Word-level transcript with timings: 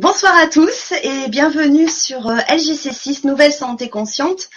Bonsoir 0.00 0.36
à 0.36 0.46
tous 0.46 0.92
et 1.02 1.28
bienvenue 1.28 1.88
sur 1.88 2.28
euh, 2.28 2.36
LGC6 2.36 3.26
Nouvelle 3.26 3.52
Santé 3.52 3.88
Consciente, 3.88 4.48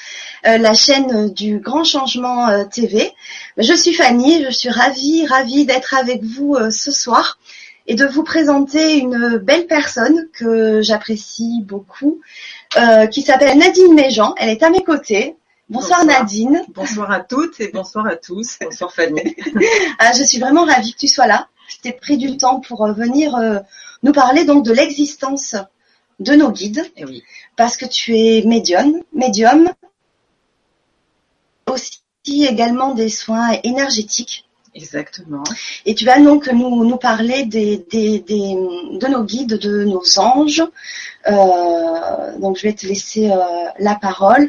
euh, 0.46 0.60
la 0.60 0.76
chaîne 0.76 1.34
du 1.34 1.58
Grand 1.58 1.84
Changement 1.84 2.48
euh, 2.50 2.64
TV. 2.64 3.12
Je 3.58 3.74
suis 3.74 3.92
Fanny, 3.92 4.46
je 4.46 4.52
suis 4.52 4.70
ravie, 4.70 5.26
ravie 5.26 5.66
d'être 5.66 5.96
avec 5.96 6.24
vous 6.24 6.56
ce 6.70 6.92
soir 6.92 7.40
et 7.88 7.96
de 7.96 8.06
vous 8.06 8.22
présenter 8.22 9.00
une 9.00 9.38
belle 9.38 9.66
personne 9.66 10.28
que 10.32 10.84
j'apprécie 10.84 11.64
beaucoup, 11.64 12.22
qui 13.12 13.24
s'appelle 13.24 13.58
Nadine 13.58 13.96
Méjean. 13.96 14.36
Elle 14.38 14.50
est 14.50 14.62
à 14.62 14.70
mes 14.70 14.84
côtés. 14.84 15.36
Bonsoir, 15.70 16.06
Nadine. 16.06 16.64
Bonsoir 16.76 17.10
à 17.10 17.20
toutes 17.20 17.60
et 17.60 17.70
bonsoir 17.70 18.06
à 18.06 18.16
tous. 18.16 18.60
Bonsoir 18.62 18.94
Fanny. 18.94 19.36
Ah, 19.98 20.12
je 20.16 20.24
suis 20.24 20.38
vraiment 20.38 20.66
ravie 20.66 20.94
que 20.94 21.00
tu 21.00 21.08
sois 21.08 21.26
là. 21.26 21.48
Je 21.68 21.78
t'ai 21.78 21.94
pris 21.94 22.18
du 22.18 22.38
temps 22.38 22.60
pour 22.60 22.86
venir 22.94 23.36
nous 24.04 24.12
parler 24.12 24.46
donc 24.46 24.66
de 24.66 24.72
l'existence 24.72 25.56
de 26.20 26.34
nos 26.34 26.52
guides, 26.52 26.86
eh 26.98 27.06
oui. 27.06 27.24
parce 27.56 27.78
que 27.78 27.86
tu 27.86 28.16
es 28.16 28.44
médium, 28.46 29.02
médium, 29.14 29.72
aussi 31.68 32.02
également 32.26 32.94
des 32.94 33.10
soins 33.10 33.52
énergétiques. 33.64 34.46
Exactement. 34.74 35.44
Et 35.86 35.96
tu 35.96 36.06
vas 36.06 36.20
donc 36.20 36.48
nous, 36.48 36.86
nous 36.86 36.98
parler 36.98 37.44
des, 37.44 37.86
des, 37.92 38.20
des, 38.20 38.56
de 38.56 39.08
nos 39.08 39.24
guides, 39.24 39.58
de 39.58 39.84
nos 39.84 40.04
anges. 40.18 40.64
Euh, 41.28 42.38
donc 42.40 42.58
je 42.58 42.64
vais 42.64 42.74
te 42.74 42.88
laisser 42.88 43.30
euh, 43.30 43.38
la 43.80 43.96
parole. 43.96 44.48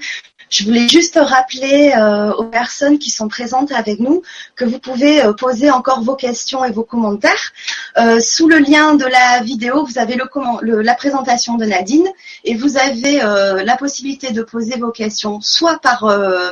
Je 0.53 0.65
voulais 0.65 0.87
juste 0.87 1.19
rappeler 1.19 1.95
euh, 1.97 2.31
aux 2.35 2.45
personnes 2.45 2.99
qui 2.99 3.09
sont 3.09 3.27
présentes 3.27 3.73
avec 3.73 4.01
nous 4.01 4.21
que 4.55 4.67
vous 4.67 4.79
pouvez 4.79 5.25
euh, 5.25 5.33
poser 5.33 5.71
encore 5.71 6.03
vos 6.03 6.15
questions 6.15 6.63
et 6.63 6.71
vos 6.71 6.83
commentaires. 6.83 7.53
Euh, 7.97 8.21
sous 8.21 8.49
le 8.49 8.59
lien 8.59 8.95
de 8.95 9.07
la 9.07 9.41
vidéo, 9.41 9.87
vous 9.87 9.97
avez 9.97 10.19
la 10.63 10.95
présentation 10.95 11.57
de 11.57 11.65
Nadine 11.65 12.07
et 12.45 12.55
vous 12.55 12.77
avez 12.77 13.21
la 13.21 13.77
possibilité 13.79 14.33
de 14.33 14.43
poser 14.43 14.77
vos 14.77 14.91
questions 14.91 15.41
soit 15.41 15.79
par 15.79 16.01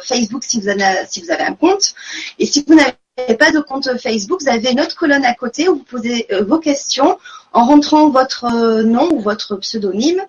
Facebook 0.02 0.44
si 0.44 0.60
vous, 0.60 0.68
avez, 0.68 0.82
si 1.06 1.20
vous 1.20 1.30
avez 1.30 1.42
un 1.42 1.54
compte 1.54 1.94
et 2.38 2.46
si 2.46 2.64
vous 2.66 2.74
n'avez 2.74 3.36
pas 3.36 3.50
de 3.50 3.60
compte 3.60 3.98
Facebook, 3.98 4.40
vous 4.40 4.48
avez 4.48 4.70
une 4.70 4.80
autre 4.80 4.96
colonne 4.96 5.26
à 5.26 5.34
côté 5.34 5.68
où 5.68 5.76
vous 5.76 5.84
posez 5.84 6.26
vos 6.46 6.58
questions 6.58 7.18
en 7.52 7.66
rentrant 7.66 8.08
votre 8.08 8.82
nom 8.82 9.12
ou 9.12 9.20
votre 9.20 9.56
pseudonyme, 9.56 10.22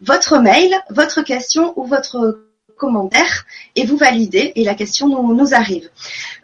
votre 0.00 0.38
mail, 0.38 0.74
votre 0.90 1.20
question 1.20 1.74
ou 1.76 1.84
votre 1.84 2.40
commentaire 2.80 3.44
et 3.76 3.84
vous 3.84 3.98
validez 3.98 4.52
et 4.56 4.64
la 4.64 4.74
question 4.74 5.06
nous, 5.08 5.54
arrive. 5.54 5.88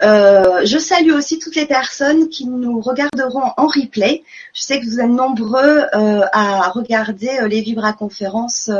Euh, 0.02 0.60
je 0.64 0.78
salue 0.78 1.12
aussi 1.12 1.38
toutes 1.38 1.56
les 1.56 1.66
personnes 1.66 2.28
qui 2.28 2.46
nous 2.46 2.80
regarderont 2.80 3.50
en 3.56 3.66
replay. 3.66 4.22
Je 4.52 4.62
sais 4.62 4.78
que 4.78 4.84
vous 4.84 5.00
êtes 5.00 5.08
nombreux 5.08 5.86
euh, 5.94 6.20
à 6.32 6.68
regarder 6.68 7.30
euh, 7.40 7.48
les 7.48 7.62
Vibra 7.62 7.94
conférences 7.94 8.70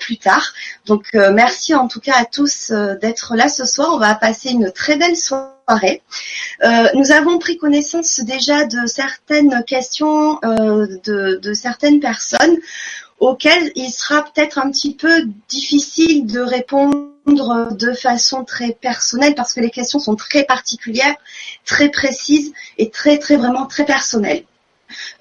plus 0.00 0.18
tard. 0.18 0.52
Donc 0.86 1.04
merci 1.14 1.74
en 1.74 1.86
tout 1.88 2.00
cas 2.00 2.14
à 2.16 2.24
tous 2.24 2.72
d'être 3.00 3.36
là 3.36 3.48
ce 3.48 3.64
soir. 3.64 3.90
On 3.92 3.98
va 3.98 4.14
passer 4.14 4.50
une 4.50 4.72
très 4.72 4.96
belle 4.96 5.16
soirée. 5.16 6.02
nous 6.94 7.12
avons 7.12 7.38
pris 7.38 7.56
connaissance 7.56 8.20
déjà 8.20 8.64
de 8.64 8.86
certaines 8.86 9.62
questions 9.64 10.40
de, 10.42 11.52
certaines 11.52 12.00
personnes 12.00 12.56
auxquelles 13.24 13.72
il 13.74 13.90
sera 13.90 14.22
peut-être 14.22 14.58
un 14.58 14.70
petit 14.70 14.94
peu 14.94 15.24
difficile 15.48 16.26
de 16.26 16.40
répondre 16.40 17.72
de 17.72 17.92
façon 17.92 18.44
très 18.44 18.72
personnelle 18.72 19.34
parce 19.34 19.54
que 19.54 19.60
les 19.60 19.70
questions 19.70 19.98
sont 19.98 20.14
très 20.14 20.44
particulières, 20.44 21.16
très 21.64 21.88
précises 21.88 22.52
et 22.76 22.90
très 22.90 23.18
très 23.18 23.36
vraiment 23.36 23.64
très 23.64 23.86
personnelles. 23.86 24.44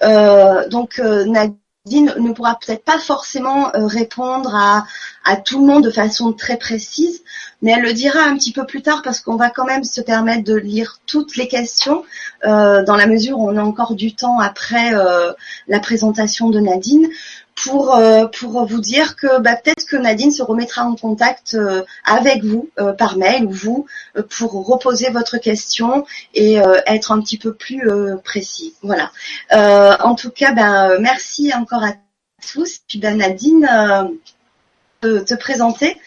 Euh, 0.01 0.67
donc 0.67 0.99
euh, 0.99 1.23
Nadine 1.23 2.13
ne 2.17 2.33
pourra 2.33 2.59
peut-être 2.59 2.83
pas 2.83 2.99
forcément 2.99 3.73
euh, 3.73 3.87
répondre 3.87 4.53
à, 4.53 4.85
à 5.23 5.37
tout 5.37 5.61
le 5.61 5.65
monde 5.65 5.85
de 5.85 5.89
façon 5.91 6.33
très 6.33 6.57
précise, 6.57 7.23
mais 7.61 7.71
elle 7.71 7.83
le 7.83 7.93
dira 7.93 8.19
un 8.19 8.35
petit 8.35 8.51
peu 8.51 8.65
plus 8.65 8.81
tard 8.81 9.01
parce 9.01 9.21
qu'on 9.21 9.37
va 9.37 9.49
quand 9.49 9.65
même 9.65 9.85
se 9.85 10.01
permettre 10.01 10.43
de 10.43 10.55
lire 10.55 10.99
toutes 11.05 11.37
les 11.37 11.47
questions 11.47 12.03
dans 12.43 12.97
la 12.97 13.07
mesure 13.07 13.39
où 13.39 13.49
on 13.49 13.55
a 13.55 13.63
encore 13.63 13.95
du 13.95 14.13
temps 14.13 14.37
après 14.39 14.91
la 15.69 15.79
présentation 15.79 16.49
de 16.49 16.59
Nadine 16.59 17.07
pour 17.55 17.95
euh, 17.95 18.25
pour 18.27 18.65
vous 18.65 18.81
dire 18.81 19.15
que 19.15 19.39
bah, 19.39 19.55
peut-être 19.55 19.85
que 19.85 19.95
Nadine 19.95 20.31
se 20.31 20.43
remettra 20.43 20.83
en 20.83 20.95
contact 20.95 21.53
euh, 21.53 21.83
avec 22.03 22.43
vous 22.43 22.69
euh, 22.79 22.93
par 22.93 23.17
mail 23.17 23.45
ou 23.45 23.51
vous 23.51 23.85
pour 24.29 24.65
reposer 24.65 25.09
votre 25.09 25.37
question 25.37 26.05
et 26.33 26.55
être 26.85 27.11
un 27.11 27.21
petit 27.21 27.37
peu 27.37 27.53
plus 27.53 27.89
précis. 28.23 28.75
Voilà. 28.81 29.11
en 29.51 30.15
tout 30.15 30.29
cas, 30.29 30.53
ben 30.53 30.99
merci 30.99 31.53
encore 31.53 31.83
à 31.83 31.93
tous. 32.51 32.79
Puis 32.87 32.99
ben 32.99 33.17
Nadine, 33.17 33.67
te, 35.01 35.19
te 35.19 35.33
présenter 35.33 35.97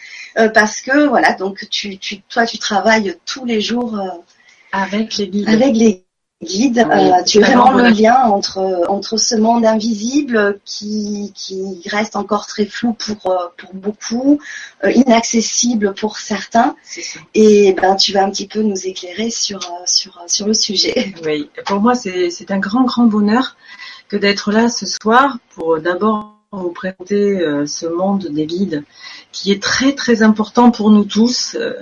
parce 0.53 0.81
que 0.81 1.07
voilà 1.07 1.33
donc 1.33 1.67
tu, 1.69 1.97
tu 1.97 2.21
toi 2.21 2.45
tu 2.45 2.59
travailles 2.59 3.17
tous 3.25 3.45
les 3.45 3.61
jours 3.61 3.99
avec 4.71 5.17
les 5.17 5.27
guides. 5.27 5.49
Avec 5.49 5.75
les 5.75 6.06
guide. 6.43 6.79
Euh, 6.79 7.23
tu 7.23 7.39
es 7.39 7.41
vraiment 7.41 7.71
le 7.71 7.89
lien 7.89 8.25
entre 8.25 8.85
entre 8.87 9.17
ce 9.17 9.35
monde 9.35 9.65
invisible 9.65 10.59
qui 10.65 11.31
qui 11.35 11.81
reste 11.87 12.15
encore 12.15 12.47
très 12.47 12.65
flou 12.65 12.93
pour 12.93 13.31
euh, 13.31 13.47
pour 13.57 13.73
beaucoup, 13.73 14.39
euh, 14.83 14.91
inaccessible 14.91 15.93
pour 15.93 16.17
certains. 16.17 16.75
Et 17.33 17.73
ben 17.73 17.95
tu 17.95 18.13
vas 18.13 18.23
un 18.23 18.29
petit 18.29 18.47
peu 18.47 18.61
nous 18.61 18.87
éclairer 18.87 19.29
sur 19.29 19.59
sur 19.85 20.21
sur 20.27 20.47
le 20.47 20.53
sujet. 20.53 21.13
Oui, 21.25 21.49
pour 21.65 21.81
moi 21.81 21.95
c'est 21.95 22.29
c'est 22.29 22.51
un 22.51 22.59
grand 22.59 22.83
grand 22.83 23.05
bonheur 23.05 23.57
que 24.07 24.15
d'être 24.15 24.51
là 24.51 24.69
ce 24.69 24.85
soir 24.85 25.39
pour 25.55 25.79
d'abord 25.79 26.36
vous 26.51 26.71
présenter 26.71 27.65
ce 27.65 27.85
monde 27.87 28.27
des 28.27 28.45
guides 28.45 28.85
qui 29.31 29.51
est 29.51 29.61
très 29.61 29.93
très 29.93 30.23
important 30.23 30.71
pour 30.71 30.89
nous 30.89 31.03
tous. 31.03 31.55
Euh, 31.59 31.73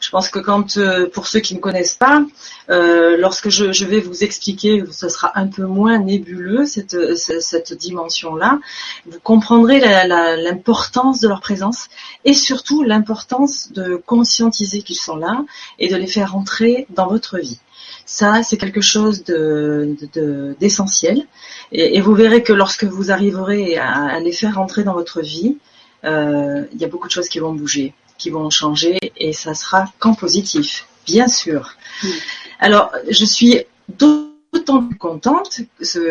je 0.00 0.10
pense 0.10 0.28
que 0.28 0.38
quand, 0.38 0.76
euh, 0.76 1.08
pour 1.08 1.26
ceux 1.26 1.40
qui 1.40 1.54
ne 1.54 1.60
connaissent 1.60 1.94
pas, 1.94 2.24
euh, 2.70 3.16
lorsque 3.16 3.50
je, 3.50 3.84
vais 3.84 4.00
vous 4.00 4.24
expliquer, 4.24 4.82
ce 4.90 5.08
sera 5.08 5.32
un 5.38 5.46
peu 5.46 5.64
moins 5.64 5.98
nébuleux 5.98 6.66
cette, 6.66 7.16
cette, 7.16 7.72
dimension-là. 7.72 8.58
Vous 9.06 9.20
comprendrez 9.20 9.80
l'importance 9.80 11.20
de 11.20 11.28
leur 11.28 11.40
présence 11.40 11.88
et 12.24 12.34
surtout 12.34 12.82
l'importance 12.82 13.72
de 13.72 13.96
conscientiser 13.96 14.82
qu'ils 14.82 14.96
sont 14.96 15.16
là 15.16 15.44
et 15.78 15.88
de 15.88 15.96
les 15.96 16.06
faire 16.06 16.34
entrer 16.34 16.86
dans 16.90 17.08
votre 17.08 17.38
vie. 17.38 17.60
Ça, 18.06 18.42
c'est 18.42 18.56
quelque 18.56 18.80
chose 18.80 19.24
d'essentiel. 20.60 21.16
De, 21.16 21.22
et, 21.72 21.96
et, 21.96 22.00
vous 22.00 22.14
verrez 22.14 22.42
que 22.42 22.52
lorsque 22.52 22.84
vous 22.84 23.10
arriverez 23.10 23.76
à 23.76 24.20
les 24.20 24.32
faire 24.32 24.58
entrer 24.58 24.84
dans 24.84 24.94
votre 24.94 25.20
vie, 25.20 25.56
euh, 26.04 26.64
il 26.72 26.80
y 26.80 26.84
a 26.84 26.88
beaucoup 26.88 27.06
de 27.06 27.12
choses 27.12 27.28
qui 27.28 27.38
vont 27.38 27.52
bouger, 27.52 27.94
qui 28.18 28.30
vont 28.30 28.50
changer, 28.50 28.98
et 29.16 29.32
ça 29.32 29.54
sera 29.54 29.86
qu'en 29.98 30.14
positif, 30.14 30.86
bien 31.06 31.28
sûr. 31.28 31.74
Mm. 32.02 32.08
Alors, 32.58 32.92
je 33.08 33.24
suis 33.24 33.60
d'autant 33.88 34.82
plus 34.82 34.98
contente 34.98 35.60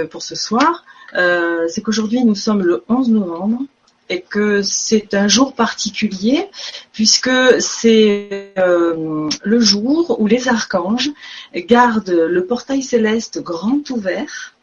pour 0.09 0.22
ce 0.22 0.36
soir, 0.36 0.86
euh, 1.16 1.66
c'est 1.68 1.81
qu'aujourd'hui 1.81 2.24
nous 2.24 2.36
sommes 2.36 2.62
le 2.62 2.84
11 2.88 3.09
novembre 3.09 3.64
et 4.11 4.22
que 4.22 4.61
c'est 4.61 5.13
un 5.13 5.27
jour 5.27 5.53
particulier 5.53 6.47
puisque 6.91 7.31
c'est 7.59 8.53
euh, 8.57 9.29
le 9.44 9.59
jour 9.59 10.19
où 10.19 10.27
les 10.27 10.49
archanges 10.49 11.11
gardent 11.55 12.09
le 12.09 12.45
portail 12.45 12.83
céleste 12.83 13.41
grand 13.41 13.89
ouvert, 13.89 14.53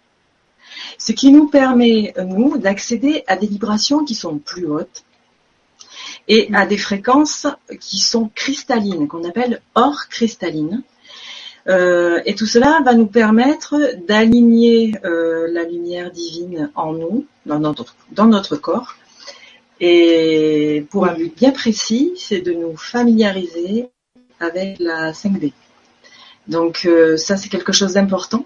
ce 0.98 1.12
qui 1.12 1.32
nous 1.32 1.48
permet, 1.48 2.14
nous, 2.24 2.58
d'accéder 2.58 3.24
à 3.26 3.36
des 3.36 3.46
vibrations 3.46 4.04
qui 4.04 4.14
sont 4.14 4.38
plus 4.38 4.66
hautes, 4.66 5.02
et 6.28 6.50
à 6.54 6.66
des 6.66 6.76
fréquences 6.76 7.46
qui 7.80 7.98
sont 7.98 8.30
cristallines, 8.34 9.08
qu'on 9.08 9.24
appelle 9.26 9.62
hors 9.74 10.08
cristallines. 10.10 10.82
Euh, 11.68 12.20
et 12.24 12.34
tout 12.34 12.46
cela 12.46 12.80
va 12.84 12.94
nous 12.94 13.06
permettre 13.06 13.76
d'aligner 14.06 14.94
euh, 15.04 15.48
la 15.50 15.64
lumière 15.64 16.10
divine 16.10 16.70
en 16.74 16.92
nous, 16.92 17.26
dans 17.46 17.58
notre, 17.58 17.94
dans 18.12 18.26
notre 18.26 18.56
corps. 18.56 18.96
Et 19.80 20.84
pour 20.90 21.06
un 21.06 21.14
but 21.14 21.34
bien 21.36 21.52
précis, 21.52 22.12
c'est 22.16 22.40
de 22.40 22.52
nous 22.52 22.76
familiariser 22.76 23.88
avec 24.40 24.78
la 24.78 25.12
5D. 25.12 25.52
Donc 26.46 26.82
euh, 26.84 27.16
ça, 27.16 27.36
c'est 27.36 27.48
quelque 27.48 27.72
chose 27.72 27.94
d'important. 27.94 28.44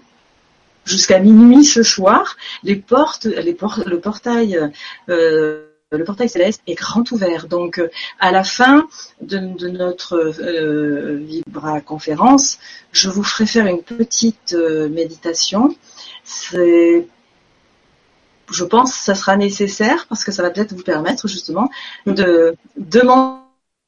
Jusqu'à 0.85 1.19
minuit 1.19 1.63
ce 1.63 1.81
soir, 1.81 2.35
les 2.63 2.75
portes, 2.75 3.25
les 3.25 3.55
le 3.85 3.99
portail 3.99 4.71
le 5.97 6.03
portail 6.03 6.29
céleste 6.29 6.61
est 6.67 6.75
grand 6.75 7.09
ouvert. 7.11 7.47
Donc, 7.47 7.79
euh, 7.79 7.89
à 8.19 8.31
la 8.31 8.43
fin 8.43 8.87
de, 9.21 9.37
notre 9.67 10.15
euh, 10.15 11.17
Vibra 11.17 11.81
conférence, 11.81 12.57
je 12.91 13.09
vous 13.09 13.23
ferai 13.23 13.45
faire 13.45 13.67
une 13.67 13.83
petite 13.83 14.53
euh, 14.53 14.89
méditation. 14.89 15.75
C'est 16.23 17.07
je 18.53 18.63
pense 18.63 18.93
que 18.93 19.03
ça 19.03 19.15
sera 19.15 19.35
nécessaire 19.35 20.05
parce 20.07 20.23
que 20.23 20.31
ça 20.31 20.41
va 20.43 20.49
peut-être 20.49 20.73
vous 20.73 20.83
permettre 20.83 21.27
justement 21.27 21.69
de 22.05 22.55
demander 22.77 23.43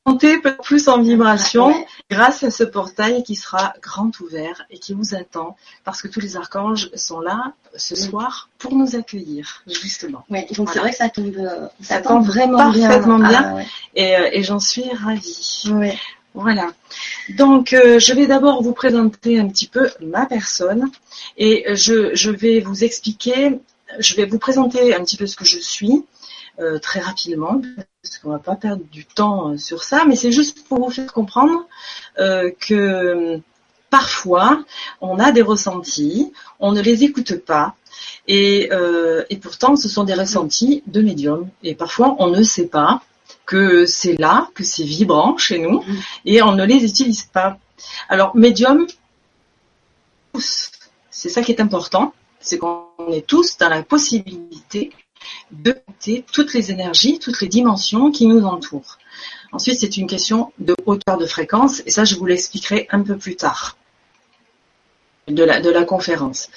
monter 0.08 0.38
plus 0.64 0.88
en 0.88 1.02
vibration 1.02 1.74
grâce 2.12 2.44
à 2.44 2.52
ce 2.52 2.64
portail 2.64 3.24
qui 3.24 3.36
sera 3.36 3.74
grand 3.82 4.12
ouvert 4.20 4.64
et 4.70 4.78
qui 4.78 4.94
vous 4.94 5.16
attend 5.16 5.56
parce 5.84 6.02
que 6.02 6.08
tous 6.08 6.20
les 6.20 6.38
archanges 6.38 6.92
sont 6.94 7.22
là 7.22 7.54
ce 7.76 7.96
soir 7.96 8.50
pour 8.60 8.76
nous 8.76 8.96
accueillir, 8.96 9.64
justement. 9.68 10.24
Oui, 10.30 10.46
donc 10.56 10.70
c'est 10.72 10.80
vrai 10.80 10.92
que 10.92 10.98
ça 10.98 11.10
tombe, 11.10 11.36
ça, 11.82 12.02
tombe 12.02 12.24
vraiment 12.24 12.58
parfaitement 12.58 13.18
bien, 13.18 13.58
ah, 13.58 13.62
et, 13.96 14.16
euh, 14.16 14.30
et 14.32 14.44
j'en 14.44 14.60
suis 14.60 14.86
ravie. 14.94 15.64
Voilà. 16.36 16.68
Donc, 17.38 17.72
euh, 17.72 17.98
je 17.98 18.14
vais 18.14 18.28
d'abord 18.28 18.62
vous 18.62 18.74
présenter 18.74 19.40
un 19.40 19.48
petit 19.48 19.68
peu 19.68 19.90
ma 20.02 20.26
personne 20.26 20.92
et 21.38 21.76
je, 21.76 22.14
je, 22.14 22.30
vais 22.30 22.60
vous 22.60 22.84
expliquer, 22.84 23.58
je 24.00 24.16
vais 24.16 24.26
vous 24.26 24.40
présenter 24.40 24.96
un 24.96 25.04
petit 25.04 25.18
peu 25.18 25.28
ce 25.28 25.36
que 25.36 25.46
je 25.46 25.60
suis 25.60 26.06
euh, 26.60 26.80
très 26.80 27.00
rapidement, 27.00 27.62
parce 28.02 28.18
qu'on 28.18 28.30
va 28.30 28.40
pas 28.40 28.56
perdre 28.56 28.84
du 28.92 29.06
temps 29.06 29.52
euh, 29.52 29.58
sur 29.58 29.84
ça, 29.84 30.06
mais 30.08 30.16
c'est 30.16 30.32
juste 30.32 30.68
pour 30.68 30.80
vous 30.80 30.92
faire 30.92 31.12
comprendre 31.12 31.68
que 32.18 33.40
parfois 33.90 34.64
on 35.02 35.20
a 35.20 35.32
des 35.32 35.42
ressentis, 35.42 36.32
on 36.60 36.72
ne 36.72 36.82
les 36.82 37.04
écoute 37.04 37.36
pas. 37.46 37.76
Et, 38.28 38.70
et 39.30 39.38
pourtant, 39.38 39.76
ce 39.76 39.88
sont 39.90 40.04
des 40.04 40.14
ressentis 40.14 40.84
de 40.88 41.02
médium. 41.02 41.50
Et 41.64 41.76
parfois, 41.76 42.16
on 42.20 42.28
ne 42.28 42.44
sait 42.44 42.68
pas 42.68 43.02
que 43.46 43.86
c'est 43.86 44.20
là, 44.20 44.50
que 44.54 44.64
c'est 44.64 44.84
vibrant 44.84 45.38
chez 45.38 45.60
nous, 45.60 45.82
mm. 45.82 46.00
et 46.26 46.42
on 46.42 46.54
ne 46.54 46.66
les 46.66 46.84
utilise 46.84 47.24
pas. 47.24 47.58
Alors, 48.10 48.36
médium, 48.36 48.88
c'est 50.40 51.30
ça 51.30 51.42
qui 51.42 51.52
est 51.52 51.62
important, 51.62 52.14
c'est 52.46 52.58
qu'on 52.58 52.88
est 53.12 53.26
tous 53.26 53.58
dans 53.58 53.70
la 53.70 53.84
possibilité 53.84 54.92
de 55.52 55.72
capter 55.72 56.24
toutes 56.32 56.54
les 56.54 56.72
énergies, 56.72 57.20
toutes 57.20 57.42
les 57.42 57.48
dimensions 57.48 58.12
qui 58.12 58.28
nous 58.28 58.46
entourent. 58.46 58.98
Ensuite, 59.52 59.80
c'est 59.80 59.98
une 59.98 60.08
question 60.08 60.54
de 60.60 60.76
hauteur 60.86 61.18
de 61.18 61.26
fréquence, 61.26 61.82
et 61.86 61.90
ça, 61.90 62.06
je 62.06 62.16
vous 62.16 62.26
l'expliquerai 62.26 62.88
un 62.92 63.02
peu 63.02 63.18
plus 63.18 63.36
tard 63.36 63.78
de 65.28 65.44
la, 65.44 65.86
conférence. 65.86 66.50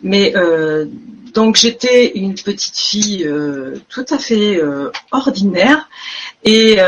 Mais 0.00 0.34
euh, 0.34 0.86
donc 1.34 1.56
j'étais 1.56 2.12
une 2.16 2.34
petite 2.34 2.78
fille 2.78 3.26
euh, 3.26 3.76
tout 3.90 4.06
à 4.08 4.18
fait 4.18 4.56
euh, 4.56 4.90
ordinaire 5.12 5.90
et 6.42 6.78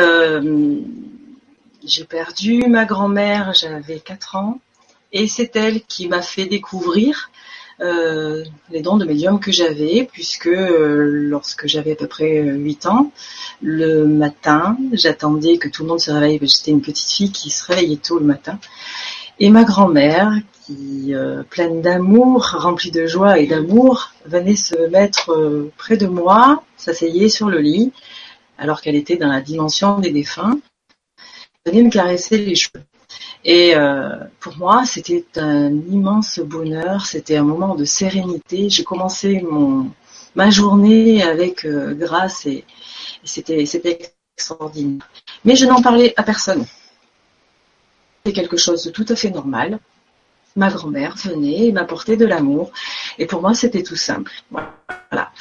j'ai 1.85 2.05
perdu 2.05 2.65
ma 2.69 2.87
grand-mère, 2.87 3.53
j'avais 3.55 4.01
4 4.01 4.37
ans 4.37 4.61
et 5.13 5.27
c'est 5.27 5.57
elle 5.57 5.83
qui 5.83 6.09
m'a 6.09 6.23
fait 6.23 6.47
découvrir 6.47 7.31
les 7.81 8.83
dons 8.83 8.99
de 8.99 9.05
médium 9.07 9.41
que 9.41 9.51
j'avais 9.53 10.09
puisque 10.13 10.51
lorsque 10.51 11.67
j'avais 11.67 11.93
à 11.93 11.97
peu 11.97 12.07
près 12.07 12.43
8 12.43 12.87
ans, 12.87 13.11
le 13.63 14.05
matin, 14.05 14.77
j'attendais 14.93 15.57
que 15.57 15.69
tout 15.69 15.83
le 15.83 15.89
monde 15.89 16.01
se 16.01 16.11
réveille, 16.11 16.39
j'étais 16.43 16.71
une 16.71 16.83
petite 16.83 17.11
fille 17.11 17.33
qui 17.33 17.51
se 17.51 17.65
réveillait 17.65 17.97
tôt 17.97 18.19
le 18.19 18.27
matin 18.27 18.59
et 19.41 19.49
ma 19.49 19.65
grand-mère, 19.65 20.35
qui, 20.67 21.15
euh, 21.15 21.43
pleine 21.43 21.81
d'amour, 21.81 22.47
remplie 22.53 22.91
de 22.91 23.07
joie 23.07 23.39
et 23.39 23.47
d'amour, 23.47 24.13
venait 24.27 24.55
se 24.55 24.77
mettre 24.91 25.31
euh, 25.31 25.73
près 25.79 25.97
de 25.97 26.07
moi, 26.07 26.63
s'asseyait 26.77 27.31
sur 27.31 27.49
le 27.49 27.59
lit, 27.59 27.91
alors 28.59 28.83
qu'elle 28.83 28.97
était 28.97 29.17
dans 29.17 29.29
la 29.29 29.41
dimension 29.41 29.99
des 29.99 30.11
défunts, 30.11 30.61
venait 31.65 31.83
me 31.83 31.91
caresser 31.91 32.37
les 32.37 32.55
cheveux. 32.55 32.85
Et 33.45 33.75
euh, 33.75 34.17
pour 34.41 34.57
moi, 34.59 34.85
c'était 34.85 35.25
un 35.37 35.71
immense 35.71 36.39
bonheur, 36.41 37.07
c'était 37.07 37.37
un 37.37 37.45
moment 37.45 37.75
de 37.75 37.85
sérénité. 37.85 38.69
J'ai 38.69 38.85
commencé 38.85 39.41
mon, 39.41 39.91
ma 40.35 40.51
journée 40.51 41.23
avec 41.23 41.67
grâce 41.67 42.47
et, 42.47 42.65
c'était 43.25 43.61
extraordinaire. 44.37 45.07
Mais 45.45 45.57
je 45.57 45.67
n'en 45.67 45.83
parlais 45.83 46.15
à 46.17 46.23
personne 46.23 46.65
quelque 48.33 48.57
chose 48.57 48.85
de 48.85 48.91
tout 48.91 49.07
à 49.09 49.17
fait 49.17 49.31
normal. 49.31 49.79
Ma 50.57 50.69
grand-mère 50.69 51.17
venait 51.17 51.69
et 51.69 51.73
m'apportait 51.73 52.17
de 52.17 52.27
l'amour. 52.27 52.73
Et 53.19 53.27
pour 53.27 53.41
moi, 53.41 53.55
c'était 53.55 53.83
tout 53.83 53.97
simple. 53.97 54.33
Voilà. 54.51 55.33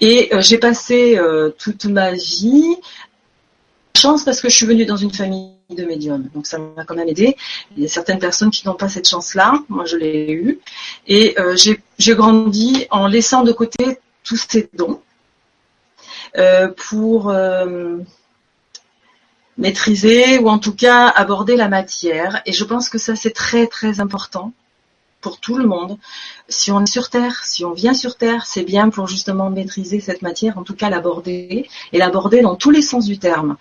Et 0.00 0.32
euh, 0.32 0.40
j'ai 0.40 0.58
passé 0.58 1.18
euh, 1.18 1.50
toute 1.50 1.86
ma 1.86 2.12
vie 2.12 2.76
chance 3.96 4.24
parce 4.24 4.40
que 4.40 4.48
je 4.48 4.56
suis 4.56 4.66
venue 4.66 4.86
dans 4.86 4.96
une 4.96 5.12
famille 5.12 5.53
de 5.70 5.84
médiums. 5.84 6.28
Donc 6.34 6.46
ça 6.46 6.58
m'a 6.58 6.84
quand 6.84 6.94
même 6.94 7.08
aidé. 7.08 7.36
Il 7.76 7.82
y 7.82 7.86
a 7.86 7.88
certaines 7.88 8.18
personnes 8.18 8.50
qui 8.50 8.66
n'ont 8.66 8.74
pas 8.74 8.88
cette 8.88 9.08
chance-là. 9.08 9.54
Moi, 9.68 9.84
je 9.84 9.96
l'ai 9.96 10.30
eue. 10.32 10.60
Et 11.06 11.38
euh, 11.38 11.56
j'ai 11.98 12.14
grandi 12.14 12.86
en 12.90 13.06
laissant 13.06 13.42
de 13.42 13.52
côté 13.52 13.98
tous 14.22 14.46
ces 14.48 14.68
dons 14.74 15.00
pour 16.76 17.32
maîtriser 19.56 20.38
ou 20.38 20.48
en 20.48 20.58
tout 20.58 20.74
cas 20.74 21.08
aborder 21.08 21.56
la 21.56 21.68
matière. 21.68 22.42
Et 22.46 22.52
je 22.52 22.64
pense 22.64 22.88
que 22.88 22.98
ça 22.98 23.16
c'est 23.16 23.32
très 23.32 23.66
très 23.66 24.00
important 24.00 24.52
pour 25.20 25.40
tout 25.40 25.56
le 25.56 25.66
monde. 25.66 25.96
Si 26.48 26.70
on 26.70 26.82
est 26.82 26.86
sur 26.86 27.08
Terre, 27.08 27.44
si 27.44 27.64
on 27.64 27.72
vient 27.72 27.94
sur 27.94 28.16
Terre, 28.16 28.44
c'est 28.44 28.62
bien 28.62 28.90
pour 28.90 29.06
justement 29.08 29.48
maîtriser 29.48 30.00
cette 30.00 30.20
matière, 30.20 30.58
en 30.58 30.64
tout 30.64 30.74
cas 30.74 30.90
l'aborder 30.90 31.68
et 31.92 31.98
l'aborder 31.98 32.42
dans 32.42 32.56
tous 32.56 32.70
les 32.70 32.82
sens 32.82 33.06
du 33.06 33.18
terme. 33.18 33.56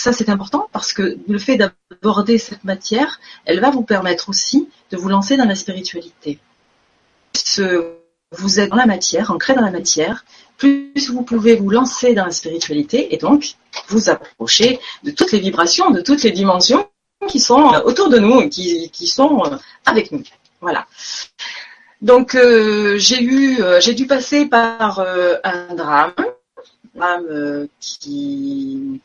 Ça 0.00 0.12
c'est 0.12 0.28
important 0.28 0.68
parce 0.72 0.92
que 0.92 1.18
le 1.28 1.38
fait 1.38 1.56
d'aborder 1.56 2.38
cette 2.38 2.64
matière, 2.64 3.20
elle 3.44 3.60
va 3.60 3.70
vous 3.70 3.82
permettre 3.82 4.28
aussi 4.28 4.68
de 4.90 4.96
vous 4.96 5.08
lancer 5.08 5.36
dans 5.36 5.44
la 5.44 5.54
spiritualité. 5.54 6.38
Ce, 7.36 7.94
vous 8.32 8.60
êtes 8.60 8.70
dans 8.70 8.76
la 8.76 8.86
matière, 8.86 9.30
ancré 9.30 9.54
dans 9.54 9.62
la 9.62 9.70
matière, 9.70 10.24
plus 10.56 11.10
vous 11.10 11.22
pouvez 11.22 11.56
vous 11.56 11.70
lancer 11.70 12.14
dans 12.14 12.24
la 12.24 12.30
spiritualité 12.30 13.14
et 13.14 13.18
donc 13.18 13.56
vous 13.88 14.08
approcher 14.08 14.80
de 15.04 15.10
toutes 15.10 15.32
les 15.32 15.40
vibrations, 15.40 15.90
de 15.90 16.00
toutes 16.00 16.22
les 16.22 16.32
dimensions 16.32 16.88
qui 17.28 17.40
sont 17.40 17.74
euh, 17.74 17.82
autour 17.82 18.08
de 18.08 18.18
nous, 18.18 18.48
qui, 18.48 18.90
qui 18.90 19.06
sont 19.06 19.44
euh, 19.44 19.56
avec 19.84 20.12
nous. 20.12 20.22
Voilà. 20.60 20.86
Donc 22.00 22.34
euh, 22.34 22.96
j'ai 22.98 23.22
eu, 23.22 23.58
j'ai 23.80 23.92
dû 23.92 24.06
passer 24.06 24.46
par 24.46 25.00
un 25.00 25.74
drame, 25.74 26.14
un 26.18 26.94
drame 26.94 27.68
qui, 27.78 29.00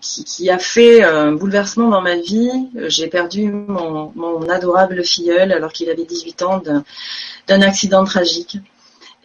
qui, 0.00 0.24
qui, 0.24 0.50
a 0.50 0.58
fait 0.58 1.02
un 1.02 1.32
bouleversement 1.32 1.88
dans 1.88 2.00
ma 2.00 2.16
vie. 2.16 2.50
J'ai 2.88 3.08
perdu 3.08 3.50
mon, 3.50 4.12
mon, 4.14 4.48
adorable 4.48 5.04
filleul 5.04 5.52
alors 5.52 5.72
qu'il 5.72 5.90
avait 5.90 6.04
18 6.04 6.42
ans 6.42 6.62
d'un 7.46 7.62
accident 7.62 8.04
tragique. 8.04 8.58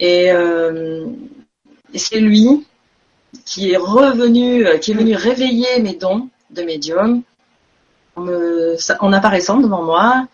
Euh, 0.02 1.06
et, 1.94 2.00
c'est 2.00 2.20
lui 2.20 2.66
qui 3.46 3.72
est 3.72 3.78
revenu, 3.78 4.66
euh, 4.66 4.78
qui 4.78 4.92
est 4.92 4.96
venu 4.96 5.16
réveiller 5.16 5.82
mes 5.82 5.96
dons 5.96 6.30
de 6.52 6.64
médium 6.64 7.22
en, 8.16 9.14
apparaissant 9.14 9.60
devant 9.60 9.84
moi 9.84 10.28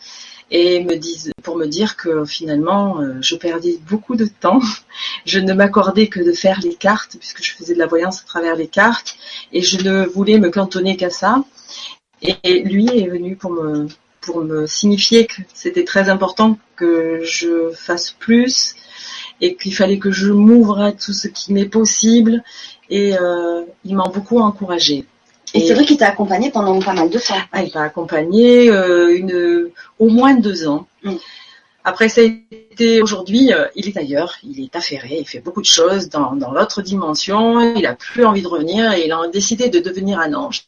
et 0.52 0.84
me 0.84 0.96
disent, 0.96 1.32
pour 1.42 1.56
me 1.56 1.66
dire 1.66 1.96
que 1.96 2.26
finalement 2.26 3.00
euh, 3.00 3.16
je 3.22 3.36
perdais 3.36 3.80
beaucoup 3.90 4.16
de 4.16 4.26
temps. 4.26 4.62
Je 5.26 5.40
ne 5.40 5.54
m'accordais 5.54 6.08
que 6.08 6.20
de 6.20 6.34
faire 6.34 6.60
les 6.62 6.76
cartes 6.76 7.16
puisque 7.18 7.44
je 7.44 7.54
faisais 7.54 7.74
de 7.74 7.80
la 7.80 7.88
voyance 7.88 8.22
à 8.22 8.26
travers 8.26 8.56
les 8.56 8.68
cartes 8.68 9.16
et 9.54 9.62
je 9.62 9.82
ne 9.82 10.06
voulais 10.06 10.40
me 10.40 10.50
cantonner 10.50 10.98
qu'à 10.98 11.10
ça. 11.10 11.44
Et 12.22 12.64
lui 12.64 12.88
est 12.88 13.08
venu 13.08 13.36
pour 13.36 13.52
me 13.52 13.88
pour 14.20 14.44
me 14.44 14.68
signifier 14.68 15.26
que 15.26 15.42
c'était 15.54 15.84
très 15.84 16.10
important 16.10 16.58
que 16.76 17.22
je 17.24 17.72
fasse 17.72 18.12
plus 18.12 18.76
et 19.42 19.56
qu'il 19.56 19.74
fallait 19.74 19.98
que 19.98 20.12
je 20.12 20.32
m'ouvre 20.32 20.80
à 20.80 20.92
tout 20.92 21.14
ce 21.14 21.28
qui 21.28 21.54
m'est 21.54 21.66
possible 21.66 22.44
et 22.90 23.18
euh, 23.18 23.64
il 23.84 23.96
m'a 23.96 24.10
beaucoup 24.14 24.40
encouragé. 24.40 25.06
Et, 25.54 25.68
c'est 25.68 25.74
vrai 25.74 25.86
qu'il 25.86 25.98
t'a 25.98 26.08
accompagné 26.08 26.50
pendant 26.50 26.80
pas 26.80 26.94
mal 26.94 27.10
de 27.10 27.20
temps. 27.20 27.36
Ah, 27.52 27.64
il 27.64 27.72
m'a 27.74 27.82
accompagné 27.82 28.70
euh, 28.70 29.16
une, 29.16 29.70
au 30.00 30.08
moins 30.08 30.34
deux 30.36 30.68
ans. 30.68 30.88
Mm. 31.04 31.16
Après, 31.84 32.10
ça 32.10 32.22
a 32.22 32.26
été 32.26 33.02
aujourd'hui, 33.02 33.52
euh, 33.54 33.66
il 33.76 33.88
est 33.88 33.98
ailleurs, 33.98 34.36
il 34.44 34.64
est 34.64 34.76
affairé, 34.76 35.18
il 35.20 35.28
fait 35.28 35.40
beaucoup 35.40 35.62
de 35.62 35.66
choses 35.66 36.10
dans, 36.10 36.36
dans 36.36 36.52
l'autre 36.52 36.82
dimension, 36.84 37.74
il 37.76 37.86
a 37.88 37.96
plus 37.96 38.24
envie 38.24 38.44
de 38.44 38.48
revenir 38.48 38.94
et 38.94 39.06
il 39.06 39.12
a 39.12 39.28
décidé 39.28 39.70
de 39.70 39.80
devenir 39.80 40.20
un 40.20 40.34
ange. 40.34 40.66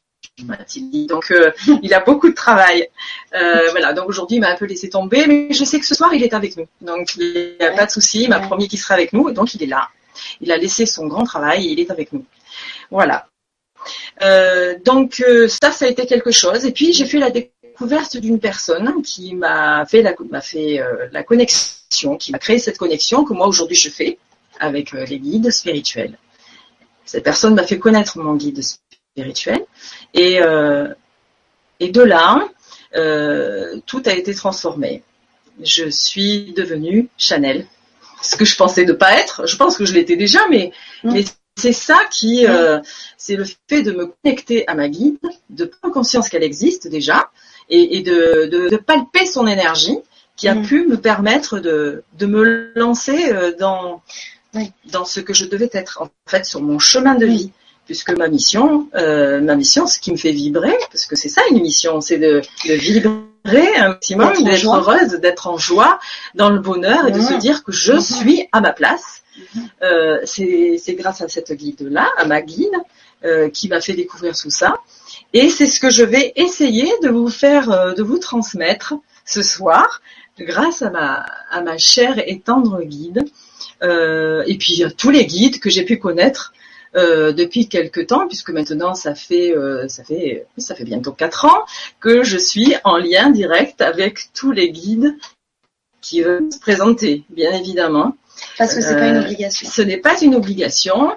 Donc 1.07 1.29
euh, 1.31 1.51
il 1.83 1.93
a 1.93 1.99
beaucoup 1.99 2.29
de 2.29 2.33
travail. 2.33 2.87
Euh, 3.35 3.69
voilà, 3.71 3.93
donc 3.93 4.09
aujourd'hui 4.09 4.37
il 4.37 4.39
m'a 4.39 4.49
un 4.49 4.55
peu 4.55 4.65
laissé 4.65 4.89
tomber, 4.89 5.27
mais 5.27 5.53
je 5.53 5.63
sais 5.63 5.79
que 5.79 5.85
ce 5.85 5.93
soir 5.93 6.13
il 6.13 6.23
est 6.23 6.33
avec 6.33 6.57
nous. 6.57 6.65
Donc 6.81 7.15
il 7.17 7.55
n'y 7.59 7.65
a 7.65 7.71
pas 7.71 7.85
de 7.85 7.91
souci, 7.91 8.23
il 8.23 8.29
m'a 8.29 8.39
promis 8.39 8.67
qu'il 8.67 8.79
serait 8.79 8.95
avec 8.95 9.13
nous, 9.13 9.31
donc 9.31 9.53
il 9.53 9.61
est 9.61 9.67
là. 9.67 9.89
Il 10.41 10.51
a 10.51 10.57
laissé 10.57 10.85
son 10.85 11.07
grand 11.07 11.23
travail 11.23 11.67
et 11.67 11.71
il 11.71 11.79
est 11.79 11.91
avec 11.91 12.11
nous. 12.13 12.25
Voilà. 12.89 13.27
Euh, 14.21 14.75
donc 14.83 15.23
ça, 15.47 15.71
ça 15.71 15.85
a 15.85 15.87
été 15.87 16.05
quelque 16.05 16.31
chose. 16.31 16.65
Et 16.65 16.71
puis 16.71 16.93
j'ai 16.93 17.05
fait 17.05 17.19
la 17.19 17.29
découverte 17.29 18.17
d'une 18.17 18.39
personne 18.39 19.01
qui 19.01 19.35
m'a 19.35 19.85
fait 19.85 20.01
la, 20.01 20.13
m'a 20.29 20.41
fait 20.41 20.81
la 21.11 21.23
connexion, 21.23 22.17
qui 22.17 22.31
m'a 22.31 22.39
créé 22.39 22.59
cette 22.59 22.77
connexion 22.77 23.23
que 23.23 23.33
moi 23.33 23.47
aujourd'hui 23.47 23.75
je 23.75 23.89
fais 23.89 24.17
avec 24.59 24.91
les 24.91 25.19
guides 25.19 25.49
spirituels. 25.51 26.17
Cette 27.05 27.23
personne 27.23 27.55
m'a 27.55 27.63
fait 27.63 27.79
connaître 27.79 28.17
mon 28.17 28.35
guide 28.35 28.61
spirituel. 28.61 29.65
Et, 30.13 30.41
euh, 30.41 30.87
et 31.79 31.89
de 31.89 32.01
là, 32.01 32.47
euh, 32.95 33.79
tout 33.85 34.01
a 34.05 34.13
été 34.13 34.33
transformé. 34.33 35.03
Je 35.61 35.89
suis 35.89 36.53
devenue 36.53 37.09
Chanel. 37.17 37.67
Ce 38.21 38.35
que 38.35 38.45
je 38.45 38.55
pensais 38.55 38.85
ne 38.85 38.93
pas 38.93 39.19
être, 39.19 39.45
je 39.47 39.55
pense 39.57 39.77
que 39.77 39.85
je 39.85 39.93
l'étais 39.93 40.15
déjà, 40.15 40.39
mais, 40.49 40.71
mm. 41.03 41.13
mais 41.13 41.25
c'est 41.55 41.73
ça 41.73 41.99
qui, 42.11 42.47
euh, 42.47 42.79
c'est 43.17 43.35
le 43.35 43.45
fait 43.69 43.83
de 43.83 43.91
me 43.91 44.07
connecter 44.07 44.67
à 44.67 44.75
ma 44.75 44.89
guide, 44.89 45.17
de 45.49 45.65
prendre 45.65 45.93
conscience 45.93 46.29
qu'elle 46.29 46.43
existe 46.43 46.87
déjà 46.87 47.29
et, 47.69 48.01
de, 48.01 48.69
de, 48.69 48.77
palper 48.77 49.25
son 49.25 49.47
énergie 49.47 49.97
qui 50.35 50.47
a 50.47 50.55
mm. 50.55 50.65
pu 50.65 50.85
me 50.87 50.97
permettre 50.97 51.59
de, 51.59 52.03
de 52.17 52.25
me 52.25 52.71
lancer 52.75 53.31
euh, 53.31 53.53
dans, 53.57 54.01
dans 54.91 55.05
ce 55.05 55.19
que 55.19 55.33
je 55.33 55.45
devais 55.45 55.69
être, 55.73 56.01
en 56.01 56.09
fait, 56.25 56.45
sur 56.45 56.61
mon 56.61 56.79
chemin 56.79 57.15
de 57.15 57.25
vie. 57.25 57.51
Puisque 57.85 58.11
ma 58.11 58.29
mission, 58.29 58.87
euh, 58.95 59.41
ma 59.41 59.55
mission, 59.55 59.87
ce 59.87 59.99
qui 59.99 60.11
me 60.11 60.17
fait 60.17 60.31
vibrer, 60.31 60.73
parce 60.89 61.05
que 61.05 61.17
c'est 61.17 61.27
ça 61.27 61.41
une 61.51 61.61
mission, 61.61 61.99
c'est 61.99 62.17
de, 62.17 62.41
de 62.65 62.73
vibrer 62.73 63.75
un 63.75 63.89
maximum, 63.89 64.31
d'être 64.41 64.73
heureuse, 64.73 65.19
d'être 65.19 65.47
en 65.47 65.57
joie, 65.57 65.99
dans 66.33 66.49
le 66.49 66.59
bonheur 66.59 67.07
et 67.07 67.11
de 67.11 67.19
se 67.19 67.33
dire 67.33 67.61
que 67.65 67.73
je 67.73 67.93
mm-hmm. 67.93 68.19
suis 68.19 68.47
à 68.53 68.61
ma 68.61 68.71
place 68.71 69.22
euh, 69.81 70.19
c'est 70.25 70.95
grâce 70.95 71.21
à 71.21 71.27
cette 71.27 71.51
guide-là, 71.51 72.09
à 72.17 72.25
ma 72.25 72.41
guide, 72.41 72.75
euh, 73.25 73.49
qui 73.49 73.67
m'a 73.67 73.81
fait 73.81 73.93
découvrir 73.93 74.35
tout 74.37 74.49
ça. 74.49 74.75
Et 75.33 75.49
c'est 75.49 75.67
ce 75.67 75.79
que 75.79 75.89
je 75.89 76.03
vais 76.03 76.33
essayer 76.35 76.91
de 77.01 77.09
vous 77.09 77.29
faire, 77.29 77.71
euh, 77.71 77.93
de 77.93 78.03
vous 78.03 78.19
transmettre 78.19 78.95
ce 79.25 79.41
soir, 79.41 80.01
grâce 80.37 80.81
à 80.81 80.89
ma, 80.89 81.77
chère 81.77 82.21
et 82.27 82.39
tendre 82.39 82.81
guide, 82.83 83.23
et 83.81 84.57
puis 84.57 84.83
tous 84.97 85.09
les 85.09 85.25
guides 85.25 85.59
que 85.59 85.69
j'ai 85.69 85.83
pu 85.83 85.97
connaître 85.97 86.53
depuis 86.95 87.67
quelques 87.67 88.07
temps, 88.07 88.27
puisque 88.27 88.49
maintenant 88.49 88.93
ça 88.93 89.13
fait 89.13 89.53
ça 89.87 90.03
fait 90.03 90.45
ça 90.57 90.75
fait 90.75 90.83
bientôt 90.83 91.11
quatre 91.11 91.45
ans 91.45 91.65
que 91.99 92.23
je 92.23 92.37
suis 92.37 92.75
en 92.83 92.97
lien 92.97 93.29
direct 93.29 93.81
avec 93.81 94.31
tous 94.33 94.51
les 94.51 94.71
guides 94.71 95.15
qui 96.01 96.21
veulent 96.21 96.51
se 96.51 96.59
présenter, 96.59 97.23
bien 97.29 97.53
évidemment. 97.53 98.15
Parce 98.57 98.75
que 98.75 98.81
c'est 98.81 98.95
pas 98.95 99.07
une 99.07 99.17
euh, 99.17 99.21
obligation. 99.21 99.69
Ce 99.69 99.81
n'est 99.81 99.97
pas 99.97 100.19
une 100.21 100.35
obligation. 100.35 101.11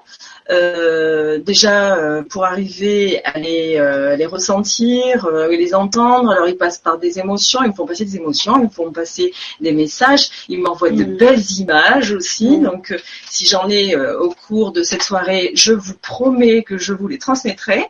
Euh, 0.48 1.38
déjà 1.38 1.96
euh, 1.96 2.22
pour 2.22 2.44
arriver 2.44 3.20
à 3.24 3.38
les, 3.38 4.14
les 4.16 4.26
ressentir, 4.26 5.28
et 5.50 5.56
les 5.56 5.74
entendre, 5.74 6.30
alors 6.30 6.48
ils 6.48 6.56
passent 6.56 6.78
par 6.78 6.98
des 6.98 7.18
émotions, 7.18 7.60
ils 7.64 7.70
me 7.70 7.74
font 7.74 7.86
passer 7.86 8.04
des 8.04 8.16
émotions, 8.16 8.56
ils 8.58 8.64
me 8.64 8.68
font 8.68 8.92
passer 8.92 9.32
des 9.60 9.72
messages, 9.72 10.28
ils 10.48 10.60
m'envoient 10.60 10.90
de 10.90 11.04
mm. 11.04 11.16
belles 11.16 11.50
images 11.58 12.12
aussi. 12.12 12.58
Mm. 12.58 12.62
Donc 12.62 13.02
si 13.28 13.46
j'en 13.46 13.68
ai 13.68 13.96
au 13.96 14.30
cours 14.46 14.72
de 14.72 14.82
cette 14.82 15.02
soirée, 15.02 15.50
je 15.54 15.72
vous 15.72 15.94
promets 15.94 16.62
que 16.62 16.78
je 16.78 16.92
vous 16.92 17.08
les 17.08 17.18
transmettrai. 17.18 17.86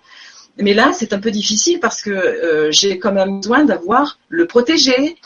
Mais 0.59 0.73
là, 0.73 0.93
c'est 0.95 1.13
un 1.13 1.19
peu 1.19 1.31
difficile 1.31 1.81
parce 1.81 2.01
que 2.01 2.69
j'ai 2.71 2.99
quand 2.99 3.13
même 3.13 3.41
besoin 3.41 3.65
d'avoir 3.65 4.19
le 4.31 4.47
protégé 4.47 5.17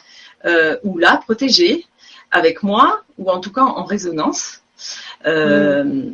ou 0.82 0.98
la 0.98 1.16
protégée 1.18 1.86
avec 2.30 2.62
moi, 2.62 3.02
ou 3.18 3.30
en 3.30 3.40
tout 3.40 3.52
cas 3.52 3.62
en 3.62 3.84
résonance. 3.84 4.60
Euh, 5.26 6.10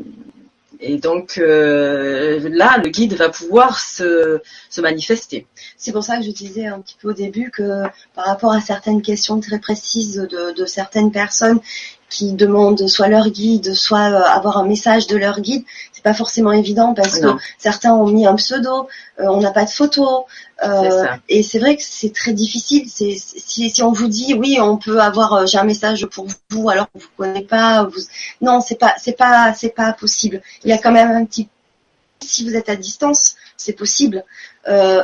et 0.80 0.98
donc 0.98 1.38
euh, 1.38 2.48
là, 2.50 2.78
le 2.82 2.90
guide 2.90 3.14
va 3.14 3.28
pouvoir 3.28 3.78
se, 3.78 4.40
se 4.68 4.80
manifester. 4.80 5.46
C'est 5.76 5.92
pour 5.92 6.04
ça 6.04 6.18
que 6.18 6.24
je 6.24 6.30
disais 6.30 6.66
un 6.66 6.80
petit 6.80 6.96
peu 7.00 7.10
au 7.10 7.12
début 7.14 7.50
que 7.50 7.82
par 8.14 8.26
rapport 8.26 8.52
à 8.52 8.60
certaines 8.60 9.02
questions 9.02 9.40
très 9.40 9.58
précises 9.58 10.26
de, 10.30 10.52
de 10.52 10.66
certaines 10.66 11.12
personnes 11.12 11.60
qui 12.08 12.32
demandent 12.32 12.86
soit 12.88 13.08
leur 13.08 13.28
guide, 13.28 13.74
soit 13.74 14.10
euh, 14.10 14.22
avoir 14.22 14.58
un 14.58 14.66
message 14.66 15.06
de 15.06 15.16
leur 15.16 15.40
guide, 15.40 15.64
c'est 15.92 16.02
pas 16.02 16.14
forcément 16.14 16.52
évident 16.52 16.94
parce 16.94 17.18
que 17.18 17.26
certains 17.58 17.92
ont 17.94 18.06
mis 18.06 18.26
un 18.26 18.36
pseudo, 18.36 18.88
euh, 19.20 19.24
on 19.28 19.40
n'a 19.40 19.50
pas 19.50 19.64
de 19.64 19.70
photo, 19.70 20.26
euh, 20.64 21.06
et 21.28 21.42
c'est 21.42 21.58
vrai 21.58 21.76
que 21.76 21.82
c'est 21.84 22.12
très 22.12 22.32
difficile. 22.32 22.88
C'est 22.88 23.16
si, 23.16 23.70
si, 23.70 23.82
on 23.82 23.92
vous 23.92 24.08
dit 24.08 24.34
oui, 24.34 24.58
on 24.60 24.76
peut 24.76 25.00
avoir 25.00 25.46
j'ai 25.46 25.58
un 25.58 25.64
message 25.64 26.06
pour 26.06 26.26
vous 26.50 26.70
alors 26.70 26.86
vous 26.94 27.08
connaissez 27.16 27.44
pas, 27.44 27.84
vous... 27.84 28.00
non, 28.40 28.60
c'est 28.60 28.78
pas 28.78 28.94
c'est 28.98 29.16
pas 29.16 29.52
c'est 29.54 29.74
pas 29.74 29.92
possible. 29.92 30.42
Il 30.64 30.70
y 30.70 30.72
a 30.72 30.78
quand 30.78 30.92
même 30.92 31.10
un 31.10 31.24
petit 31.24 31.48
si 32.20 32.48
vous 32.48 32.56
êtes 32.56 32.68
à 32.68 32.76
distance, 32.76 33.36
c'est 33.56 33.74
possible, 33.74 34.24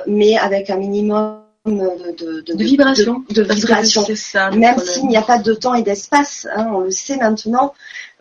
mais 0.06 0.38
avec 0.38 0.70
un 0.70 0.76
minimum 0.76 1.41
de, 1.64 2.40
de, 2.40 2.40
de, 2.40 2.64
vibration. 2.64 3.24
De, 3.30 3.42
vibration. 3.42 4.04
Même 4.52 4.78
s'il 4.78 5.06
n'y 5.06 5.16
a 5.16 5.22
pas 5.22 5.38
de 5.38 5.54
temps 5.54 5.74
et 5.74 5.82
d'espace, 5.82 6.48
hein, 6.56 6.68
on 6.72 6.80
le 6.80 6.90
sait 6.90 7.16
maintenant, 7.16 7.72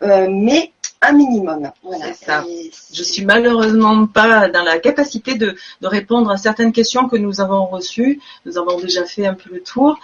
euh, 0.02 0.28
mais 0.30 0.70
un 1.00 1.12
minimum. 1.12 1.72
Voilà. 1.82 2.14
Ça. 2.14 2.44
Je 2.94 3.02
suis 3.02 3.24
malheureusement 3.24 4.06
pas 4.06 4.48
dans 4.48 4.62
la 4.62 4.78
capacité 4.78 5.34
de, 5.34 5.56
de, 5.80 5.86
répondre 5.88 6.30
à 6.30 6.36
certaines 6.36 6.70
questions 6.70 7.08
que 7.08 7.16
nous 7.16 7.40
avons 7.40 7.66
reçues. 7.66 8.20
Nous 8.46 8.58
avons 8.58 8.78
déjà 8.78 9.04
fait 9.04 9.26
un 9.26 9.34
peu 9.34 9.50
le 9.52 9.60
tour. 9.60 9.98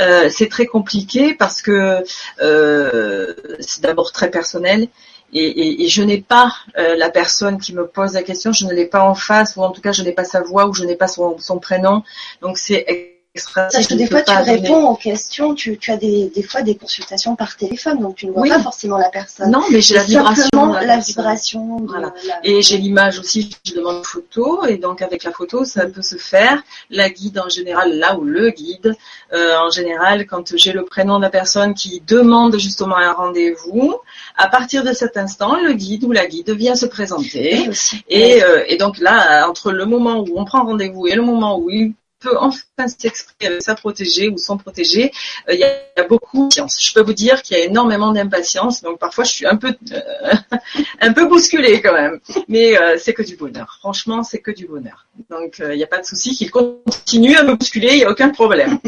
Euh, 0.00 0.28
c'est 0.30 0.48
très 0.48 0.66
compliqué 0.66 1.34
parce 1.34 1.62
que 1.62 2.04
euh, 2.40 3.34
c'est 3.58 3.82
d'abord 3.82 4.12
très 4.12 4.30
personnel 4.30 4.88
et, 5.32 5.88
je 5.88 6.02
n'ai 6.02 6.20
pas 6.20 6.52
euh, 6.78 6.96
la 6.96 7.10
personne 7.10 7.58
qui 7.58 7.74
me 7.74 7.86
pose 7.86 8.14
la 8.14 8.22
question, 8.22 8.52
je 8.52 8.66
ne 8.66 8.72
l'ai 8.72 8.86
pas 8.86 9.02
en 9.02 9.14
face, 9.14 9.56
ou 9.56 9.62
en 9.62 9.70
tout 9.70 9.80
cas 9.80 9.92
je 9.92 10.02
n'ai 10.02 10.12
pas 10.12 10.24
sa 10.24 10.42
voix, 10.42 10.66
ou 10.66 10.74
je 10.74 10.84
n'ai 10.84 10.96
pas 10.96 11.08
son, 11.08 11.38
son 11.38 11.58
prénom. 11.58 12.02
Donc 12.40 12.58
c'est 12.58 13.13
parce 13.34 13.88
que 13.88 13.94
des 13.94 14.06
fois, 14.06 14.22
tu 14.22 14.32
réponds 14.32 14.86
aux 14.86 14.94
questions, 14.94 15.54
tu, 15.54 15.76
tu 15.76 15.90
as 15.90 15.96
des, 15.96 16.30
des, 16.32 16.42
fois 16.44 16.62
des 16.62 16.76
consultations 16.76 17.34
par 17.34 17.56
téléphone, 17.56 17.98
donc 17.98 18.14
tu 18.14 18.26
ne 18.26 18.32
vois 18.32 18.46
pas 18.46 18.60
forcément 18.60 18.96
la 18.96 19.08
personne. 19.08 19.50
Non, 19.50 19.62
mais 19.72 19.80
j'ai 19.80 19.96
la 19.96 20.04
vibration. 20.04 20.72
la 20.72 20.98
vibration. 20.98 21.78
Voilà. 21.84 22.14
Et 22.44 22.62
j'ai 22.62 22.76
l'image 22.76 23.18
aussi, 23.18 23.50
je 23.64 23.74
demande 23.74 23.96
une 23.96 24.04
photo, 24.04 24.64
et 24.66 24.76
donc 24.76 25.02
avec 25.02 25.24
la 25.24 25.32
photo, 25.32 25.64
ça 25.64 25.86
peut 25.86 26.02
se 26.02 26.16
faire. 26.16 26.62
La 26.90 27.10
guide 27.10 27.40
en 27.40 27.48
général, 27.48 27.98
là 27.98 28.16
où 28.16 28.22
le 28.22 28.50
guide, 28.50 28.94
euh, 29.32 29.56
en 29.58 29.70
général, 29.70 30.26
quand 30.26 30.56
j'ai 30.56 30.72
le 30.72 30.84
prénom 30.84 31.18
de 31.18 31.22
la 31.22 31.30
personne 31.30 31.74
qui 31.74 32.00
demande 32.06 32.56
justement 32.58 32.96
un 32.96 33.14
rendez-vous, 33.14 33.96
à 34.36 34.46
partir 34.46 34.84
de 34.84 34.92
cet 34.92 35.16
instant, 35.16 35.60
le 35.60 35.72
guide 35.72 36.04
ou 36.04 36.12
la 36.12 36.26
guide 36.26 36.50
vient 36.50 36.76
se 36.76 36.86
présenter. 36.86 37.68
Et, 38.08 38.44
euh, 38.44 38.62
et 38.68 38.76
donc 38.76 38.98
là, 38.98 39.48
entre 39.48 39.72
le 39.72 39.86
moment 39.86 40.20
où 40.20 40.38
on 40.38 40.44
prend 40.44 40.64
rendez-vous 40.64 41.08
et 41.08 41.16
le 41.16 41.22
moment 41.22 41.58
où 41.58 41.68
il 41.68 41.94
enfin 42.38 42.88
s'exprimer 42.88 43.52
avec 43.52 43.62
sa 43.62 43.74
ou 43.84 44.38
son 44.38 44.56
protégé, 44.56 45.12
euh, 45.48 45.54
il 45.54 45.60
y, 45.60 45.64
a 45.64 46.04
beaucoup 46.08 46.48
de. 46.48 46.54
Je 46.54 46.92
peux 46.92 47.02
vous 47.02 47.12
dire 47.12 47.42
qu'il 47.42 47.56
y 47.56 47.60
a 47.60 47.64
énormément 47.64 48.12
d'impatience, 48.12 48.82
donc 48.82 48.98
parfois 48.98 49.24
je 49.24 49.32
suis 49.32 49.46
un 49.46 49.56
peu 49.56 49.74
euh, 49.92 50.34
un 51.00 51.12
peu 51.12 51.26
bousculée 51.26 51.80
quand 51.80 51.92
même. 51.92 52.20
Mais 52.48 52.78
euh, 52.78 52.96
c'est 52.98 53.12
que 53.14 53.22
du 53.22 53.36
bonheur. 53.36 53.76
Franchement, 53.80 54.22
c'est 54.22 54.40
que 54.40 54.50
du 54.50 54.66
bonheur. 54.66 55.06
Donc 55.30 55.60
il 55.60 55.76
n'y 55.76 55.84
a 55.84 55.88
pas 55.88 56.00
de 56.00 56.06
souci 56.06 56.34
qu'il 56.34 56.50
continue 56.50 57.36
à 57.36 57.42
me 57.42 57.54
bousculer, 57.54 57.92
il 57.92 57.98
n'y 57.98 58.04
a 58.04 58.10
aucun 58.10 58.30
problème. 58.30 58.78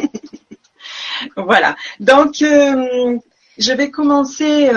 voilà. 1.36 1.76
Donc 2.00 2.36
je 2.38 3.72
vais 3.72 3.90
commencer. 3.90 4.70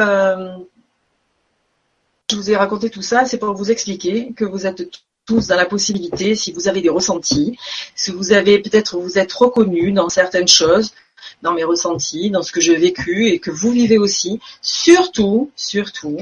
je 2.30 2.36
vous 2.36 2.52
ai 2.52 2.56
raconté 2.56 2.90
tout 2.90 3.02
ça, 3.02 3.26
c'est 3.26 3.38
pour 3.38 3.54
vous 3.54 3.72
expliquer 3.72 4.34
que 4.34 4.46
vous 4.46 4.66
êtes 4.66 4.84
tous 5.30 5.46
dans 5.46 5.56
la 5.56 5.66
possibilité, 5.66 6.34
si 6.34 6.52
vous 6.52 6.68
avez 6.68 6.82
des 6.82 6.90
ressentis, 6.90 7.56
si 7.94 8.10
vous 8.10 8.32
avez 8.32 8.58
peut-être 8.58 8.98
vous 8.98 9.20
êtes 9.20 9.32
reconnu 9.32 9.92
dans 9.92 10.10
certaines 10.10 10.48
choses, 10.48 10.92
dans 11.44 11.54
mes 11.54 11.64
ressentis, 11.64 12.32
dans 12.32 12.42
ce 12.42 12.52
que 12.52 12.60
j'ai 12.60 12.78
vécu 12.78 13.28
et 13.28 13.38
que 13.38 13.52
vous 13.52 13.72
vivez 13.72 14.00
aussi, 14.00 14.40
surtout, 14.64 15.52
surtout, 15.56 16.18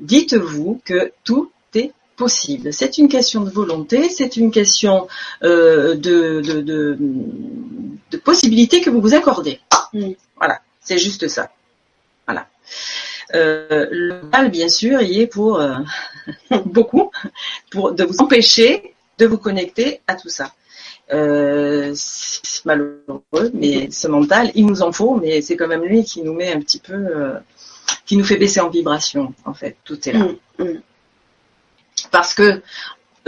dites-vous 0.00 0.80
que 0.84 1.12
tout 1.22 1.52
est 1.76 1.92
possible. 2.16 2.72
C'est 2.72 2.98
une 2.98 3.08
question 3.08 3.42
de 3.42 3.50
volonté, 3.50 4.08
c'est 4.08 4.36
une 4.36 4.50
question 4.50 5.06
euh, 5.44 5.94
de, 5.94 6.40
de, 6.40 6.60
de, 8.10 8.16
possibilité 8.24 8.80
que 8.80 8.90
vous 8.90 9.00
vous 9.00 9.14
accordez. 9.14 9.60
Mm. 9.92 10.14
Voilà, 10.36 10.60
c'est 10.80 10.98
juste 10.98 11.28
ça. 11.28 11.52
Voilà. 12.26 12.48
Euh, 13.36 13.86
le 13.90 14.20
mal, 14.32 14.50
bien 14.50 14.68
sûr, 14.68 15.00
y 15.00 15.20
est 15.20 15.28
pour 15.28 15.60
euh, 15.60 15.76
beaucoup, 16.66 17.10
pour 17.70 17.92
de 17.92 18.04
vous 18.04 18.18
empêcher 18.20 18.94
de 19.18 19.26
vous 19.26 19.38
connecter 19.38 20.00
à 20.06 20.14
tout 20.14 20.28
ça. 20.28 20.52
Euh, 21.12 21.92
c'est 21.94 22.64
malheureux, 22.64 23.50
mais 23.52 23.90
ce 23.90 24.08
mental, 24.08 24.50
il 24.54 24.66
nous 24.66 24.82
en 24.82 24.92
faut, 24.92 25.16
mais 25.16 25.42
c'est 25.42 25.56
quand 25.56 25.68
même 25.68 25.84
lui 25.84 26.04
qui 26.04 26.22
nous 26.22 26.32
met 26.32 26.52
un 26.52 26.60
petit 26.60 26.78
peu, 26.78 27.34
qui 28.06 28.16
nous 28.16 28.24
fait 28.24 28.36
baisser 28.36 28.60
en 28.60 28.70
vibration, 28.70 29.34
en 29.44 29.52
fait. 29.52 29.76
Tout 29.84 30.08
est 30.08 30.12
là. 30.12 30.26
Mm, 30.58 30.64
mm. 30.64 30.82
Parce 32.10 32.34
que 32.34 32.62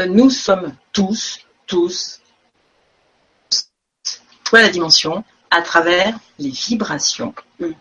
nous 0.09 0.31
sommes 0.31 0.75
tous, 0.93 1.41
tous, 1.67 2.21
toi 4.45 4.63
la 4.63 4.71
dimension, 4.71 5.25
à 5.51 5.63
travers 5.63 6.19
les 6.39 6.51
vibrations. 6.51 7.35
Mm 7.61 7.73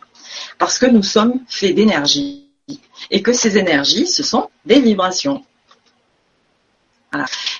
parce 0.58 0.79
que 0.79 0.86
nous 0.86 1.03
sommes 1.03 1.39
faits 1.48 1.75
d'énergie 1.75 2.42
et 3.12 3.22
que 3.22 3.33
ces 3.33 3.57
énergies, 3.57 4.07
ce 4.07 4.24
sont 4.24 4.50
des 4.65 4.79
vibrations. 4.79 5.43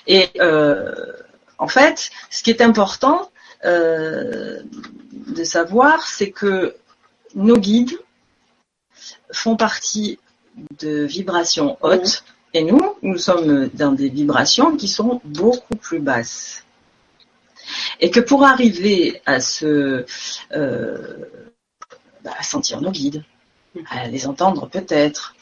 Et 0.06 0.30
euh, 0.40 1.12
en 1.58 1.68
fait, 1.68 2.10
ce 2.30 2.42
qui 2.42 2.50
est 2.50 2.60
important 2.60 3.30
euh, 3.64 4.60
de 5.12 5.44
savoir, 5.44 6.06
c'est 6.06 6.30
que 6.30 6.76
nos 7.34 7.56
guides 7.56 7.98
font 9.32 9.56
partie 9.56 10.18
de 10.78 11.04
vibrations 11.04 11.78
hautes 11.80 12.24
et 12.52 12.62
nous, 12.62 12.96
nous 13.02 13.18
sommes 13.18 13.68
dans 13.74 13.92
des 13.92 14.08
vibrations 14.08 14.76
qui 14.76 14.86
sont 14.86 15.20
beaucoup 15.24 15.74
plus 15.74 15.98
basses. 15.98 16.64
Et 18.00 18.10
que 18.10 18.20
pour 18.20 18.44
arriver 18.44 19.22
à 19.26 19.40
ce, 19.40 20.04
euh, 20.52 21.16
bah, 22.22 22.34
sentir 22.42 22.80
nos 22.80 22.92
guides, 22.92 23.24
à 23.90 24.08
les 24.08 24.26
entendre 24.26 24.68
peut-être, 24.68 25.34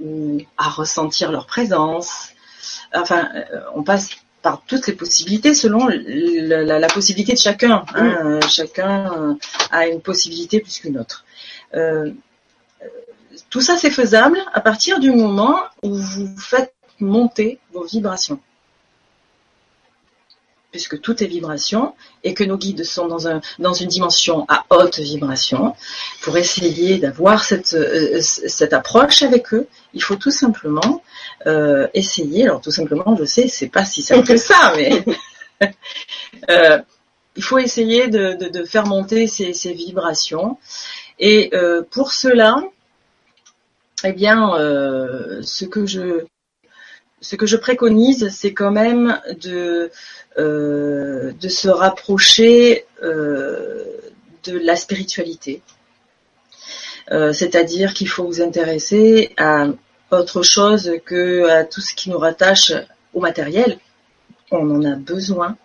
ou 0.00 0.40
à 0.56 0.68
ressentir 0.68 1.30
leur 1.32 1.46
présence. 1.46 2.28
Enfin, 2.94 3.28
euh, 3.34 3.60
on 3.74 3.82
passe 3.82 4.10
par 4.42 4.62
toutes 4.66 4.86
les 4.86 4.94
possibilités 4.94 5.54
selon 5.54 5.86
la, 5.88 6.62
la- 6.64 6.78
la 6.78 6.88
possibilité 6.88 7.32
de 7.34 7.38
chacun. 7.38 7.84
hein. 7.94 8.14
Euh, 8.24 8.40
Chacun 8.48 9.12
euh, 9.12 9.34
a 9.70 9.86
une 9.86 10.00
possibilité 10.00 10.60
plus 10.60 10.78
qu'une 10.78 10.98
autre. 10.98 11.24
Euh, 11.74 12.10
tout 13.50 13.60
ça, 13.60 13.76
c'est 13.76 13.90
faisable 13.90 14.38
à 14.54 14.60
partir 14.60 14.98
du 15.00 15.10
moment 15.10 15.58
où 15.82 15.94
vous 15.94 16.36
faites 16.38 16.72
monter 17.00 17.58
vos 17.72 17.84
vibrations. 17.84 18.40
Puisque 20.70 21.00
tout 21.00 21.22
est 21.22 21.26
vibration 21.26 21.94
et 22.22 22.32
que 22.32 22.44
nos 22.44 22.56
guides 22.56 22.84
sont 22.84 23.08
dans, 23.08 23.26
un, 23.26 23.40
dans 23.58 23.72
une 23.72 23.88
dimension 23.88 24.46
à 24.48 24.64
haute 24.70 25.00
vibration, 25.00 25.74
pour 26.22 26.36
essayer 26.36 26.98
d'avoir 26.98 27.42
cette, 27.42 27.74
euh, 27.74 28.20
cette 28.20 28.72
approche 28.72 29.22
avec 29.22 29.52
eux, 29.52 29.66
il 29.94 30.02
faut 30.02 30.16
tout 30.16 30.30
simplement 30.30 31.02
euh, 31.46 31.88
essayer. 31.94 32.44
Alors 32.44 32.60
tout 32.60 32.70
simplement, 32.70 33.16
je 33.16 33.24
sais, 33.24 33.48
c'est 33.48 33.68
pas 33.68 33.84
si 33.84 34.02
simple 34.02 34.26
que 34.26 34.36
ça, 34.36 34.72
mais 34.76 35.04
euh, 36.50 36.78
il 37.36 37.42
faut 37.42 37.58
essayer 37.58 38.08
de, 38.08 38.34
de, 38.34 38.48
de 38.48 38.64
faire 38.64 38.86
monter 38.86 39.26
ces, 39.26 39.52
ces 39.54 39.72
vibrations. 39.72 40.58
Et 41.18 41.50
euh, 41.54 41.82
pour 41.82 42.12
cela, 42.12 42.62
eh 44.04 44.12
bien, 44.12 44.54
euh, 44.54 45.40
ce 45.42 45.64
que 45.64 45.86
je 45.86 46.24
ce 47.20 47.36
que 47.36 47.46
je 47.46 47.56
préconise, 47.56 48.28
c'est 48.30 48.54
quand 48.54 48.70
même 48.70 49.20
de 49.40 49.90
euh, 50.38 51.32
de 51.40 51.48
se 51.48 51.68
rapprocher 51.68 52.86
euh, 53.02 53.84
de 54.44 54.58
la 54.58 54.76
spiritualité. 54.76 55.60
Euh, 57.10 57.32
C'est-à-dire 57.32 57.94
qu'il 57.94 58.08
faut 58.08 58.24
vous 58.24 58.40
intéresser 58.40 59.34
à 59.36 59.66
autre 60.12 60.42
chose 60.42 60.92
que 61.04 61.48
à 61.48 61.64
tout 61.64 61.80
ce 61.80 61.94
qui 61.94 62.10
nous 62.10 62.18
rattache 62.18 62.72
au 63.12 63.20
matériel. 63.20 63.78
On 64.50 64.70
en 64.70 64.84
a 64.84 64.94
besoin. 64.94 65.56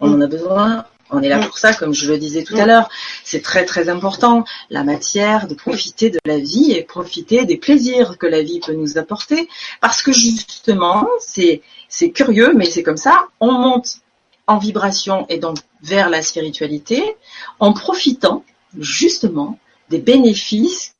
On 0.00 0.12
en 0.12 0.20
a 0.20 0.26
besoin. 0.26 0.84
On 1.10 1.22
est 1.22 1.28
là 1.28 1.38
pour 1.38 1.56
ça, 1.58 1.72
comme 1.72 1.94
je 1.94 2.10
le 2.10 2.18
disais 2.18 2.42
tout 2.44 2.56
à 2.56 2.66
l'heure. 2.66 2.90
C'est 3.24 3.42
très 3.42 3.64
très 3.64 3.88
important. 3.88 4.44
La 4.68 4.84
matière, 4.84 5.48
de 5.48 5.54
profiter 5.54 6.10
de 6.10 6.18
la 6.26 6.38
vie 6.38 6.72
et 6.72 6.82
profiter 6.82 7.46
des 7.46 7.56
plaisirs 7.56 8.18
que 8.18 8.26
la 8.26 8.42
vie 8.42 8.60
peut 8.60 8.74
nous 8.74 8.98
apporter. 8.98 9.48
Parce 9.80 10.02
que 10.02 10.12
justement, 10.12 11.06
c'est 11.20 11.62
c'est 11.88 12.10
curieux, 12.10 12.52
mais 12.54 12.66
c'est 12.66 12.82
comme 12.82 12.98
ça. 12.98 13.28
On 13.40 13.52
monte 13.52 14.00
en 14.46 14.58
vibration 14.58 15.24
et 15.28 15.38
donc 15.38 15.58
vers 15.82 16.10
la 16.10 16.20
spiritualité 16.22 17.16
en 17.58 17.72
profitant 17.72 18.44
justement 18.78 19.58
des 19.88 19.98
bénéfices 19.98 20.94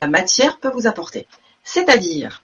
que 0.00 0.06
la 0.06 0.08
matière 0.08 0.58
peut 0.58 0.70
vous 0.74 0.86
apporter. 0.86 1.26
C'est-à-dire 1.64 2.42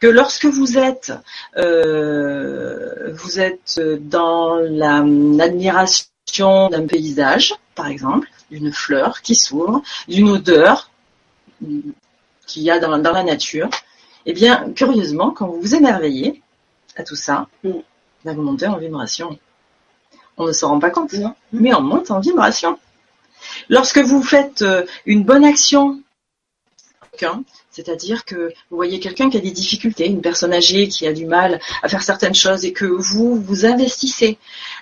que 0.00 0.06
lorsque 0.06 0.46
vous 0.46 0.76
êtes 0.76 1.12
euh, 1.56 3.12
vous 3.14 3.40
êtes 3.40 3.80
dans 4.00 4.56
la- 4.56 5.04
l'admiration 5.06 6.06
d'un 6.70 6.86
paysage, 6.86 7.54
par 7.74 7.86
exemple, 7.86 8.28
d'une 8.50 8.72
fleur 8.72 9.22
qui 9.22 9.34
s'ouvre, 9.34 9.82
d'une 10.08 10.28
odeur 10.28 10.90
mm, 11.60 11.90
qu'il 12.46 12.62
y 12.62 12.70
a 12.70 12.78
dans, 12.78 12.98
dans 12.98 13.12
la 13.12 13.22
nature, 13.22 13.68
eh 14.26 14.32
bien, 14.32 14.72
curieusement, 14.74 15.30
quand 15.30 15.46
vous 15.46 15.60
vous 15.60 15.74
émerveillez 15.74 16.42
à 16.96 17.04
tout 17.04 17.16
ça, 17.16 17.46
Mm. 17.62 17.70
ben, 18.24 18.34
vous 18.34 18.42
montez 18.42 18.66
en 18.66 18.76
vibration. 18.76 19.38
On 20.36 20.46
ne 20.46 20.52
s'en 20.52 20.68
rend 20.70 20.78
pas 20.80 20.90
compte, 20.90 21.12
Non. 21.14 21.34
mais 21.52 21.72
on 21.74 21.80
monte 21.80 22.10
en 22.10 22.20
vibration. 22.20 22.78
Lorsque 23.68 23.98
vous 23.98 24.22
faites 24.22 24.62
euh, 24.62 24.84
une 25.06 25.24
bonne 25.24 25.44
action, 25.44 26.02
c'est-à-dire 27.76 28.24
que 28.24 28.54
vous 28.70 28.76
voyez 28.76 29.00
quelqu'un 29.00 29.28
qui 29.28 29.36
a 29.36 29.40
des 29.40 29.50
difficultés, 29.50 30.06
une 30.06 30.22
personne 30.22 30.54
âgée 30.54 30.88
qui 30.88 31.06
a 31.06 31.12
du 31.12 31.26
mal 31.26 31.60
à 31.82 31.90
faire 31.90 32.02
certaines 32.02 32.34
choses 32.34 32.64
et 32.64 32.72
que 32.72 32.86
vous 32.86 33.38
vous 33.38 33.66
investissez 33.66 34.38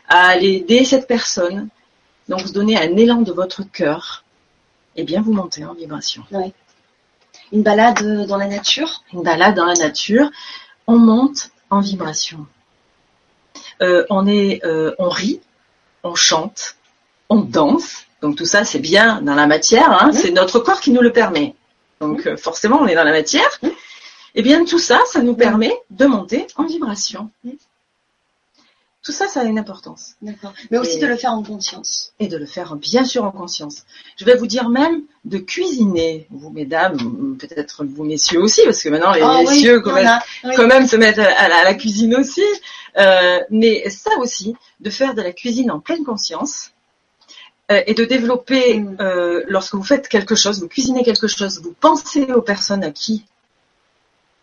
à 0.08 0.28
aller 0.28 0.52
aider 0.58 0.84
cette 0.84 1.08
personne, 1.08 1.68
donc 2.28 2.42
vous 2.42 2.52
donnez 2.52 2.76
un 2.78 2.96
élan 2.96 3.22
de 3.22 3.32
votre 3.32 3.64
cœur, 3.64 4.22
eh 4.94 5.02
bien 5.02 5.22
vous 5.22 5.32
montez 5.32 5.64
en 5.64 5.74
vibration. 5.74 6.22
Une 7.52 7.64
balade 7.64 8.26
dans 8.28 8.36
la 8.36 8.46
nature? 8.46 9.02
Une 9.12 9.24
balade 9.24 9.56
dans 9.56 9.66
la 9.66 9.74
nature, 9.74 10.30
on 10.86 10.96
monte 10.96 11.50
en 11.70 11.80
vibration. 11.80 12.46
Euh, 13.82 14.06
on 14.08 14.28
est, 14.28 14.64
euh, 14.64 14.94
on 15.00 15.08
rit, 15.08 15.40
on 16.04 16.14
chante, 16.14 16.76
on 17.28 17.40
danse. 17.40 18.04
Donc 18.22 18.36
tout 18.36 18.46
ça, 18.46 18.64
c'est 18.64 18.78
bien 18.78 19.20
dans 19.20 19.34
la 19.34 19.48
matière. 19.48 19.90
hein. 20.00 20.12
C'est 20.12 20.30
notre 20.30 20.60
corps 20.60 20.78
qui 20.78 20.92
nous 20.92 21.02
le 21.02 21.12
permet. 21.12 21.56
Donc 22.08 22.26
euh, 22.26 22.36
forcément, 22.36 22.80
on 22.80 22.86
est 22.86 22.94
dans 22.94 23.04
la 23.04 23.12
matière. 23.12 23.60
Et 24.34 24.42
bien 24.42 24.64
tout 24.64 24.78
ça, 24.78 25.00
ça 25.06 25.20
nous 25.22 25.34
permet 25.34 25.72
de 25.90 26.06
monter 26.06 26.46
en 26.56 26.64
vibration. 26.64 27.30
Tout 29.04 29.12
ça, 29.12 29.28
ça 29.28 29.40
a 29.42 29.44
une 29.44 29.58
importance. 29.58 30.14
D'accord. 30.22 30.54
Mais 30.70 30.78
aussi 30.78 30.96
Et- 30.96 31.00
de 31.00 31.06
le 31.06 31.16
faire 31.16 31.32
en 31.32 31.42
conscience. 31.42 32.12
et 32.20 32.26
de 32.26 32.38
le 32.38 32.46
faire 32.46 32.74
bien 32.76 33.04
sûr 33.04 33.22
en 33.24 33.30
conscience. 33.30 33.82
Je 34.16 34.24
vais 34.24 34.34
vous 34.34 34.46
dire 34.46 34.70
même 34.70 35.02
de 35.26 35.36
cuisiner, 35.38 36.26
vous 36.30 36.48
mesdames, 36.50 37.36
peut-être 37.38 37.84
vous 37.84 38.04
messieurs 38.04 38.40
aussi, 38.40 38.62
parce 38.64 38.82
que 38.82 38.88
maintenant 38.88 39.12
les 39.12 39.20
Ah 39.20 39.40
messieurs 39.42 39.80
quand 39.82 39.92
même, 39.92 40.06
a. 40.06 40.22
Oui. 40.44 40.54
quand 40.56 40.66
même 40.66 40.86
se 40.86 40.96
mettent 40.96 41.18
à, 41.18 41.30
à 41.38 41.48
la, 41.48 41.56
à 41.58 41.64
la 41.64 41.74
cuisine 41.74 42.14
aussi. 42.16 42.42
Euh, 42.96 43.40
mais 43.50 43.90
ça 43.90 44.10
aussi, 44.20 44.54
de 44.80 44.88
faire 44.88 45.14
de 45.14 45.20
la 45.20 45.32
cuisine 45.32 45.70
en 45.70 45.80
pleine 45.80 46.04
conscience 46.04 46.70
et 47.86 47.94
de 47.94 48.04
développer, 48.04 48.78
Mm. 48.78 48.96
euh, 49.00 49.42
lorsque 49.48 49.74
vous 49.74 49.82
faites 49.82 50.08
quelque 50.08 50.34
chose, 50.34 50.60
vous 50.60 50.68
cuisinez 50.68 51.02
quelque 51.02 51.28
chose, 51.28 51.60
vous 51.62 51.72
pensez 51.80 52.24
aux 52.32 52.42
personnes 52.42 52.84
à 52.84 52.90
qui 52.90 53.24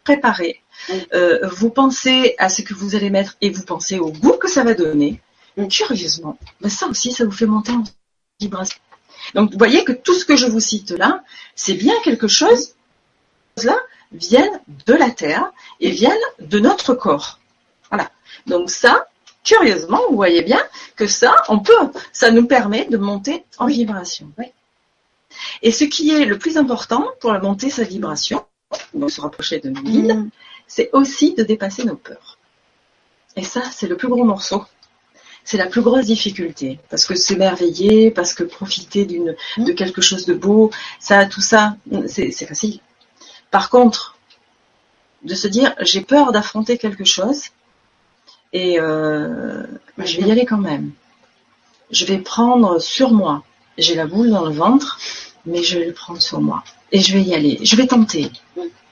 préparer, 0.04 0.62
Mm. 0.90 0.94
euh, 1.14 1.48
vous 1.50 1.70
pensez 1.70 2.36
à 2.40 2.50
ce 2.50 2.62
que 2.64 2.74
vous 2.74 2.96
allez 2.96 3.10
mettre 3.12 3.38
et 3.42 3.50
vous 3.52 3.64
pensez 3.64 4.00
au 4.00 4.12
goût 4.12 4.34
que 4.34 4.50
ça 4.50 4.64
va 4.64 4.74
donner. 4.74 5.22
Mm. 5.58 5.68
Curieusement, 5.68 6.38
ben 6.62 6.70
ça 6.70 6.88
aussi, 6.88 7.12
ça 7.12 7.26
vous 7.26 7.32
fait 7.32 7.46
monter 7.46 7.72
en 7.72 7.84
vibration. 8.40 8.80
Donc, 9.36 9.52
vous 9.52 9.58
voyez 9.58 9.84
que 9.84 9.92
tout 9.92 10.16
ce 10.16 10.26
que 10.26 10.36
je 10.36 10.48
vous 10.48 10.60
cite 10.60 10.90
là, 10.92 11.24
c'est 11.56 11.76
bien 11.76 11.94
quelque 12.04 12.28
chose, 12.28 12.74
là, 13.64 13.78
viennent 14.12 14.60
de 14.88 14.94
la 14.94 15.12
terre 15.12 15.52
et 15.80 15.92
viennent 15.92 16.18
de 16.40 16.60
notre 16.60 16.96
corps. 16.96 17.40
Voilà. 17.92 18.10
Donc 18.48 18.72
ça, 18.72 19.06
curieusement, 19.44 20.00
vous 20.10 20.16
voyez 20.16 20.42
bien 20.44 20.62
que 20.96 21.08
ça, 21.08 21.36
on 21.50 21.60
peut, 21.60 21.74
ça 22.14 22.32
nous 22.32 22.46
permet 22.48 22.86
de 22.86 22.98
monter 22.98 23.44
en 23.58 23.66
Oui. 23.66 23.74
vibration. 23.74 24.32
Oui. 24.38 24.46
Et 25.62 25.72
ce 25.72 25.84
qui 25.86 26.12
est 26.12 26.26
le 26.26 26.38
plus 26.38 26.58
important 26.58 27.06
pour 27.20 27.32
monter 27.34 27.70
sa 27.70 27.84
vibration, 27.84 28.46
donc 28.94 29.12
se 29.12 29.22
rapprocher 29.22 29.60
de 29.60 29.70
nos 29.70 29.82
guides, 29.82 30.16
Mm. 30.16 30.30
c'est 30.68 30.90
aussi 30.94 31.34
de 31.34 31.44
dépasser 31.44 31.84
nos 31.86 31.96
peurs. 31.96 32.38
Et 33.36 33.44
ça, 33.44 33.62
c'est 33.72 33.88
le 33.88 33.96
plus 33.98 34.10
gros 34.10 34.24
morceau. 34.26 34.66
C'est 35.44 35.58
la 35.58 35.66
plus 35.68 35.82
grosse 35.82 36.06
difficulté. 36.06 36.80
Parce 36.90 37.06
que 37.06 37.16
s'émerveiller, 37.16 38.12
parce 38.12 38.34
que 38.34 38.44
profiter 38.44 39.06
d'une, 39.06 39.36
Mm. 39.58 39.64
de 39.66 39.72
quelque 39.72 40.02
chose 40.02 40.26
de 40.26 40.34
beau, 40.34 40.70
ça, 41.00 41.26
tout 41.26 41.42
ça, 41.42 41.76
c'est, 42.08 42.32
c'est 42.32 42.46
facile. 42.46 42.80
Par 43.50 43.70
contre, 43.70 44.18
de 45.24 45.34
se 45.36 45.48
dire, 45.48 45.74
j'ai 45.82 46.02
peur 46.02 46.32
d'affronter 46.32 46.78
quelque 46.78 47.06
chose, 47.06 47.46
et 48.54 48.80
euh, 48.80 49.64
je 49.98 50.18
vais 50.18 50.28
y 50.28 50.32
aller 50.32 50.46
quand 50.46 50.58
même. 50.58 50.92
Je 51.92 52.06
vais 52.06 52.18
prendre 52.20 52.80
sur 52.80 53.12
moi. 53.12 53.44
J'ai 53.78 53.96
la 53.96 54.06
boule 54.06 54.30
dans 54.30 54.46
le 54.46 54.54
ventre, 54.54 55.00
mais 55.46 55.64
je 55.64 55.80
vais 55.80 55.86
le 55.86 55.94
prendre 55.94 56.22
sur 56.22 56.42
moi. 56.42 56.64
Et 56.92 57.00
je 57.00 57.14
vais 57.14 57.22
y 57.24 57.34
aller. 57.34 57.60
Je 57.64 57.76
vais 57.76 57.88
tenter. 57.88 58.32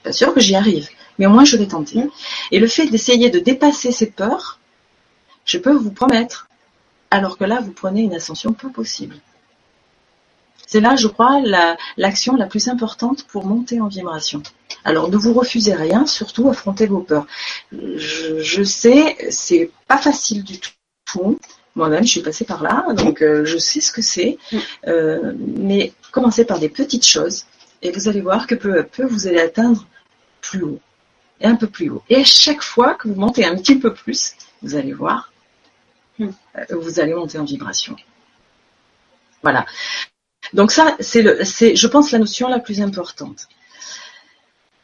Pas 0.02 0.12
sûr 0.12 0.32
que 0.32 0.40
j'y 0.40 0.54
arrive, 0.54 0.88
mais 1.18 1.26
au 1.26 1.30
moins 1.30 1.44
je 1.44 1.56
vais 1.56 1.66
tenter. 1.66 2.04
Et 2.50 2.58
le 2.58 2.66
fait 2.66 2.86
d'essayer 2.86 3.28
de 3.30 3.38
dépasser 3.38 3.92
ces 3.92 4.10
peurs, 4.10 4.58
je 5.44 5.58
peux 5.58 5.72
vous 5.72 5.90
promettre, 5.90 6.48
alors 7.10 7.36
que 7.36 7.44
là, 7.44 7.60
vous 7.60 7.72
prenez 7.72 8.02
une 8.02 8.14
ascension 8.14 8.52
pas 8.52 8.68
possible. 8.68 9.16
C'est 10.66 10.80
là, 10.80 10.94
je 10.96 11.08
crois, 11.08 11.40
la- 11.40 11.76
l'action 11.96 12.36
la, 12.36 12.46
plus 12.46 12.68
importante 12.68 13.24
pour 13.24 13.44
monter 13.44 13.80
en 13.80 13.88
vibration. 13.88 14.42
Alors, 14.84 15.10
ne 15.10 15.16
vous 15.16 15.32
refusez 15.32 15.74
rien, 15.74 16.06
surtout 16.06 16.48
affrontez 16.48 16.86
vos 16.86 17.00
peurs. 17.00 17.26
Je, 17.72 18.40
je 18.40 18.62
sais, 18.62 19.16
c'est 19.30 19.70
pas 19.88 19.98
facile 19.98 20.42
du 20.44 20.58
tout. 21.04 21.38
Moi-même, 21.76 22.04
je 22.04 22.10
suis 22.10 22.22
passée 22.22 22.44
par 22.44 22.62
là, 22.62 22.86
donc 22.94 23.22
euh, 23.22 23.44
je 23.44 23.58
sais 23.58 23.80
ce 23.80 23.92
que 23.92 24.02
c'est. 24.02 24.38
Euh, 24.86 25.32
mais 25.36 25.92
commencez 26.12 26.44
par 26.44 26.58
des 26.58 26.68
petites 26.68 27.06
choses, 27.06 27.44
et 27.82 27.90
vous 27.90 28.08
allez 28.08 28.20
voir 28.20 28.46
que 28.46 28.54
peu 28.54 28.78
à 28.78 28.82
peu, 28.82 29.04
vous 29.06 29.26
allez 29.26 29.40
atteindre 29.40 29.86
plus 30.40 30.62
haut, 30.62 30.80
et 31.40 31.46
un 31.46 31.56
peu 31.56 31.66
plus 31.66 31.90
haut. 31.90 32.02
Et 32.08 32.16
à 32.16 32.24
chaque 32.24 32.62
fois 32.62 32.94
que 32.94 33.08
vous 33.08 33.14
montez 33.14 33.44
un 33.44 33.56
petit 33.56 33.78
peu 33.78 33.94
plus, 33.94 34.32
vous 34.62 34.74
allez 34.74 34.92
voir, 34.92 35.30
Mm. 36.20 36.28
euh, 36.56 36.64
vous 36.72 37.00
allez 37.00 37.14
monter 37.14 37.38
en 37.38 37.44
vibration. 37.44 37.96
Voilà. 39.42 39.64
Donc 40.52 40.70
ça, 40.70 40.96
c'est, 41.00 41.76
je 41.76 41.86
pense, 41.86 42.12
la 42.12 42.18
notion 42.18 42.48
la 42.48 42.58
plus 42.58 42.82
importante. 42.82 43.48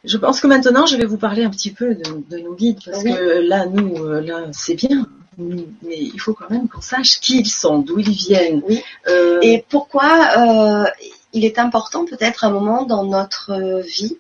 Je 0.07 0.17
pense 0.17 0.41
que 0.41 0.47
maintenant, 0.47 0.87
je 0.87 0.97
vais 0.97 1.05
vous 1.05 1.19
parler 1.19 1.45
un 1.45 1.51
petit 1.51 1.73
peu 1.73 1.95
de, 1.95 2.05
de 2.31 2.39
nos 2.39 2.55
guides, 2.55 2.79
parce 2.85 3.03
Oui. 3.03 3.13
que 3.13 3.41
là, 3.41 3.67
nous, 3.67 3.97
euh, 4.05 4.21
là, 4.21 4.47
c'est 4.53 4.75
bien, 4.75 5.07
mais 5.37 5.99
il 5.99 6.19
faut 6.21 6.33
quand 6.33 6.49
même 6.49 6.69
qu'on 6.69 6.81
sache 6.81 7.21
qui 7.21 7.41
ils 7.41 7.51
sont, 7.51 7.79
d'où 7.81 7.99
ils 7.99 8.11
viennent. 8.11 8.63
Oui. 8.69 8.83
Euh, 9.09 9.41
Et 9.43 9.65
pourquoi 9.69 10.29
euh, 10.39 10.85
il 11.33 11.45
est 11.45 11.59
important 11.59 12.05
peut-être 12.07 12.45
un 12.45 12.51
moment 12.51 12.85
dans 12.85 13.05
notre 13.05 13.81
vie 13.83 14.17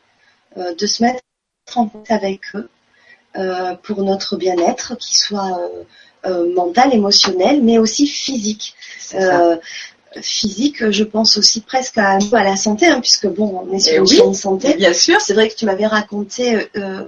euh, 0.57 0.75
de 0.75 0.87
se 0.87 1.03
mettre 1.03 1.21
en 1.75 1.87
contact 1.89 2.11
avec 2.11 2.41
eux 2.55 2.69
pour 3.83 4.03
notre 4.03 4.37
bien-être, 4.37 4.97
qui 4.97 5.15
soit 5.19 5.61
mental, 6.55 6.95
émotionnel, 6.95 7.63
mais 7.63 7.77
aussi 7.79 8.07
physique 8.07 8.75
physique, 10.23 10.91
je 10.91 11.05
pense 11.05 11.37
aussi 11.37 11.61
presque 11.61 11.99
à, 11.99 12.19
à 12.33 12.45
la 12.45 12.57
santé, 12.57 12.87
hein, 12.87 13.01
puisque 13.01 13.27
bon, 13.27 13.67
on 13.67 13.73
est 13.73 13.81
sur 13.81 14.05
eh 14.11 14.27
une 14.27 14.35
santé. 14.35 14.75
Bien 14.75 14.93
sûr. 14.93 15.21
C'est 15.21 15.35
vrai 15.35 15.49
que 15.49 15.55
tu 15.55 15.67
m'avais 15.67 15.87
raconté 15.87 16.57
euh, 16.57 17.05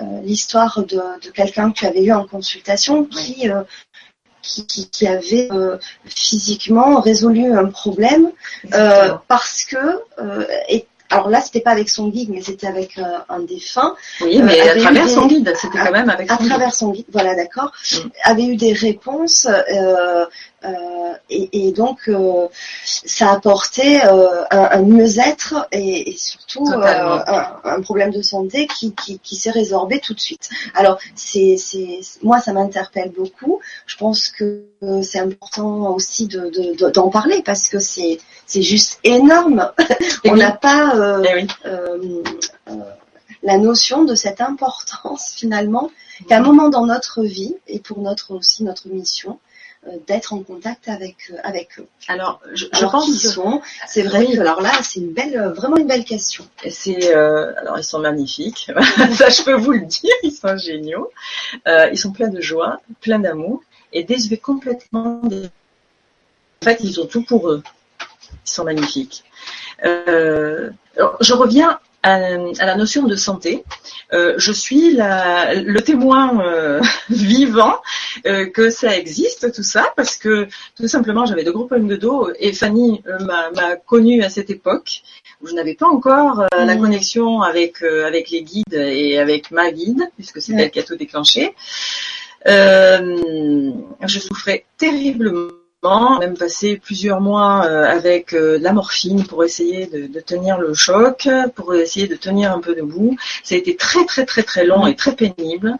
euh, 0.00 0.04
l'histoire 0.22 0.82
de, 0.82 1.00
de 1.24 1.30
quelqu'un 1.30 1.70
que 1.70 1.78
tu 1.78 1.86
avais 1.86 2.04
eu 2.04 2.12
en 2.12 2.26
consultation 2.26 3.04
qui, 3.04 3.50
euh, 3.50 3.62
qui, 4.42 4.66
qui, 4.66 4.88
qui, 4.88 5.06
avait 5.06 5.48
physiquement 6.04 7.00
résolu 7.00 7.52
un 7.52 7.66
problème 7.66 8.32
parce 9.28 9.64
que 9.64 10.00
et 10.68 10.86
alors 11.12 11.28
là, 11.28 11.40
c'était 11.42 11.60
pas 11.60 11.72
avec 11.72 11.90
son 11.90 12.08
guide, 12.08 12.30
mais 12.30 12.40
c'était 12.40 12.66
avec 12.66 12.98
euh, 12.98 13.02
un 13.28 13.40
défunt. 13.40 13.94
Oui, 14.22 14.40
mais 14.42 14.60
à 14.60 14.76
travers 14.76 15.08
son 15.08 15.26
guide, 15.26 15.52
c'était 15.60 15.78
quand 15.78 15.92
même 15.92 16.08
avec 16.08 16.30
son 16.30 16.36
À 16.36 16.48
travers 16.48 16.74
son 16.74 16.90
guide, 16.90 17.04
voilà, 17.12 17.34
d'accord. 17.34 17.70
Mm. 17.92 17.96
Avait 18.24 18.44
eu 18.46 18.56
des 18.56 18.72
réponses 18.72 19.46
euh, 19.46 20.24
euh, 20.64 21.14
et, 21.28 21.68
et, 21.68 21.72
donc 21.72 21.98
euh, 22.08 22.46
ça 22.84 23.32
apportait 23.32 24.04
euh, 24.04 24.44
un, 24.50 24.68
un 24.78 24.82
mieux-être 24.82 25.66
et, 25.72 26.10
et, 26.10 26.16
surtout 26.16 26.68
un, 26.68 27.56
un, 27.64 27.80
problème 27.82 28.10
de 28.10 28.22
santé 28.22 28.68
qui, 28.68 28.94
qui, 28.94 29.18
qui 29.18 29.36
s'est 29.36 29.50
résorbé 29.50 29.98
tout 29.98 30.14
de 30.14 30.20
suite. 30.20 30.50
Alors 30.74 30.98
c'est, 31.16 31.56
moi 32.22 32.40
ça 32.40 32.52
m'interpelle 32.52 33.10
beaucoup. 33.10 33.60
Je 33.86 33.96
pense 33.96 34.28
que 34.28 34.62
c'est 35.02 35.18
important 35.18 35.94
aussi 35.94 36.26
de, 36.26 36.50
de, 36.50 36.90
d'en 36.90 37.08
parler 37.08 37.42
parce 37.44 37.68
que 37.68 37.80
c'est 37.80 38.18
c'est 38.46 38.62
juste 38.62 39.00
énorme. 39.02 39.72
On 40.24 40.36
n'a 40.36 40.52
pas 40.52 40.94
euh, 41.02 41.22
eh 41.24 41.46
euh, 41.66 42.22
euh, 42.68 42.72
la 43.42 43.58
notion 43.58 44.04
de 44.04 44.14
cette 44.14 44.40
importance 44.40 45.32
finalement 45.36 45.90
qu'à 46.28 46.38
un 46.38 46.40
moment 46.40 46.68
dans 46.68 46.86
notre 46.86 47.22
vie 47.22 47.56
et 47.66 47.80
pour 47.80 48.00
notre 48.00 48.32
aussi 48.32 48.64
notre 48.64 48.88
mission 48.88 49.38
d'être 50.06 50.32
en 50.32 50.44
contact 50.44 50.86
avec 50.86 51.16
avec 51.42 51.80
eux. 51.80 51.88
Alors, 52.06 52.40
je, 52.54 52.66
pense 52.86 53.06
qu'ils 53.06 53.18
sont. 53.18 53.60
C'est 53.88 54.02
vrai 54.02 54.26
que 54.26 54.38
alors 54.38 54.60
là, 54.60 54.70
c'est 54.84 55.00
une 55.00 55.12
belle, 55.12 55.52
vraiment 55.56 55.76
une 55.76 55.88
belle 55.88 56.04
question. 56.04 56.46
C'est 56.70 57.12
alors 57.12 57.80
ils 57.80 57.84
sont 57.84 57.98
magnifiques. 57.98 58.70
Ça, 59.16 59.28
je 59.28 59.42
peux 59.42 59.54
vous 59.54 59.72
le 59.72 59.80
dire, 59.80 60.12
ils 60.22 60.30
sont 60.30 60.56
géniaux. 60.56 61.10
ils 61.66 61.98
sont 61.98 62.12
pleins 62.12 62.28
de 62.28 62.40
joie, 62.40 62.80
pleins 63.00 63.18
d'amour 63.18 63.60
et 63.92 64.04
désuets 64.04 64.36
complètement. 64.36 65.20
En 65.24 66.64
fait, 66.64 66.78
ils 66.84 67.00
ont 67.00 67.06
tout 67.06 67.24
pour 67.24 67.50
eux. 67.50 67.64
Ils 68.46 68.50
sont 68.50 68.62
magnifiques. 68.62 69.24
Euh, 69.84 70.70
je 71.20 71.32
reviens 71.32 71.78
à, 72.02 72.18
la 72.66 72.76
notion 72.76 73.04
de 73.04 73.16
santé. 73.16 73.64
Euh, 74.12 74.34
je 74.36 74.52
suis 74.52 74.92
la, 74.92 75.54
le 75.54 75.80
témoin 75.80 76.44
euh, 76.44 76.80
vivant 77.10 77.76
euh, 78.26 78.46
que 78.46 78.70
ça 78.70 78.96
existe, 78.96 79.52
tout 79.52 79.62
ça, 79.62 79.92
parce 79.96 80.16
que 80.16 80.48
tout 80.76 80.88
simplement 80.88 81.26
j'avais 81.26 81.44
de 81.44 81.50
gros 81.50 81.66
problèmes 81.66 81.88
de 81.88 81.96
dos 81.96 82.30
et 82.38 82.52
Fanny 82.52 83.02
euh, 83.06 83.18
m'a 83.20 83.76
connue 83.76 84.22
à 84.22 84.30
cette 84.30 84.50
époque 84.50 85.02
où 85.40 85.46
je 85.46 85.54
n'avais 85.54 85.74
pas 85.74 85.86
encore 85.86 86.40
euh, 86.40 86.46
la 86.64 86.74
mmh. 86.74 86.80
connexion 86.80 87.42
avec, 87.42 87.82
avec 87.82 88.30
les 88.30 88.42
guides 88.42 88.74
et 88.74 89.18
avec 89.18 89.50
ma 89.50 89.70
guide, 89.72 90.02
puisque 90.16 90.40
c'est 90.42 90.52
elle 90.54 90.70
qui 90.70 90.80
a 90.80 90.82
tout 90.82 90.96
déclenché. 90.96 91.54
je 92.44 94.18
souffrais 94.18 94.64
terriblement 94.76 95.61
même 95.82 96.36
passé 96.36 96.76
plusieurs 96.76 97.20
mois 97.20 97.64
euh, 97.66 97.84
avec 97.84 98.34
euh, 98.34 98.58
de 98.58 98.62
la 98.62 98.72
morphine 98.72 99.26
pour 99.26 99.42
essayer 99.42 99.86
de, 99.86 100.20
tenir 100.20 100.58
le 100.58 100.74
choc, 100.74 101.28
pour 101.56 101.74
essayer 101.74 102.06
de 102.06 102.14
tenir 102.14 102.52
un 102.52 102.60
peu 102.60 102.74
debout. 102.74 103.16
Ça 103.42 103.56
a 103.56 103.58
été 103.58 103.74
très 103.76 104.04
très 104.04 104.24
très 104.24 104.42
très 104.44 104.64
long 104.64 104.86
et 104.86 104.94
très 104.94 105.16
pénible. 105.16 105.76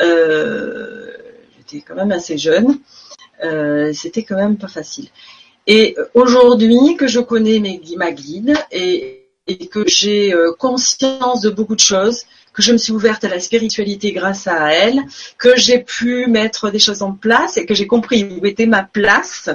Euh, 0.00 1.10
j'étais 1.58 1.84
quand 1.86 1.94
même 1.94 2.12
assez 2.12 2.38
jeune. 2.38 2.78
C'était 3.92 4.22
quand 4.22 4.36
même 4.36 4.56
pas 4.56 4.68
facile. 4.68 5.08
Et 5.66 5.96
aujourd'hui 6.14 6.96
que 6.96 7.08
je 7.08 7.18
connais 7.18 7.60
ma 7.96 8.12
guide 8.12 8.54
et 8.70 9.26
que 9.70 9.84
j'ai 9.86 10.32
conscience 10.58 11.40
de 11.40 11.50
beaucoup 11.50 11.74
de 11.74 11.80
choses, 11.80 12.24
que 12.52 12.62
je 12.62 12.72
me 12.72 12.78
suis 12.78 12.92
ouverte 12.92 13.24
à 13.24 13.28
la 13.28 13.40
spiritualité 13.40 14.12
grâce 14.12 14.46
à 14.46 14.72
elle, 14.72 15.00
que 15.38 15.56
j'ai 15.56 15.78
pu 15.78 16.26
mettre 16.26 16.70
des 16.70 16.78
choses 16.78 17.02
en 17.02 17.12
place 17.12 17.56
et 17.56 17.66
que 17.66 17.74
j'ai 17.74 17.86
compris 17.86 18.24
où 18.24 18.44
était 18.46 18.66
ma 18.66 18.82
place. 18.82 19.50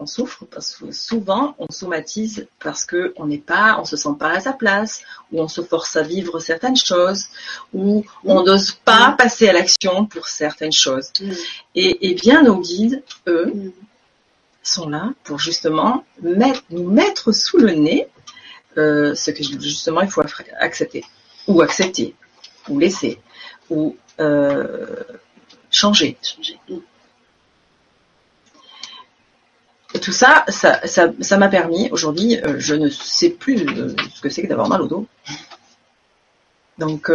On 0.00 0.06
souffre 0.06 0.44
parce 0.44 0.76
que 0.76 0.92
souvent 0.92 1.56
on 1.58 1.66
somatise 1.70 2.46
parce 2.60 2.84
que 2.84 3.12
on 3.16 3.26
n'est 3.26 3.38
pas, 3.38 3.78
on 3.80 3.84
se 3.84 3.96
sent 3.96 4.14
pas 4.16 4.30
à 4.30 4.40
sa 4.40 4.52
place, 4.52 5.02
ou 5.32 5.40
on 5.40 5.48
se 5.48 5.60
force 5.60 5.96
à 5.96 6.02
vivre 6.02 6.38
certaines 6.38 6.76
choses, 6.76 7.26
ou 7.72 8.04
on 8.24 8.44
n'ose 8.44 8.72
pas 8.84 9.16
passer 9.18 9.48
à 9.48 9.52
l'action 9.52 10.06
pour 10.06 10.28
certaines 10.28 10.72
choses. 10.72 11.10
Et, 11.74 12.14
bien 12.14 12.42
nos 12.42 12.60
guides, 12.60 13.02
eux, 13.26 13.72
sont 14.62 14.88
là 14.88 15.12
pour 15.24 15.40
justement 15.40 16.04
nous 16.22 16.90
mettre 16.90 17.32
sous 17.32 17.58
le 17.58 17.72
nez 17.72 18.06
euh, 18.76 19.14
ce 19.14 19.30
que 19.30 19.42
justement 19.42 20.02
il 20.02 20.10
faut 20.10 20.22
accepter, 20.60 21.04
ou 21.46 21.62
accepter, 21.62 22.14
ou 22.68 22.78
laisser, 22.78 23.18
ou 23.70 23.96
euh, 24.20 25.02
changer. 25.70 26.16
Et 29.94 30.00
tout 30.00 30.12
ça, 30.12 30.44
ça, 30.48 31.38
m'a 31.38 31.48
permis, 31.48 31.88
aujourd'hui, 31.90 32.38
euh, 32.44 32.56
je 32.58 32.74
ne 32.74 32.88
sais 32.90 33.30
plus 33.30 33.58
ce 33.58 34.20
que 34.20 34.28
c'est 34.28 34.42
que 34.42 34.46
d'avoir 34.46 34.68
mal 34.68 34.82
au 34.82 34.86
dos. 34.86 35.06
Donc, 36.76 37.10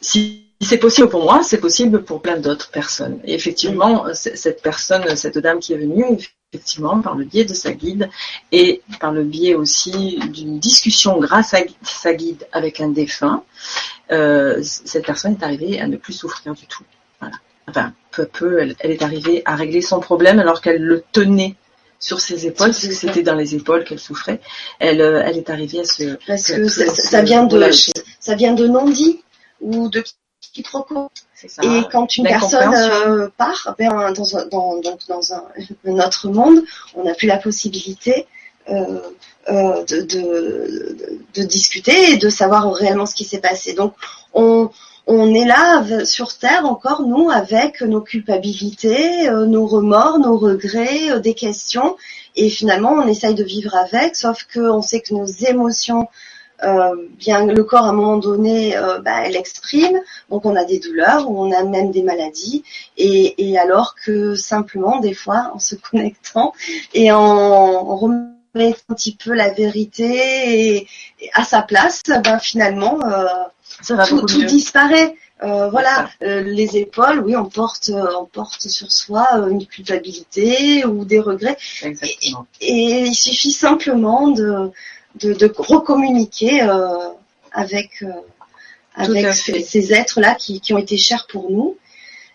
si 0.00 0.46
c'est 0.60 0.78
possible 0.78 1.08
pour 1.08 1.24
moi, 1.24 1.42
c'est 1.42 1.58
possible 1.58 2.04
pour 2.04 2.22
plein 2.22 2.38
d'autres 2.38 2.70
personnes. 2.70 3.20
Et 3.24 3.34
effectivement, 3.34 4.06
cette 4.14 4.62
personne, 4.62 5.16
cette 5.16 5.38
dame 5.38 5.58
qui 5.58 5.74
est 5.74 5.78
venue, 5.78 6.18
effectivement, 6.54 7.00
par 7.00 7.16
le 7.16 7.24
biais 7.24 7.44
de 7.44 7.54
sa 7.54 7.72
guide 7.72 8.08
et 8.52 8.82
par 9.00 9.12
le 9.12 9.24
biais 9.24 9.54
aussi 9.54 10.18
d'une 10.32 10.58
discussion 10.58 11.18
grâce 11.18 11.52
à 11.54 11.58
sa 11.82 12.14
guide 12.14 12.46
avec 12.52 12.80
un 12.80 12.88
défunt, 12.88 13.42
euh, 14.12 14.60
cette 14.62 15.04
personne 15.04 15.32
est 15.32 15.44
arrivée 15.44 15.80
à 15.80 15.88
ne 15.88 15.96
plus 15.96 16.12
souffrir 16.12 16.54
du 16.54 16.66
tout. 16.66 16.84
Voilà. 17.20 17.36
Enfin, 17.68 17.92
peu 18.12 18.22
à 18.22 18.26
peu, 18.26 18.58
elle, 18.60 18.90
est 18.90 19.02
arrivée 19.02 19.42
à 19.44 19.56
régler 19.56 19.80
son 19.80 19.98
problème 19.98 20.38
alors 20.38 20.60
qu'elle 20.60 20.82
le 20.82 21.02
tenait 21.12 21.56
sur 21.98 22.20
ses 22.20 22.46
épaules, 22.46 22.68
parce 22.68 22.86
que 22.86 22.92
c'était 22.92 23.22
dans 23.22 23.34
les 23.34 23.54
épaules 23.54 23.84
qu'elle 23.84 23.98
souffrait. 23.98 24.40
Elle, 24.78 25.00
euh, 25.00 25.22
elle 25.24 25.38
est 25.38 25.50
arrivée 25.50 25.80
à 25.80 25.84
se. 25.84 26.16
Parce 26.26 26.48
que 26.52 26.68
ça, 26.68 27.22
vient 27.22 27.44
de, 27.44 27.70
ça 28.20 28.34
vient 28.34 28.52
de 28.52 28.66
non-dit 28.66 29.22
ou 29.60 29.88
de 29.88 30.04
quiproquo. 30.52 31.10
Et 31.62 31.82
quand 31.90 32.16
une 32.16 32.24
personne 32.24 32.74
euh, 32.74 33.28
part 33.36 33.74
ben, 33.78 34.12
dans, 34.12 34.36
un, 34.36 34.46
dans, 34.46 34.80
dans 34.80 35.20
un, 35.86 35.98
autre 35.98 36.28
monde, 36.28 36.62
on 36.94 37.04
n'a 37.04 37.14
plus 37.14 37.26
la 37.26 37.38
possibilité 37.38 38.26
euh, 38.68 39.00
euh, 39.48 39.84
de, 39.84 40.00
de, 40.00 41.18
de, 41.34 41.42
discuter 41.42 42.12
et 42.12 42.16
de 42.16 42.28
savoir 42.28 42.72
réellement 42.72 43.06
ce 43.06 43.14
qui 43.14 43.24
s'est 43.24 43.40
passé. 43.40 43.74
Donc 43.74 43.92
on, 44.32 44.70
on 45.06 45.34
est 45.34 45.44
là 45.44 45.84
sur 46.06 46.36
Terre 46.38 46.64
encore, 46.64 47.02
nous, 47.02 47.28
avec 47.30 47.82
nos 47.82 48.00
culpabilités, 48.00 49.28
nos 49.30 49.66
remords, 49.66 50.18
nos 50.18 50.38
regrets, 50.38 51.20
des 51.20 51.34
questions. 51.34 51.96
Et 52.36 52.48
finalement, 52.48 52.92
on 52.92 53.06
essaye 53.06 53.34
de 53.34 53.44
vivre 53.44 53.74
avec, 53.76 54.16
sauf 54.16 54.46
qu'on 54.52 54.82
sait 54.82 55.00
que 55.00 55.12
nos 55.12 55.26
émotions 55.26 56.02
euh, 56.02 56.06
bien 57.18 57.46
le 57.46 57.64
corps 57.64 57.84
à 57.84 57.88
un 57.88 57.92
moment 57.92 58.18
donné, 58.18 58.76
euh, 58.76 58.98
bah, 59.00 59.22
elle 59.24 59.36
exprime, 59.36 60.00
donc 60.30 60.44
on 60.46 60.56
a 60.56 60.64
des 60.64 60.78
douleurs, 60.78 61.30
ou 61.30 61.40
on 61.40 61.52
a 61.52 61.64
même 61.64 61.90
des 61.90 62.02
maladies, 62.02 62.64
et, 62.96 63.58
alors 63.58 63.94
que 64.04 64.34
simplement 64.34 65.00
des 65.00 65.14
fois 65.14 65.50
en 65.54 65.58
se 65.58 65.74
connectant 65.90 66.52
et 66.92 67.12
en, 67.12 67.96
remettant 67.96 68.34
un 68.88 68.94
petit 68.94 69.16
peu 69.16 69.32
la 69.32 69.50
vérité 69.50 70.86
à 71.32 71.44
sa 71.44 71.62
place, 71.62 72.02
ben 72.06 72.38
finalement 72.38 73.00
euh, 73.04 73.26
tout, 74.06 74.44
disparaît. 74.44 75.16
voilà, 75.40 76.08
les 76.20 76.76
épaules, 76.76 77.20
oui, 77.24 77.34
on 77.34 77.46
porte, 77.46 77.90
on 77.92 78.26
porte 78.26 78.68
sur 78.68 78.92
soi 78.92 79.26
une 79.50 79.66
culpabilité 79.66 80.84
ou 80.86 81.04
des 81.04 81.18
regrets. 81.18 81.56
et, 82.60 83.06
il 83.06 83.14
suffit 83.14 83.50
simplement 83.50 84.28
de, 84.28 84.70
de, 85.16 85.32
de 85.32 85.52
recommuniquer 85.56 86.62
euh, 86.62 87.08
avec 87.52 88.02
euh, 88.02 88.12
avec 88.94 89.26
ces, 89.34 89.92
êtres-là 89.92 90.34
qui, 90.34 90.60
qui, 90.60 90.72
ont 90.72 90.78
été 90.78 90.96
chers 90.96 91.26
pour 91.26 91.50
nous. 91.50 91.76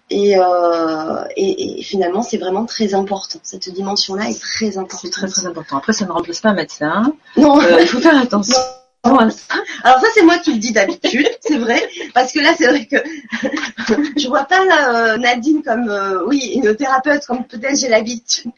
Et, 0.10 0.38
euh, 0.38 1.24
et, 1.36 1.80
et, 1.80 1.84
finalement, 1.84 2.24
c'est 2.24 2.38
vraiment 2.38 2.65
très 2.65 2.94
important. 2.96 3.39
Cette 3.44 3.70
dimension-là 3.70 4.30
est 4.30 4.42
très 4.42 4.78
importante. 4.78 5.02
C'est 5.04 5.12
très 5.12 5.28
très 5.28 5.46
important. 5.46 5.78
Après, 5.78 5.94
ça 5.94 6.06
ne 6.06 6.12
remplace 6.12 6.39
pas 6.39 6.50
un 6.50 6.56
médecin. 6.56 7.13
Non, 7.38 7.62
euh, 7.62 7.78
il 7.80 7.88
faut 7.88 8.02
faire 8.02 8.18
attention. 8.22 8.58
Alors 9.04 9.32
ça, 9.32 10.08
c'est 10.13 10.24
moi 10.24 10.39
qui 10.39 10.52
le 10.52 10.60
dis 10.60 10.74
d'habitude, 10.74 11.30
c'est 11.39 11.58
vrai, 11.58 11.82
parce 12.13 12.34
que 12.34 12.39
là, 12.39 12.54
c'est 12.58 12.68
vrai 12.68 12.86
que 12.86 12.98
je 14.20 14.28
vois 14.28 14.44
pas 14.44 14.60
euh, 14.60 15.18
Nadine 15.18 15.63
comme, 15.63 15.89
oui, 16.28 16.52
une 16.56 16.76
thérapeute 16.76 17.26
comme 17.26 17.46
peut-être 17.46 17.80
j'ai 17.80 17.88
l'habitude, 17.88 18.52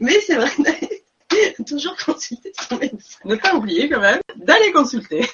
mais 0.00 0.18
c'est 0.26 0.36
vrai 0.36 0.50
Toujours 1.66 1.96
consulter 1.96 2.52
son 2.68 2.76
médecin. 2.76 3.18
Ne 3.24 3.36
pas 3.36 3.54
oublier 3.54 3.88
quand 3.88 4.00
même 4.00 4.20
d'aller 4.36 4.72
consulter. 4.72 5.28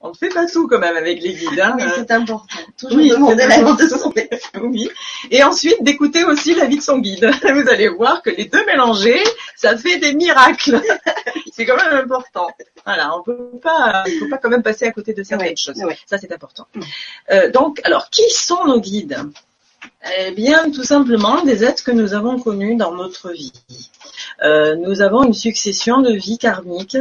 On 0.00 0.10
ne 0.10 0.14
fait 0.14 0.28
pas 0.28 0.46
tout 0.46 0.68
quand 0.68 0.78
même 0.78 0.96
avec 0.96 1.22
les 1.22 1.32
guides. 1.32 1.58
Hein. 1.58 1.76
Oui, 1.78 1.84
c'est 1.96 2.10
important. 2.10 2.44
Toujours 2.76 2.98
Oui, 2.98 3.08
demander 3.08 3.46
l'avis 3.46 3.74
de 3.76 3.88
son 3.88 4.12
médecin. 4.14 4.48
Oui. 4.60 4.90
Et 5.30 5.42
ensuite 5.42 5.82
d'écouter 5.82 6.24
aussi 6.24 6.54
l'avis 6.54 6.76
de 6.76 6.82
son 6.82 6.98
guide. 6.98 7.30
Vous 7.42 7.68
allez 7.70 7.88
voir 7.88 8.20
que 8.20 8.28
les 8.28 8.44
deux 8.44 8.62
mélangés, 8.66 9.22
ça 9.56 9.78
fait 9.78 9.98
des 9.98 10.12
miracles. 10.12 10.78
C'est 11.54 11.64
quand 11.64 11.76
même 11.76 11.94
important. 11.94 12.48
Voilà, 12.84 13.16
on 13.16 13.22
peut 13.22 13.50
pas, 13.62 14.04
faut 14.18 14.28
pas 14.28 14.36
quand 14.36 14.50
même 14.50 14.62
passer 14.62 14.84
à 14.84 14.90
côté 14.92 15.14
de 15.14 15.22
certaines 15.22 15.48
Oui, 15.48 15.56
choses. 15.56 15.82
oui. 15.82 15.94
Ça 16.04 16.18
c'est 16.18 16.32
important. 16.32 16.66
Mm. 16.74 16.80
Euh, 17.30 17.50
donc, 17.50 17.80
alors 17.84 18.10
qui 18.10 18.28
sont 18.28 18.66
nos 18.66 18.80
guides? 18.80 19.16
Eh 20.18 20.30
bien, 20.32 20.70
tout 20.70 20.84
simplement 20.84 21.42
des 21.44 21.64
êtres 21.64 21.82
que 21.84 21.90
nous 21.90 22.14
avons 22.14 22.38
connus 22.40 22.76
dans 22.76 22.92
notre 22.94 23.30
vie. 23.30 23.52
Euh, 24.42 24.76
nous 24.76 25.00
avons 25.00 25.22
une 25.24 25.34
succession 25.34 26.00
de 26.02 26.12
vies 26.12 26.38
karmiques, 26.38 26.96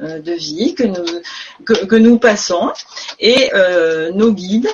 euh, 0.00 0.18
de 0.20 0.32
vies 0.32 0.74
que 0.74 1.96
nous 1.96 2.18
passons, 2.18 2.72
et 3.18 3.50
euh, 3.54 4.10
nos 4.12 4.32
guides 4.32 4.68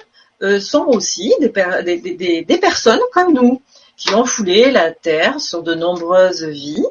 sont 0.61 0.85
aussi 0.89 1.33
des, 1.41 1.49
per- 1.49 1.83
des, 1.85 1.97
des- 1.97 2.15
des- 2.15 2.43
des 2.45 2.59
personnes 2.59 3.01
comme 3.13 3.33
nous 3.33 3.63
qui 3.97 4.15
ont 4.15 4.27
foulé 4.27 4.71
la 4.71 4.91
terre 4.93 5.41
sur 5.41 5.63
de 5.63 5.75
nombreuses 5.75 6.45
vies, 6.45 6.85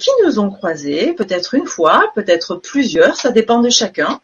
qui 0.00 0.10
nous 0.24 0.38
ont 0.40 0.50
croisés 0.50 1.12
peut-être 1.12 1.54
une 1.54 1.66
fois, 1.66 2.10
peut-être 2.16 2.56
plusieurs, 2.56 3.14
ça 3.16 3.30
dépend 3.30 3.60
de 3.60 3.70
chacun. 3.70 4.20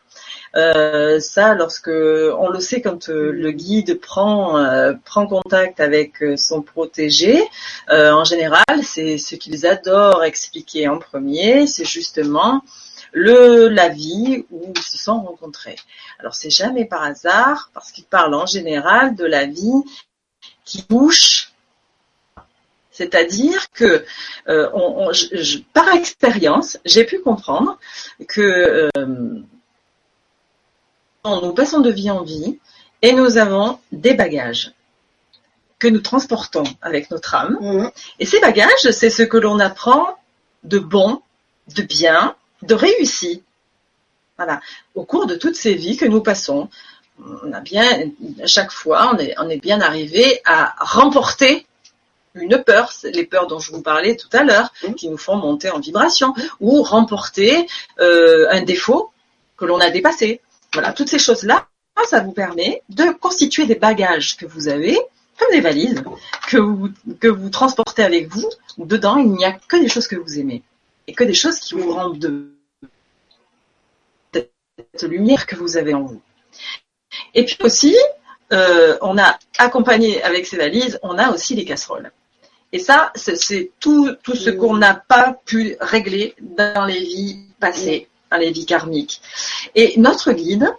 Euh, 0.57 1.21
ça, 1.21 1.55
lorsque 1.55 1.89
on 1.89 2.49
le 2.49 2.61
sait 2.61 2.81
quand 2.81 3.09
euh, 3.11 3.31
le 3.33 3.51
guide 3.51 4.01
prend 4.01 4.57
euh, 4.59 4.95
prend 5.05 5.27
contact 5.27 5.79
avec 5.81 6.23
euh, 6.23 6.37
son 6.37 6.63
protégé, 6.63 7.43
en 7.91 8.25
général, 8.25 8.65
c'est 8.83 9.19
ce 9.19 9.35
qu'ils 9.37 9.67
adorent 9.67 10.25
expliquer 10.25 10.89
en 10.89 10.99
premier, 10.99 11.67
c'est 11.67 11.85
justement 11.85 12.63
le 13.13 13.69
la 13.69 13.89
vie 13.89 14.45
où 14.51 14.73
ils 14.77 14.83
se 14.83 14.99
sont 14.99 15.21
rencontrés. 15.21 15.77
Alors 16.19 16.35
c'est 16.35 16.51
jamais 16.51 16.85
par 16.85 17.03
hasard 17.03 17.71
parce 17.75 17.91
qu'ils 17.93 18.05
parlent 18.05 18.35
en 18.35 18.47
général 18.47 19.15
de 19.17 19.25
la 19.25 19.47
vie 19.47 19.83
qui 20.65 20.83
touche. 20.85 21.53
C'est-à-dire 22.91 23.71
que 23.73 24.05
euh, 24.49 24.69
on- 24.75 25.09
on- 25.09 25.13
je- 25.13 25.29
je- 25.37 25.59
par 25.73 25.95
expérience, 25.95 26.79
j'ai 26.85 27.05
pu 27.05 27.21
comprendre 27.21 27.79
que 28.29 28.41
euh, 28.97 29.43
nous 31.25 31.53
passons 31.53 31.81
de 31.81 31.91
vie 31.91 32.11
en 32.11 32.23
vie 32.23 32.59
et 33.03 33.13
nous 33.13 33.37
avons 33.39 33.79
des 33.93 34.15
bagages 34.15 34.73
que 35.79 35.89
nous 35.89 36.01
transportons 36.01 36.65
avec 36.83 37.11
notre 37.11 37.35
âme. 37.35 37.59
Mhm. 37.61 37.91
Et 38.19 38.27
ces 38.27 38.41
bagages, 38.41 38.91
c'est 38.91 39.11
ce 39.11 39.23
que 39.23 39.37
l'on 39.37 39.61
apprend 39.61 40.17
de 40.65 40.79
bon, 40.79 41.23
de 41.75 41.83
bien, 41.83 42.35
de 42.63 42.75
réussi. 42.75 43.43
Voilà. 44.37 44.61
Au 44.95 45.05
cours 45.05 45.27
de 45.27 45.37
toutes 45.37 45.55
ces 45.57 45.75
vies 45.75 45.97
que 45.97 46.07
nous 46.07 46.21
passons, 46.21 46.69
on 47.45 47.53
a 47.53 47.61
bien, 47.61 47.85
à 48.43 48.47
chaque 48.47 48.73
fois, 48.73 49.11
on 49.13 49.19
est, 49.19 49.35
on 49.39 49.49
est 49.49 49.59
bien 49.59 49.81
arrivé 49.81 50.41
à 50.45 50.75
remporter 50.81 51.67
une 52.35 52.63
peur, 52.63 52.93
c'est 52.93 53.11
les 53.11 53.25
peurs 53.25 53.49
dont 53.49 53.59
je 53.59 53.73
vous 53.73 53.83
parlais 53.83 54.17
tout 54.17 54.29
à 54.33 54.45
l'heure, 54.45 54.73
Mhm. 54.85 54.95
qui 54.95 55.09
nous 55.09 55.17
font 55.17 55.37
monter 55.37 55.71
en 55.71 55.81
vibration, 55.81 56.35
ou 56.61 56.83
remporter 56.83 57.67
euh, 58.01 58.47
un 58.51 58.63
défaut 58.63 59.11
que 59.57 59.65
l'on 59.65 59.79
a 59.81 59.91
dépassé. 59.91 60.41
Voilà, 60.73 60.93
toutes 60.93 61.09
ces 61.09 61.19
choses-là, 61.19 61.69
ça 62.09 62.21
vous 62.21 62.33
permet 62.33 62.83
de 62.89 63.11
constituer 63.11 63.67
des 63.67 63.75
bagages 63.75 64.37
que 64.37 64.47
vous 64.47 64.69
avez, 64.69 64.99
comme 65.39 65.51
des 65.51 65.61
valises, 65.61 66.03
que 66.47 66.57
vous, 67.29 67.51
transportez 67.51 68.03
avec 68.03 68.29
vous. 68.29 68.49
Dedans, 68.79 69.17
il 69.17 69.33
n'y 69.33 69.45
a 69.45 69.53
que 69.53 69.77
des 69.77 69.89
choses 69.89 70.07
que 70.07 70.17
vous 70.17 70.39
aimez 70.39 70.63
et 71.07 71.15
que 71.15 71.25
des 71.25 71.35
choses 71.35 71.59
qui 71.59 71.75
vous 71.75 71.93
rendent 71.93 72.19
de 72.19 72.53
cette 74.35 75.03
lumière 75.03 75.47
que 75.47 75.57
vous 75.57 75.77
avez 75.77 75.95
en 75.95 76.03
vous. 76.03 76.21
Et 77.35 77.45
puis 77.45 77.57
aussi, 77.61 77.97
euh, 78.53 78.97
on 79.03 79.19
a 79.19 79.39
accompagné 79.59 80.23
avec 80.23 80.47
ces 80.47 80.57
valises, 80.57 80.99
on 81.03 81.19
a 81.19 81.31
aussi 81.33 81.55
les 81.55 81.65
casseroles. 81.65 82.13
Et 82.73 82.79
ça, 82.79 83.13
c'est- 83.15 83.37
c'est 83.37 83.71
tout, 83.81 84.15
tout 84.23 84.35
ce 84.35 84.51
qu'on 84.51 84.77
n'a 84.77 84.95
pas 84.95 85.39
pu 85.45 85.77
régler 85.81 86.35
dans 86.41 86.85
les 86.85 87.01
vies 87.01 87.41
passées, 87.59 88.09
dans 88.31 88.39
les 88.39 88.51
vies 88.51 88.67
karmiques. 88.67 89.21
Et 89.75 89.95
notre 89.99 90.33
guide, 90.33 90.73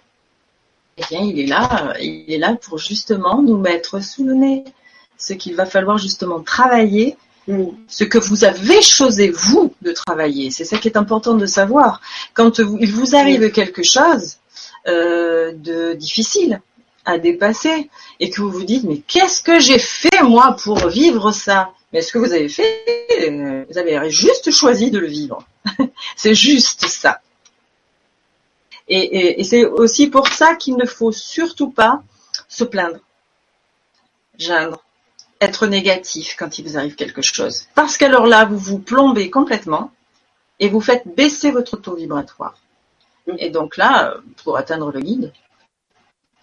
eh 0.98 1.04
bien, 1.10 1.22
il 1.22 1.40
est 1.40 1.46
là, 1.48 1.94
il 2.02 2.26
est 2.32 2.38
là 2.38 2.56
pour 2.62 2.78
justement 2.78 3.42
nous 3.42 3.58
mettre 3.58 4.02
sous 4.04 4.24
le 4.26 4.34
nez 4.34 4.64
ce 5.18 5.34
qu'il 5.34 5.56
va 5.56 5.66
falloir 5.66 5.98
justement 5.98 6.42
travailler 6.42 7.18
Mhm. 7.48 7.72
ce 7.88 8.04
que 8.04 8.20
vous 8.20 8.44
avez 8.44 8.80
choisi 8.82 9.30
vous 9.30 9.74
de 9.82 9.92
travailler. 9.92 10.52
C'est 10.52 10.66
ça 10.66 10.78
qui 10.78 10.88
est 10.88 10.98
important 10.98 11.34
de 11.34 11.48
savoir. 11.48 12.00
Quand 12.36 12.60
vous- 12.60 12.78
il 12.80 12.92
vous 12.94 13.16
arrive 13.16 13.52
quelque 13.52 13.82
chose 13.84 14.36
euh, 14.88 15.52
de 15.54 15.94
difficile 15.94 16.62
à 17.06 17.18
dépasser 17.18 17.90
et 18.20 18.30
que 18.30 18.42
vous 18.42 18.52
vous 18.52 18.64
dites 18.66 18.84
mais 18.84 18.98
qu'est-ce 19.08 19.42
que 19.42 19.60
j'ai 19.60 19.80
fait 19.80 20.22
moi 20.24 20.56
pour 20.64 20.88
vivre 20.90 21.32
ça? 21.32 21.72
Mais 21.92 22.02
ce 22.04 22.12
que 22.14 22.20
vous 22.20 22.32
avez 22.34 22.50
fait, 22.50 22.86
euh, 23.30 23.66
vous 23.70 23.78
avez 23.80 24.12
juste 24.12 24.52
choisi 24.52 24.92
de 24.92 25.00
le 25.00 25.08
vivre. 25.08 25.40
c'est 26.16 26.36
juste 26.36 26.86
ça. 26.88 27.20
Et, 28.90 28.98
et- 29.00 29.40
et 29.42 29.44
c'est 29.44 29.66
aussi 29.66 30.08
pour 30.08 30.28
ça 30.28 30.56
qu'il 30.56 30.76
ne 30.78 30.86
faut 30.86 31.12
surtout 31.12 31.70
pas 31.70 32.02
se 32.48 32.64
plaindre, 32.64 33.00
geindre, 34.38 34.84
être 35.42 35.68
négatif 35.68 36.36
quand 36.38 36.58
il 36.58 36.66
vous 36.68 36.78
arrive 36.78 36.96
quelque 36.96 37.22
chose. 37.22 37.66
Parce 37.76 37.98
qu'alors 37.98 38.26
là, 38.26 38.46
vous 38.46 38.58
vous 38.58 38.80
plombez 38.80 39.30
complètement 39.30 39.92
et 40.60 40.70
vous 40.70 40.82
faites 40.82 41.04
baisser 41.16 41.52
votre 41.52 41.78
taux 41.78 41.96
vibratoire. 41.96 42.56
Et 43.38 43.50
donc 43.50 43.78
là, 43.78 44.16
pour 44.44 44.58
atteindre 44.58 44.92
le 44.92 45.00
guide, 45.02 45.32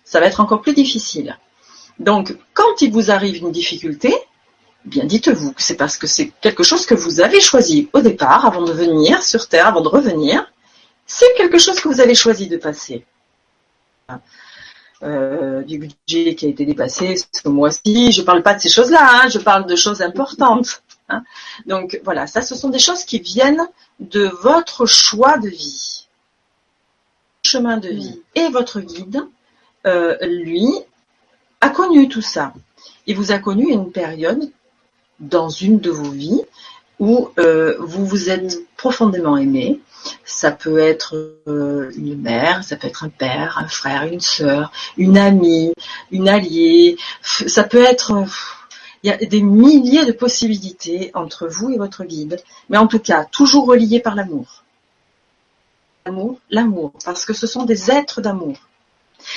ça 0.04 0.20
va 0.20 0.26
être 0.26 0.40
encore 0.40 0.62
plus 0.62 0.72
difficile. 0.74 1.36
Donc, 1.98 2.36
quand 2.54 2.80
il 2.80 2.92
vous 2.92 3.10
arrive 3.10 3.36
une 3.38 3.50
difficulté, 3.50 4.14
eh 4.84 4.88
bien 4.88 5.04
dites-vous 5.04 5.52
que 5.52 5.62
c'est 5.62 5.76
parce 5.76 5.96
que 5.96 6.06
c'est 6.06 6.28
quelque 6.40 6.62
chose 6.62 6.86
que 6.86 6.94
vous 6.94 7.20
avez 7.20 7.40
choisi 7.40 7.88
au 7.92 8.00
départ, 8.00 8.46
avant 8.46 8.62
de 8.62 8.72
venir 8.72 9.22
sur 9.24 9.48
Terre, 9.48 9.66
avant 9.66 9.80
de 9.80 9.88
revenir. 9.88 10.50
C'est 11.06 11.32
quelque 11.36 11.58
chose 11.58 11.80
que 11.80 11.88
vous 11.88 12.00
avez 12.00 12.14
choisi 12.14 12.48
de 12.48 12.56
passer. 12.56 13.04
Euh, 15.02 15.62
du 15.62 15.78
budget 15.78 16.34
qui 16.34 16.46
a 16.46 16.48
été 16.48 16.64
dépassé 16.64 17.16
ce 17.30 17.48
mois-ci. 17.48 18.12
Je 18.12 18.22
parle 18.22 18.42
pas 18.42 18.54
de 18.54 18.60
ces 18.60 18.70
choses-là, 18.70 19.06
hein, 19.24 19.28
je 19.28 19.38
parle 19.38 19.66
de 19.66 19.76
choses 19.76 20.00
importantes. 20.00 20.82
hein. 21.10 21.22
Donc 21.66 22.00
voilà, 22.02 22.26
ça, 22.26 22.40
ce 22.40 22.54
sont 22.54 22.70
des 22.70 22.78
choses 22.78 23.04
qui 23.04 23.18
viennent 23.18 23.66
de 24.00 24.26
votre 24.26 24.86
choix 24.86 25.36
de 25.36 25.48
vie, 25.48 26.06
chemin 27.44 27.76
de 27.76 27.88
vie. 27.90 28.22
Et 28.34 28.48
votre 28.48 28.80
guide, 28.80 29.22
euh, 29.86 30.16
lui, 30.22 30.66
a 31.60 31.68
connu 31.68 32.08
tout 32.08 32.22
ça. 32.22 32.54
Il 33.06 33.16
vous 33.16 33.32
a 33.32 33.38
connu 33.38 33.70
une 33.70 33.92
période 33.92 34.50
dans 35.20 35.50
une 35.50 35.78
de 35.78 35.90
vos 35.90 36.10
vies 36.10 36.42
où 36.98 37.30
euh, 37.38 37.76
vous 37.80 38.06
vous 38.06 38.30
êtes 38.30 38.58
profondément 38.76 39.36
aimé. 39.36 39.80
Ça 40.24 40.52
peut 40.52 40.78
être 40.78 41.14
euh, 41.48 41.90
une 41.96 42.20
mère, 42.20 42.62
ça 42.64 42.76
peut 42.76 42.86
être 42.86 43.04
un 43.04 43.08
père, 43.08 43.58
un 43.58 43.68
frère, 43.68 44.04
une 44.04 44.20
sœur, 44.20 44.70
une 44.96 45.18
amie, 45.18 45.72
une 46.12 46.28
alliée. 46.28 46.96
Ça 47.22 47.64
peut 47.64 47.84
être, 47.84 48.12
euh, 48.12 48.24
il 49.02 49.10
y 49.10 49.12
a 49.12 49.16
des 49.16 49.42
milliers 49.42 50.04
de 50.06 50.12
possibilités 50.12 51.10
entre 51.14 51.48
vous 51.48 51.70
et 51.70 51.76
votre 51.76 52.04
guide. 52.04 52.40
Mais 52.70 52.78
en 52.78 52.86
tout 52.86 53.00
cas, 53.00 53.24
toujours 53.24 53.66
reliés 53.66 54.00
par 54.00 54.14
l'amour. 54.14 54.62
L'amour, 56.06 56.38
l'amour, 56.50 56.92
parce 57.04 57.24
que 57.24 57.32
ce 57.32 57.48
sont 57.48 57.64
des 57.64 57.90
êtres 57.90 58.20
d'amour. 58.20 58.56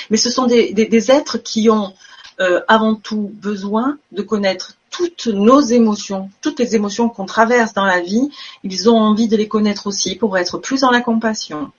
Mais 0.08 0.16
ce 0.16 0.30
sont 0.30 0.46
des, 0.46 0.72
des- 0.72 0.86
des 0.86 1.10
êtres 1.10 1.38
qui 1.38 1.68
ont 1.68 1.94
euh, 2.38 2.60
avant 2.68 2.94
tout 2.94 3.32
besoin 3.34 3.98
de 4.12 4.22
connaître 4.22 4.76
toutes 4.90 5.28
nos 5.28 5.60
émotions, 5.60 6.30
toutes 6.42 6.58
les 6.58 6.74
émotions 6.74 7.08
qu'on 7.08 7.26
traverse 7.26 7.72
dans 7.72 7.84
la 7.84 8.00
vie, 8.00 8.30
ils 8.64 8.90
ont 8.90 8.98
envie 8.98 9.28
de 9.28 9.36
les 9.36 9.48
connaître 9.48 9.86
aussi 9.86 10.16
pour 10.16 10.36
être 10.36 10.58
plus 10.58 10.80
dans 10.80 10.90
la 10.90 11.00
compassion, 11.00 11.70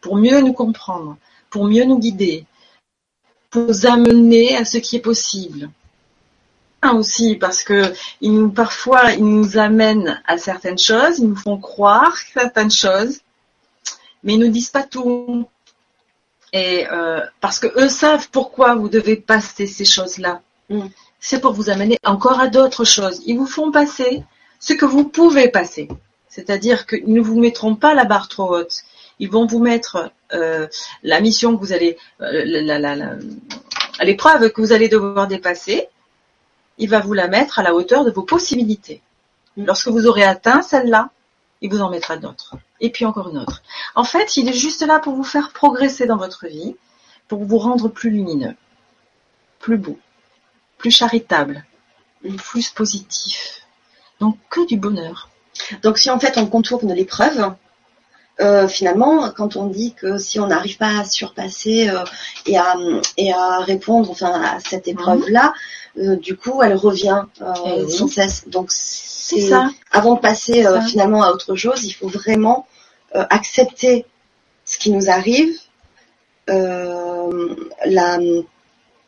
pour 0.00 0.16
mieux 0.16 0.40
nous 0.40 0.54
comprendre, 0.54 1.16
pour 1.50 1.64
mieux 1.64 1.84
nous 1.84 1.98
guider, 1.98 2.46
pour 3.50 3.66
nous 3.66 3.86
amener 3.86 4.56
à 4.56 4.64
ce 4.64 4.78
qui 4.78 4.96
est 4.96 5.00
possible. 5.00 5.70
Aussi 6.94 7.36
parce 7.36 7.62
que 7.62 7.92
nous, 8.22 8.48
parfois 8.50 9.12
ils 9.12 9.24
nous 9.24 9.58
amènent 9.58 10.22
à 10.26 10.38
certaines 10.38 10.78
choses, 10.78 11.18
ils 11.18 11.28
nous 11.28 11.36
font 11.36 11.58
croire 11.58 12.16
certaines 12.16 12.70
choses, 12.70 13.20
mais 14.24 14.34
ils 14.34 14.40
nous 14.40 14.48
disent 14.48 14.70
pas 14.70 14.84
tout. 14.84 15.46
Euh, 16.54 17.20
parce 17.40 17.58
que 17.58 17.68
eux 17.78 17.90
savent 17.90 18.28
pourquoi 18.30 18.74
vous 18.74 18.88
devez 18.88 19.16
passer 19.16 19.66
ces 19.66 19.84
choses-là. 19.84 20.40
Mm. 20.70 20.86
C'est 21.20 21.40
pour 21.40 21.52
vous 21.52 21.70
amener 21.70 21.98
encore 22.04 22.40
à 22.40 22.48
d'autres 22.48 22.84
choses. 22.84 23.22
Ils 23.26 23.36
vous 23.36 23.46
font 23.46 23.70
passer 23.70 24.24
ce 24.58 24.72
que 24.72 24.86
vous 24.86 25.04
pouvez 25.04 25.48
passer. 25.48 25.88
C'est-à-dire 26.28 26.86
qu'ils 26.86 27.12
ne 27.12 27.20
vous 27.20 27.38
mettront 27.38 27.74
pas 27.76 27.94
la 27.94 28.04
barre 28.04 28.28
trop 28.28 28.54
haute. 28.56 28.82
Ils 29.18 29.30
vont 29.30 29.46
vous 29.46 29.58
mettre 29.58 30.10
euh, 30.32 30.66
la 31.02 31.20
mission 31.20 31.54
que 31.54 31.60
vous 31.60 31.72
allez, 31.72 31.98
euh, 32.22 32.44
la- 32.44 33.16
l'épreuve 34.02 34.50
que 34.50 34.60
vous 34.62 34.72
allez 34.72 34.88
devoir 34.88 35.26
dépasser. 35.26 35.88
Il 36.78 36.88
va 36.88 37.00
vous 37.00 37.12
la 37.12 37.28
mettre 37.28 37.58
à 37.58 37.62
la 37.62 37.74
hauteur 37.74 38.04
de 38.04 38.10
vos 38.10 38.22
possibilités. 38.22 39.02
Lorsque 39.56 39.88
vous 39.88 40.06
aurez 40.06 40.22
atteint 40.22 40.62
celle-là, 40.62 41.10
il 41.60 41.70
vous 41.70 41.82
en 41.82 41.90
mettra 41.90 42.16
d'autres. 42.16 42.54
Et 42.80 42.88
puis 42.90 43.04
encore 43.04 43.28
une 43.28 43.36
autre. 43.38 43.62
En 43.94 44.04
fait, 44.04 44.38
il 44.38 44.48
est 44.48 44.54
juste 44.54 44.80
là 44.86 44.98
pour 45.00 45.14
vous 45.14 45.24
faire 45.24 45.52
progresser 45.52 46.06
dans 46.06 46.16
votre 46.16 46.46
vie, 46.46 46.76
pour 47.28 47.44
vous 47.44 47.58
rendre 47.58 47.88
plus 47.88 48.08
lumineux, 48.08 48.54
plus 49.58 49.76
beau, 49.76 49.98
plus 50.80 50.90
charitable, 50.90 51.64
plus 52.50 52.70
positif. 52.70 53.62
Donc 54.20 54.36
que 54.50 54.66
du 54.66 54.76
bonheur. 54.76 55.28
Donc 55.82 55.98
si 55.98 56.08
en 56.10 56.18
fait 56.18 56.36
on 56.38 56.46
contourne 56.46 56.92
l'épreuve, 56.92 57.52
euh, 58.40 58.66
finalement, 58.68 59.30
quand 59.36 59.56
on 59.56 59.66
dit 59.66 59.92
que 59.94 60.16
si 60.18 60.40
on 60.40 60.46
n'arrive 60.46 60.78
pas 60.78 61.00
à 61.00 61.04
surpasser 61.04 61.90
euh, 61.90 62.02
et, 62.46 62.56
à, 62.56 62.74
et 63.18 63.32
à 63.34 63.58
répondre 63.58 64.10
enfin, 64.10 64.32
à 64.42 64.58
cette 64.60 64.86
Mhm. 64.86 64.92
épreuve-là, 64.94 65.52
euh, 65.98 66.16
du 66.16 66.36
coup, 66.36 66.62
elle 66.62 66.74
revient 66.74 67.24
Eh 67.40 67.82
oui. 67.84 67.90
sans 67.92 68.08
cesse. 68.08 68.48
Donc, 68.48 68.68
c'est 68.72 69.42
ça. 69.42 69.68
avant 69.92 70.14
de 70.14 70.20
passer 70.20 70.64
finalement 70.88 71.22
à 71.22 71.30
autre 71.30 71.54
chose, 71.54 71.84
il 71.84 71.92
faut 71.92 72.08
vraiment 72.08 72.66
accepter 73.12 74.06
ce 74.64 74.78
qui 74.78 74.90
nous 74.90 75.08
arrive, 75.10 75.52
la, 76.48 78.18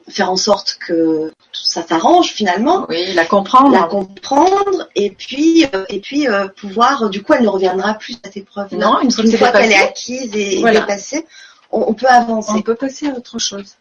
faire 0.08 0.30
en 0.30 0.36
sorte 0.36 0.78
que 0.86 1.32
ça 1.52 1.86
s'arrange 1.86 2.32
finalement 2.32 2.86
Oui, 2.88 3.12
la 3.14 3.24
comprendre. 3.24 3.72
la 3.72 3.84
comprendre 3.84 4.88
et 4.94 5.10
puis 5.10 5.64
euh, 5.74 5.84
et 5.88 6.00
puis 6.00 6.28
euh, 6.28 6.48
pouvoir 6.48 7.08
du 7.10 7.22
coup 7.22 7.34
elle 7.34 7.44
ne 7.44 7.48
reviendra 7.48 7.94
plus 7.94 8.16
cette 8.24 8.36
épreuve 8.36 8.74
Non, 8.74 9.00
une 9.00 9.10
fois 9.10 9.50
qu'elle 9.52 9.72
est 9.72 9.76
acquise 9.76 10.30
et, 10.34 10.58
et 10.58 10.60
Voilà. 10.60 10.80
dépassée 10.80 11.26
on, 11.70 11.84
on 11.88 11.94
peut 11.94 12.06
avancer 12.08 12.52
on 12.54 12.62
peut 12.62 12.74
passer 12.74 13.08
à 13.08 13.12
autre 13.14 13.38
chose. 13.38 13.76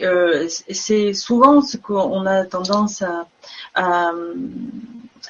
Euh, 0.00 0.46
c'est 0.70 1.12
souvent 1.12 1.60
ce 1.60 1.76
qu'on 1.76 2.24
a 2.26 2.44
tendance 2.44 3.02
à, 3.02 3.26
à, 3.74 4.12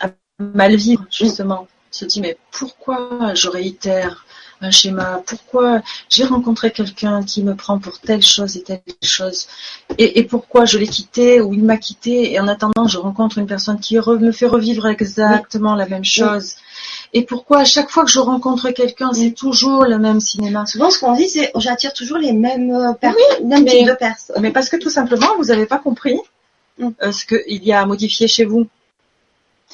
à 0.01 0.09
mal 0.39 0.77
vivre, 0.77 1.07
justement. 1.11 1.67
Se 1.91 2.05
dit, 2.05 2.21
mais 2.21 2.37
pourquoi 2.51 3.33
je 3.35 3.49
réitère 3.49 4.27
un 4.61 4.71
schéma 4.71 5.23
Pourquoi 5.27 5.81
j'ai 6.09 6.25
rencontré 6.25 6.71
quelqu'un 6.73 7.23
qui 7.23 7.43
me 7.43 7.55
prend 7.55 7.79
pour 7.79 8.01
telle 8.01 8.23
chose 8.23 8.57
et 8.57 8.63
telle 8.63 8.81
chose 9.03 9.47
et, 9.99 10.19
et 10.19 10.25
pourquoi 10.25 10.65
je 10.65 10.79
l'ai 10.79 10.87
quitté 10.89 11.41
ou 11.41 11.55
il 11.55 11.63
m'a 11.65 11.77
quitté 11.77 12.33
et 12.33 12.41
en 12.41 12.49
attendant 12.49 12.87
je 12.89 12.99
rencontre 12.99 13.39
une 13.39 13.47
personne 13.47 13.79
qui 13.81 13.97
re- 13.97 14.19
me 14.19 14.33
fait 14.33 14.47
revivre 14.47 14.87
exactement 14.87 15.75
la 15.75 15.87
même 15.87 16.05
chose 16.05 16.55
et 17.13 17.23
pourquoi 17.25 17.61
à 17.61 17.65
chaque 17.65 17.91
fois 17.91 18.05
que 18.05 18.11
je 18.11 18.19
rencontre 18.19 18.71
quelqu'un 18.71 19.13
c'est 19.13 19.31
toujours 19.33 19.85
le 19.85 19.99
même 19.99 20.21
cinéma? 20.21 20.67
Souvent 20.67 20.91
ce 20.91 20.99
qu'on 20.99 21.15
dit 21.15 21.29
c'est 21.29 21.51
j'attire 21.57 21.93
toujours 21.93 22.19
les 22.19 22.33
mêmes 22.33 22.71
euh, 22.75 22.93
per- 22.95 23.09
Oui, 23.17 23.47
mêmes 23.47 23.65
mais- 23.65 23.71
types 23.71 23.89
de 23.89 23.95
personnes 23.95 24.37
Mais 24.41 24.51
parce 24.51 24.69
que 24.69 24.77
tout 24.77 24.91
simplement, 24.91 25.29
vous 25.39 25.45
n'avez 25.47 25.67
pas 25.67 25.79
compris 25.79 26.19
Mm. 26.81 26.91
euh, 27.03 27.11
ce 27.11 27.27
qu'il 27.27 27.65
y 27.65 27.73
a 27.73 27.81
à 27.81 27.87
modifier 27.87 28.29
chez 28.29 28.45
vous. 28.45 28.69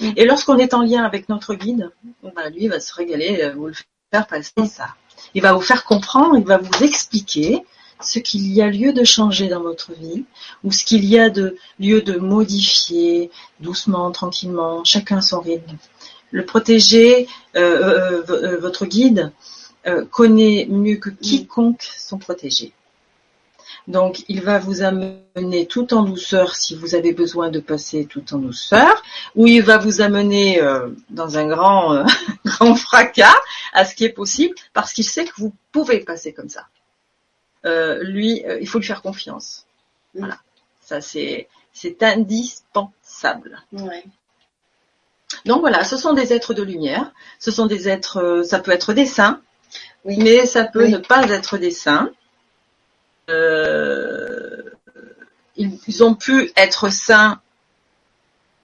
Mm. 0.00 0.10
Et 0.16 0.24
lorsqu'on 0.24 0.56
est 0.56 0.72
en 0.72 0.80
lien 0.82 1.04
avec 1.04 1.28
notre 1.28 1.54
guide, 1.54 1.90
bah, 2.22 2.48
lui 2.48 2.62
il 2.64 2.68
va 2.70 2.80
se 2.80 2.94
régaler, 2.94 3.42
euh, 3.42 3.52
vous 3.54 3.66
le 3.66 3.74
faire 4.14 4.26
passer 4.28 4.68
ça. 4.68 4.88
Il 5.34 5.42
va 5.42 5.52
vous 5.52 5.60
faire 5.60 5.84
comprendre, 5.84 6.36
il 6.38 6.44
va 6.44 6.58
vous 6.58 6.84
expliquer 6.84 7.64
ce 8.00 8.20
qu'il 8.20 8.46
y 8.52 8.62
a 8.62 8.68
lieu 8.68 8.92
de 8.92 9.02
changer 9.02 9.48
dans 9.48 9.60
votre 9.60 9.92
vie 9.92 10.24
ou 10.62 10.70
ce 10.70 10.84
qu'il 10.84 11.04
y 11.04 11.18
a 11.18 11.30
de 11.30 11.56
lieu 11.80 12.00
de 12.00 12.18
modifier 12.18 13.30
doucement, 13.58 14.12
tranquillement, 14.12 14.84
chacun 14.84 15.20
son 15.20 15.40
rythme. 15.40 15.76
Le 16.30 16.44
protéger, 16.44 17.26
euh, 17.56 17.60
euh, 17.60 18.22
euh, 18.28 18.60
votre 18.60 18.86
guide 18.86 19.32
euh, 19.86 20.04
connaît 20.04 20.66
mieux 20.70 20.96
que 20.96 21.10
quiconque 21.10 21.82
son 21.98 22.18
protégé. 22.18 22.72
Donc, 23.86 24.24
il 24.28 24.40
va 24.40 24.58
vous 24.58 24.82
amener 24.82 25.66
tout 25.66 25.92
en 25.92 26.02
douceur 26.02 26.56
si 26.56 26.74
vous 26.74 26.94
avez 26.94 27.12
besoin 27.12 27.50
de 27.50 27.60
passer 27.60 28.06
tout 28.06 28.24
en 28.34 28.38
douceur, 28.38 29.02
ou 29.34 29.46
il 29.46 29.62
va 29.62 29.76
vous 29.76 30.00
amener 30.00 30.60
euh, 30.62 30.88
dans 31.10 31.36
un 31.36 31.46
grand, 31.46 31.92
euh, 31.92 32.04
grand 32.46 32.74
fracas 32.76 33.34
à 33.74 33.84
ce 33.84 33.94
qui 33.94 34.04
est 34.04 34.12
possible, 34.12 34.54
parce 34.72 34.92
qu'il 34.92 35.04
sait 35.04 35.26
que 35.26 35.34
vous 35.36 35.52
pouvez 35.70 36.00
passer 36.00 36.32
comme 36.32 36.48
ça. 36.48 36.66
Euh, 37.66 38.02
lui, 38.02 38.42
euh, 38.46 38.58
il 38.60 38.68
faut 38.68 38.78
lui 38.78 38.86
faire 38.86 39.02
confiance. 39.02 39.66
Mm. 40.14 40.18
Voilà, 40.20 40.38
ça 40.80 41.00
c'est 41.00 41.48
c'est 41.72 42.02
indispensable. 42.02 43.60
Ouais. 43.72 44.04
Donc 45.44 45.60
voilà, 45.60 45.82
ce 45.84 45.96
sont 45.96 46.12
des 46.12 46.32
êtres 46.32 46.54
de 46.54 46.62
lumière, 46.62 47.12
ce 47.38 47.50
sont 47.50 47.66
des 47.66 47.88
êtres, 47.88 48.18
euh, 48.18 48.44
ça 48.44 48.60
peut 48.60 48.70
être 48.70 48.92
des 48.92 49.06
saints, 49.06 49.40
Oui. 50.04 50.16
mais 50.18 50.46
ça 50.46 50.64
peut 50.64 50.84
Oui. 50.84 50.92
ne 50.92 50.98
pas 50.98 51.28
être 51.28 51.58
des 51.58 51.72
saints. 51.72 52.10
Euh, 53.30 54.62
ils, 55.56 56.04
ont 56.04 56.14
pu 56.14 56.52
être 56.56 56.90
saints 56.90 57.40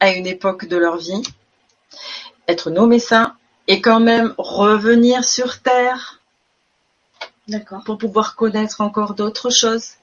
à 0.01 0.11
une 0.13 0.27
époque 0.27 0.67
de 0.67 0.77
leur 0.77 0.97
vie, 0.97 1.23
être 2.49 2.71
nommés 2.71 2.99
saints, 2.99 3.37
et 3.69 3.81
quand 3.81 4.01
même 4.01 4.35
revenir 4.37 5.25
sur 5.25 5.61
Terre 5.61 6.21
pour 7.85 7.99
pouvoir 7.99 8.37
connaître 8.37 8.81
encore 8.81 9.15
d'autres 9.15 9.51
choses. 9.51 9.95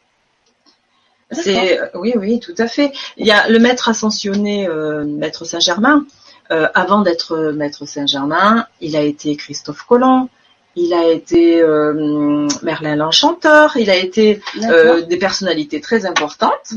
C'est 1.31 1.79
euh, 1.79 1.87
oui, 1.95 2.13
oui, 2.15 2.39
tout 2.39 2.55
à 2.57 2.67
fait. 2.67 2.93
Il 3.17 3.27
y 3.27 3.31
a 3.31 3.49
le 3.49 3.59
maître 3.59 3.89
ascensionné, 3.89 4.67
euh, 4.67 5.03
maître 5.05 5.45
Saint-Germain. 5.45 6.05
Euh, 6.51 6.69
avant 6.73 7.01
d'être 7.01 7.51
maître 7.51 7.85
Saint-Germain, 7.85 8.65
il 8.79 8.95
a 8.95 9.01
été 9.01 9.35
Christophe 9.35 9.83
Colomb, 9.83 10.29
il 10.77 10.93
a 10.93 11.07
été 11.09 11.59
euh, 11.61 12.47
Merlin 12.61 12.95
l'Enchanteur, 12.95 13.75
il 13.77 13.89
a 13.89 13.95
été 13.95 14.39
euh, 14.63 15.01
des 15.01 15.17
personnalités 15.17 15.81
très 15.81 16.05
importantes. 16.05 16.73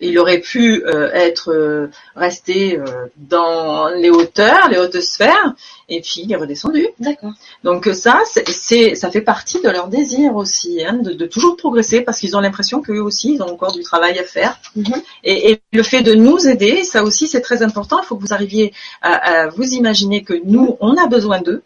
Il 0.00 0.16
aurait 0.20 0.38
pu 0.38 0.84
euh, 0.86 1.10
être 1.12 1.52
euh, 1.52 1.90
resté 2.14 2.78
euh, 2.78 2.84
dans 3.16 3.88
les 3.88 4.10
hauteurs, 4.10 4.68
les 4.70 4.78
hautes 4.78 5.00
sphères, 5.00 5.54
et 5.88 6.00
puis 6.00 6.22
il 6.22 6.32
est 6.32 6.36
redescendu. 6.36 6.86
d'accord 7.00 7.32
Donc 7.64 7.86
ça, 7.92 8.22
c'est, 8.46 8.94
ça 8.94 9.10
fait 9.10 9.20
partie 9.20 9.60
de 9.60 9.68
leur 9.68 9.88
désir 9.88 10.36
aussi, 10.36 10.84
hein, 10.84 10.94
de, 11.02 11.12
de 11.12 11.26
toujours 11.26 11.56
progresser, 11.56 12.00
parce 12.00 12.20
qu'ils 12.20 12.36
ont 12.36 12.40
l'impression 12.40 12.80
qu'eux 12.80 13.00
aussi, 13.00 13.34
ils 13.34 13.42
ont 13.42 13.50
encore 13.50 13.72
du 13.72 13.82
travail 13.82 14.16
à 14.18 14.24
faire. 14.24 14.60
Mhm. 14.76 15.02
Et, 15.24 15.50
et 15.50 15.60
le 15.72 15.82
fait 15.82 16.02
de 16.02 16.14
nous 16.14 16.46
aider, 16.46 16.84
ça 16.84 17.02
aussi, 17.02 17.26
c'est 17.26 17.40
très 17.40 17.64
important. 17.64 17.98
Il 18.00 18.06
faut 18.06 18.16
que 18.16 18.22
vous 18.22 18.32
arriviez 18.32 18.72
à, 19.02 19.14
à 19.14 19.48
vous 19.48 19.68
imaginer 19.74 20.22
que 20.22 20.34
nous, 20.44 20.76
on 20.80 20.96
a 20.96 21.08
besoin 21.08 21.40
d'eux, 21.40 21.60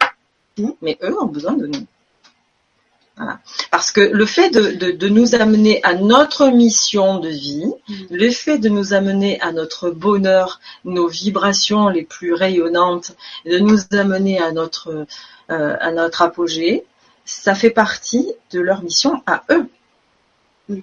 Mais 0.81 0.97
eux 1.03 1.15
ont 1.21 1.25
besoin 1.25 1.53
de 1.53 1.67
nous. 1.67 1.85
Voilà. 3.15 3.39
Parce 3.69 3.91
que 3.91 4.01
le 4.01 4.25
fait 4.25 4.49
de, 4.49 4.71
de- 4.71 4.91
de 4.91 5.07
nous 5.07 5.35
amener 5.35 5.83
à 5.83 5.93
notre 5.93 6.47
mission 6.47 7.19
de 7.19 7.29
vie, 7.29 7.71
Mhm. 7.87 8.07
le 8.09 8.31
fait 8.31 8.57
de 8.57 8.69
nous 8.69 8.93
amener 8.93 9.39
à 9.41 9.51
notre 9.51 9.91
bonheur, 9.91 10.59
nos 10.83 11.07
vibrations 11.07 11.89
les 11.89 12.03
plus 12.03 12.33
rayonnantes, 12.33 13.11
de 13.45 13.59
nous 13.59 13.77
amener 13.91 14.39
à 14.41 14.51
notre 14.51 15.05
euh, 15.51 15.75
à 15.79 15.91
notre 15.91 16.21
apogée, 16.23 16.85
ça 17.25 17.53
fait 17.53 17.69
partie 17.69 18.31
de 18.51 18.59
leur 18.61 18.81
mission 18.81 19.21
à 19.27 19.43
eux. 19.51 19.67
Mm. 20.69 20.79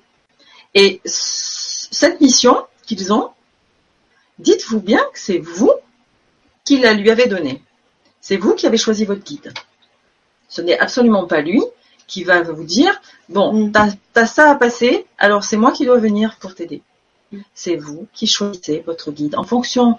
Et 0.75 1.01
cette 1.05 2.21
mission 2.21 2.65
qu'ils 2.87 3.13
ont, 3.13 3.31
dites-vous 4.39 4.81
bien 4.81 5.03
que 5.13 5.19
c'est 5.19 5.39
vous 5.39 5.73
qui 6.65 6.79
la 6.79 6.93
lui 6.93 7.11
avez 7.11 7.27
donnée. 7.27 7.61
C'est 8.21 8.37
vous 8.37 8.55
qui 8.55 8.67
avez 8.67 8.77
choisi 8.77 9.05
votre 9.05 9.23
guide. 9.25 9.53
Ce 10.49 10.61
n'est 10.61 10.79
absolument 10.79 11.27
pas 11.27 11.41
lui 11.41 11.63
qui 12.07 12.25
va 12.25 12.43
vous 12.43 12.65
dire, 12.65 13.01
bon, 13.29 13.53
Mm. 13.69 13.73
t'as 13.73 13.89
as 14.17 14.27
ça 14.27 14.51
à 14.51 14.55
passer, 14.57 15.07
alors 15.19 15.45
c'est 15.45 15.57
moi 15.57 15.71
qui 15.73 15.85
dois 15.87 15.99
venir 15.99 16.37
pour 16.41 16.55
t'aider. 16.55 16.83
Mm. 17.33 17.39
C'est 17.55 17.77
vous 17.77 18.07
qui 18.13 18.27
choisissez 18.27 18.83
votre 18.85 19.11
guide 19.13 19.37
en 19.37 19.45
fonction 19.45 19.93
de 19.93 19.97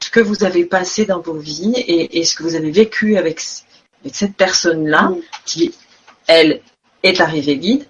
ce 0.00 0.10
que 0.10 0.20
vous 0.20 0.44
avez 0.44 0.64
passé 0.64 1.04
dans 1.04 1.20
vos 1.20 1.34
vies 1.38 1.74
et, 1.76 2.18
et 2.20 2.24
ce 2.24 2.34
que 2.36 2.42
vous 2.44 2.54
avez 2.54 2.70
vécu 2.70 3.16
avec, 3.16 3.40
avec 4.02 4.14
cette 4.14 4.36
personne-là 4.36 5.08
Mm. 5.10 5.20
qui, 5.44 5.74
elle, 6.26 6.60
est 7.02 7.20
arrivée 7.20 7.58
guide. 7.58 7.84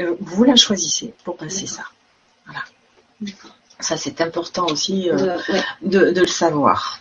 euh, 0.00 0.14
vous 0.20 0.44
la 0.44 0.56
choisissez 0.56 1.14
pour 1.24 1.36
passer 1.36 1.66
ça. 1.66 1.84
Voilà. 2.46 2.62
Ça, 3.78 3.96
c'est 3.96 4.20
important 4.20 4.66
aussi 4.66 5.08
euh, 5.10 5.16
De- 5.16 5.52
ouais. 5.52 5.62
de, 5.82 6.10
de 6.10 6.20
le 6.20 6.26
savoir. 6.26 6.98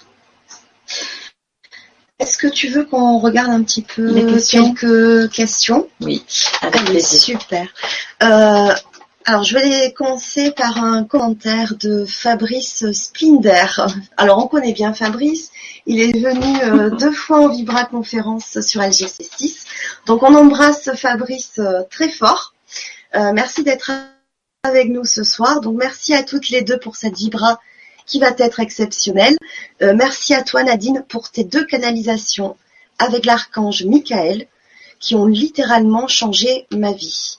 Est-ce 2.19 2.37
que 2.37 2.47
tu 2.47 2.67
veux 2.67 2.85
qu'on 2.85 3.19
regarde 3.19 3.49
un 3.49 3.63
petit 3.63 3.81
peu 3.81 4.11
Les 4.11 4.25
questions? 4.25 4.73
quelques 4.73 5.31
questions? 5.31 5.87
Oui, 6.01 6.23
avec 6.61 6.81
Allez, 6.81 6.91
plaisir. 6.91 7.39
super. 7.39 7.67
Euh, 8.23 8.73
alors, 9.25 9.43
je 9.43 9.57
vais 9.57 9.93
commencer 9.93 10.51
par 10.51 10.83
un 10.83 11.03
commentaire 11.03 11.75
de 11.79 12.05
Fabrice 12.05 12.91
Splinder. 12.91 13.67
Alors, 14.17 14.43
on 14.43 14.47
connaît 14.47 14.73
bien 14.73 14.93
Fabrice. 14.93 15.51
Il 15.85 15.99
est 16.01 16.17
venu 16.17 16.61
euh, 16.63 16.89
deux 16.97 17.11
fois 17.11 17.39
en 17.41 17.49
Vibra 17.49 17.85
conférence 17.85 18.59
sur 18.61 18.81
LGC6. 18.81 19.65
Donc, 20.07 20.23
on 20.23 20.33
embrasse 20.33 20.89
Fabrice 20.95 21.59
euh, 21.59 21.83
très 21.89 22.09
fort. 22.09 22.53
Euh, 23.15 23.31
merci 23.33 23.63
d'être 23.63 23.91
avec 24.63 24.89
nous 24.89 25.05
ce 25.05 25.23
soir. 25.23 25.61
Donc, 25.61 25.77
merci 25.77 26.13
à 26.13 26.23
toutes 26.23 26.49
les 26.49 26.63
deux 26.63 26.79
pour 26.79 26.95
cette 26.95 27.15
Vibra 27.15 27.59
qui 28.09 28.19
va 28.19 28.31
être 28.37 28.59
exceptionnelle. 28.59 29.37
Euh, 29.81 29.93
merci 29.95 30.33
à 30.33 30.41
toi, 30.41 30.63
Nadine, 30.63 31.05
pour 31.07 31.29
tes 31.29 31.43
deux 31.43 31.65
canalisations 31.65 32.57
avec 32.97 33.25
l'archange 33.25 33.85
Michael 33.85 34.47
qui 34.99 35.15
ont 35.15 35.27
littéralement 35.27 36.07
changé 36.07 36.67
ma 36.71 36.91
vie. 36.91 37.37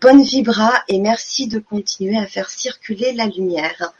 Bonne 0.00 0.22
vibra 0.22 0.82
et 0.88 0.98
merci 0.98 1.46
de 1.46 1.58
continuer 1.58 2.16
à 2.16 2.26
faire 2.26 2.48
circuler 2.48 3.12
la 3.12 3.26
lumière. 3.26 3.92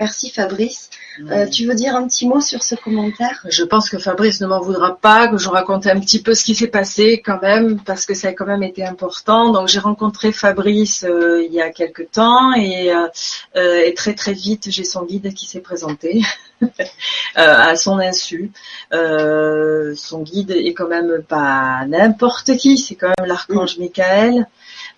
Merci 0.00 0.30
Fabrice. 0.30 0.90
Euh, 1.30 1.46
tu 1.46 1.66
veux 1.66 1.74
dire 1.74 1.94
un 1.94 2.08
petit 2.08 2.26
mot 2.26 2.40
sur 2.40 2.62
ce 2.62 2.74
commentaire? 2.74 3.46
Je 3.48 3.62
pense 3.62 3.88
que 3.88 3.98
Fabrice 3.98 4.40
ne 4.40 4.48
m'en 4.48 4.60
voudra 4.60 4.96
pas, 4.96 5.28
que 5.28 5.38
je 5.38 5.48
raconte 5.48 5.86
un 5.86 6.00
petit 6.00 6.20
peu 6.20 6.34
ce 6.34 6.44
qui 6.44 6.56
s'est 6.56 6.66
passé 6.66 7.22
quand 7.24 7.40
même, 7.40 7.78
parce 7.80 8.04
que 8.04 8.14
ça 8.14 8.28
a 8.28 8.32
quand 8.32 8.46
même 8.46 8.64
été 8.64 8.84
important. 8.84 9.52
Donc 9.52 9.68
j'ai 9.68 9.78
rencontré 9.78 10.32
Fabrice 10.32 11.04
euh, 11.04 11.44
il 11.44 11.52
y 11.52 11.60
a 11.60 11.70
quelque 11.70 12.02
temps 12.02 12.52
et, 12.54 12.92
euh, 12.92 13.84
et, 13.84 13.94
très 13.94 14.14
très 14.14 14.32
vite 14.32 14.70
j'ai 14.70 14.84
son 14.84 15.04
guide 15.04 15.32
qui 15.34 15.46
s'est 15.46 15.60
présenté 15.60 16.22
à 17.36 17.76
son 17.76 18.00
insu. 18.00 18.50
son 18.90 20.22
guide 20.22 20.50
est 20.50 20.74
quand 20.74 20.88
même 20.88 21.22
pas 21.22 21.84
n'importe 21.86 22.56
qui, 22.56 22.78
c'est 22.78 22.96
quand 22.96 23.12
même 23.18 23.28
l'archange 23.28 23.78
Michael, 23.78 24.48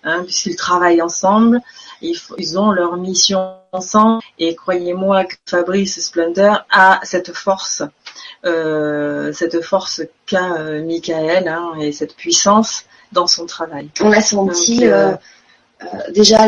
hein, 0.07 0.23
puisqu'ils 0.23 0.55
travaillent 0.55 1.01
ensemble. 1.01 1.59
Ils, 2.01 2.59
ont 2.59 2.71
leur 2.71 2.95
mission 2.97 3.55
ensemble 3.71 4.21
et 4.37 4.55
croyez-moi 4.55 5.25
que 5.25 5.35
Fabrice 5.47 5.99
Splendor 5.99 6.63
a 6.69 6.99
cette 7.03 7.33
force, 7.33 7.81
euh, 8.45 9.33
cette 9.33 9.61
force 9.61 10.03
qu'a 10.27 10.57
euh, 10.57 10.85
Michael 10.85 11.47
hein, 11.47 11.73
et 11.79 11.91
cette 11.91 12.15
puissance 12.15 12.85
dans 13.11 13.25
son 13.25 13.47
travail. 13.47 13.89
On 14.01 14.09
l'a 14.09 14.21
senti 14.21 14.85
euh, 14.85 15.13
déjà 16.13 16.45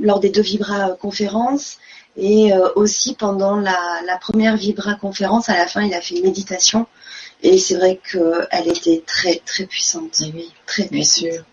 lors 0.00 0.20
des 0.20 0.30
deux 0.30 0.42
Vibra 0.42 0.90
conférences 1.00 1.78
et 2.16 2.52
aussi 2.76 3.14
pendant 3.14 3.56
la, 3.56 4.18
première 4.20 4.56
Vibra 4.56 4.94
conférence. 4.94 5.48
À 5.48 5.56
la 5.56 5.66
fin, 5.66 5.82
il 5.82 5.92
a 5.94 6.00
fait 6.00 6.16
une 6.16 6.24
méditation 6.24 6.86
et 7.42 7.58
c'est 7.58 7.74
vrai 7.74 8.00
qu'elle 8.10 8.68
était 8.68 9.02
très 9.06 9.42
très 9.44 9.66
puissante. 9.66 10.22
oui, 10.32 10.52
très 10.64 10.84
puissante. 10.84 11.24
Bien 11.24 11.32
sûr 11.32 11.44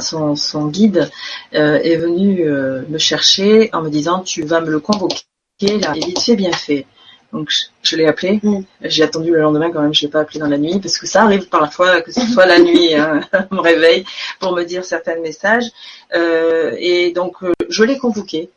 son, 0.00 0.66
guide 0.68 1.10
euh, 1.54 1.78
est 1.82 1.96
venu 1.96 2.46
euh, 2.46 2.82
me 2.88 2.98
chercher 2.98 3.70
en 3.72 3.82
me 3.82 3.90
disant 3.90 4.20
tu 4.20 4.42
vas 4.42 4.60
me 4.60 4.70
le 4.70 4.80
convoquer 4.80 5.22
là. 5.60 5.92
Et 5.94 6.00
vite 6.00 6.20
fait, 6.20 6.36
bien 6.36 6.52
fait. 6.52 6.86
Donc 7.32 7.50
je, 7.82 7.96
l'ai 7.96 8.06
appelé. 8.06 8.40
Mm. 8.42 8.60
J'ai 8.82 9.02
attendu 9.02 9.30
le 9.30 9.40
lendemain 9.40 9.70
quand 9.70 9.82
même. 9.82 9.94
Je 9.94 10.02
l'ai 10.02 10.08
pas 10.08 10.20
appelé 10.20 10.40
dans 10.40 10.48
la 10.48 10.58
nuit 10.58 10.78
parce 10.80 10.98
que 10.98 11.06
ça 11.06 11.22
arrive 11.22 11.48
parfois 11.48 12.00
que 12.00 12.12
ce 12.12 12.20
soit 12.26 12.46
la 12.46 12.58
nuit, 12.58 12.94
hein, 12.94 13.20
me 13.50 13.60
réveille 13.60 14.04
pour 14.40 14.54
me 14.54 14.64
dire 14.64 14.84
certains 14.84 15.16
messages. 15.16 15.70
Euh, 16.14 16.74
et 16.78 17.12
donc 17.12 17.36
je 17.68 17.84
l'ai 17.84 17.98
convoqué 17.98 18.50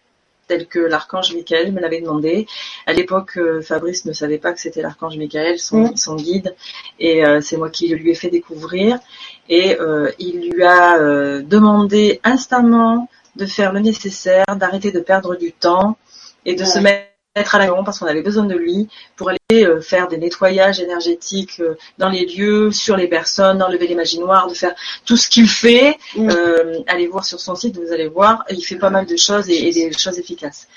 tel 0.50 0.68
que 0.68 0.80
l'archange 0.80 1.34
Michael 1.34 1.72
me 1.72 1.80
l'avait 1.80 2.02
demandé. 2.02 2.47
À 2.86 2.93
l'époque, 2.93 3.38
euh, 3.38 3.62
Fabrice 3.62 4.04
ne 4.06 4.14
savait 4.14 4.39
pas 4.39 4.52
que 4.52 4.60
c'était 4.60 4.82
l'archange 4.82 5.16
Michael, 5.16 5.60
son, 5.60 5.95
son, 5.95 6.16
guide, 6.16 6.56
et 7.00 7.24
euh, 7.24 7.39
c'est 7.39 7.56
moi 7.56 7.70
qui 7.70 7.88
le 7.88 7.95
lui 7.95 8.12
ai 8.12 8.16
fait 8.16 8.30
découvrir. 8.30 9.00
Et 9.47 9.80
euh, 9.80 10.12
il 10.20 10.52
lui 10.52 10.64
a 10.64 10.97
demandé 11.41 12.20
instamment 12.24 13.08
de 13.36 13.45
faire 13.45 13.72
le 13.72 13.80
nécessaire, 13.80 14.45
d'arrêter 14.56 14.91
de 14.91 15.00
perdre 15.00 15.36
du 15.36 15.52
temps 15.54 15.97
et 16.45 16.56
de 16.56 16.66
se 16.66 16.80
mettre 16.80 17.09
être 17.40 17.56
à 17.56 17.60
la 17.60 17.66
maison 17.66 17.84
parce 17.84 18.00
qu'on 18.00 18.06
avait 18.06 18.22
besoin 18.22 18.46
de 18.46 18.56
lui 18.56 18.88
pour 19.16 19.30
aller 19.30 19.66
euh, 19.66 19.82
faire 19.82 20.08
des 20.08 20.18
nettoyages 20.18 20.80
énergétiques 20.80 21.60
euh, 21.60 21.76
dans 21.98 22.10
les 22.10 22.26
lieux, 22.26 22.72
sur 22.72 22.96
les 22.96 23.08
personnes, 23.08 23.62
enlever 23.64 23.88
les 23.88 23.96
magies 23.96 24.20
noires, 24.20 24.48
de 24.48 24.54
faire 24.54 24.76
tout 25.06 25.18
ce 25.18 25.30
qu'il 25.30 25.50
fait. 25.50 25.98
Mm. 26.16 26.30
Euh, 26.30 26.80
allez 26.88 27.08
voir 27.08 27.26
sur 27.26 27.40
son 27.40 27.56
site, 27.56 27.78
vous 27.78 27.92
allez 27.92 28.08
voir, 28.08 28.46
il 28.50 28.62
fait 28.62 28.78
pas 28.78 28.90
mal 28.90 29.06
de 29.06 29.16
choses 29.16 29.50
et, 29.50 29.72
des 29.72 29.92
choses 29.94 30.20
efficaces. 30.20 30.68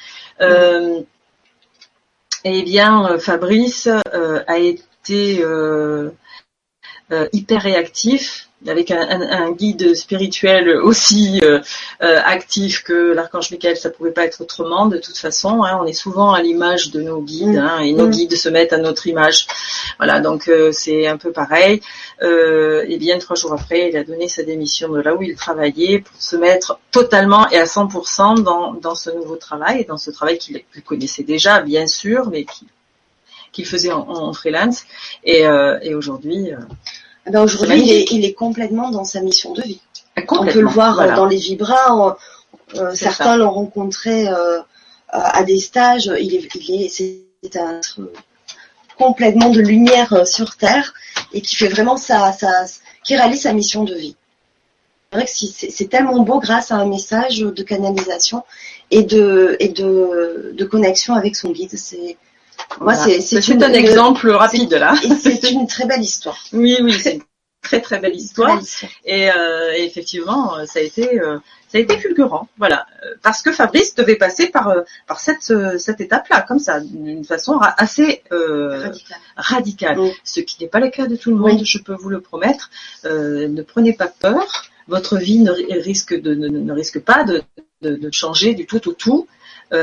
Eh 2.45 2.63
bien, 2.65 3.19
Fabrice 3.19 3.89
a 3.89 4.59
été 4.59 5.45
hyper 7.33 7.63
réactif 7.63 8.49
avec 8.69 8.91
un, 8.91 9.51
guide 9.53 9.95
spirituel 9.95 10.69
aussi 10.77 11.41
euh, 11.43 11.61
euh, 12.03 12.21
actif 12.25 12.83
que 12.83 13.13
l'archange 13.13 13.51
Michael, 13.51 13.77
ça 13.77 13.91
pouvait 13.91 14.13
pas 14.13 14.25
être 14.25 14.41
autrement 14.41 14.87
de 14.87 14.99
toute 14.99 15.17
façon. 15.17 15.65
Hein. 15.65 15.79
on 15.81 15.87
est 15.87 15.93
souvent 15.93 16.33
à 16.33 16.43
l'image 16.43 16.91
de 16.91 17.01
nos 17.01 17.21
guides 17.21 17.57
hein, 17.57 17.81
et 17.81 17.93
nos 17.93 18.07
mm. 18.07 18.11
guides 18.11 18.37
se 18.37 18.49
mettent 18.49 18.73
à 18.73 18.79
notre 18.79 19.07
image. 19.07 19.47
Voilà, 19.99 20.21
donc 20.21 20.49
euh, 20.49 20.71
c'est 20.73 21.07
un 21.07 21.17
peu 21.17 21.33
pareil. 21.33 21.81
et 22.23 22.97
bien 22.99 23.19
trois 23.19 23.37
jours 23.37 23.53
après, 23.53 23.89
il 23.91 23.97
a 23.97 24.05
donné 24.05 24.29
sa 24.29 24.43
démission 24.43 24.89
de 24.93 25.01
là 25.01 25.15
où 25.15 25.23
il 25.23 25.35
travaillait 25.35 26.01
pour 26.01 26.21
se 26.21 26.37
mettre 26.37 26.79
totalement 26.91 27.49
et 27.51 27.59
à 27.59 27.65
100% 27.65 28.43
dans, 28.43 28.75
dans 28.75 28.95
ce 28.95 29.11
nouveau 29.11 29.37
travail, 29.37 29.85
dans 29.87 29.99
ce 29.99 30.11
travail 30.11 30.39
qu'il 30.39 30.63
connaissait 30.85 31.25
déjà, 31.25 31.61
bien 31.61 31.87
sûr, 31.87 32.29
mais 32.31 32.47
qu'il 33.53 33.67
faisait 33.67 33.93
en, 33.93 34.33
freelance. 34.33 34.85
Et, 35.25 35.43
et 35.83 35.95
aujourd'hui 35.95 36.53
eh 36.53 36.55
ben, 37.27 37.43
aujourd'hui, 37.43 38.07
il 38.11 38.25
est, 38.25 38.33
complètement 38.33 38.91
dans 38.91 39.05
sa 39.05 39.20
mission 39.20 39.53
de 39.53 39.62
vie. 39.62 39.81
On 40.29 40.45
peut 40.47 40.61
le 40.61 40.68
voir 40.68 41.01
euh, 41.01 41.14
dans 41.14 41.27
les 41.27 41.37
vibras. 41.37 42.16
Euh, 42.75 42.95
certains 42.95 43.37
l'ont 43.37 43.51
rencontré 43.51 44.29
euh, 44.29 44.61
à 45.09 45.43
des 45.45 45.61
stages. 45.61 46.11
Il 46.20 46.35
est, 46.35 46.49
il 46.55 46.83
est, 46.83 46.89
c'est 46.89 47.57
un 47.57 47.81
complètement 48.99 49.51
de 49.51 49.61
lumière 49.61 50.27
sur 50.27 50.57
terre 50.57 50.95
et 51.33 51.41
qui 51.41 51.57
fait 51.57 51.68
vraiment 51.68 51.97
sa, 51.97 52.33
sa, 52.33 52.66
qui 53.05 53.16
réalise 53.16 53.43
sa 53.43 53.53
mission 53.53 53.85
de 53.85 53.95
vie. 53.95 54.16
C'est 55.11 55.18
vrai 55.18 55.27
que 55.27 55.70
c'est 55.70 55.89
tellement 55.89 56.20
beau 56.20 56.41
grâce 56.41 56.70
à 56.70 56.77
un 56.77 56.87
message 56.87 57.41
de 57.41 57.62
canalisation 57.62 58.45
et 58.91 59.03
de 59.03 59.57
et 59.61 59.68
de, 59.68 60.53
de 60.55 60.64
connexion 60.64 61.14
avec 61.14 61.37
son 61.37 61.51
guide. 61.51 61.77
C'est 61.77 62.16
moi, 62.81 62.95
c'est 62.95 63.63
un 63.63 63.73
exemple 63.73 64.31
rapide 64.31 64.75
là. 64.75 64.95
C'est 65.21 65.51
une 65.51 65.67
très 65.67 65.87
belle 65.87 66.03
histoire. 66.03 66.39
Oui, 66.53 66.79
oui, 66.83 66.93
c'est 66.93 67.15
une 67.15 67.23
très 67.63 67.81
très 67.81 67.99
belle 67.99 68.17
histoire. 68.17 68.61
Et, 69.05 69.31
euh, 69.31 69.73
effectivement, 69.77 70.55
ça 70.67 70.81
a 70.81 70.83
été 70.83 71.21
euh, 71.21 71.39
ça 71.69 71.79
a 71.79 71.81
été 71.81 71.97
fulgurant, 71.99 72.49
voilà, 72.59 72.85
parce 73.23 73.41
que 73.41 73.51
Fabrice 73.51 73.95
devait 73.95 74.17
passer 74.17 74.49
par 74.49 74.69
euh, 74.69 74.83
par 75.07 75.21
cette 75.21 75.53
cette 75.79 76.01
étape-là, 76.01 76.43
comme 76.43 76.59
ça, 76.59 76.81
d'une 76.81 77.25
façon 77.25 77.59
assez 77.61 78.23
radicale, 79.37 79.99
ce 80.25 80.41
qui 80.41 80.63
n'est 80.63 80.69
pas 80.69 80.81
le 80.81 80.91
cas 80.91 81.07
de 81.07 81.17
tout 81.17 81.31
le 81.31 81.37
monde, 81.37 81.63
je 81.65 81.79
peux 81.79 81.95
vous 81.95 82.11
le 82.11 82.21
promettre. 82.21 82.71
ne 83.05 83.63
prenez 83.63 83.93
pas 83.95 84.09
peur, 84.09 84.65
votre 84.89 85.17
vie 85.17 85.39
ne 85.39 85.53
risque 85.81 86.15
de 86.15 86.35
ne, 86.35 86.73
risque 86.73 87.01
pas 87.01 87.25
de, 87.25 87.43
de, 87.81 87.97
de 87.97 88.11
changer 88.13 88.55
du 88.55 88.67
tout 88.67 88.87
au 88.89 88.93
tout 88.93 89.27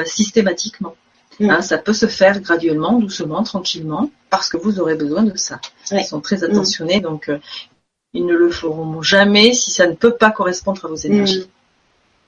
systématiquement. 0.06 0.96
Mm. 1.40 1.50
Hein, 1.50 1.62
ça 1.62 1.78
peut 1.78 1.94
se 1.94 2.08
faire 2.08 2.40
graduellement, 2.40 3.00
doucement, 3.00 3.44
tranquillement, 3.44 4.10
parce 4.30 4.50
que 4.50 4.58
vous 4.58 4.80
aurez 4.80 4.96
besoin 4.96 5.24
de 5.24 5.38
ça. 5.38 5.60
Ils 5.92 6.04
sont 6.04 6.22
très 6.22 6.38
mm. 6.38 6.44
attentionnés, 6.44 7.00
donc 7.00 7.30
euh, 7.30 7.40
ils 8.14 8.26
ne 8.26 8.36
le 8.36 8.50
feront 8.50 9.02
jamais 9.02 9.54
si 9.54 9.72
ça 9.72 9.88
ne 9.88 9.94
peut 9.94 10.16
pas 10.16 10.32
correspondre 10.32 10.86
à 10.86 10.88
vos 10.88 10.96
énergies. 10.96 11.48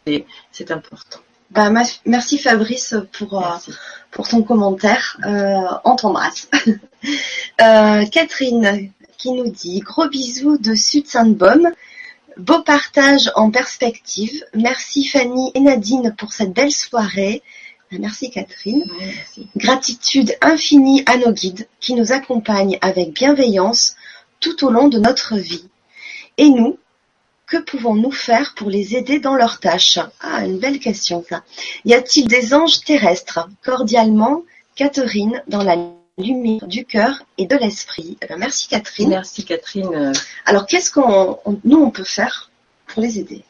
Mm. 0.06 0.10
Et 0.10 0.26
c'est 0.52 0.72
important. 0.72 1.20
Bah, 1.52 1.70
merci 2.06 2.38
Fabrice 2.38 2.96
pour, 3.12 3.46
euh, 3.46 3.58
pour 4.10 4.28
ton 4.28 4.42
commentaire. 4.42 5.18
Euh, 5.26 5.60
on 5.84 5.98
t'embrasse. 5.98 6.50
euh, 7.62 8.06
Catherine 8.06 8.92
qui 9.18 9.32
nous 9.32 9.52
dit 9.52 9.82
gros 9.82 10.08
bisous 10.08 10.58
de 10.58 10.74
Sud 10.76 11.08
Sainte-Baume. 11.08 11.70
Beau 12.38 12.62
partage 12.62 13.30
en 13.36 13.52
perspective. 13.52 14.46
Merci 14.54 15.06
Fanny 15.06 15.52
et 15.54 15.60
Nadine 15.60 16.16
pour 16.18 16.32
cette 16.32 16.54
belle 16.54 16.72
soirée. 16.72 17.44
Merci 17.92 18.32
Catherine. 18.32 18.86
Gratitude 19.56 20.36
infinie 20.42 21.04
à 21.06 21.18
nos 21.18 21.32
guides 21.32 21.68
qui 21.80 21.94
nous 21.94 22.12
accompagnent 22.12 22.78
avec 22.82 23.14
bienveillance 23.14 23.96
tout 24.40 24.66
au 24.66 24.72
long 24.72 24.88
de 24.88 24.98
notre 24.98 25.36
vie. 25.36 25.68
Et 26.38 26.50
nous, 26.50 26.78
que 27.48 27.58
pouvons-nous 27.58 28.12
faire 28.12 28.54
pour 28.56 28.70
les 28.70 28.96
aider 28.96 29.20
dans 29.20 29.36
leurs 29.36 29.60
tâches? 29.60 30.00
Ah, 30.22 30.46
une 30.46 30.58
belle 30.58 30.80
question 30.80 31.24
ça. 31.28 31.44
Y 31.84 31.94
a-t-il 31.94 32.28
des 32.28 32.54
anges 32.54 32.80
terrestres? 32.82 33.50
Cordialement, 33.64 34.44
Catherine, 34.76 35.44
dans 35.48 35.64
la 35.64 35.76
lumière 36.18 36.66
du 36.68 36.86
cœur 36.86 37.24
et 37.38 37.46
de 37.46 37.56
l'esprit. 37.58 38.18
Eh 38.22 38.36
merci 38.38 38.70
Catherine. 38.70 39.10
Merci 39.10 39.44
Catherine. 39.44 40.14
Alors 40.46 40.66
qu'est-ce 40.66 40.92
qu'on 40.92 41.40
nous 41.66 41.82
on 41.82 41.92
peut 41.92 42.06
faire 42.06 42.50
pour 42.88 43.02
les 43.02 43.20
aider? 43.20 43.44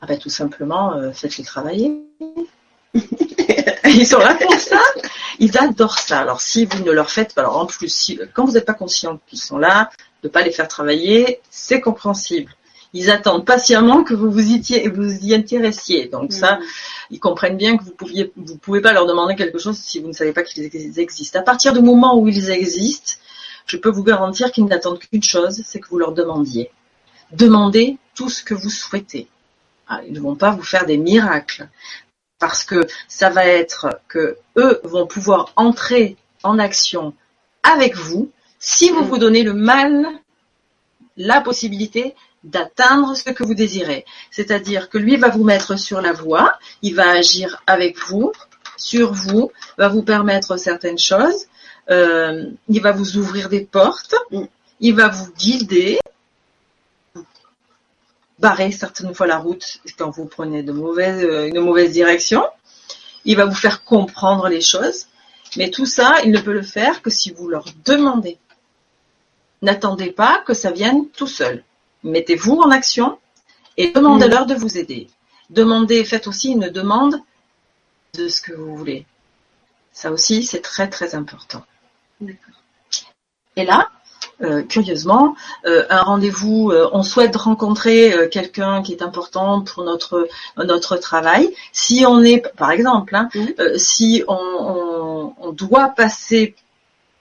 Ah 0.00 0.06
ben, 0.06 0.18
Tout 0.18 0.30
simplement, 0.30 0.94
euh, 0.94 1.12
faites-les 1.12 1.44
travailler. 1.44 2.00
Ils 3.84 4.06
sont 4.06 4.18
là 4.18 4.34
pour 4.34 4.54
ça. 4.54 4.80
Ils 5.38 5.58
adorent 5.58 5.98
ça. 5.98 6.20
Alors 6.20 6.40
si 6.40 6.66
vous 6.66 6.84
ne 6.84 6.92
leur 6.92 7.10
faites 7.10 7.34
pas, 7.34 7.42
alors 7.42 7.58
en 7.58 7.66
plus, 7.66 7.92
si, 7.92 8.18
quand 8.32 8.44
vous 8.44 8.52
n'êtes 8.52 8.64
pas 8.66 8.74
conscient 8.74 9.20
qu'ils 9.26 9.40
sont 9.40 9.58
là, 9.58 9.90
de 10.22 10.28
pas 10.28 10.42
les 10.42 10.52
faire 10.52 10.68
travailler, 10.68 11.40
c'est 11.50 11.80
compréhensible. 11.80 12.54
Ils 12.94 13.10
attendent 13.10 13.46
patiemment 13.46 14.04
que 14.04 14.14
vous 14.14 14.30
vous 14.30 14.50
y, 14.50 14.88
vous 14.88 15.26
y 15.26 15.34
intéressiez. 15.34 16.06
Donc 16.06 16.32
ça, 16.32 16.56
mm. 16.56 16.62
ils 17.10 17.20
comprennent 17.20 17.56
bien 17.56 17.76
que 17.76 17.82
vous 17.82 17.92
pouviez, 17.92 18.32
vous 18.36 18.56
pouvez 18.56 18.80
pas 18.80 18.92
leur 18.92 19.06
demander 19.06 19.34
quelque 19.34 19.58
chose 19.58 19.78
si 19.78 20.00
vous 20.00 20.08
ne 20.08 20.12
savez 20.12 20.32
pas 20.32 20.42
qu'ils 20.42 21.00
existent. 21.00 21.38
À 21.38 21.42
partir 21.42 21.72
du 21.72 21.80
moment 21.80 22.18
où 22.18 22.28
ils 22.28 22.50
existent, 22.50 23.14
je 23.66 23.76
peux 23.76 23.90
vous 23.90 24.04
garantir 24.04 24.52
qu'ils 24.52 24.66
n'attendent 24.66 24.98
qu'une 24.98 25.22
chose, 25.22 25.62
c'est 25.64 25.80
que 25.80 25.88
vous 25.88 25.98
leur 25.98 26.12
demandiez. 26.12 26.70
Demandez 27.32 27.96
tout 28.14 28.28
ce 28.28 28.42
que 28.42 28.54
vous 28.54 28.70
souhaitez. 28.70 29.26
Ah, 29.88 30.00
ils 30.06 30.12
ne 30.12 30.20
vont 30.20 30.36
pas 30.36 30.50
vous 30.50 30.62
faire 30.62 30.86
des 30.86 30.98
miracles 30.98 31.68
parce 32.42 32.64
que 32.64 32.88
ça 33.06 33.30
va 33.30 33.46
être 33.46 34.00
que 34.08 34.36
eux 34.56 34.80
vont 34.82 35.06
pouvoir 35.06 35.52
entrer 35.54 36.16
en 36.42 36.58
action 36.58 37.14
avec 37.62 37.94
vous 37.94 38.32
si 38.58 38.90
vous 38.90 39.04
vous 39.04 39.16
donnez 39.16 39.44
le 39.44 39.54
mal, 39.54 40.04
la 41.16 41.40
possibilité 41.40 42.16
d'atteindre 42.42 43.14
ce 43.16 43.30
que 43.30 43.44
vous 43.44 43.54
désirez. 43.54 44.04
C'est-à-dire 44.32 44.90
que 44.90 44.98
lui 44.98 45.16
va 45.18 45.28
vous 45.28 45.44
mettre 45.44 45.78
sur 45.78 46.00
la 46.00 46.12
voie, 46.12 46.58
il 46.82 46.96
va 46.96 47.10
agir 47.10 47.62
avec 47.68 47.96
vous, 48.08 48.32
sur 48.76 49.12
vous, 49.12 49.52
va 49.78 49.86
vous 49.86 50.02
permettre 50.02 50.56
certaines 50.56 50.98
choses. 50.98 51.46
Euh, 51.90 52.46
il 52.68 52.82
va 52.82 52.90
vous 52.90 53.18
ouvrir 53.18 53.50
des 53.50 53.60
portes. 53.60 54.16
Mm. 54.32 54.46
Il 54.80 54.96
va 54.96 55.06
vous 55.06 55.30
guider, 55.38 56.00
barrer 58.42 58.72
certaines 58.72 59.14
fois 59.14 59.28
la 59.28 59.38
route 59.38 59.78
quand 59.96 60.10
vous 60.10 60.26
prenez 60.26 60.62
de 60.64 60.72
mauvaises, 60.72 61.24
euh, 61.24 61.46
une 61.46 61.60
mauvaise 61.60 61.92
direction. 61.92 62.44
Il 63.24 63.36
va 63.36 63.46
vous 63.46 63.54
faire 63.54 63.84
comprendre 63.84 64.48
les 64.48 64.60
choses. 64.60 65.06
Mais 65.56 65.70
tout 65.70 65.86
ça, 65.86 66.16
il 66.24 66.32
ne 66.32 66.40
peut 66.40 66.52
le 66.52 66.62
faire 66.62 67.02
que 67.02 67.10
si 67.10 67.30
vous 67.30 67.48
leur 67.48 67.66
demandez. 67.84 68.38
N'attendez 69.62 70.10
pas 70.10 70.42
que 70.46 70.54
ça 70.54 70.72
vienne 70.72 71.08
tout 71.10 71.28
seul. 71.28 71.62
Mettez-vous 72.02 72.56
en 72.56 72.70
action 72.70 73.18
et 73.76 73.92
demandez-leur 73.92 74.46
de 74.46 74.54
vous 74.54 74.76
aider. 74.76 75.08
Demandez, 75.50 76.04
faites 76.04 76.26
aussi 76.26 76.50
une 76.50 76.68
demande 76.68 77.16
de 78.14 78.28
ce 78.28 78.40
que 78.40 78.52
vous 78.52 78.76
voulez. 78.76 79.06
Ça 79.92 80.10
aussi, 80.10 80.42
c'est 80.42 80.62
très 80.62 80.88
très 80.88 81.14
important. 81.14 81.64
Et 83.56 83.64
là, 83.64 83.90
curieusement, 84.68 85.34
euh, 85.66 85.84
un 85.90 86.02
rendez-vous, 86.02 86.70
euh, 86.70 86.88
on 86.92 87.02
souhaite 87.02 87.36
rencontrer 87.36 88.12
euh, 88.12 88.28
quelqu'un 88.28 88.82
qui 88.82 88.92
est 88.92 89.02
important 89.02 89.62
pour 89.62 89.84
notre 89.84 90.28
notre 90.56 90.96
travail. 90.96 91.54
Si 91.72 92.04
on 92.06 92.22
est, 92.22 92.42
par 92.56 92.70
exemple, 92.70 93.14
hein, 93.14 93.28
euh, 93.60 93.78
si 93.78 94.24
on, 94.28 94.34
on- 94.36 95.34
on 95.40 95.52
doit 95.52 95.88
passer 95.88 96.54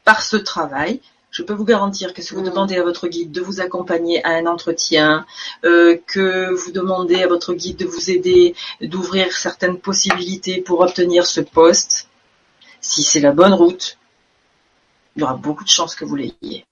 par 0.03 0.21
ce 0.21 0.37
travail, 0.37 0.99
je 1.31 1.43
peux 1.43 1.53
vous 1.53 1.63
garantir 1.65 2.13
que 2.13 2.21
si 2.21 2.33
vous 2.33 2.41
demandez 2.41 2.75
à 2.77 2.83
votre 2.83 3.07
guide 3.07 3.31
de 3.31 3.39
vous 3.41 3.61
accompagner 3.61 4.23
à 4.25 4.31
un 4.31 4.45
entretien, 4.47 5.25
euh, 5.63 5.97
que 6.07 6.51
vous 6.53 6.71
demandez 6.71 7.23
à 7.23 7.27
votre 7.27 7.53
guide 7.53 7.77
de 7.77 7.85
vous 7.85 8.11
aider, 8.11 8.53
d'ouvrir 8.81 9.31
certaines 9.31 9.77
possibilités 9.77 10.59
pour 10.61 10.81
obtenir 10.81 11.25
ce 11.25 11.39
poste, 11.41 12.09
si 12.81 13.03
c'est 13.03 13.21
la 13.21 13.31
bonne 13.31 13.53
route, 13.53 13.97
il 15.15 15.21
y 15.21 15.23
aura 15.23 15.35
beaucoup 15.35 15.63
de 15.63 15.69
chances 15.69 15.95
que 15.95 16.03
vous 16.05 16.15
l'ayez. 16.15 16.65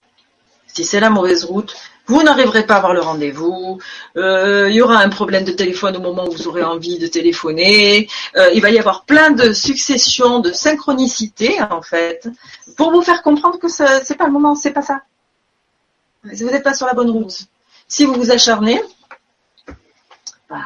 Si 0.74 0.84
c'est 0.86 1.00
la 1.00 1.10
mauvaise 1.10 1.44
route, 1.46 1.76
vous 2.06 2.24
n'arriverez 2.24 2.66
pas 2.66 2.76
à 2.76 2.78
avoir 2.78 2.94
le 2.94 3.02
rendez-vous. 3.02 3.80
euh, 4.18 4.68
il 4.70 4.76
y 4.76 4.82
aura 4.82 4.98
un 5.00 5.10
problème 5.10 5.44
de 5.44 5.52
téléphone 5.52 5.96
au 5.98 6.00
moment 6.02 6.26
où 6.28 6.32
vous 6.32 6.48
aurez 6.48 6.64
envie 6.64 6.98
de 7.00 7.08
téléphoner. 7.08 8.08
euh, 8.36 8.50
il 8.54 8.62
va 8.62 8.70
y 8.72 8.80
avoir 8.80 9.04
plein 9.06 9.32
de 9.32 9.52
successions, 9.54 10.40
de 10.40 10.52
synchronicités 10.52 11.62
en 11.70 11.82
fait, 11.82 12.28
pour 12.78 12.92
vous 12.92 13.02
faire 13.02 13.22
comprendre 13.24 13.60
que 13.60 13.68
ce- 13.68 14.02
c'est 14.04 14.16
pas 14.16 14.26
le 14.26 14.32
moment, 14.32 14.56
c'est 14.56 14.72
pas 14.72 14.82
ça. 14.82 15.02
Vous 16.24 16.46
n'êtes 16.46 16.64
pas 16.64 16.74
sur 16.74 16.86
la 16.88 16.94
bonne 16.94 17.10
route. 17.12 17.46
Si 17.88 18.06
vous 18.06 18.14
vous 18.14 18.32
acharnez, 18.32 18.82
bah, 20.50 20.62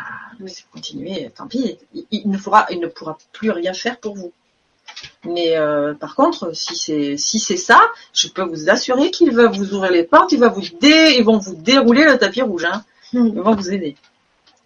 continuez, 0.72 1.30
tant 1.36 1.48
pis. 1.48 1.78
Il, 1.94 2.30
ne 2.30 2.38
il 2.72 2.80
ne 2.80 2.88
pourra 2.88 3.18
plus 3.34 3.52
rien 3.52 3.74
faire 3.74 3.98
pour 4.00 4.16
vous. 4.16 4.32
Mais 5.26 5.56
euh, 5.58 5.94
par 5.94 6.16
contre, 6.16 6.56
si 6.56 6.76
c'est 6.76 7.18
si 7.18 7.40
c'est 7.40 7.58
ça, 7.58 7.80
je 8.14 8.28
peux 8.28 8.44
vous 8.44 8.70
assurer 8.70 9.10
qu'il 9.12 9.32
va 9.34 9.48
vous 9.48 9.74
ouvrir 9.74 9.92
les 9.92 10.04
portes, 10.04 10.32
il 10.32 10.40
va 10.40 10.50
vous 10.50 10.62
dé, 10.82 11.16
ils 11.18 11.24
vont 11.24 11.38
vous 11.38 11.56
dérouler 11.56 12.06
le 12.06 12.18
tapis 12.18 12.42
rouge, 12.42 12.66
hein. 12.66 12.84
Mm. 13.14 13.28
Ils 13.28 13.42
vont 13.42 13.56
vous 13.56 13.72
aider. 13.72 13.96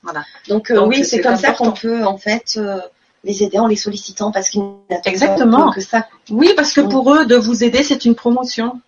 Voilà. 0.01 0.23
Donc, 0.47 0.71
euh, 0.71 0.75
Donc, 0.75 0.89
oui, 0.89 1.05
c'est 1.05 1.21
comme 1.21 1.35
ça 1.35 1.53
qu'on 1.53 1.71
peut 1.71 2.03
en 2.05 2.17
fait 2.17 2.55
euh, 2.57 2.79
les 3.23 3.43
aider 3.43 3.59
en 3.59 3.67
les 3.67 3.75
sollicitant 3.75 4.31
parce 4.31 4.49
qu'ils 4.49 4.61
n'attendent 4.61 5.03
pas 5.03 5.09
Exactement. 5.09 5.71
que 5.71 5.81
ça. 5.81 6.07
Oui, 6.29 6.53
parce 6.55 6.73
que 6.73 6.81
pour 6.81 7.13
eux, 7.13 7.25
de 7.25 7.35
vous 7.35 7.63
aider, 7.63 7.83
c'est 7.83 8.05
une 8.05 8.15
promotion. 8.15 8.81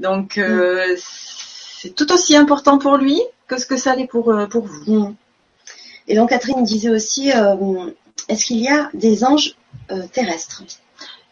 Donc 0.00 0.38
euh, 0.38 0.96
c'est 0.96 1.94
tout 1.94 2.10
aussi 2.12 2.34
important 2.36 2.78
pour 2.78 2.96
lui 2.96 3.20
que 3.46 3.60
ce 3.60 3.66
que 3.66 3.76
ça 3.76 3.94
l'est 3.94 4.08
pour 4.08 4.34
pour 4.50 4.66
vous. 4.66 4.92
Mm. 4.92 5.14
Et 6.08 6.16
donc 6.16 6.30
Catherine 6.30 6.62
disait 6.64 6.90
aussi, 6.90 7.32
euh, 7.32 7.54
est-ce 8.28 8.46
qu'il 8.46 8.58
y 8.58 8.68
a 8.68 8.90
des 8.94 9.24
anges 9.24 9.56
euh, 9.90 10.02
terrestres? 10.12 10.62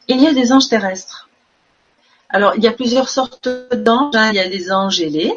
Il 0.08 0.20
y 0.20 0.26
a 0.26 0.32
des 0.34 0.52
anges 0.52 0.68
terrestres. 0.68 1.28
Alors, 2.28 2.54
il 2.56 2.62
y 2.62 2.66
a 2.68 2.72
plusieurs 2.72 3.08
sortes 3.08 3.48
d'anges. 3.74 4.14
hein. 4.14 4.30
Il 4.32 4.36
y 4.36 4.40
a 4.40 4.48
des 4.48 4.72
anges 4.72 5.00
ailés, 5.00 5.32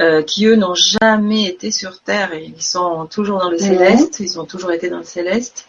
euh, 0.00 0.22
qui 0.22 0.46
eux 0.46 0.56
n'ont 0.56 0.74
jamais 0.74 1.44
été 1.44 1.70
sur 1.70 2.00
Terre 2.00 2.32
et 2.34 2.44
ils 2.44 2.62
sont 2.62 3.06
toujours 3.06 3.38
dans 3.38 3.48
le 3.50 3.56
Mhm. 3.56 3.62
céleste. 3.62 4.20
Ils 4.20 4.38
ont 4.40 4.44
toujours 4.44 4.72
été 4.72 4.90
dans 4.90 4.98
le 4.98 5.04
céleste. 5.04 5.66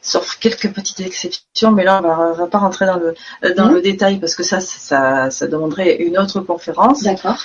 Sauf 0.00 0.36
quelques 0.38 0.72
petites 0.72 1.00
exceptions, 1.00 1.72
mais 1.72 1.84
là 1.84 2.00
on 2.02 2.06
va, 2.06 2.18
on 2.30 2.32
va 2.32 2.46
pas 2.46 2.58
rentrer 2.58 2.86
dans 2.86 2.96
le 2.98 3.14
dans 3.56 3.66
Mhm. 3.66 3.74
le 3.74 3.80
détail 3.82 4.18
parce 4.20 4.34
que 4.36 4.42
ça, 4.44 4.60
ça, 4.60 5.30
ça 5.30 5.46
demanderait 5.48 5.96
une 5.96 6.16
autre 6.18 6.40
conférence. 6.40 7.02
D'accord. 7.02 7.36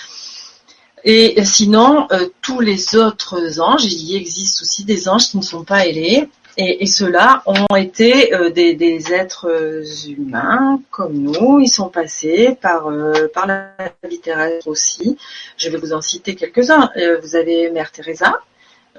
Et 1.03 1.43
sinon, 1.43 2.07
euh, 2.11 2.29
tous 2.41 2.61
les 2.61 2.95
autres 2.95 3.59
anges, 3.59 3.85
il 3.85 4.15
existe 4.15 4.61
aussi 4.61 4.85
des 4.85 5.09
anges 5.09 5.29
qui 5.29 5.37
ne 5.37 5.41
sont 5.43 5.63
pas 5.65 5.85
ailés. 5.85 6.29
Et, 6.57 6.83
et 6.83 6.85
ceux-là 6.85 7.41
ont 7.47 7.75
été 7.75 8.33
euh, 8.33 8.49
des, 8.51 8.75
des 8.75 9.11
êtres 9.11 9.49
euh, 9.49 9.83
humains 10.07 10.79
comme 10.91 11.13
nous. 11.13 11.59
Ils 11.59 11.67
sont 11.67 11.89
passés 11.89 12.55
par 12.61 12.87
euh, 12.89 13.27
par 13.33 13.47
la 13.47 13.71
vie 14.07 14.19
terrestre 14.19 14.67
aussi. 14.67 15.17
Je 15.57 15.69
vais 15.69 15.77
vous 15.77 15.93
en 15.93 16.01
citer 16.01 16.35
quelques-uns. 16.35 16.89
Euh, 16.97 17.19
vous 17.23 17.35
avez 17.35 17.71
Mère 17.71 17.91
Teresa, 17.91 18.39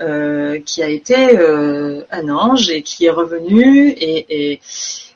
euh, 0.00 0.58
qui 0.66 0.82
a 0.82 0.88
été 0.88 1.38
euh, 1.38 2.02
un 2.10 2.28
ange 2.28 2.70
et 2.70 2.82
qui 2.82 3.06
est 3.06 3.10
revenu. 3.10 3.88
Et, 3.90 4.50
et, 4.52 4.60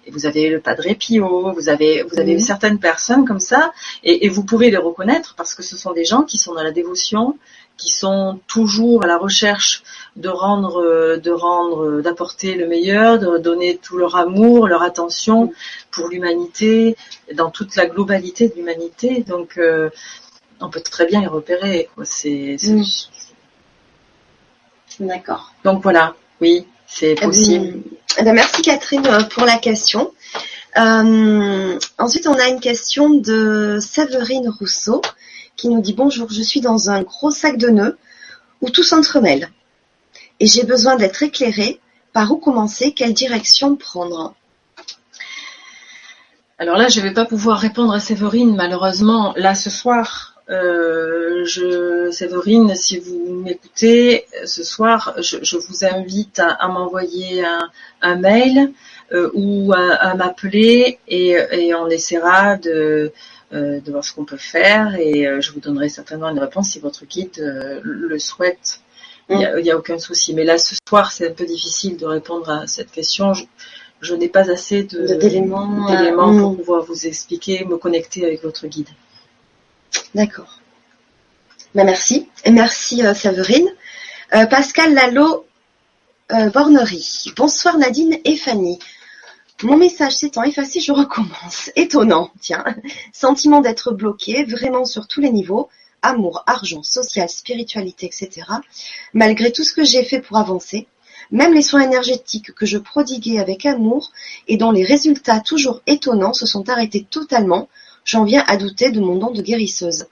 et 0.07 0.11
vous 0.12 0.24
avez 0.24 0.49
le 0.49 0.61
Padre 0.61 0.95
Pio. 0.99 1.53
Vous 1.53 1.68
avez 1.68 2.05
vous 2.05 2.20
avez 2.20 2.34
Mhm. 2.34 2.39
certaines 2.41 2.78
personnes 2.78 3.24
comme 3.24 3.41
ça. 3.41 3.72
Et, 4.05 4.26
et 4.26 4.28
vous 4.28 4.45
pouvez 4.45 4.70
les 4.70 4.76
reconnaître 4.76 5.34
parce 5.36 5.55
que 5.57 5.64
ce 5.64 5.76
sont 5.76 5.93
des 5.93 6.05
gens 6.05 6.22
qui 6.22 6.39
sont 6.39 6.55
dans 6.55 6.62
la 6.62 6.70
dévotion, 6.70 7.36
qui 7.79 7.89
sont 7.91 8.41
toujours 8.49 9.05
à 9.05 9.07
la 9.07 9.16
recherche 9.16 9.83
de 10.16 10.29
rendre, 10.29 11.16
de 11.16 11.31
rendre, 11.31 12.01
d'apporter 12.03 12.55
le 12.57 12.66
meilleur, 12.66 13.18
de 13.20 13.39
donner 13.39 13.76
tout 13.79 13.97
leur 13.97 14.16
amour, 14.16 14.66
leur 14.68 14.83
attention 14.83 15.53
pour 15.93 16.09
l'humanité, 16.09 16.97
dans 17.35 17.51
toute 17.51 17.76
la 17.76 17.87
globalité 17.87 18.49
de 18.49 18.55
l'humanité. 18.57 19.22
Donc, 19.22 19.57
euh, 19.59 19.89
on 20.61 20.70
peut 20.70 20.81
très 20.81 21.07
bien 21.07 21.20
les 21.20 21.29
repérer. 21.29 21.89
Quoi. 21.95 22.05
C'est, 22.05 22.57
c'est- 22.59 22.72
Mm. 22.72 22.83
D'accord. 25.01 25.53
Donc 25.64 25.83
voilà, 25.83 26.14
oui, 26.41 26.66
c'est 26.87 27.12
Eh 27.12 27.14
possible. 27.24 27.83
eh 28.18 28.22
bien, 28.24 28.33
merci 28.33 28.62
Catherine 28.62 29.07
euh, 29.07 29.22
pour 29.22 29.45
la 29.45 29.59
question. 29.59 30.12
Euh, 30.76 31.79
ensuite, 31.99 32.26
on 32.26 32.35
a 32.35 32.49
une 32.49 32.61
question 32.61 33.11
de 33.11 33.79
Séverine 33.81 34.49
Rousseau 34.59 35.01
qui 35.59 35.69
nous 35.69 35.83
dit 35.83 35.93
bonjour, 35.93 36.31
je 36.31 36.41
suis 36.41 36.63
dans 36.63 36.89
un 36.89 37.03
gros 37.03 37.31
sac 37.31 37.59
de 37.59 37.69
nœuds 37.69 37.99
où 38.63 38.71
tout 38.71 38.83
s'entremêle 38.83 39.51
et 40.41 40.47
j'ai 40.47 40.65
besoin 40.65 40.97
d'être 40.97 41.23
éclairée. 41.23 41.81
Par 42.13 42.33
où 42.33 42.37
commencer 42.37 42.93
Quelle 42.93 43.13
direction 43.13 43.77
prendre 43.77 44.35
Alors 46.59 46.77
là, 46.77 46.89
je 46.89 47.01
vais 47.01 47.13
pas 47.13 47.27
pouvoir 47.27 47.59
répondre 47.59 47.93
à 47.93 48.01
Séverine, 48.01 48.57
malheureusement, 48.57 49.35
là 49.37 49.55
ce 49.55 49.71
soir. 49.71 50.35
Euh, 50.49 51.45
je, 51.45 52.11
Séverine, 52.11 52.75
si 52.75 52.99
vous 52.99 53.43
m'écoutez 53.45 54.25
ce 54.47 54.65
soir, 54.65 55.15
je, 55.19 55.57
vous 55.57 55.85
invite 55.85 56.41
à, 56.41 56.67
m'envoyer 56.69 57.45
un, 58.01 58.17
mail 58.17 58.73
euh, 59.13 59.31
ou 59.35 59.75
à, 59.75 60.15
m'appeler 60.15 60.99
et, 61.07 61.37
on 61.75 61.89
essaiera 61.89 62.57
de, 62.57 63.13
de 63.53 63.91
voir 63.91 64.05
ce 64.05 64.13
qu'on 64.13 64.25
peut 64.25 64.37
faire 64.37 64.95
et 64.97 65.27
euh, 65.27 65.41
je 65.41 65.53
vous 65.53 65.61
donnerai 65.61 65.89
certainement 65.89 66.29
une 66.29 66.39
réponse 66.39 66.71
si 66.71 66.81
votre 66.81 67.07
guide 67.07 67.39
euh, 67.39 67.81
le 67.83 68.19
souhaite. 68.19 68.81
Il 69.31 69.37
n'y 69.37 69.45
a, 69.45 69.61
y 69.61 69.71
a 69.71 69.77
aucun 69.77 69.99
souci. 69.99 70.33
Mais 70.33 70.45
là, 70.45 70.57
ce 70.57 70.75
soir, 70.89 71.13
c'est 71.13 71.29
un 71.29 71.35
peu 71.35 71.45
difficile 71.45 71.99
de 71.99 72.07
répondre 72.07 72.49
à 72.49 72.67
cette 72.67 72.91
question. 72.91 73.35
Je, 73.35 73.45
je 74.01 74.15
n'ai 74.15 74.29
pas 74.29 74.51
assez 74.51 74.85
de, 74.85 75.07
d'éléments, 75.17 75.87
d'éléments 75.87 76.35
euh, 76.35 76.41
pour 76.41 76.53
mm. 76.53 76.57
pouvoir 76.57 76.85
vous 76.85 77.07
expliquer, 77.07 77.65
me 77.65 77.77
connecter 77.77 78.25
avec 78.25 78.43
votre 78.43 78.67
guide. 78.67 78.89
D'accord. 80.15 80.61
Ben, 81.75 81.85
merci. 81.85 82.29
Et 82.45 82.51
merci 82.51 83.05
euh, 83.05 83.15
Séverine. 83.15 83.69
Euh, 84.35 84.47
Pascal 84.47 84.95
Lalo 84.95 85.47
euh, 86.33 86.51
Bornery. 86.51 87.33
Bonsoir 87.37 87.79
Nadine 87.79 88.19
et 88.25 88.37
Fanny. 88.37 88.79
Mon 89.65 89.77
message 89.77 90.17
s'étant 90.17 90.45
effacé, 90.45 90.79
je 90.79 90.93
recommence. 90.93 91.71
Étonnant, 91.75 92.31
tiens. 92.41 92.65
Sentiment 93.13 93.61
d'être 93.61 93.91
bloqué, 93.91 94.45
vraiment 94.45 94.85
sur 94.85 95.09
tous 95.09 95.21
les 95.21 95.31
niveaux. 95.31 95.69
Amour, 96.01 96.45
argent, 96.47 96.85
social, 96.85 97.29
spiritualité, 97.29 98.07
etc. 98.07 98.47
Malgré 99.15 99.51
tout 99.51 99.65
ce 99.65 99.73
que 99.73 99.83
j'ai 99.83 100.05
fait 100.05 100.21
pour 100.21 100.37
avancer, 100.37 100.87
même 101.33 101.55
les 101.55 101.63
soins 101.63 101.81
énergétiques 101.81 102.53
que 102.55 102.67
je 102.67 102.79
prodiguais 102.79 103.41
avec 103.41 103.67
amour 103.67 104.13
et 104.47 104.57
dont 104.57 104.71
les 104.71 104.85
résultats 104.85 105.41
toujours 105.41 105.83
étonnants 105.89 106.35
se 106.35 106.47
sont 106.47 106.69
arrêtés 106.69 107.05
totalement, 107.11 107.69
j'en 108.05 108.23
viens 108.23 108.45
à 108.47 108.57
douter 108.57 108.93
de 108.93 109.01
mon 109.01 109.17
don 109.17 109.33
de 109.33 109.43
guérisseuse. 109.43 110.07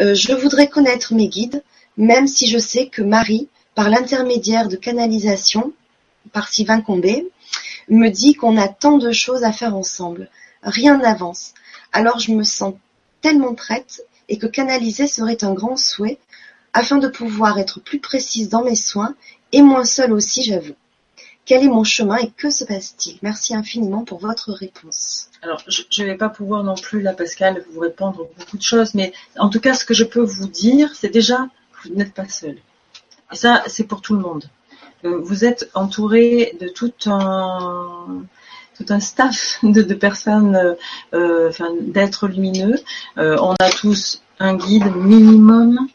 Euh, 0.00 0.14
je 0.14 0.32
voudrais 0.32 0.66
connaître 0.66 1.14
mes 1.14 1.28
guides, 1.28 1.62
même 1.96 2.26
si 2.26 2.48
je 2.48 2.58
sais 2.58 2.88
que 2.88 3.02
Marie, 3.02 3.48
par 3.76 3.88
l'intermédiaire 3.88 4.66
de 4.66 4.74
canalisation, 4.74 5.72
par 6.32 6.48
Sylvain 6.48 6.80
Combé, 6.80 7.28
me 7.88 8.08
dit 8.08 8.34
qu'on 8.34 8.56
a 8.56 8.68
tant 8.68 8.98
de 8.98 9.12
choses 9.12 9.44
à 9.44 9.52
faire 9.52 9.76
ensemble. 9.76 10.28
Rien 10.62 10.98
n'avance. 10.98 11.54
Alors 11.92 12.18
je 12.18 12.32
me 12.32 12.42
sens 12.42 12.74
tellement 13.20 13.54
prête 13.54 14.02
et 14.28 14.38
que 14.38 14.46
canaliser 14.46 15.06
serait 15.06 15.44
un 15.44 15.54
grand 15.54 15.76
souhait 15.76 16.18
afin 16.72 16.98
de 16.98 17.08
pouvoir 17.08 17.58
être 17.58 17.80
plus 17.80 18.00
précise 18.00 18.48
dans 18.48 18.64
mes 18.64 18.74
soins 18.74 19.14
et 19.52 19.62
moins 19.62 19.84
seule 19.84 20.12
aussi, 20.12 20.42
j'avoue. 20.42 20.74
Quel 21.46 21.62
est 21.62 21.68
mon 21.68 21.84
chemin 21.84 22.16
et 22.16 22.30
que 22.30 22.50
se 22.50 22.64
passe-t-il? 22.64 23.18
Merci 23.22 23.54
infiniment 23.54 24.04
pour 24.04 24.18
votre 24.18 24.50
réponse. 24.52 25.28
Alors, 25.42 25.62
je 25.68 26.02
ne 26.02 26.08
vais 26.08 26.16
pas 26.16 26.30
pouvoir 26.30 26.64
non 26.64 26.74
plus, 26.74 27.02
là, 27.02 27.12
Pascal, 27.12 27.62
vous 27.70 27.80
répondre 27.80 28.26
beaucoup 28.38 28.56
de 28.56 28.62
choses, 28.62 28.94
mais 28.94 29.12
en 29.38 29.50
tout 29.50 29.60
cas, 29.60 29.74
ce 29.74 29.84
que 29.84 29.92
je 29.92 30.04
peux 30.04 30.22
vous 30.22 30.48
dire, 30.48 30.94
c'est 30.94 31.10
déjà 31.10 31.48
que 31.72 31.88
vous 31.88 31.94
n'êtes 31.94 32.14
pas 32.14 32.28
seul. 32.28 32.56
Et 33.30 33.36
ça, 33.36 33.62
c'est 33.66 33.84
pour 33.84 34.00
tout 34.00 34.14
le 34.14 34.20
monde. 34.20 34.44
Euh, 35.04 35.18
vous 35.22 35.44
êtes 35.44 35.70
entouré 35.74 36.56
de 36.60 36.68
tout 36.68 36.92
un 37.06 38.22
tout 38.76 38.86
un 38.88 38.98
staff 38.98 39.58
de, 39.62 39.94
personnes, 39.94 40.56
euh, 40.56 40.74
euh, 41.14 41.48
enfin, 41.48 41.70
d'êtres 41.80 42.26
lumineux. 42.26 42.74
on 43.16 43.54
a 43.60 43.70
tous 43.70 44.22
un 44.40 44.56
guide 44.56 44.94
minimum 44.96 45.88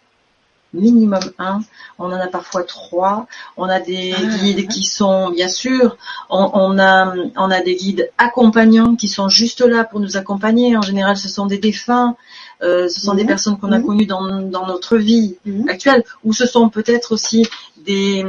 minimum 0.74 1.32
un. 1.40 1.62
On 1.98 2.06
en 2.06 2.20
a 2.20 2.28
parfois 2.28 2.64
trois. 2.64 3.28
On 3.58 3.66
a 3.66 3.80
des 3.80 4.14
ah, 4.16 4.38
guides 4.38 4.68
qui 4.68 4.84
sont, 4.84 5.32
bien 5.32 5.50
sûr, 5.50 5.98
on, 6.30 6.78
a, 6.80 7.14
on 7.36 7.52
a 7.52 7.62
des 7.62 7.76
guides 7.76 8.12
accompagnants 8.18 8.96
qui 8.96 9.08
sont 9.08 9.30
juste 9.30 9.62
là 9.62 9.84
pour 9.84 10.00
nous 10.00 10.18
accompagner. 10.18 10.78
En 10.78 10.82
général, 10.82 11.18
ce 11.18 11.28
sont 11.28 11.48
des 11.48 11.58
défunts. 11.58 12.16
Euh, 12.62 12.90
ce 12.90 13.00
sont 13.00 13.14
des 13.14 13.26
personnes 13.26 13.58
qu'on 13.58 13.72
a 13.72 13.80
connues 13.80 14.06
dans, 14.06 14.22
notre 14.68 14.98
vie 14.98 15.38
actuelle, 15.68 16.04
ou 16.24 16.34
ce 16.34 16.46
sont 16.46 16.70
peut-être 16.70 17.14
aussi 17.14 17.48
des, 17.78 18.26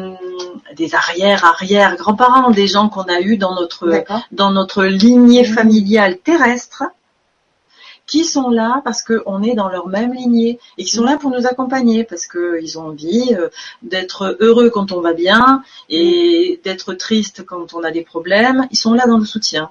des 0.76 0.94
arrière 0.94 1.44
arrière 1.44 1.96
grands-parents, 1.96 2.50
des 2.50 2.68
gens 2.68 2.88
qu'on 2.88 3.02
a 3.02 3.20
eus 3.20 3.36
dans 3.36 3.54
notre 3.54 4.04
dans 4.30 4.52
notre 4.52 4.84
lignée 4.84 5.44
familiale 5.44 6.18
terrestre, 6.18 6.84
qui 8.10 8.24
sont 8.24 8.50
là 8.50 8.82
parce 8.84 9.02
qu'on 9.02 9.42
est 9.42 9.54
dans 9.54 9.68
leur 9.68 9.86
même 9.86 10.12
lignée 10.12 10.58
et 10.76 10.84
qui 10.84 10.90
sont 10.90 11.04
là 11.04 11.16
pour 11.16 11.30
nous 11.30 11.46
accompagner 11.46 12.02
parce 12.02 12.26
qu'ils 12.26 12.78
ont 12.78 12.88
envie 12.88 13.34
euh, 13.34 13.48
d'être 13.82 14.36
heureux 14.40 14.68
quand 14.68 14.90
on 14.90 15.00
va 15.00 15.12
bien 15.12 15.62
et 15.88 16.60
d'être 16.64 16.94
triste 16.94 17.44
quand 17.46 17.72
on 17.72 17.84
a 17.84 17.92
des 17.92 18.02
problèmes. 18.02 18.66
Ils 18.72 18.76
sont 18.76 18.94
là 18.94 19.06
dans 19.06 19.18
le 19.18 19.24
soutien. 19.24 19.70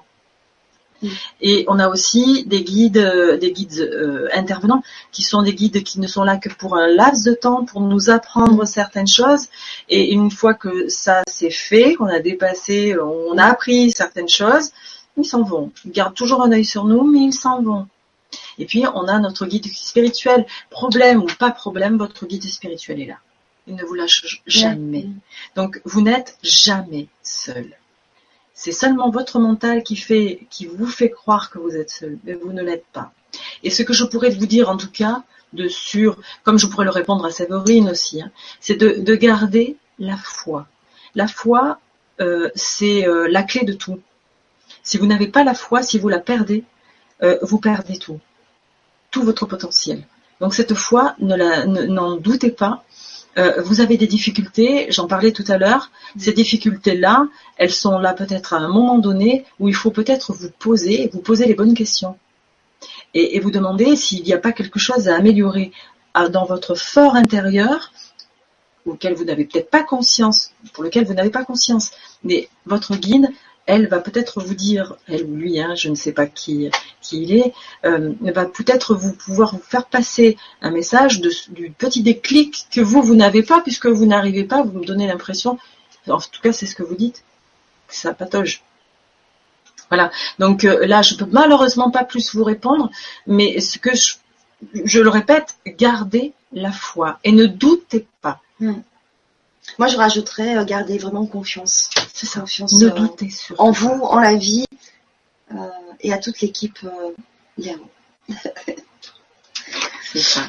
Et 1.40 1.64
on 1.68 1.78
a 1.78 1.88
aussi 1.88 2.44
des 2.46 2.62
guides, 2.62 3.38
des 3.40 3.52
guides 3.52 3.80
euh, 3.80 4.28
intervenants 4.32 4.82
qui 5.12 5.22
sont 5.22 5.42
des 5.42 5.54
guides 5.54 5.82
qui 5.82 6.00
ne 6.00 6.06
sont 6.06 6.24
là 6.24 6.36
que 6.36 6.48
pour 6.48 6.76
un 6.76 6.88
laps 6.88 7.24
de 7.24 7.34
temps, 7.34 7.64
pour 7.64 7.80
nous 7.80 8.10
apprendre 8.10 8.64
certaines 8.66 9.08
choses. 9.08 9.46
Et 9.88 10.12
une 10.12 10.30
fois 10.30 10.54
que 10.54 10.88
ça 10.88 11.22
s'est 11.26 11.50
fait, 11.50 11.94
qu'on 11.94 12.06
a 12.06 12.20
dépassé, 12.20 12.96
on 12.98 13.38
a 13.38 13.44
appris 13.44 13.90
certaines 13.90 14.28
choses, 14.28 14.70
ils 15.16 15.24
s'en 15.24 15.42
vont. 15.42 15.72
Ils 15.84 15.92
gardent 15.92 16.14
toujours 16.14 16.42
un 16.42 16.52
œil 16.52 16.64
sur 16.64 16.84
nous, 16.84 17.04
mais 17.04 17.20
ils 17.20 17.34
s'en 17.34 17.62
vont. 17.62 17.86
Et 18.58 18.66
puis, 18.66 18.84
on 18.94 19.08
a 19.08 19.18
notre 19.18 19.46
guide 19.46 19.66
spirituel. 19.66 20.46
Problème 20.70 21.22
ou 21.22 21.26
pas 21.38 21.50
problème, 21.50 21.96
votre 21.96 22.26
guide 22.26 22.44
spirituel 22.44 23.00
est 23.00 23.06
là. 23.06 23.18
Il 23.66 23.74
ne 23.74 23.84
vous 23.84 23.94
lâche 23.94 24.40
jamais. 24.46 25.06
Donc, 25.56 25.80
vous 25.84 26.02
n'êtes 26.02 26.38
jamais 26.42 27.08
seul. 27.22 27.76
C'est 28.60 28.72
seulement 28.72 29.08
votre 29.08 29.38
mental 29.38 29.82
qui 29.82 30.66
vous 30.66 30.86
fait 30.86 31.08
croire 31.08 31.48
que 31.50 31.58
vous 31.58 31.76
êtes 31.76 31.88
seul, 31.88 32.18
mais 32.24 32.34
vous 32.34 32.52
ne 32.52 32.62
l'êtes 32.62 32.84
pas. 32.92 33.10
Et 33.62 33.70
ce 33.70 33.82
que 33.82 33.94
je 33.94 34.04
pourrais 34.04 34.28
vous 34.28 34.44
dire, 34.44 34.68
en 34.68 34.76
tout 34.76 34.90
cas, 34.90 35.22
de 35.54 35.66
sûr, 35.66 36.18
comme 36.44 36.58
je 36.58 36.66
pourrais 36.66 36.84
le 36.84 36.90
répondre 36.90 37.24
à 37.24 37.30
Séverine 37.30 37.88
aussi, 37.88 38.20
hein, 38.20 38.30
c'est 38.60 38.76
de, 38.76 39.14
garder 39.14 39.78
la 39.98 40.18
foi. 40.18 40.66
La 41.14 41.26
foi, 41.26 41.80
euh, 42.20 42.50
c'est 42.54 43.08
euh, 43.08 43.28
la 43.30 43.44
clé 43.44 43.64
de 43.64 43.72
tout. 43.72 43.98
Si 44.82 44.98
vous 44.98 45.06
n'avez 45.06 45.28
pas 45.28 45.42
la 45.42 45.54
foi, 45.54 45.82
si 45.82 45.98
vous 45.98 46.10
la 46.10 46.18
perdez, 46.18 46.64
euh, 47.22 47.38
vous 47.40 47.60
perdez 47.60 47.96
tout 47.98 48.20
tout 49.10 49.22
votre 49.22 49.46
potentiel. 49.46 50.04
Donc 50.40 50.54
cette 50.54 50.74
fois, 50.74 51.14
n'en 51.18 52.16
doutez 52.16 52.50
pas. 52.50 52.84
Euh, 53.38 53.62
vous 53.62 53.80
avez 53.80 53.96
des 53.96 54.06
difficultés, 54.06 54.86
j'en 54.90 55.06
parlais 55.06 55.32
tout 55.32 55.44
à 55.48 55.56
l'heure. 55.56 55.90
Ces 56.18 56.32
difficultés-là, 56.32 57.28
elles 57.56 57.72
sont 57.72 57.98
là 57.98 58.12
peut-être 58.12 58.54
à 58.54 58.58
un 58.58 58.68
moment 58.68 58.98
donné 58.98 59.44
où 59.60 59.68
il 59.68 59.74
faut 59.74 59.90
peut-être 59.90 60.32
vous 60.32 60.50
poser, 60.58 61.08
vous 61.12 61.20
poser 61.20 61.46
les 61.46 61.54
bonnes 61.54 61.74
questions 61.74 62.16
et, 63.14 63.38
vous 63.40 63.50
demander 63.50 63.96
s'il 63.96 64.24
n'y 64.24 64.32
a 64.32 64.38
pas 64.38 64.52
quelque 64.52 64.78
chose 64.78 65.08
à 65.08 65.16
améliorer 65.16 65.72
dans 66.30 66.44
votre 66.44 66.74
fort 66.74 67.14
intérieur 67.16 67.92
auquel 68.86 69.14
vous 69.14 69.24
n'avez 69.24 69.44
peut-être 69.44 69.70
pas 69.70 69.82
conscience, 69.82 70.52
pour 70.72 70.82
lequel 70.82 71.04
vous 71.04 71.14
n'avez 71.14 71.30
pas 71.30 71.44
conscience. 71.44 71.92
Mais 72.24 72.48
votre 72.66 72.96
guide 72.96 73.28
elle 73.70 73.86
va 73.86 74.00
peut-être 74.00 74.40
vous 74.40 74.54
dire, 74.54 74.96
elle 75.06 75.24
ou 75.24 75.36
lui, 75.36 75.60
hein, 75.60 75.76
je 75.76 75.88
ne 75.88 75.94
sais 75.94 76.10
pas 76.10 76.26
qui, 76.26 76.68
il 77.12 77.32
est, 77.32 77.54
euh, 77.84 78.12
va 78.20 78.44
peut-être 78.44 78.96
vous 78.96 79.12
pouvoir 79.12 79.52
vous 79.52 79.62
faire 79.62 79.86
passer 79.86 80.36
un 80.60 80.72
message 80.72 81.20
du 81.20 81.70
petit 81.70 82.02
déclic 82.02 82.66
que 82.72 82.80
vous, 82.80 83.00
vous 83.00 83.14
n'avez 83.14 83.44
pas, 83.44 83.60
puisque 83.60 83.86
vous 83.86 84.06
n'arrivez 84.06 84.42
pas, 84.42 84.62
vous 84.62 84.80
me 84.80 84.84
donnez 84.84 85.06
l'impression, 85.06 85.56
en 86.08 86.18
tout 86.18 86.40
cas 86.42 86.52
c'est 86.52 86.66
ce 86.66 86.74
que 86.74 86.82
vous 86.82 86.96
dites, 86.96 87.22
que 87.86 87.94
ça 87.94 88.12
patauge. 88.12 88.62
Voilà. 89.88 90.10
Donc 90.40 90.64
euh, 90.64 90.84
là, 90.86 91.02
je 91.02 91.14
peux 91.14 91.26
malheureusement 91.30 91.92
pas 91.92 92.04
plus 92.04 92.34
vous 92.34 92.44
répondre, 92.44 92.90
mais 93.28 93.60
ce 93.60 93.78
que 93.78 93.94
je, 93.94 94.14
je 94.84 95.00
le 95.00 95.10
répète, 95.10 95.56
gardez 95.66 96.32
la 96.52 96.72
foi 96.72 97.20
et 97.22 97.30
ne 97.30 97.46
doutez 97.46 98.06
pas. 98.20 98.40
Hmm. 98.58 98.80
Moi, 99.78 99.88
je 99.88 99.96
rajouterais 99.96 100.56
euh, 100.56 100.64
garder 100.64 100.98
vraiment 100.98 101.26
confiance. 101.26 101.90
C'est 102.12 102.26
ça. 102.26 102.40
Confiance 102.40 102.72
ne 102.80 102.88
euh, 102.88 103.08
en 103.58 103.70
vous, 103.70 103.88
en 103.88 104.20
la 104.20 104.34
vie 104.34 104.66
euh, 105.52 105.56
et 106.00 106.12
à 106.12 106.18
toute 106.18 106.40
l'équipe 106.40 106.78
C'est 110.12 110.18
ça. 110.18 110.42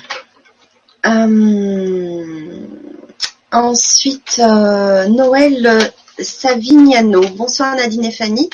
ensuite, 3.51 4.39
Noël 4.39 5.93
Savignano. 6.19 7.21
Bonsoir 7.35 7.75
Nadine 7.75 8.05
et 8.05 8.11
Fanny. 8.11 8.49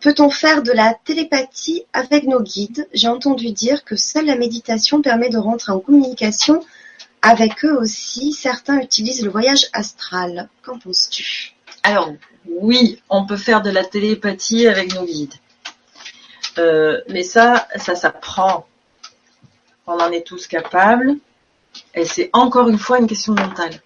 Peut-on 0.00 0.30
faire 0.30 0.62
de 0.62 0.72
la 0.72 0.96
télépathie 1.04 1.84
avec 1.92 2.24
nos 2.24 2.40
guides? 2.40 2.88
J'ai 2.94 3.08
entendu 3.08 3.52
dire 3.52 3.84
que 3.84 3.96
seule 3.96 4.26
la 4.26 4.36
méditation 4.36 5.02
permet 5.02 5.28
de 5.28 5.36
rentrer 5.36 5.72
en 5.72 5.78
communication 5.78 6.64
avec 7.22 7.64
eux 7.64 7.76
aussi, 7.76 8.32
certains 8.32 8.78
utilisent 8.78 9.24
le 9.24 9.30
voyage 9.30 9.66
astral. 9.72 10.48
Qu'en 10.62 10.78
penses-tu? 10.78 11.54
Alors, 11.82 12.12
oui, 12.46 13.02
on 13.08 13.26
peut 13.26 13.36
faire 13.36 13.62
de 13.62 13.70
la 13.70 13.84
télépathie 13.84 14.66
avec 14.66 14.94
nos 14.94 15.04
guides. 15.04 15.34
Euh, 16.58 17.00
mais 17.08 17.22
ça, 17.22 17.68
ça 17.76 17.94
s'apprend. 17.94 18.66
On 19.86 19.98
en 19.98 20.10
est 20.10 20.26
tous 20.26 20.46
capables. 20.46 21.16
Et 21.94 22.04
c'est 22.04 22.30
encore 22.32 22.68
une 22.68 22.78
fois 22.78 22.98
une 22.98 23.06
question 23.06 23.34
mentale. 23.34 23.80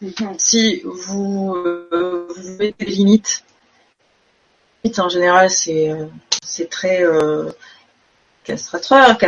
Mhm. 0.00 0.34
Si 0.38 0.82
vous, 0.84 1.54
euh, 1.56 2.28
vous 2.36 2.50
mettez 2.58 2.84
des 2.84 2.92
limites, 2.92 3.42
en 4.98 5.08
général, 5.08 5.50
c'est 5.50 5.90
euh, 5.90 6.06
très 6.70 7.02
castrateur, 8.44 9.18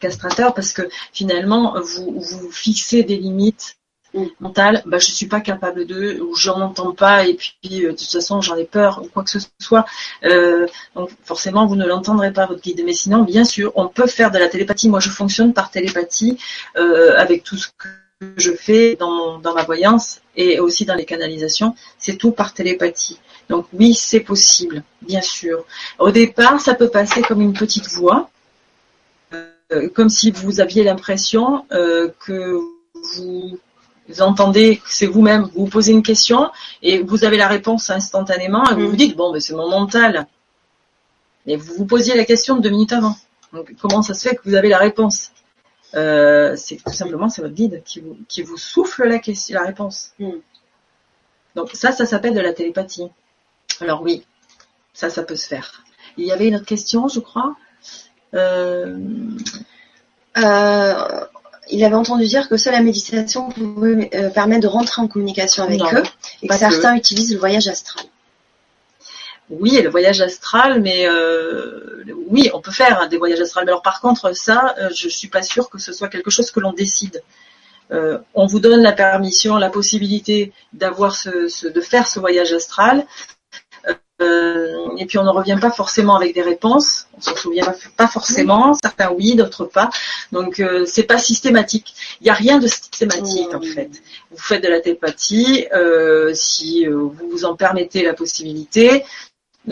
castrateur 0.00 0.54
parce 0.54 0.72
que 0.72 0.82
finalement 1.12 1.74
vous, 1.80 2.20
vous 2.20 2.50
fixez 2.50 3.02
des 3.02 3.16
limites 3.16 3.76
mm. 4.14 4.24
mentales. 4.40 4.82
Bah, 4.86 4.98
je 4.98 5.10
suis 5.10 5.26
pas 5.26 5.40
capable 5.40 5.86
de, 5.86 6.20
ou 6.20 6.34
j'en 6.34 6.60
entends 6.60 6.92
pas 6.92 7.26
et 7.26 7.34
puis 7.34 7.84
euh, 7.84 7.92
de 7.92 7.96
toute 7.96 8.10
façon 8.10 8.40
j'en 8.40 8.56
ai 8.56 8.64
peur 8.64 9.02
ou 9.02 9.08
quoi 9.08 9.24
que 9.24 9.30
ce 9.30 9.38
soit. 9.60 9.84
Euh, 10.24 10.66
donc 10.94 11.10
forcément 11.24 11.66
vous 11.66 11.76
ne 11.76 11.86
l'entendrez 11.86 12.32
pas 12.32 12.46
votre 12.46 12.62
guide. 12.62 12.82
Mais 12.84 12.94
sinon 12.94 13.22
bien 13.22 13.44
sûr 13.44 13.72
on 13.74 13.88
peut 13.88 14.06
faire 14.06 14.30
de 14.30 14.38
la 14.38 14.48
télépathie. 14.48 14.88
Moi 14.88 15.00
je 15.00 15.10
fonctionne 15.10 15.52
par 15.52 15.70
télépathie 15.70 16.38
euh, 16.76 17.16
avec 17.16 17.44
tout 17.44 17.56
ce 17.56 17.68
que 17.68 17.88
je 18.36 18.52
fais 18.52 18.96
dans, 18.96 19.38
dans 19.38 19.54
ma 19.54 19.62
voyance 19.62 20.20
et 20.36 20.58
aussi 20.58 20.84
dans 20.84 20.94
les 20.94 21.04
canalisations. 21.04 21.74
C'est 21.98 22.16
tout 22.16 22.32
par 22.32 22.52
télépathie. 22.52 23.18
Donc 23.48 23.66
oui, 23.72 23.94
c'est 23.94 24.20
possible, 24.20 24.82
bien 25.02 25.22
sûr. 25.22 25.64
Au 25.98 26.10
départ, 26.10 26.60
ça 26.60 26.74
peut 26.74 26.88
passer 26.88 27.22
comme 27.22 27.40
une 27.40 27.54
petite 27.54 27.88
voix, 27.88 28.28
comme 29.94 30.08
si 30.08 30.30
vous 30.30 30.60
aviez 30.60 30.84
l'impression 30.84 31.64
euh, 31.72 32.10
que 32.20 32.58
vous 33.14 33.58
entendez 34.20 34.78
que 34.78 34.90
c'est 34.90 35.06
vous-même, 35.06 35.42
vous, 35.42 35.64
vous 35.64 35.70
posez 35.70 35.92
une 35.92 36.02
question 36.02 36.50
et 36.82 37.02
vous 37.02 37.24
avez 37.24 37.36
la 37.36 37.48
réponse 37.48 37.90
instantanément 37.90 38.64
et 38.70 38.74
vous 38.74 38.80
mm. 38.80 38.86
vous 38.86 38.96
dites 38.96 39.16
bon 39.16 39.32
ben 39.32 39.40
c'est 39.40 39.54
mon 39.54 39.68
mental. 39.68 40.26
Mais 41.46 41.56
vous 41.56 41.74
vous 41.74 41.86
posiez 41.86 42.16
la 42.16 42.24
question 42.24 42.58
deux 42.58 42.70
minutes 42.70 42.92
avant. 42.92 43.16
Donc 43.52 43.74
comment 43.80 44.02
ça 44.02 44.14
se 44.14 44.28
fait 44.28 44.36
que 44.36 44.42
vous 44.44 44.54
avez 44.54 44.68
la 44.68 44.78
réponse? 44.78 45.32
Euh, 45.94 46.54
C'est 46.56 46.76
tout 46.76 46.92
simplement 46.92 47.28
c'est 47.28 47.42
votre 47.42 47.54
guide 47.54 47.82
qui 47.84 48.00
vous, 48.00 48.16
qui 48.28 48.42
vous 48.42 48.56
souffle 48.56 49.04
la 49.04 49.18
question, 49.18 49.58
la 49.58 49.66
réponse. 49.66 50.12
Mm. 50.18 50.30
Donc 51.54 51.70
ça, 51.74 51.92
ça 51.92 52.06
s'appelle 52.06 52.34
de 52.34 52.40
la 52.40 52.52
télépathie. 52.52 53.08
Alors 53.80 54.02
oui, 54.02 54.24
ça, 54.92 55.10
ça 55.10 55.22
peut 55.22 55.36
se 55.36 55.46
faire. 55.46 55.84
Il 56.16 56.26
y 56.26 56.32
avait 56.32 56.48
une 56.48 56.56
autre 56.56 56.66
question, 56.66 57.08
je 57.08 57.20
crois. 57.20 57.54
Euh, 58.34 58.96
euh, 60.36 61.24
il 61.70 61.84
avait 61.84 61.94
entendu 61.94 62.26
dire 62.26 62.48
que 62.48 62.56
seule 62.56 62.74
la 62.74 62.82
méditation 62.82 63.48
pouvait 63.50 64.10
euh, 64.14 64.30
permettre 64.30 64.62
de 64.62 64.68
rentrer 64.68 65.02
en 65.02 65.08
communication 65.08 65.64
avec 65.64 65.80
eux 65.80 66.02
et 66.42 66.48
que 66.48 66.54
certains 66.54 66.94
utilisent 66.96 67.32
le 67.32 67.38
voyage 67.38 67.68
astral. 67.68 68.04
Oui, 69.50 69.80
le 69.82 69.88
voyage 69.88 70.20
astral, 70.20 70.80
mais 70.82 71.08
oui, 72.28 72.50
on 72.52 72.60
peut 72.60 72.70
faire 72.70 73.00
hein, 73.00 73.06
des 73.06 73.16
voyages 73.16 73.40
astrales. 73.40 73.64
Mais 73.64 73.70
alors 73.70 73.82
par 73.82 74.00
contre, 74.00 74.34
ça, 74.36 74.74
je 74.94 75.08
suis 75.08 75.28
pas 75.28 75.42
sûre 75.42 75.70
que 75.70 75.78
ce 75.78 75.92
soit 75.92 76.08
quelque 76.08 76.30
chose 76.30 76.50
que 76.50 76.60
l'on 76.60 76.72
décide. 76.72 77.22
euh, 77.90 78.18
on 78.34 78.46
vous 78.46 78.60
donne 78.60 78.82
la 78.82 78.92
permission, 78.92 79.56
la 79.56 79.70
possibilité 79.70 80.52
d'avoir 80.72 81.16
ce, 81.16 81.68
de 81.68 81.80
faire 81.80 82.06
ce 82.06 82.20
voyage 82.20 82.52
astral. 82.52 83.06
Euh, 84.20 84.88
et 84.98 85.06
puis 85.06 85.18
on 85.18 85.24
ne 85.24 85.30
revient 85.30 85.58
pas 85.60 85.70
forcément 85.70 86.16
avec 86.16 86.34
des 86.34 86.42
réponses. 86.42 87.06
On 87.16 87.20
s'en 87.20 87.36
souvient 87.36 87.72
pas 87.96 88.08
forcément. 88.08 88.74
Certains 88.74 89.12
oui, 89.12 89.36
d'autres 89.36 89.64
pas. 89.64 89.90
Donc 90.32 90.60
euh, 90.60 90.84
c'est 90.86 91.04
pas 91.04 91.18
systématique. 91.18 91.94
Il 92.20 92.24
n'y 92.24 92.30
a 92.30 92.34
rien 92.34 92.58
de 92.58 92.66
systématique 92.66 93.54
en 93.54 93.60
fait. 93.60 93.90
Vous 94.30 94.38
faites 94.38 94.62
de 94.62 94.68
la 94.68 94.80
télépathie 94.80 95.66
si 96.34 96.86
vous 96.86 97.14
vous 97.30 97.44
en 97.44 97.54
permettez 97.54 98.02
la 98.02 98.14
possibilité 98.14 99.04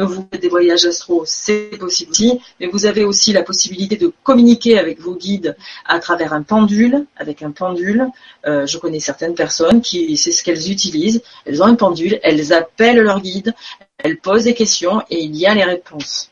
vous 0.05 0.27
faites 0.31 0.43
des 0.43 0.49
voyages 0.49 0.85
astro, 0.85 1.23
c'est 1.27 1.71
possible 1.79 2.11
aussi, 2.11 2.41
mais 2.61 2.67
vous 2.67 2.87
avez 2.87 3.05
aussi 3.05 3.33
la 3.33 3.43
possibilité 3.43 3.97
de 3.97 4.13
communiquer 4.23 4.79
avec 4.79 5.01
vos 5.01 5.15
guides 5.15 5.57
à 5.87 5.99
travers 5.99 6.33
un 6.33 6.43
pendule. 6.43 7.07
Avec 7.17 7.43
un 7.43 7.51
pendule, 7.51 8.07
euh, 8.47 8.67
je 8.67 8.79
connais 8.79 9.01
certaines 9.01 9.35
personnes 9.35 9.81
qui, 9.81 10.17
c'est 10.17 10.33
ce 10.33 10.43
qu'elles 10.45 10.71
utilisent. 10.71 11.23
Elles 11.45 11.63
ont 11.63 11.67
un 11.67 11.75
pendule, 11.75 12.19
elles 12.23 12.53
appellent 12.53 13.01
leur 13.01 13.21
guide, 13.21 13.55
elles 13.99 14.19
posent 14.19 14.45
des 14.45 14.55
questions 14.55 15.03
et 15.11 15.23
il 15.23 15.37
y 15.37 15.47
a 15.47 15.55
les 15.55 15.65
réponses. 15.65 16.31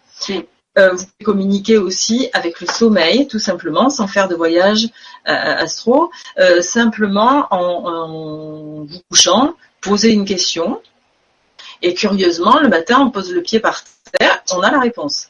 Euh, 0.76 0.90
vous 0.90 1.04
pouvez 1.04 1.24
communiquer 1.24 1.78
aussi 1.78 2.28
avec 2.32 2.60
le 2.60 2.66
sommeil, 2.66 3.28
tout 3.28 3.38
simplement, 3.38 3.90
sans 3.90 4.08
faire 4.08 4.28
de 4.28 4.34
voyage 4.34 4.88
euh, 5.28 5.56
astro, 5.58 6.10
simplement 6.60 7.46
en, 7.50 7.86
en 7.86 8.84
vous 8.84 9.00
couchant, 9.08 9.54
poser 9.80 10.10
une 10.10 10.24
question, 10.24 10.80
et 11.84 11.92
curieusement, 11.92 12.60
le 12.60 12.68
matin, 12.68 12.98
on 13.00 13.10
pose 13.10 13.30
le 13.30 13.42
pied 13.42 13.60
par 13.60 13.84
terre, 14.18 14.42
on 14.52 14.60
a 14.60 14.70
la 14.70 14.80
réponse. 14.80 15.28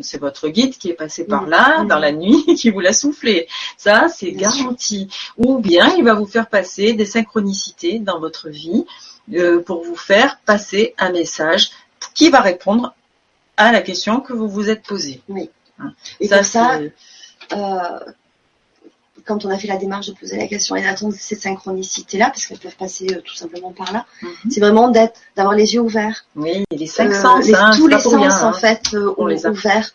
C'est 0.00 0.18
votre 0.18 0.48
guide 0.48 0.78
qui 0.78 0.88
est 0.90 0.94
passé 0.94 1.26
par 1.26 1.46
là 1.46 1.84
dans 1.84 1.98
la 1.98 2.12
nuit 2.12 2.44
qui 2.56 2.70
vous 2.70 2.78
l'a 2.78 2.92
soufflé. 2.92 3.48
Ça, 3.76 4.06
c'est 4.08 4.30
garanti. 4.30 5.08
Ou 5.36 5.58
bien 5.58 5.92
il 5.96 6.04
va 6.04 6.14
vous 6.14 6.26
faire 6.26 6.48
passer 6.48 6.92
des 6.94 7.04
synchronicités 7.04 7.98
dans 7.98 8.20
votre 8.20 8.48
vie 8.48 8.86
euh, 9.34 9.60
pour 9.60 9.84
vous 9.84 9.96
faire 9.96 10.38
passer 10.46 10.94
un 10.98 11.10
message 11.10 11.72
qui 12.14 12.30
va 12.30 12.40
répondre 12.40 12.94
à 13.56 13.72
la 13.72 13.82
question 13.82 14.20
que 14.20 14.32
vous 14.32 14.48
vous 14.48 14.70
êtes 14.70 14.84
posée. 14.84 15.20
Oui. 15.28 15.50
Hein. 15.80 15.92
Et 16.20 16.28
ça, 16.28 16.44
ça 16.44 16.78
euh, 17.52 17.98
quand 19.24 19.44
on 19.44 19.50
a 19.50 19.58
fait 19.58 19.68
la 19.68 19.76
démarche 19.76 20.06
de 20.06 20.12
poser 20.12 20.36
la 20.36 20.46
question 20.46 20.76
et 20.76 20.82
d'attendre 20.82 21.14
ces 21.16 21.36
synchronicités-là, 21.36 22.26
parce 22.26 22.46
qu'elles 22.46 22.58
peuvent 22.58 22.76
passer 22.76 23.06
euh, 23.12 23.20
tout 23.20 23.34
simplement 23.34 23.72
par 23.72 23.92
là, 23.92 24.06
mhm. 24.22 24.30
c'est 24.50 24.60
vraiment 24.60 24.88
d'être, 24.88 25.20
d'avoir 25.36 25.54
les 25.54 25.74
yeux 25.74 25.80
ouverts. 25.80 26.24
Oui, 26.36 26.64
les 26.70 26.86
cinq 26.86 27.10
euh, 27.10 27.20
sens, 27.20 27.46
hein, 27.52 27.70
tous 27.76 27.86
les 27.86 27.98
sens 27.98 28.42
en 28.42 28.48
hein. 28.48 28.52
fait 28.52 28.94
euh, 28.94 29.14
on 29.18 29.26
les 29.26 29.46
ouverts, 29.46 29.94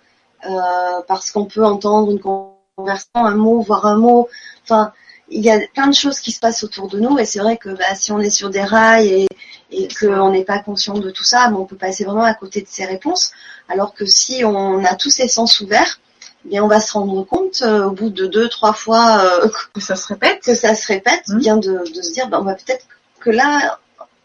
parce 1.07 1.31
qu'on 1.31 1.45
peut 1.45 1.65
entendre 1.65 2.11
une 2.11 2.19
conversation, 2.19 3.09
un 3.15 3.35
mot, 3.35 3.59
voir 3.61 3.85
un 3.85 3.97
mot. 3.97 4.29
Enfin, 4.63 4.91
il 5.29 5.43
y 5.43 5.49
a 5.49 5.59
plein 5.73 5.87
de 5.87 5.95
choses 5.95 6.19
qui 6.19 6.31
se 6.31 6.39
passent 6.39 6.63
autour 6.63 6.87
de 6.87 6.99
nous, 6.99 7.17
et 7.19 7.25
c'est 7.25 7.39
vrai 7.39 7.57
que 7.57 7.69
bah, 7.69 7.95
si 7.95 8.11
on 8.11 8.19
est 8.19 8.29
sur 8.29 8.49
des 8.49 8.63
rails 8.63 9.07
et, 9.07 9.27
et 9.71 9.87
qu'on 9.99 10.31
n'est 10.31 10.45
pas 10.45 10.59
conscient 10.59 10.93
de 10.93 11.09
tout 11.09 11.23
ça, 11.23 11.51
on 11.53 11.65
peut 11.65 11.75
passer 11.75 12.05
vraiment 12.05 12.23
à 12.23 12.33
côté 12.33 12.61
de 12.61 12.67
ces 12.69 12.85
réponses. 12.85 13.31
Alors 13.67 13.93
que 13.93 14.05
si 14.05 14.45
on 14.45 14.83
a 14.85 14.95
tous 14.95 15.09
ces 15.09 15.27
sens 15.27 15.59
ouverts, 15.59 15.99
bien 16.47 16.63
on 16.63 16.67
va 16.67 16.79
se 16.79 16.93
rendre 16.93 17.23
compte 17.23 17.61
euh, 17.61 17.85
au 17.85 17.91
bout 17.91 18.09
de 18.09 18.25
deux, 18.25 18.49
trois 18.49 18.73
fois 18.73 19.19
euh, 19.21 19.49
que 19.73 19.81
ça 19.81 19.95
se 19.95 20.07
répète, 20.07 20.41
que 20.43 20.55
ça 20.55 20.75
se 20.75 20.87
répète, 20.87 21.27
mmh. 21.27 21.39
bien 21.39 21.57
de, 21.57 21.83
se 21.85 22.11
dire, 22.11 22.27
ben, 22.27 22.39
on 22.39 22.43
va 22.43 22.55
peut-être 22.55 22.85
que 23.19 23.29
là, 23.29 23.79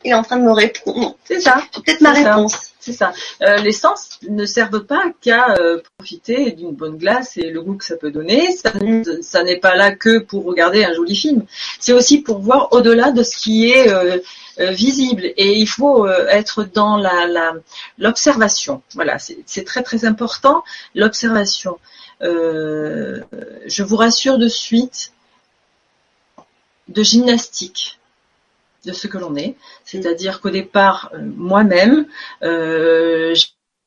il 0.05 0.11
est 0.11 0.15
en 0.15 0.23
train 0.23 0.37
de 0.37 0.43
me 0.43 0.53
répondre. 0.53 1.17
C'est 1.25 1.41
ça. 1.41 1.63
Peut-être 1.75 2.01
ma 2.01 2.13
réponse. 2.13 2.73
C'est 2.81 2.93
ça. 2.93 3.13
Euh, 3.43 3.59
les 3.59 3.71
sens 3.71 4.19
ne 4.29 4.45
servent 4.45 4.85
pas 4.85 5.05
qu'à 5.21 5.55
profiter 5.97 6.51
d'une 6.51 6.73
bonne 6.73 6.99
glace 6.99 7.37
et 7.37 7.51
le 7.51 7.63
goût 7.63 7.77
que 7.77 7.85
ça 7.85 7.97
peut 7.97 8.11
donner. 8.11 8.51
Ça, 8.51 8.73
ça 9.23 9.45
n'est 9.45 9.61
pas 9.61 9.77
là 9.77 9.95
que 9.95 10.19
pour 10.19 10.45
regarder 10.45 10.85
un 10.85 10.93
joli 10.93 11.15
film. 11.15 11.45
C'est 11.79 11.93
aussi 11.93 12.21
pour 12.21 12.41
voir 12.41 12.73
au-delà 12.73 13.13
de 13.13 13.23
ce 13.23 13.37
qui 13.37 13.71
est 13.71 13.89
visible. 14.59 15.27
Et 15.37 15.57
il 15.61 15.69
faut 15.69 16.09
être 16.09 16.65
dans 16.65 16.97
la 16.97 17.55
l'observation. 17.99 18.83
voilà, 18.95 19.19
c'est 19.21 19.65
très 19.65 19.85
très 19.85 20.05
important 20.05 20.65
l'observation. 20.97 21.79
Euh, 22.23 23.21
je 23.67 23.83
vous 23.83 23.97
rassure 23.97 24.39
de 24.39 24.49
suite, 24.49 25.13
de 26.89 27.03
gymnastique 27.03 27.99
de 28.85 28.93
ce 28.93 29.07
que 29.07 29.19
l'on 29.19 29.37
est. 29.37 29.57
C'est-à-dire 29.85 30.41
qu'au 30.41 30.51
départ, 30.51 31.11
euh, 31.15 31.19
moi-même, 31.37 32.07
euh, 32.43 33.35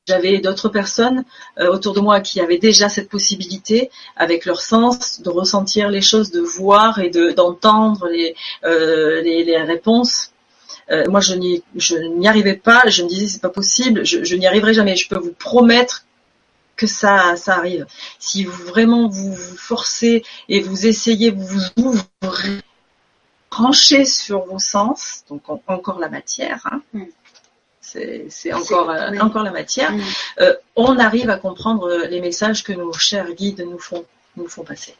j'avais 0.08 0.38
d'autres 0.38 0.70
personnes 0.70 1.24
autour 1.58 1.94
de 1.96 2.00
moi 2.00 2.20
qui 2.20 2.40
avaient 2.40 2.60
déjà 2.60 2.90
cette 2.90 3.10
possibilité, 3.10 3.90
avec 4.16 4.46
leur 4.46 4.62
sens, 4.62 5.20
de 5.22 5.32
ressentir 5.32 5.90
les 5.90 6.02
choses, 6.02 6.30
de 6.30 6.42
voir 6.42 7.00
et 7.00 7.10
d'entendre 7.10 8.08
les, 8.10 8.36
les, 8.64 9.58
réponses. 9.64 10.32
moi, 11.08 11.22
je 11.22 11.34
n'y 11.34 12.28
arrivais 12.28 12.54
pas. 12.54 12.84
Je 12.88 13.02
me 13.02 13.10
disais 13.10 13.28
c'est 13.28 13.42
pas 13.42 13.50
possible. 13.50 14.06
Je 14.06 14.36
n'y 14.36 14.46
arriverai 14.46 14.76
jamais. 14.76 14.96
Je 14.96 15.10
peux 15.10 15.18
vous 15.18 15.34
promettre 15.34 16.05
que 16.76 16.88
ça, 16.88 17.36
ça 17.36 17.55
arrive. 17.55 17.86
Si 18.19 18.43
vous 18.43 18.63
vraiment 18.65 19.07
vous, 19.07 19.34
vous 19.34 19.57
forcez 19.57 20.23
et 20.49 20.61
vous 20.61 20.88
essayez, 20.88 21.32
vous 21.32 21.45
vous 21.45 21.99
ouvrez, 22.21 22.61
branchez 23.49 24.05
sur 24.05 24.45
vos 24.45 24.59
sens, 24.59 25.23
donc 25.30 25.43
encore 25.67 25.99
la 25.99 26.09
matière, 26.09 26.59
hein. 26.65 26.82
mm. 26.93 27.03
c'est 27.82 28.53
encore, 28.53 28.89
euh, 28.89 29.11
encore 29.19 29.43
la 29.43 29.51
matière, 29.51 29.93
mm. 29.93 30.01
euh, 30.41 30.53
on 30.76 30.97
arrive 30.97 31.30
à 31.30 31.38
comprendre 31.38 32.05
les 32.09 32.19
messages 32.19 32.63
que 32.63 32.73
nos 32.73 32.93
chers 32.93 33.32
guides 33.34 33.65
nous 33.69 33.80
font, 33.80 34.05
nous 34.36 34.47
font 34.47 34.63
passer. 34.63 34.95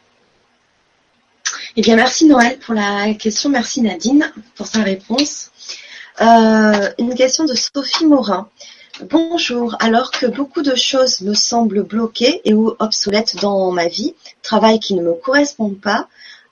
Eh 1.76 1.82
bien, 1.82 1.98
merci 1.98 2.26
Noël 2.26 2.58
pour 2.60 2.74
la 2.74 3.14
question, 3.16 3.50
merci 3.50 3.82
Nadine 3.82 4.32
pour 4.56 4.68
sa 4.68 4.82
réponse. 4.82 5.52
Euh, 6.22 6.90
une 6.98 7.14
question 7.16 7.44
de 7.44 7.54
Sophie 7.54 8.06
Morin. 8.06 8.50
Bonjour, 9.02 9.76
alors 9.82 10.10
que 10.10 10.26
beaucoup 10.26 10.62
de 10.62 10.74
choses 10.74 11.20
me 11.20 11.34
semblent 11.34 11.84
bloquées 11.84 12.40
et 12.46 12.54
ou 12.54 12.74
obsolètes 12.80 13.36
dans 13.42 13.70
ma 13.72 13.90
vie, 13.90 14.16
travail 14.42 14.80
qui 14.80 14.94
ne 14.94 15.02
me 15.02 15.14
correspond 15.14 15.72
pas, 15.72 16.08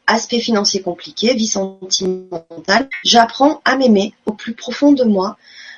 aspect 0.08 0.42
financier 0.42 0.82
compliqué, 0.82 1.34
vie 1.36 1.48
sentimentale, 1.48 2.90
j'apprends 3.06 3.62
à 3.64 3.78
m'aimer 3.78 4.14
au 4.26 4.34
plus 4.34 4.54
profond 4.54 4.92
de 4.92 5.06
moi, 5.06 5.38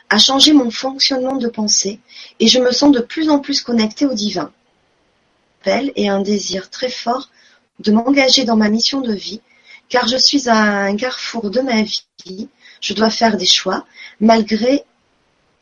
à 0.10 0.18
changer 0.18 0.54
mon 0.54 0.72
fonctionnement 0.72 1.36
de 1.36 1.50
pensée 1.50 2.00
et 2.40 2.48
je 2.48 2.60
me 2.60 2.72
sens 2.72 2.92
de 2.92 3.00
plus 3.00 3.30
en 3.30 3.38
plus 3.38 3.62
connectée 3.62 4.08
au 4.08 4.16
divin. 4.16 4.52
Et 5.68 6.10
un 6.10 6.22
désir 6.22 6.72
très 6.72 6.90
fort 6.90 7.30
de 7.80 7.92
m'engager 7.92 8.44
dans 8.44 8.56
ma 8.56 8.70
mission 8.70 9.02
de 9.02 9.14
vie, 9.14 9.42
car 9.88 10.08
je 10.08 10.18
suis 10.18 10.50
à 10.50 10.56
un 10.56 10.96
carrefour 10.96 11.52
de 11.52 11.62
ma 11.62 11.84
vie, 11.84 12.50
je 12.82 12.94
dois 12.96 13.12
faire 13.12 13.38
des 13.38 13.46
choix, 13.46 13.86
malgré 14.20 14.84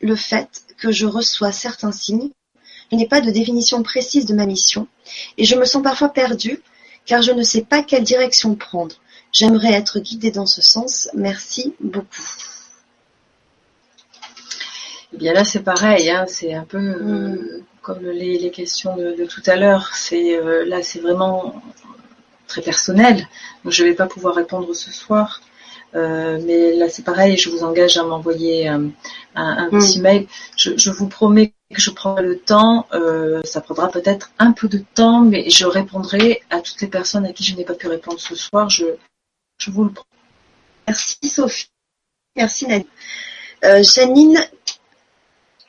le 0.00 0.16
fait 0.16 0.64
que 0.78 0.92
je 0.92 1.06
reçois 1.06 1.52
certains 1.52 1.92
signes, 1.92 2.30
je 2.90 2.96
n'ai 2.96 3.08
pas 3.08 3.20
de 3.20 3.30
définition 3.30 3.82
précise 3.82 4.26
de 4.26 4.34
ma 4.34 4.46
mission, 4.46 4.86
et 5.38 5.44
je 5.44 5.56
me 5.56 5.64
sens 5.64 5.82
parfois 5.82 6.10
perdue, 6.10 6.60
car 7.06 7.22
je 7.22 7.32
ne 7.32 7.42
sais 7.42 7.62
pas 7.62 7.82
quelle 7.82 8.04
direction 8.04 8.54
prendre. 8.54 8.96
J'aimerais 9.32 9.72
être 9.72 9.98
guidée 9.98 10.30
dans 10.30 10.46
ce 10.46 10.62
sens. 10.62 11.08
Merci 11.12 11.74
beaucoup. 11.80 12.22
Eh 15.12 15.16
bien 15.16 15.32
là, 15.32 15.44
c'est 15.44 15.62
pareil, 15.62 16.10
hein, 16.10 16.24
c'est 16.28 16.54
un 16.54 16.64
peu 16.64 16.78
euh, 16.78 17.00
mm. 17.00 17.62
comme 17.82 18.06
les, 18.06 18.50
questions 18.50 18.96
de, 18.96 19.24
tout 19.26 19.42
à 19.46 19.56
l'heure. 19.56 19.94
C'est 19.94 20.36
euh, 20.36 20.64
là, 20.64 20.82
c'est 20.82 21.00
vraiment 21.00 21.62
très 22.46 22.62
personnel. 22.62 23.28
Donc 23.64 23.72
je 23.72 23.82
ne 23.82 23.88
vais 23.88 23.94
pas 23.94 24.06
pouvoir 24.06 24.34
répondre 24.34 24.72
ce 24.74 24.92
soir. 24.92 25.40
Euh, 25.94 26.40
mais 26.44 26.74
là, 26.74 26.88
c'est 26.88 27.04
pareil, 27.04 27.36
je 27.36 27.50
vous 27.50 27.62
engage 27.62 27.96
à 27.96 28.02
m'envoyer 28.02 28.68
un, 28.68 28.90
un, 29.34 29.68
petit 29.70 29.98
mm. 29.98 30.02
mail. 30.02 30.26
Je, 30.56 30.90
vous 30.90 31.08
promets 31.08 31.54
que 31.72 31.80
je 31.80 31.90
prendrai 31.90 32.22
le 32.22 32.38
temps. 32.38 32.86
Euh, 32.92 33.40
ça 33.44 33.60
prendra 33.60 33.88
peut-être 33.88 34.32
un 34.38 34.52
peu 34.52 34.68
de 34.68 34.82
temps, 34.94 35.20
mais 35.20 35.48
je 35.50 35.66
répondrai 35.66 36.42
à 36.50 36.60
toutes 36.60 36.80
les 36.80 36.88
personnes 36.88 37.26
à 37.26 37.32
qui 37.32 37.44
je 37.44 37.54
n'ai 37.56 37.64
pas 37.64 37.74
pu 37.74 37.86
répondre 37.86 38.20
ce 38.20 38.34
soir. 38.34 38.68
Je, 38.68 38.86
je 39.58 39.70
vous 39.70 39.84
le 39.84 39.90
promets. 39.90 40.08
Merci 40.88 41.28
Sophie. 41.28 41.68
Merci 42.36 42.66
Nadine. 42.66 42.88
Euh, 43.64 43.82
Janine 43.82 44.38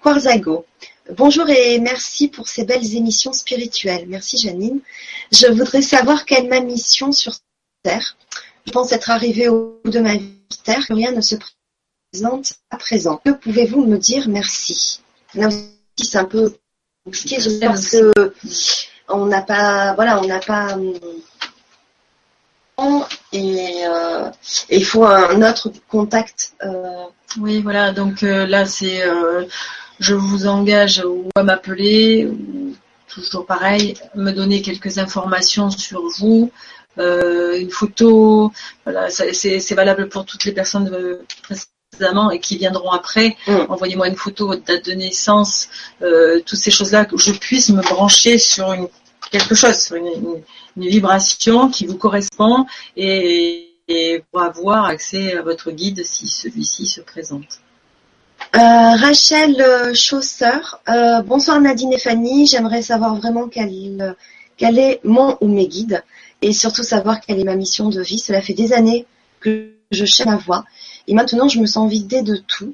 Quarzago. 0.02 0.66
Bonjour 1.16 1.48
et 1.50 1.80
merci 1.80 2.28
pour 2.28 2.48
ces 2.48 2.66
belles 2.66 2.96
émissions 2.96 3.32
spirituelles. 3.32 4.06
Merci 4.08 4.40
Janine. 4.40 4.80
Je 5.32 5.46
voudrais 5.48 5.84
savoir 5.84 6.26
quelle 6.26 6.46
est 6.46 6.50
ma 6.50 6.62
mission 6.62 7.12
sur 7.12 7.36
Terre 7.84 8.18
je 8.66 8.72
pense 8.72 8.92
être 8.92 9.12
arrivé 9.12 9.48
au 9.50 9.80
bout 9.84 9.92
de 9.92 10.00
ma 10.00 10.16
vie 10.16 10.34
terre, 10.64 10.86
que 10.88 10.94
rien 10.94 11.12
ne 11.12 11.22
se 11.22 11.36
présente 12.12 12.54
à 12.70 12.78
présent. 12.78 13.22
Que 13.24 13.32
pouvez-vous 13.32 13.86
me 13.86 13.98
dire 13.98 14.28
merci? 14.28 15.02
Là 15.34 15.48
aussi, 15.48 15.70
c'est 15.98 16.18
un 16.18 16.26
peu 16.26 16.56
compliqué, 17.04 17.40
je 17.40 17.50
pense 17.60 17.90
que 17.92 18.34
on 19.08 19.26
n'a 19.28 19.42
pas, 19.42 19.94
voilà, 19.94 20.20
on 20.20 20.26
n'a 20.26 20.40
pas, 20.40 20.78
et, 23.32 23.86
euh, 23.88 24.30
il 24.70 24.86
faut 24.86 25.06
un 25.06 25.42
autre 25.42 25.72
contact. 25.88 26.54
Euh. 26.64 27.06
Oui, 27.40 27.62
voilà, 27.62 27.92
donc 27.92 28.24
euh, 28.24 28.46
là, 28.46 28.66
c'est, 28.66 29.04
je 30.00 30.14
vous 30.14 30.48
engage 30.48 31.04
ou 31.06 31.30
à 31.36 31.44
m'appeler, 31.44 32.30
toujours 33.08 33.46
pareil, 33.46 33.96
me 34.16 34.32
donner 34.32 34.62
quelques 34.62 34.98
informations 34.98 35.70
sur 35.70 36.02
vous, 36.18 36.52
une 36.98 37.72
photo, 37.72 38.52
voilà, 38.84 39.10
c'est 39.10 39.74
valable 39.74 40.10
pour 40.10 40.26
toutes 40.26 40.46
les 40.46 40.52
personnes 40.52 41.20
précédemment 41.44 42.32
et 42.32 42.40
qui 42.40 42.58
viendront 42.58 42.92
après. 42.92 43.36
Mm. 43.48 43.58
Envoyez-moi 43.70 44.08
une 44.08 44.16
photo, 44.16 44.48
votre 44.48 44.64
date 44.64 44.86
de 44.86 44.94
naissance, 44.94 45.70
toutes 46.00 46.60
ces 46.60 46.72
choses-là, 46.72 47.06
que 47.06 47.18
je 47.18 47.32
puisse 47.32 47.70
me 47.70 47.82
brancher 47.82 48.38
sur 48.38 48.72
une 48.74 48.88
quelque 49.32 49.56
chose, 49.56 49.78
sur 49.78 49.96
une, 49.96 50.42
vibration 50.78 51.70
qui 51.70 51.86
vous 51.86 51.98
correspond 51.98 52.66
et, 52.98 53.72
pour 54.32 54.42
avoir 54.42 54.86
accès 54.86 55.38
à 55.38 55.42
votre 55.42 55.72
guide 55.72 56.04
si 56.04 56.28
celui-ci 56.28 56.86
se 56.86 57.02
présente. 57.02 57.62
Euh, 58.56 58.60
Rachel 58.60 59.62
euh, 59.62 59.94
Chausseur, 59.94 60.82
euh, 60.90 61.22
bonsoir 61.22 61.62
Nadine 61.62 61.94
et 61.94 62.00
Fanny, 62.00 62.48
j'aimerais 62.48 62.82
savoir 62.82 63.16
vraiment 63.16 63.48
quel, 63.48 64.16
quel 64.58 64.80
est 64.80 65.00
mon 65.04 65.38
ou 65.40 65.48
mes 65.48 65.68
guides 65.68 66.04
et 66.42 66.54
surtout 66.54 66.84
savoir 66.84 67.22
quelle 67.22 67.40
est 67.40 67.44
ma 67.44 67.56
mission 67.56 67.90
de 67.90 68.02
vie. 68.02 68.20
Cela 68.20 68.42
fait 68.42 68.54
des 68.54 68.74
années 68.74 69.06
que 69.40 69.72
je 69.92 70.06
cherche 70.06 70.28
ma 70.28 70.38
voix 70.38 70.66
et 71.08 71.14
maintenant 71.14 71.48
je 71.48 71.60
me 71.60 71.66
sens 71.66 71.90
vidée 71.90 72.22
de 72.22 72.36
tout 72.36 72.74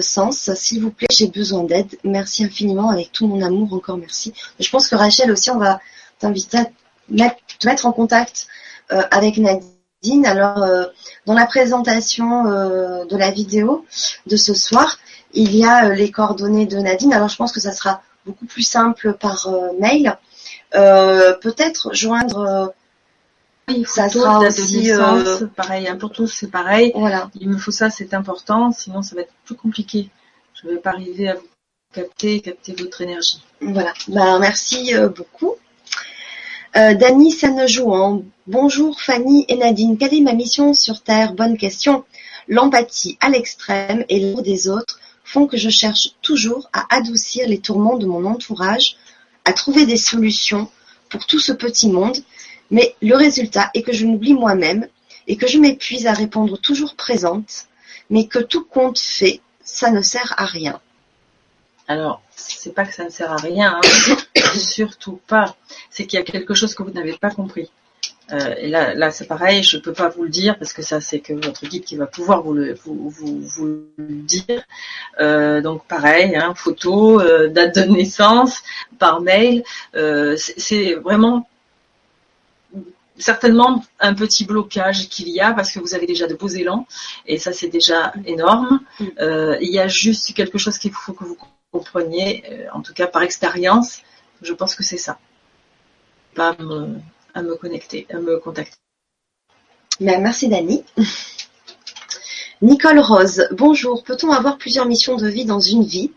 sens. 0.00 0.50
S'il 0.54 0.82
vous 0.82 0.90
plaît, 0.90 1.06
j'ai 1.10 1.28
besoin 1.28 1.64
d'aide. 1.64 1.96
Merci 2.04 2.44
infiniment 2.44 2.90
avec 2.90 3.10
tout 3.10 3.26
mon 3.26 3.42
amour, 3.42 3.72
encore 3.72 3.96
merci. 3.96 4.34
Je 4.60 4.68
pense 4.68 4.86
que 4.86 4.94
Rachel 4.94 5.30
aussi, 5.30 5.50
on 5.50 5.58
va 5.58 5.80
t'inviter 6.18 6.58
à 6.58 6.64
te 6.66 7.66
mettre 7.66 7.86
en 7.86 7.92
contact 7.92 8.48
avec 8.90 9.38
Nadine 9.38 9.76
alors, 10.24 10.62
euh, 10.62 10.84
dans 11.26 11.34
la 11.34 11.46
présentation 11.46 12.46
euh, 12.46 13.04
de 13.06 13.16
la 13.16 13.30
vidéo 13.30 13.84
de 14.26 14.36
ce 14.36 14.54
soir, 14.54 14.98
il 15.32 15.54
y 15.54 15.64
a 15.64 15.86
euh, 15.86 15.94
les 15.94 16.10
coordonnées 16.10 16.66
de 16.66 16.78
Nadine. 16.78 17.12
Alors, 17.12 17.28
je 17.28 17.36
pense 17.36 17.52
que 17.52 17.60
ça 17.60 17.72
sera 17.72 18.02
beaucoup 18.24 18.46
plus 18.46 18.62
simple 18.62 19.14
par 19.14 19.48
mail. 19.80 20.16
Peut-être 20.72 21.94
joindre. 21.94 22.74
Oui, 23.68 23.84
ça 23.86 24.08
sera 24.08 24.40
aussi 24.40 24.84
pareil 25.56 25.88
hein, 25.88 25.96
pour 25.96 26.12
tous, 26.12 26.28
c'est 26.28 26.50
pareil. 26.50 26.92
Voilà. 26.94 27.30
Il 27.40 27.48
me 27.48 27.58
faut 27.58 27.72
ça, 27.72 27.90
c'est 27.90 28.14
important. 28.14 28.70
Sinon, 28.72 29.02
ça 29.02 29.16
va 29.16 29.22
être 29.22 29.32
plus 29.44 29.56
compliqué. 29.56 30.08
Je 30.54 30.68
ne 30.68 30.74
vais 30.74 30.78
pas 30.78 30.90
arriver 30.90 31.28
à 31.28 31.34
vous 31.34 31.48
capter, 31.92 32.40
capter 32.40 32.74
votre 32.74 33.00
énergie. 33.00 33.42
Voilà. 33.60 33.92
Ben, 34.08 34.38
merci 34.38 34.92
beaucoup. 35.16 35.54
Euh, 36.76 36.92
Dany 36.92 37.32
Sanejouan, 37.32 38.22
bonjour 38.46 39.00
Fanny 39.00 39.46
et 39.48 39.56
Nadine, 39.56 39.96
quelle 39.96 40.12
est 40.12 40.20
ma 40.20 40.34
mission 40.34 40.74
sur 40.74 41.00
Terre? 41.00 41.32
Bonne 41.32 41.56
question. 41.56 42.04
L'empathie 42.48 43.16
à 43.22 43.30
l'extrême 43.30 44.04
et 44.10 44.20
l'amour 44.20 44.42
des 44.42 44.68
autres 44.68 45.00
font 45.24 45.46
que 45.46 45.56
je 45.56 45.70
cherche 45.70 46.10
toujours 46.20 46.68
à 46.74 46.84
adoucir 46.94 47.48
les 47.48 47.60
tourments 47.60 47.96
de 47.96 48.04
mon 48.04 48.26
entourage, 48.26 48.98
à 49.46 49.52
trouver 49.52 49.86
des 49.86 49.96
solutions 49.96 50.70
pour 51.08 51.24
tout 51.24 51.38
ce 51.38 51.52
petit 51.52 51.88
monde, 51.88 52.18
mais 52.70 52.96
le 53.00 53.14
résultat 53.14 53.70
est 53.74 53.82
que 53.82 53.92
je 53.92 54.04
m'oublie 54.04 54.34
moi-même 54.34 54.88
et 55.28 55.36
que 55.36 55.46
je 55.46 55.58
m'épuise 55.58 56.06
à 56.06 56.12
répondre 56.12 56.58
toujours 56.58 56.96
présente, 56.96 57.66
mais 58.10 58.26
que 58.26 58.40
tout 58.40 58.64
compte 58.64 58.98
fait, 58.98 59.40
ça 59.62 59.90
ne 59.90 60.02
sert 60.02 60.34
à 60.36 60.44
rien. 60.44 60.80
Alors, 61.88 62.20
c'est 62.34 62.74
pas 62.74 62.84
que 62.84 62.94
ça 62.94 63.04
ne 63.04 63.10
sert 63.10 63.30
à 63.30 63.36
rien, 63.36 63.80
hein. 63.80 64.16
surtout 64.58 65.20
pas. 65.28 65.56
C'est 65.90 66.06
qu'il 66.06 66.18
y 66.18 66.22
a 66.22 66.24
quelque 66.24 66.54
chose 66.54 66.74
que 66.74 66.82
vous 66.82 66.90
n'avez 66.90 67.16
pas 67.16 67.30
compris. 67.30 67.70
Euh, 68.32 68.54
et 68.58 68.68
là, 68.68 68.94
là 68.94 69.10
c'est 69.10 69.26
pareil, 69.26 69.62
je 69.62 69.78
peux 69.78 69.92
pas 69.92 70.08
vous 70.08 70.24
le 70.24 70.28
dire 70.28 70.58
parce 70.58 70.72
que 70.72 70.82
ça, 70.82 71.00
c'est 71.00 71.20
que 71.20 71.32
votre 71.32 71.66
guide 71.66 71.84
qui 71.84 71.96
va 71.96 72.06
pouvoir 72.06 72.42
vous 72.42 72.54
le, 72.54 72.74
vous, 72.74 73.10
vous, 73.10 73.66
le 73.96 74.14
dire. 74.22 74.62
Euh, 75.20 75.60
donc 75.60 75.86
pareil, 75.86 76.36
hein, 76.36 76.54
photo, 76.54 77.20
euh, 77.20 77.48
date 77.48 77.76
de 77.76 77.82
naissance, 77.82 78.62
par 78.98 79.20
mail. 79.20 79.62
c'est 80.36 80.94
vraiment 80.94 81.48
certainement 83.18 83.82
un 83.98 84.12
petit 84.12 84.44
blocage 84.44 85.08
qu'il 85.08 85.30
y 85.30 85.40
a 85.40 85.52
parce 85.52 85.70
que 85.72 85.78
vous 85.78 85.94
avez 85.94 86.06
déjà 86.06 86.26
de 86.26 86.34
beaux 86.34 86.48
élans 86.48 86.86
et 87.26 87.38
ça 87.38 87.52
c'est 87.52 87.68
déjà 87.68 88.12
énorme. 88.26 88.80
Mm. 89.00 89.06
il 89.60 89.70
y 89.70 89.78
a 89.78 89.88
juste 89.88 90.34
quelque 90.34 90.58
chose 90.58 90.78
qu'il 90.78 90.92
faut 90.92 91.14
que 91.14 91.24
vous 91.24 91.38
compreniez, 91.76 92.44
euh, 92.50 92.66
en 92.72 92.82
tout 92.82 92.94
cas 92.94 93.06
par 93.06 93.22
expérience, 93.22 94.02
je 94.42 94.52
pense 94.52 94.74
que 94.74 94.82
c'est 94.82 94.96
ça. 94.96 95.18
À 97.36 97.42
me, 97.42 97.54
connecter, 97.54 98.06
à 98.10 98.18
me 98.18 98.38
contacter. 98.38 98.78
Ben, 100.00 100.22
merci 100.22 100.48
Dani. 100.48 100.82
Nicole 102.62 102.98
Rose, 102.98 103.46
bonjour. 103.52 104.02
Peut-on 104.02 104.32
avoir 104.32 104.56
plusieurs 104.56 104.86
missions 104.86 105.16
de 105.16 105.28
vie 105.28 105.44
dans 105.44 105.60
une 105.60 105.84
vie 105.84 106.10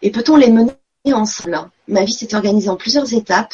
et 0.00 0.10
peut-on 0.10 0.36
les 0.36 0.48
mener 0.48 0.72
ensemble? 1.12 1.70
Ma 1.86 2.04
vie 2.04 2.14
s'est 2.14 2.34
organisée 2.34 2.70
en 2.70 2.76
plusieurs 2.76 3.12
étapes. 3.12 3.52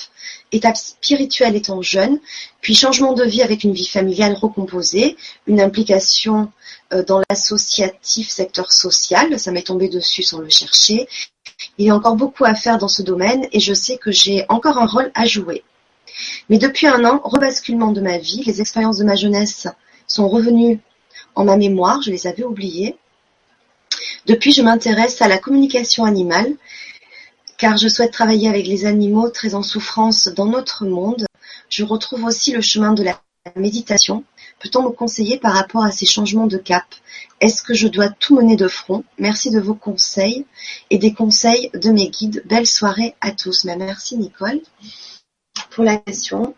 Étape 0.53 0.77
spirituelle 0.77 1.57
étant 1.57 1.83
jeune, 1.83 2.21
puis 2.61 2.75
changement 2.75 3.13
de 3.13 3.25
vie 3.25 3.43
avec 3.43 3.65
une 3.65 3.73
vie 3.73 3.87
familiale 3.87 4.35
recomposée, 4.35 5.17
une 5.47 5.61
implication 5.61 6.51
euh, 6.93 7.05
dans 7.05 7.23
l'associatif 7.29 8.29
secteur 8.29 8.73
social, 8.73 9.39
ça 9.39 9.53
m'est 9.53 9.63
tombé 9.63 9.89
dessus 9.89 10.23
sans 10.23 10.39
le 10.39 10.49
chercher. 10.49 11.09
Il 11.79 11.87
y 11.87 11.91
a 11.91 11.95
encore 11.95 12.17
beaucoup 12.17 12.45
à 12.45 12.55
faire 12.55 12.79
dans 12.79 12.89
ce 12.89 13.03
domaine 13.03 13.49
et 13.53 13.61
je 13.61 13.75
sais 13.75 13.97
que 13.97 14.13
j'ai 14.13 14.45
encore 14.49 14.79
un 14.79 14.87
rôle 14.87 15.11
à 15.15 15.25
jouer. 15.25 15.65
Mais 16.49 16.59
depuis 16.59 16.87
un 16.87 17.05
an, 17.05 17.21
rebasculement 17.25 17.93
de 17.93 18.01
ma 18.01 18.19
vie, 18.19 18.43
les 18.45 18.61
expériences 18.61 18.99
de 18.99 19.05
ma 19.05 19.17
jeunesse 19.17 19.69
sont 20.07 20.29
revenues 20.29 20.81
en 21.35 21.45
ma 21.45 21.57
mémoire, 21.57 22.03
je 22.03 22.11
les 22.11 22.27
avais 22.27 22.45
oubliées. 22.45 22.97
Depuis, 24.27 24.53
je 24.53 24.63
m'intéresse 24.63 25.23
à 25.23 25.29
la 25.29 25.39
communication 25.39 26.05
animale, 26.05 26.55
car 27.57 27.77
je 27.77 27.89
souhaite 27.89 28.13
travailler 28.13 28.49
avec 28.49 28.67
les 28.67 28.87
animaux 28.87 29.29
très 29.29 29.55
en 29.55 29.63
souffrance 29.63 30.29
dans 30.29 30.47
notre 30.47 30.85
monde. 30.85 31.27
Je 31.69 31.85
retrouve 31.85 32.25
aussi 32.25 32.53
le 32.53 32.61
chemin 32.61 32.93
de 32.93 33.03
la 33.03 33.21
méditation, 33.57 34.25
Peut-on 34.61 34.83
me 34.83 34.91
conseiller 34.91 35.39
par 35.39 35.55
rapport 35.55 35.85
à 35.85 35.91
ces 35.91 36.05
changements 36.05 36.47
de 36.47 36.59
cap? 36.59 36.85
Est-ce 37.41 37.63
que 37.63 37.73
je 37.73 37.89
dois 37.89 38.11
tout 38.11 38.37
mener 38.37 38.57
de 38.57 38.69
front? 38.69 39.05
Merci 39.19 39.51
de 39.51 39.59
vos 39.59 39.75
conseils 39.75 40.45
et 40.91 40.99
des 40.99 41.15
conseils 41.15 41.71
de 41.73 41.91
mes 41.91 42.11
guides. 42.11 42.43
Belle 42.45 42.67
soirée 42.67 43.15
à 43.23 43.33
tous. 43.33 43.65
Merci 43.65 44.19
Nicole 44.19 44.61
pour 45.71 45.85
la 45.85 45.97
question. 45.97 46.55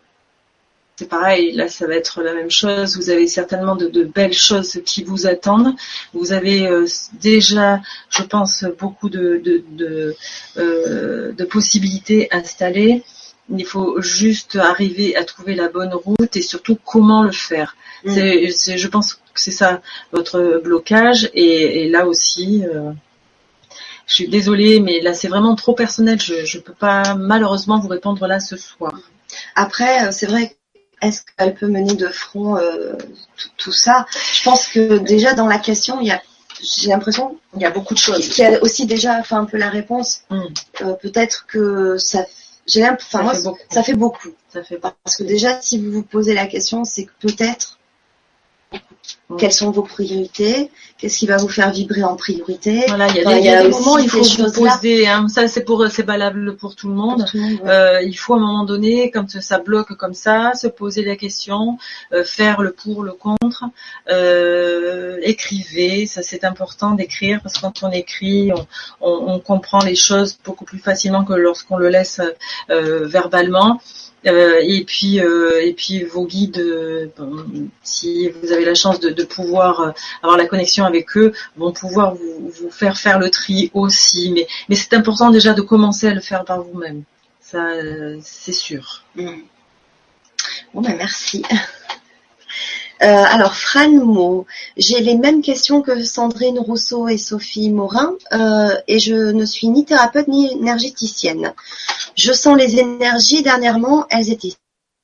C'est 0.97 1.09
pareil, 1.09 1.53
là 1.53 1.69
ça 1.69 1.87
va 1.87 1.95
être 1.95 2.23
la 2.23 2.35
même 2.35 2.51
chose. 2.51 2.97
Vous 2.97 3.11
avez 3.11 3.27
certainement 3.27 3.77
de, 3.77 4.05
belles 4.05 4.35
choses 4.35 4.81
qui 4.85 5.03
vous 5.03 5.27
attendent. 5.27 5.75
Vous 6.13 6.33
avez 6.33 6.67
euh, 6.67 6.87
déjà, 7.21 7.81
je 8.11 8.23
pense, 8.23 8.65
beaucoup 8.79 9.09
de, 9.09 9.41
de 9.45 10.15
euh, 10.59 11.47
possibilités 11.51 12.29
installées. 12.31 13.03
Il 13.51 13.67
faut 13.67 14.01
juste 14.01 14.57
arriver 14.57 15.17
à 15.17 15.25
trouver 15.25 15.55
la 15.55 15.69
bonne 15.69 15.93
route 15.93 16.37
et 16.37 16.43
surtout 16.43 16.79
comment 16.85 17.23
le 17.23 17.33
faire. 17.33 17.77
Mm. 18.05 18.11
je 18.15 18.89
pense 18.89 19.15
que 19.15 19.21
c'est 19.35 19.51
ça 19.51 19.81
votre 20.13 20.61
blocage 20.63 21.31
et, 21.35 21.89
là 21.89 22.07
aussi. 22.07 22.65
Euh, 22.65 22.93
je 24.07 24.14
suis 24.14 24.28
désolée, 24.28 24.80
mais 24.80 25.00
là 25.00 25.14
c'est 25.14 25.28
vraiment 25.28 25.55
trop 25.55 25.74
personnel. 25.74 26.20
Je 26.20 26.57
ne 26.57 26.62
peux 26.62 26.74
pas 26.74 27.14
malheureusement 27.14 27.78
vous 27.78 27.88
répondre 27.88 28.26
là 28.26 28.40
ce 28.40 28.57
soir. 28.57 28.98
Après, 29.55 30.07
euh, 30.07 30.12
c'est 30.12 30.26
vrai. 30.26 30.57
Est-ce 31.00 31.22
qu'elle 31.36 31.55
peut 31.55 31.66
mener 31.66 31.94
de 31.94 32.07
front 32.07 32.57
euh, 32.57 32.92
tout, 33.57 33.72
ça? 33.72 34.07
Je 34.34 34.44
pense 34.44 34.68
que 34.68 34.98
déjà 34.98 35.34
dans 35.34 35.48
la 35.48 35.59
question, 35.59 36.00
il 36.00 36.07
y 36.07 36.12
a 36.12 36.22
j'ai 36.62 36.90
l'impression 36.90 37.40
il 37.57 37.62
y 37.62 37.64
a 37.64 37.70
beaucoup 37.70 37.94
de 37.94 37.98
choses. 37.98 38.28
Qui 38.28 38.44
a 38.44 38.62
aussi 38.62 38.86
déjà 38.86 39.20
fait 39.24 39.34
un 39.34 39.46
peu 39.46 39.57
la 39.57 39.68
réponse. 39.68 40.20
Mm. 40.30 40.44
Peut-être 41.00 41.46
que 41.46 41.96
ça 41.98 42.24
j'ai 42.66 42.82
moi, 42.82 43.34
ça 43.70 43.82
fait 43.82 43.94
beaucoup. 43.94 44.28
Ça 44.53 44.62
fait 44.62 44.78
parce 44.78 45.16
que 45.16 45.24
déjà, 45.24 45.61
si 45.61 45.78
vous 45.78 45.90
vous 45.90 46.03
posez 46.03 46.34
la 46.34 46.46
question, 46.46 46.84
c'est 46.84 47.05
que 47.05 47.12
peut-être 47.20 47.78
quelles 49.39 49.53
sont 49.53 49.71
vos 49.71 49.83
priorités? 49.83 50.71
Qu'est-ce 50.99 51.19
qui 51.19 51.27
va 51.27 51.37
vous 51.37 51.49
faire 51.49 51.73
vibrer 51.73 52.05
en 52.05 52.17
priorité? 52.17 52.85
Voilà, 52.87 53.09
il 53.09 53.17
y 53.17 53.49
a 53.49 53.63
des, 53.63 53.69
moments 53.69 53.95
où 53.95 53.99
il 53.99 54.09
faut 54.09 54.23
se 54.23 54.43
poser. 54.43 55.09
Hein, 55.09 55.27
ça, 55.29 55.49
c'est 55.49 55.65
pour, 55.65 55.87
c'est 55.91 56.03
valable 56.05 56.57
pour 56.57 56.77
tout 56.77 56.89
le 56.89 56.95
monde. 56.95 57.25
euh, 57.65 58.01
il 58.03 58.15
faut 58.15 58.35
à 58.35 58.37
un 58.37 58.41
moment 58.41 58.65
donné, 58.65 59.11
quand 59.11 59.29
ça 59.41 59.59
bloque 59.59 59.97
comme 59.97 60.15
ça, 60.15 60.53
se 60.55 60.69
poser 60.69 61.03
la 61.05 61.17
question, 61.17 61.79
euh, 62.13 62.25
faire 62.25 62.63
le 62.63 62.73
pour, 62.73 63.03
le 63.03 63.13
contre. 63.13 63.65
Euh, 64.11 65.19
écrivez, 65.23 66.07
ça 66.07 66.23
c'est 66.23 66.45
important 66.45 66.93
d'écrire 66.93 67.41
parce 67.43 67.57
que 67.57 67.61
quand 67.63 67.83
on 67.83 67.91
écrit, 67.91 68.53
on, 68.53 68.67
on, 69.01 69.35
on, 69.35 69.41
comprend 69.41 69.81
les 69.81 69.97
choses 69.97 70.39
beaucoup 70.45 70.65
plus 70.65 70.79
facilement 70.79 71.25
que 71.25 71.33
lorsqu'on 71.33 71.77
le 71.77 71.89
laisse 71.89 72.21
euh, 72.71 73.07
verbalement. 73.07 73.81
Euh, 74.27 74.61
et 74.62 74.85
puis 74.85 75.20
euh, 75.20 75.61
et 75.62 75.73
puis 75.73 76.05
vos 76.05 76.27
guides, 76.27 76.59
euh, 76.59 77.09
si 77.83 78.29
vous 78.29 78.53
avez 78.53 78.64
la 78.64 78.75
chance 78.75 79.01
de, 79.01 79.25
pouvoir 79.25 79.95
avoir 80.23 80.37
la 80.37 80.47
connexion 80.47 80.85
avec 80.85 81.16
eux, 81.16 81.33
vont 81.57 81.73
pouvoir 81.73 82.14
vous, 82.14 82.70
faire 82.70 82.97
faire 82.97 83.18
le 83.18 83.31
tri 83.31 83.70
aussi. 83.75 84.31
Mais 84.33 84.47
mais 84.68 84.77
c'est 84.77 84.95
important 84.95 85.31
déjà 85.31 85.55
de 85.55 85.62
commencer 85.62 86.07
à 86.09 86.14
le 86.14 86.20
faire 86.20 86.45
par 86.45 86.62
vous-même. 86.62 87.03
Ça 87.41 87.66
c'est 88.23 88.53
sûr. 88.53 89.03
Mm. 89.16 89.43
Bon 90.75 90.83
ben 90.83 90.97
merci. 90.97 91.43
Euh, 93.03 93.24
alors, 93.28 93.57
Fran 93.57 93.90
Mo, 93.90 94.46
j'ai 94.76 95.00
les 95.00 95.16
mêmes 95.16 95.42
questions 95.42 95.82
que 95.82 96.05
Sandrine 96.05 96.61
Rousseau 96.61 97.09
et 97.09 97.18
Sophie 97.18 97.70
Morin, 97.70 98.12
euh, 98.32 98.76
et 98.86 99.00
je 99.00 99.32
ne 99.32 99.44
suis 99.44 99.68
ni 99.68 99.84
thérapeute 99.84 100.28
ni 100.28 100.53
énergéticienne. 100.53 101.53
Je 102.14 102.32
sens 102.32 102.57
les 102.57 102.78
énergies 102.78 103.42
dernièrement, 103.42 104.07
elles 104.09 104.30
étaient 104.30 104.53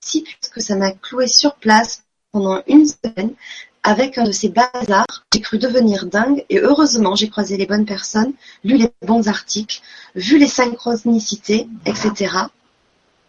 si 0.01 0.25
que 0.53 0.61
ça 0.61 0.77
m'a 0.77 0.93
cloué 0.93 1.27
sur 1.27 1.55
place 1.57 2.05
pendant 2.31 2.63
une 2.69 2.87
semaine 2.87 3.35
avec 3.83 4.17
un 4.17 4.25
de 4.25 4.33
ces 4.33 4.49
bazars. 4.49 5.25
J'ai 5.35 5.41
cru 5.41 5.59
devenir 5.59 6.07
dingue 6.07 6.45
et 6.51 6.61
heureusement 6.61 7.17
j'ai 7.17 7.29
croisé 7.29 7.57
les 7.57 7.67
bonnes 7.67 7.85
personnes, 7.85 8.33
lu 8.63 8.77
les 8.77 8.91
bons 9.05 9.29
articles, 9.29 9.81
vu 10.15 10.39
les 10.39 10.47
synchronicités, 10.47 11.69
etc. 11.85 12.49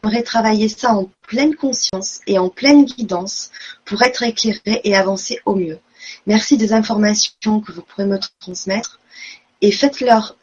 J'aimerais 0.03 0.23
travailler 0.23 0.69
ça 0.69 0.93
en 0.93 1.09
pleine 1.27 1.55
conscience 1.55 2.21
et 2.25 2.39
en 2.39 2.49
pleine 2.49 2.85
guidance 2.85 3.51
pour 3.85 4.01
être 4.01 4.23
éclairé 4.23 4.81
et 4.83 4.95
avancer 4.95 5.39
au 5.45 5.55
mieux. 5.55 5.79
Merci 6.25 6.57
des 6.57 6.73
informations 6.73 7.59
que 7.59 7.71
vous 7.71 7.81
pourrez 7.81 8.05
me 8.05 8.17
transmettre 8.39 8.99
et 9.61 9.71
faites-leur 9.71 10.35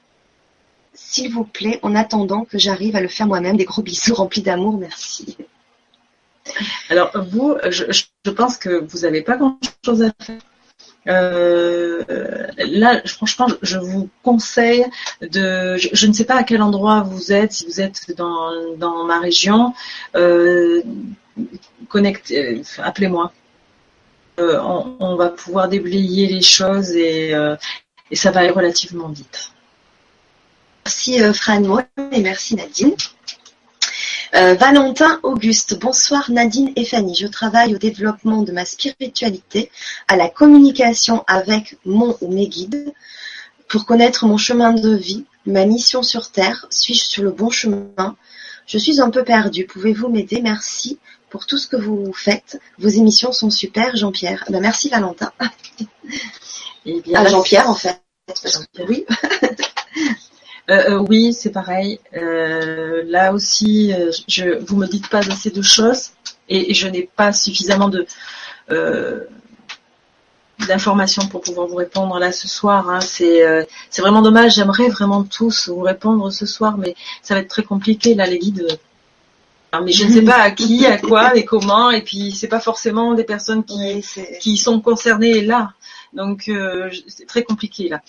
s'il 0.94 1.32
vous 1.32 1.44
plaît 1.44 1.78
en 1.82 1.94
attendant 1.94 2.44
que 2.44 2.58
j'arrive 2.58 2.96
à 2.96 3.00
le 3.00 3.08
faire 3.08 3.26
moi-même. 3.26 3.56
Des 3.56 3.64
gros 3.64 3.82
bisous 3.82 4.14
remplis 4.14 4.42
d'amour, 4.42 4.78
merci. 4.78 5.36
Alors 6.88 7.10
vous, 7.30 7.56
je, 7.70 8.30
pense 8.30 8.56
que 8.56 8.84
vous 8.84 9.00
n'avez 9.00 9.22
pas 9.22 9.36
grand-chose 9.36 10.02
à 10.02 10.12
faire. 10.22 10.40
Euh, 11.08 12.02
là, 12.58 13.00
franchement, 13.06 13.46
je 13.62 13.78
vous 13.78 14.08
conseille 14.22 14.84
de. 15.20 15.76
Je, 15.76 16.06
ne 16.06 16.12
sais 16.12 16.24
pas 16.24 16.36
à 16.36 16.42
quel 16.42 16.62
endroit 16.62 17.02
vous 17.02 17.32
êtes, 17.32 17.52
si 17.52 17.66
vous 17.66 17.80
êtes 17.80 18.12
dans, 18.16 19.04
ma 19.04 19.20
région, 19.20 19.74
euh, 20.14 20.82
connectez, 21.88 22.62
appelez-moi. 22.78 23.32
Euh, 24.38 24.60
on, 24.60 25.16
va 25.16 25.30
pouvoir 25.30 25.68
déblayer 25.68 26.26
les 26.26 26.42
choses 26.42 26.90
et, 26.94 27.30
et 28.10 28.16
ça 28.16 28.30
va 28.30 28.40
aller 28.40 28.50
relativement 28.50 29.08
vite. 29.08 29.52
Merci 30.84 31.18
Fran 31.32 31.62
et 32.12 32.20
merci 32.20 32.54
Nadine. 32.54 32.94
Euh, 34.34 34.54
Valentin 34.54 35.20
Auguste, 35.22 35.78
bonsoir 35.78 36.30
Nadine 36.30 36.72
et 36.74 36.84
Fanny. 36.84 37.14
Je 37.14 37.28
travaille 37.28 37.74
au 37.74 37.78
développement 37.78 38.42
de 38.42 38.50
ma 38.50 38.64
spiritualité, 38.64 39.70
à 40.08 40.16
la 40.16 40.28
communication 40.28 41.22
avec 41.28 41.76
mon 41.84 42.16
ou 42.20 42.32
mes 42.32 42.48
guides, 42.48 42.92
pour 43.68 43.86
connaître 43.86 44.26
mon 44.26 44.36
chemin 44.36 44.72
de 44.72 44.94
vie, 44.94 45.24
ma 45.46 45.64
mission 45.64 46.02
sur 46.02 46.32
Terre. 46.32 46.66
Suis-je 46.70 47.04
sur 47.04 47.22
le 47.22 47.30
bon 47.30 47.50
chemin? 47.50 48.16
Je 48.66 48.78
suis 48.78 49.00
un 49.00 49.10
peu 49.10 49.22
perdue. 49.22 49.66
Pouvez-vous 49.66 50.08
m'aider? 50.08 50.40
Merci 50.42 50.98
pour 51.30 51.46
tout 51.46 51.58
ce 51.58 51.68
que 51.68 51.76
vous 51.76 52.12
faites. 52.12 52.60
Vos 52.78 52.88
émissions 52.88 53.30
sont 53.32 53.50
super, 53.50 53.96
Jean-Pierre. 53.96 54.44
Ben, 54.50 54.60
merci 54.60 54.88
Valentin. 54.88 55.30
Bien, 56.84 57.00
ah, 57.14 57.28
Jean-Pierre 57.28 57.70
en 57.70 57.74
fait. 57.74 58.00
oui. 58.88 59.06
Euh, 60.68 60.90
euh, 60.90 60.98
oui, 61.08 61.32
c'est 61.32 61.50
pareil. 61.50 62.00
Euh, 62.14 63.04
là 63.06 63.32
aussi, 63.32 63.92
je, 64.26 64.58
vous 64.64 64.76
me 64.76 64.86
dites 64.86 65.08
pas 65.08 65.18
assez 65.18 65.50
de 65.50 65.62
choses 65.62 66.10
et, 66.48 66.74
je 66.74 66.88
n'ai 66.88 67.08
pas 67.16 67.32
suffisamment 67.32 67.88
de 67.88 68.06
d'informations 70.66 71.26
pour 71.28 71.42
pouvoir 71.42 71.68
vous 71.68 71.76
répondre 71.76 72.18
là 72.18 72.32
ce 72.32 72.48
soir. 72.48 72.88
Hein. 72.88 73.00
C'est 73.00 73.66
c'est 73.90 74.02
vraiment 74.02 74.22
dommage. 74.22 74.54
J'aimerais 74.54 74.88
vraiment 74.88 75.22
tous 75.22 75.68
vous 75.68 75.80
répondre 75.80 76.30
ce 76.32 76.46
soir, 76.46 76.76
mais 76.78 76.96
ça 77.22 77.34
va 77.34 77.40
être 77.40 77.48
très 77.48 77.62
compliqué 77.62 78.14
là 78.14 78.26
les 78.26 78.38
guides. 78.38 78.66
mais 79.84 79.92
je 79.92 80.04
ne 80.04 80.12
sais 80.12 80.22
pas 80.22 80.38
à 80.38 80.50
qui, 80.50 80.86
à 80.86 80.98
quoi 80.98 81.36
et 81.36 81.44
comment. 81.44 81.90
Et 81.90 82.02
puis 82.02 82.32
c'est 82.32 82.48
pas 82.48 82.60
forcément 82.60 83.14
des 83.14 83.24
personnes 83.24 83.64
qui 83.64 84.04
qui 84.40 84.56
sont 84.56 84.80
concernées 84.80 85.42
là. 85.42 85.74
Donc 86.12 86.50
c'est 87.06 87.26
très 87.26 87.44
compliqué 87.44 87.88
là. 87.88 88.00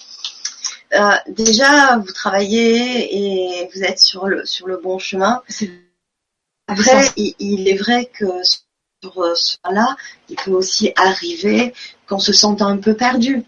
Euh, 0.94 1.12
déjà, 1.28 1.98
vous 1.98 2.12
travaillez 2.12 3.16
et 3.16 3.70
vous 3.74 3.84
êtes 3.84 4.00
sur 4.00 4.28
le, 4.28 4.46
sur 4.46 4.68
le 4.68 4.78
bon 4.78 5.00
chemin. 5.00 5.42
Après, 6.68 7.06
il, 7.18 7.68
est 7.68 7.78
vrai 7.78 8.10
que 8.14 8.26
sur 9.02 9.22
euh, 9.22 9.36
ce 9.36 9.58
là 9.72 9.96
il 10.28 10.36
peut 10.38 10.52
aussi 10.52 10.92
arriver 10.96 11.74
qu'on 12.08 12.20
se 12.20 12.34
sente 12.34 12.62
un 12.62 12.78
peu 12.78 12.94
perdu, 12.94 13.44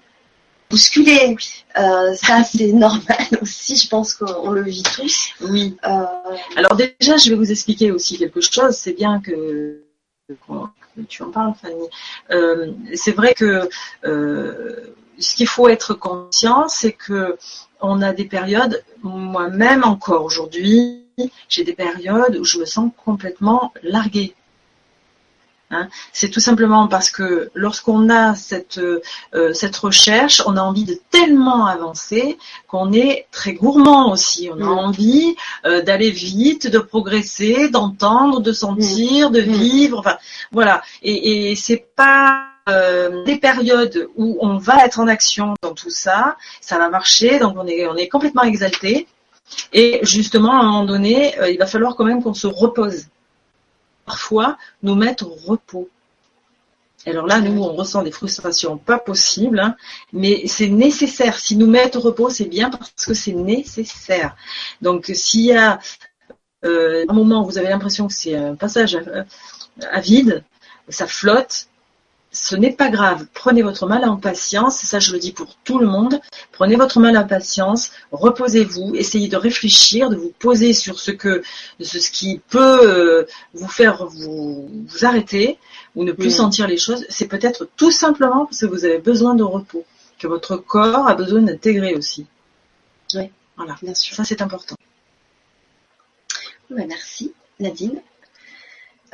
bousculé. 0.69 1.35
Euh, 1.77 2.13
ça, 2.15 2.43
c'est 2.43 2.67
normal 2.73 3.27
aussi. 3.41 3.77
Je 3.77 3.87
pense 3.87 4.13
qu'on 4.13 4.51
le 4.51 4.63
vit 4.63 4.83
tous. 4.83 5.29
Oui. 5.41 5.77
Alors 5.81 6.75
déjà, 6.75 7.17
je 7.17 7.29
vais 7.29 7.35
vous 7.35 7.51
expliquer 7.51 7.91
aussi 7.91 8.17
quelque 8.17 8.41
chose. 8.41 8.75
C'est 8.75 8.93
bien 8.93 9.21
que, 9.21 9.81
tu 11.07 11.23
en 11.23 11.31
parles, 11.31 11.53
Fanny. 11.61 11.87
c'est 12.95 13.13
vrai 13.13 13.33
que 13.33 13.69
ce 15.19 15.35
qu'il 15.35 15.47
faut 15.47 15.67
être 15.67 15.93
conscient, 15.93 16.67
c'est 16.67 16.93
que 16.93 17.37
on 17.81 18.01
a 18.01 18.13
des 18.13 18.25
périodes, 18.25 18.83
moi-même 19.03 19.83
encore 19.83 20.25
aujourd'hui, 20.25 21.05
j'ai 21.47 21.63
des 21.63 21.73
périodes 21.73 22.37
où 22.37 22.43
je 22.43 22.57
me 22.57 22.65
sens 22.65 22.91
complètement 23.05 23.73
larguée. 23.83 24.35
Hein. 25.71 25.87
c'est 26.13 26.29
tout 26.29 26.39
simplement 26.39 26.87
parce 26.87 27.11
que 27.11 27.51
lorsqu'on 27.53 28.09
a 28.09 28.33
cette, 28.33 28.79
euh, 28.79 29.53
cette 29.53 29.77
recherche, 29.77 30.41
on 30.47 30.57
a 30.57 30.61
envie 30.61 30.83
de 30.83 30.99
tellement 31.11 31.67
avancer 31.67 32.39
qu'on 32.67 32.91
est 32.91 33.27
très 33.31 33.53
gourmand 33.53 34.11
aussi. 34.11 34.49
On 34.51 34.59
a 34.61 34.65
mm. 34.65 34.79
envie 34.79 35.35
euh, 35.65 35.83
d'aller 35.83 36.09
vite, 36.09 36.65
de 36.65 36.79
progresser, 36.79 37.69
d'entendre, 37.69 38.39
de 38.39 38.51
sentir, 38.51 39.29
mm. 39.29 39.33
de 39.33 39.41
mm. 39.41 39.51
vivre. 39.51 39.99
Enfin, 39.99 40.17
voilà. 40.51 40.81
Et, 41.03 41.51
et 41.51 41.55
c'est 41.55 41.85
pas 41.95 42.48
euh, 42.69 43.23
des 43.23 43.37
périodes 43.37 44.09
où 44.15 44.37
on 44.41 44.57
va 44.57 44.85
être 44.85 44.99
en 44.99 45.07
action 45.07 45.55
dans 45.61 45.73
tout 45.73 45.89
ça, 45.89 46.37
ça 46.61 46.77
va 46.77 46.89
marcher, 46.89 47.39
donc 47.39 47.55
on 47.57 47.65
est, 47.67 48.07
complètement 48.07 48.43
exalté. 48.43 49.07
Et 49.73 49.99
justement, 50.03 50.53
à 50.53 50.61
un 50.61 50.65
moment 50.65 50.85
donné, 50.85 51.39
euh, 51.39 51.49
il 51.49 51.57
va 51.57 51.65
falloir 51.65 51.95
quand 51.95 52.05
même 52.05 52.21
qu'on 52.21 52.33
se 52.33 52.47
repose. 52.47 53.07
Parfois, 54.05 54.57
nous 54.83 54.95
mettre 54.95 55.27
au 55.27 55.35
repos. 55.51 55.89
Alors 57.05 57.25
là, 57.25 57.39
nous, 57.39 57.63
on 57.63 57.73
ressent 57.73 58.03
des 58.03 58.11
frustrations 58.11 58.77
pas 58.77 58.99
possibles, 58.99 59.59
hein, 59.59 59.75
mais 60.13 60.43
c'est 60.47 60.67
nécessaire. 60.67 61.39
Si 61.39 61.55
nous 61.55 61.67
mettre 61.67 61.97
au 61.99 62.01
repos, 62.01 62.29
c'est 62.29 62.45
bien 62.45 62.69
parce 62.69 63.05
que 63.05 63.13
c'est 63.13 63.33
nécessaire. 63.33 64.35
Donc, 64.81 65.09
s'il 65.13 65.45
y 65.45 65.53
a 65.53 65.79
euh, 66.65 67.05
un 67.07 67.13
moment 67.13 67.41
où 67.41 67.45
vous 67.45 67.57
avez 67.57 67.69
l'impression 67.69 68.07
que 68.07 68.13
c'est 68.13 68.35
un 68.35 68.55
passage 68.55 68.99
à 69.91 70.01
vide, 70.01 70.43
ça 70.89 71.07
flotte, 71.07 71.68
ce 72.31 72.55
n'est 72.55 72.73
pas 72.73 72.89
grave. 72.89 73.25
Prenez 73.33 73.63
votre 73.63 73.87
mal 73.87 74.05
en 74.05 74.15
patience, 74.15 74.77
ça 74.79 74.99
je 74.99 75.11
le 75.13 75.19
dis 75.19 75.31
pour 75.31 75.55
tout 75.63 75.79
le 75.79 75.87
monde. 75.87 76.19
Prenez 76.51 76.75
votre 76.75 76.99
mal 76.99 77.17
en 77.17 77.25
patience, 77.25 77.91
reposez-vous, 78.11 78.93
essayez 78.95 79.27
de 79.27 79.37
réfléchir, 79.37 80.09
de 80.09 80.15
vous 80.15 80.33
poser 80.37 80.73
sur 80.73 80.99
ce 80.99 81.11
que, 81.11 81.41
ce 81.79 82.11
qui 82.11 82.39
peut 82.49 82.87
euh, 82.87 83.25
vous 83.53 83.67
faire 83.67 84.05
vous, 84.05 84.69
arrêter 85.01 85.57
ou 85.95 86.03
ne 86.03 86.11
plus 86.11 86.31
sentir 86.31 86.67
les 86.67 86.77
choses. 86.77 87.05
C'est 87.09 87.27
peut-être 87.27 87.67
tout 87.75 87.91
simplement 87.91 88.45
parce 88.45 88.61
que 88.61 88.67
vous 88.67 88.85
avez 88.85 88.99
besoin 88.99 89.33
de 89.33 89.43
repos, 89.43 89.85
que 90.19 90.27
votre 90.27 90.55
corps 90.55 91.07
a 91.07 91.15
besoin 91.15 91.41
d'intégrer 91.41 91.95
aussi. 91.95 92.27
Oui, 93.15 93.31
voilà. 93.57 93.75
Bien 93.81 93.95
sûr. 93.95 94.15
Ça 94.15 94.23
c'est 94.23 94.41
important. 94.41 94.75
merci 96.69 97.33
Nadine. 97.59 98.01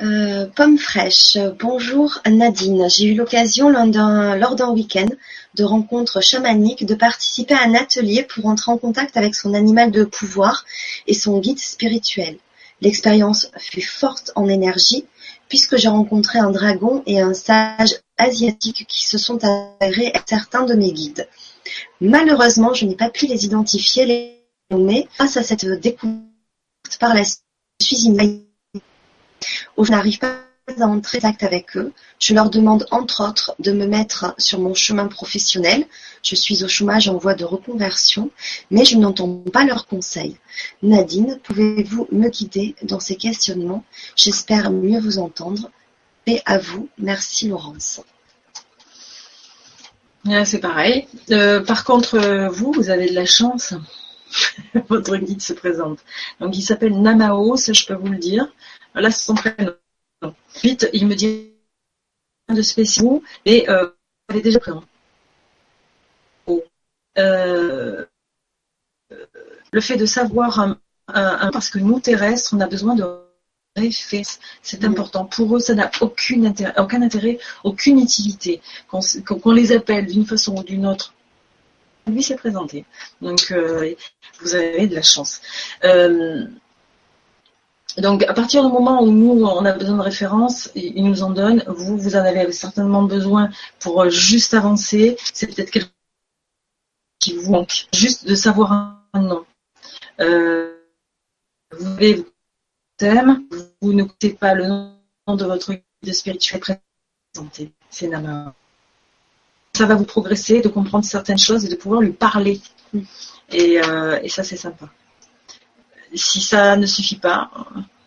Euh, 0.01 0.47
pomme 0.47 0.77
fraîche. 0.77 1.37
Bonjour 1.59 2.19
Nadine. 2.29 2.89
J'ai 2.89 3.05
eu 3.05 3.15
l'occasion 3.15 3.69
lors 3.69 4.55
d'un 4.55 4.69
week-end 4.71 5.07
de 5.53 5.63
rencontre 5.63 6.21
chamanique 6.21 6.85
de 6.85 6.95
participer 6.95 7.53
à 7.53 7.63
un 7.63 7.73
atelier 7.75 8.23
pour 8.23 8.45
entrer 8.47 8.71
en 8.71 8.77
contact 8.77 9.15
avec 9.15 9.35
son 9.35 9.53
animal 9.53 9.91
de 9.91 10.03
pouvoir 10.03 10.65
et 11.07 11.13
son 11.13 11.39
guide 11.39 11.59
spirituel. 11.59 12.37
L'expérience 12.81 13.49
fut 13.57 13.81
forte 13.81 14.31
en 14.35 14.49
énergie 14.49 15.05
puisque 15.47 15.77
j'ai 15.77 15.87
rencontré 15.87 16.39
un 16.39 16.51
dragon 16.51 17.01
et 17.05 17.21
un 17.21 17.33
sage 17.33 17.95
asiatique 18.17 18.85
qui 18.89 19.07
se 19.07 19.17
sont 19.17 19.39
avérés 19.79 20.11
certains 20.27 20.65
de 20.65 20.73
mes 20.73 20.91
guides. 20.91 21.29
Malheureusement, 22.01 22.73
je 22.73 22.85
n'ai 22.85 22.95
pas 22.95 23.09
pu 23.09 23.27
les 23.27 23.45
identifier, 23.45 24.05
les 24.05 24.41
nommer. 24.71 25.07
Grâce 25.17 25.37
à 25.37 25.43
cette 25.43 25.65
découverte 25.65 26.19
par 26.99 27.13
la 27.13 27.23
suite, 27.23 28.54
je 29.77 29.91
n'arrive 29.91 30.19
pas 30.19 30.37
à 30.67 30.85
entrer 30.87 31.17
en 31.17 31.21
contact 31.21 31.43
avec 31.43 31.77
eux. 31.77 31.93
Je 32.19 32.33
leur 32.33 32.49
demande 32.49 32.87
entre 32.91 33.27
autres 33.27 33.55
de 33.59 33.71
me 33.71 33.85
mettre 33.85 34.33
sur 34.37 34.59
mon 34.59 34.73
chemin 34.73 35.07
professionnel. 35.07 35.85
Je 36.23 36.35
suis 36.35 36.63
au 36.63 36.67
chômage 36.67 37.07
en 37.07 37.17
voie 37.17 37.35
de 37.35 37.45
reconversion, 37.45 38.31
mais 38.71 38.83
je 38.83 38.97
n'entends 38.97 39.43
pas 39.53 39.63
leurs 39.63 39.85
conseils. 39.85 40.37
Nadine, 40.81 41.39
pouvez-vous 41.43 42.07
me 42.11 42.29
guider 42.29 42.75
dans 42.81 42.99
ces 42.99 43.15
questionnements? 43.15 43.83
J'espère 44.15 44.71
mieux 44.71 44.99
vous 44.99 45.19
entendre. 45.19 45.69
Paix 46.25 46.41
à 46.45 46.57
vous. 46.57 46.89
Merci 46.97 47.49
Laurence. 47.49 48.01
C'est 50.45 50.59
pareil. 50.59 51.07
Euh, 51.29 51.61
par 51.61 51.83
contre, 51.83 52.15
euh, 52.15 52.49
vous, 52.49 52.71
vous 52.71 52.89
avez 52.89 53.07
de 53.07 53.13
la 53.13 53.27
chance. 53.27 53.75
Votre 54.89 55.17
guide 55.17 55.41
se 55.41 55.53
présente. 55.53 55.99
Donc, 56.39 56.57
il 56.57 56.63
s'appelle 56.63 56.99
Namao, 56.99 57.55
ça 57.57 57.73
je 57.73 57.85
peux 57.85 57.93
vous 57.93 58.07
le 58.07 58.17
dire. 58.17 58.47
Là, 58.95 59.11
c'est 59.11 59.23
son 59.23 59.35
prénom. 59.35 59.75
Ensuite, 60.21 60.89
il 60.93 61.07
me 61.07 61.15
dit 61.15 61.51
de 62.49 62.61
spéciaux, 62.61 63.23
et 63.45 63.69
euh, 63.69 63.89
est 64.33 64.41
déjà 64.41 64.59
présent. 64.59 64.83
Euh, 67.17 68.05
le 69.71 69.81
fait 69.81 69.97
de 69.97 70.05
savoir 70.05 70.59
un, 70.59 70.77
parce 71.51 71.69
que 71.69 71.79
nous 71.79 71.99
terrestres, 71.99 72.53
on 72.53 72.59
a 72.59 72.67
besoin 72.67 72.95
de 72.95 73.05
C'est 74.61 74.83
important. 74.83 75.25
Pour 75.25 75.55
eux, 75.55 75.59
ça 75.59 75.75
n'a 75.75 75.91
aucun 76.01 76.43
intérêt, 76.45 76.73
aucun 76.77 77.01
intérêt, 77.01 77.39
aucune 77.63 77.99
utilité. 77.99 78.61
Qu'on 78.87 79.51
les 79.51 79.71
appelle 79.71 80.05
d'une 80.07 80.25
façon 80.25 80.57
ou 80.57 80.63
d'une 80.63 80.85
autre, 80.85 81.13
lui 82.07 82.23
s'est 82.23 82.35
présenté. 82.35 82.85
Donc, 83.21 83.51
euh, 83.51 83.93
vous 84.41 84.55
avez 84.55 84.87
de 84.87 84.95
la 84.95 85.01
chance. 85.01 85.41
Euh, 85.83 86.47
donc, 87.97 88.23
à 88.23 88.33
partir 88.33 88.65
du 88.65 88.71
moment 88.71 89.01
où 89.01 89.11
nous, 89.11 89.43
on 89.45 89.63
a 89.63 89.71
besoin 89.71 89.97
de 89.97 90.01
références, 90.01 90.69
il 90.75 91.03
nous 91.03 91.23
en 91.23 91.29
donne. 91.29 91.63
Vous, 91.67 91.97
vous 91.97 92.15
en 92.15 92.19
avez 92.19 92.51
certainement 92.51 93.03
besoin 93.03 93.49
pour 93.79 94.09
juste 94.09 94.53
avancer. 94.53 95.15
C'est 95.33 95.47
peut-être 95.47 95.71
quelque 95.71 95.85
chose 95.85 95.91
qui 97.19 97.35
vous 97.35 97.51
manque. 97.51 97.87
Juste 97.93 98.27
de 98.27 98.35
savoir 98.35 98.71
un 99.13 99.21
nom. 99.21 99.45
Euh, 100.19 100.73
vous 101.71 101.87
avez 101.87 102.25
thème, 102.97 103.47
vous 103.81 103.93
ne 103.93 104.03
coûtez 104.03 104.33
pas 104.33 104.53
le 104.53 104.67
nom 104.67 104.95
de 105.27 105.45
votre 105.45 105.73
guide 105.73 106.13
spirituel 106.13 106.61
présenté. 107.33 107.71
C'est 107.89 108.07
main. 108.07 108.53
Ça 109.73 109.85
va 109.85 109.95
vous 109.95 110.05
progresser 110.05 110.61
de 110.61 110.69
comprendre 110.69 111.05
certaines 111.05 111.37
choses 111.37 111.65
et 111.65 111.69
de 111.69 111.75
pouvoir 111.75 112.01
lui 112.01 112.13
parler. 112.13 112.61
Et, 113.51 113.81
euh, 113.81 114.19
et 114.21 114.29
ça, 114.29 114.43
c'est 114.43 114.57
sympa. 114.57 114.89
Si 116.16 116.41
ça 116.41 116.76
ne 116.78 116.86
suffit 116.86 117.18
pas, 117.18 117.51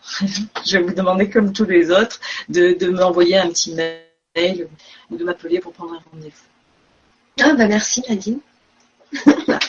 je 0.65 0.77
vais 0.77 0.83
vous 0.83 0.93
demander, 0.93 1.29
comme 1.29 1.53
tous 1.53 1.65
les 1.65 1.91
autres, 1.91 2.19
de, 2.49 2.73
de 2.73 2.89
m'envoyer 2.89 3.37
un 3.37 3.49
petit 3.49 3.73
mail 3.73 4.67
ou 5.09 5.17
de 5.17 5.23
m'appeler 5.23 5.59
pour 5.59 5.73
prendre 5.73 5.93
un 5.93 6.03
rendez-vous. 6.11 6.49
Ah 7.41 7.53
bah 7.53 7.67
merci 7.67 8.03
Nadine. 8.09 8.39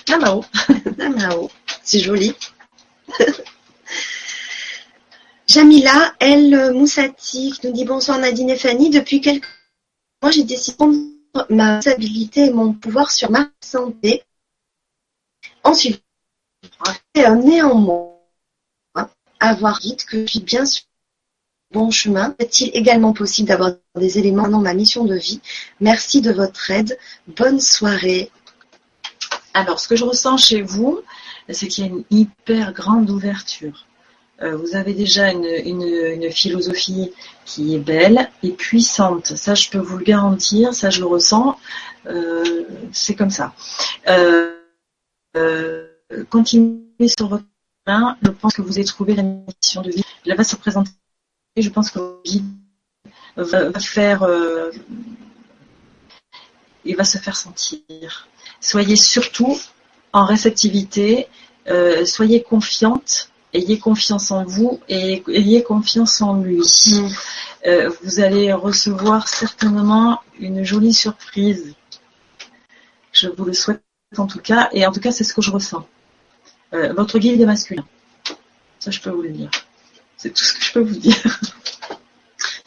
Namao. 0.09 0.45
Namao. 0.97 1.51
C'est 1.83 2.01
joli. 2.01 2.35
Jamila 5.47 6.15
El 6.21 6.73
Moussati 6.75 7.55
nous 7.65 7.73
dit 7.73 7.85
bonsoir 7.85 8.19
Nadine 8.19 8.51
et 8.51 8.57
Fanny. 8.57 8.91
Depuis 8.91 9.21
quelques 9.21 9.49
mois, 10.23 10.31
j'ai 10.31 10.45
décidé 10.45 10.73
de 10.73 10.77
prendre 10.77 10.97
ma 11.49 11.77
responsabilité 11.77 12.47
et 12.47 12.53
mon 12.53 12.73
pouvoir 12.73 13.11
sur 13.11 13.31
ma 13.31 13.51
santé. 13.61 14.23
Ensuite, 15.65 16.05
néanmoins, 17.15 18.20
avoir 19.41 19.81
dit 19.81 19.97
que 19.97 20.23
je 20.23 20.27
suis 20.27 20.41
bien 20.41 20.65
sur 20.65 20.85
le 21.73 21.79
bon 21.79 21.91
chemin. 21.91 22.35
Est-il 22.39 22.71
également 22.75 23.13
possible 23.13 23.49
d'avoir 23.49 23.73
des 23.97 24.19
éléments 24.19 24.49
dans 24.49 24.61
ma 24.61 24.75
mission 24.75 25.05
de 25.05 25.17
vie? 25.17 25.41
Merci 25.81 26.21
de 26.21 26.33
votre 26.33 26.71
aide. 26.71 26.99
Bonne 27.27 27.61
soirée. 27.61 28.31
Alors, 29.55 29.81
ce 29.81 29.89
que 29.89 29.97
je 29.97 30.05
ressens 30.05 30.37
chez 30.37 30.63
vous, 30.63 31.01
c'est 31.49 31.67
qu'il 31.67 31.85
y 31.85 31.89
a 31.89 31.91
une 31.91 32.05
hyper 32.11 32.73
grande 32.73 33.11
ouverture. 33.11 33.87
Euh, 34.43 34.57
vous 34.57 34.75
avez 34.75 34.95
déjà 34.95 35.31
une, 35.33 36.31
philosophie 36.31 37.13
qui 37.45 37.75
est 37.75 37.79
belle 37.79 38.31
et 38.43 38.53
puissante. 38.53 39.27
Ça, 39.37 39.55
je 39.55 39.69
peux 39.69 39.79
vous 39.79 39.99
le 39.99 40.05
garantir, 40.05 40.73
ça, 40.73 40.89
je 40.91 41.01
le 41.01 41.07
ressens. 41.07 41.59
Euh, 42.07 42.65
c'est 42.93 43.15
comme 43.15 43.31
ça. 43.31 43.53
Euh, 44.09 44.55
continuez 46.31 47.09
sur 47.19 47.29
votre 47.29 47.45
Je 48.23 48.31
pense 48.31 48.55
que 48.55 48.63
vous 48.63 48.79
avez 48.79 48.85
trouvé 48.85 49.15
la 49.15 49.23
mission 49.23 49.83
de 49.83 49.91
vie. 49.91 50.05
Elle 50.27 50.37
va 50.37 50.45
se 50.45 50.57
présenter. 50.57 50.91
Je 51.57 51.69
pense 51.69 51.91
que 51.91 51.99
va, 53.37 53.69
va 53.71 53.81
faire. 53.81 54.27
il 56.85 56.97
va 56.97 57.05
se 57.05 57.19
faire 57.19 57.37
sentir. 57.37 58.29
Soyez 58.61 58.97
surtout 58.97 59.59
en 60.13 60.25
réceptivité. 60.25 61.29
soyez 62.05 62.43
confiante 62.43 63.31
ayez 63.53 63.79
confiance 63.79 64.31
en 64.31 64.45
vous 64.45 64.81
et 64.89 65.23
ayez 65.29 65.63
confiance 65.63 66.21
en 66.21 66.41
lui. 66.41 66.59
Mm. 66.59 67.09
Euh, 67.67 67.91
vous 68.03 68.21
allez 68.21 68.53
recevoir 68.53 69.29
certainement 69.29 70.21
une 70.39 70.65
jolie 70.65 70.95
surprise. 70.95 71.75
Je 73.13 73.29
vous 73.29 73.45
le 73.45 73.53
souhaite 73.53 73.83
en 74.17 74.27
tout 74.27 74.41
cas, 74.41 74.69
et 74.73 74.87
en 74.87 74.93
tout 74.93 75.01
cas 75.01 75.13
c'est 75.13 75.25
ce 75.25 75.35
que 75.35 75.43
je 75.43 75.51
ressens. 75.51 75.87
Euh, 76.73 76.93
votre 76.93 77.19
guide 77.19 77.41
est 77.41 77.47
masculin. 77.47 77.85
Ça 78.79 78.91
je 78.91 79.01
peux 79.01 79.11
vous 79.11 79.23
le 79.23 79.31
dire. 79.31 79.51
C'est 80.17 80.31
tout 80.31 80.45
ce 80.45 80.55
que 80.55 80.65
je 80.65 80.73
peux 80.73 80.81
vous 80.81 80.99
dire. 80.99 81.41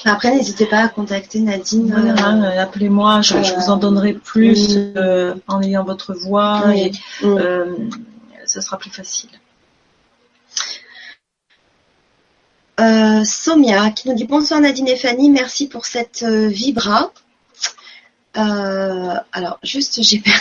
Après, 0.06 0.36
n'hésitez 0.36 0.66
pas 0.66 0.80
à 0.80 0.90
contacter 0.90 1.40
Nadine. 1.40 1.94
Euh, 1.94 2.62
appelez-moi, 2.62 3.22
je, 3.22 3.36
vous 3.36 3.70
en 3.70 3.78
donnerai 3.78 4.14
plus 4.14 4.78
en 5.48 5.62
ayant 5.62 5.86
votre 5.86 6.14
voix 6.14 6.76
et 6.76 6.92
mm. 7.22 7.90
ça 8.46 8.62
sera 8.62 8.78
plus 8.78 8.90
facile. 8.90 9.30
Euh, 12.80 13.24
Somia 13.24 13.92
qui 13.92 14.10
nous 14.10 14.16
dit 14.16 14.26
bonsoir 14.26 14.60
Nadine 14.60 14.88
et 14.88 14.96
Fanny, 14.96 15.30
merci 15.30 15.68
pour 15.68 15.86
cette 15.86 16.24
euh, 16.24 16.48
vibra. 16.48 17.12
Euh, 18.36 19.14
alors 19.32 19.60
juste 19.62 20.02
j'ai 20.02 20.20
perdu, 20.20 20.40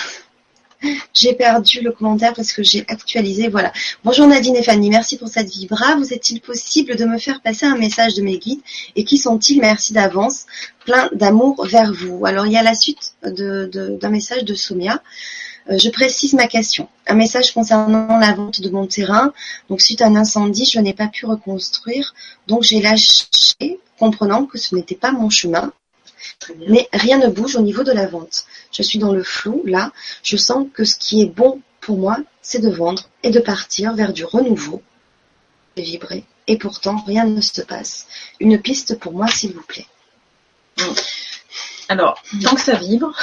j'ai 1.12 1.34
perdu 1.34 1.80
le 1.80 1.92
commentaire 1.92 2.32
parce 2.34 2.52
que 2.52 2.62
j'ai 2.62 2.84
actualisé. 2.88 3.48
Voilà. 3.48 3.72
Bonjour 4.04 4.26
Nadine 4.26 4.56
et 4.56 4.62
Fanny, 4.62 4.90
merci 4.90 5.18
pour 5.18 5.28
cette 5.28 5.50
vibra. 5.50 5.96
Vous 5.96 6.12
est-il 6.12 6.40
possible 6.40 6.96
de 6.96 7.04
me 7.04 7.18
faire 7.18 7.40
passer 7.40 7.66
un 7.66 7.76
message 7.76 8.14
de 8.14 8.22
mes 8.22 8.38
guides 8.38 8.60
et 8.96 9.04
qui 9.04 9.18
sont-ils? 9.18 9.60
Merci 9.60 9.92
d'avance, 9.92 10.46
plein 10.84 11.08
d'amour 11.12 11.66
vers 11.66 11.92
vous. 11.92 12.24
Alors 12.24 12.46
il 12.46 12.52
y 12.52 12.56
a 12.56 12.62
la 12.62 12.74
suite 12.74 13.14
d'un 13.22 14.08
message 14.08 14.44
de 14.44 14.54
Somia. 14.54 15.02
Euh, 15.70 15.78
je 15.78 15.90
précise 15.90 16.32
ma 16.34 16.46
question. 16.46 16.88
Un 17.06 17.14
message 17.14 17.52
concernant 17.52 18.18
la 18.18 18.32
vente 18.32 18.60
de 18.60 18.70
mon 18.70 18.86
terrain. 18.86 19.32
Donc 19.68 19.80
suite 19.80 20.02
à 20.02 20.06
un 20.06 20.16
incendie, 20.16 20.64
je 20.64 20.80
n'ai 20.80 20.94
pas 20.94 21.08
pu 21.08 21.26
reconstruire. 21.26 22.14
Donc 22.48 22.62
j'ai 22.62 22.80
lâché, 22.80 23.78
comprenant 23.98 24.46
que 24.46 24.58
ce 24.58 24.74
n'était 24.74 24.96
pas 24.96 25.12
mon 25.12 25.30
chemin. 25.30 25.72
Mais 26.68 26.88
rien 26.92 27.18
ne 27.18 27.28
bouge 27.28 27.56
au 27.56 27.62
niveau 27.62 27.82
de 27.82 27.92
la 27.92 28.06
vente. 28.06 28.46
Je 28.72 28.82
suis 28.82 28.98
dans 28.98 29.12
le 29.12 29.22
flou, 29.22 29.62
là. 29.64 29.92
Je 30.22 30.36
sens 30.36 30.66
que 30.72 30.84
ce 30.84 30.96
qui 30.96 31.22
est 31.22 31.26
bon 31.26 31.60
pour 31.80 31.98
moi, 31.98 32.18
c'est 32.42 32.60
de 32.60 32.70
vendre 32.70 33.02
et 33.22 33.30
de 33.30 33.40
partir 33.40 33.94
vers 33.94 34.12
du 34.12 34.24
renouveau. 34.24 34.82
Et 35.76 35.82
vibrer. 35.82 36.24
Et 36.46 36.58
pourtant, 36.58 37.02
rien 37.06 37.24
ne 37.24 37.40
se 37.40 37.62
passe. 37.62 38.06
Une 38.40 38.60
piste 38.60 38.98
pour 38.98 39.12
moi, 39.12 39.28
s'il 39.28 39.52
vous 39.52 39.62
plaît. 39.62 39.86
Alors, 41.88 42.22
tant 42.42 42.54
que 42.54 42.60
ça 42.60 42.76
vibre, 42.76 43.14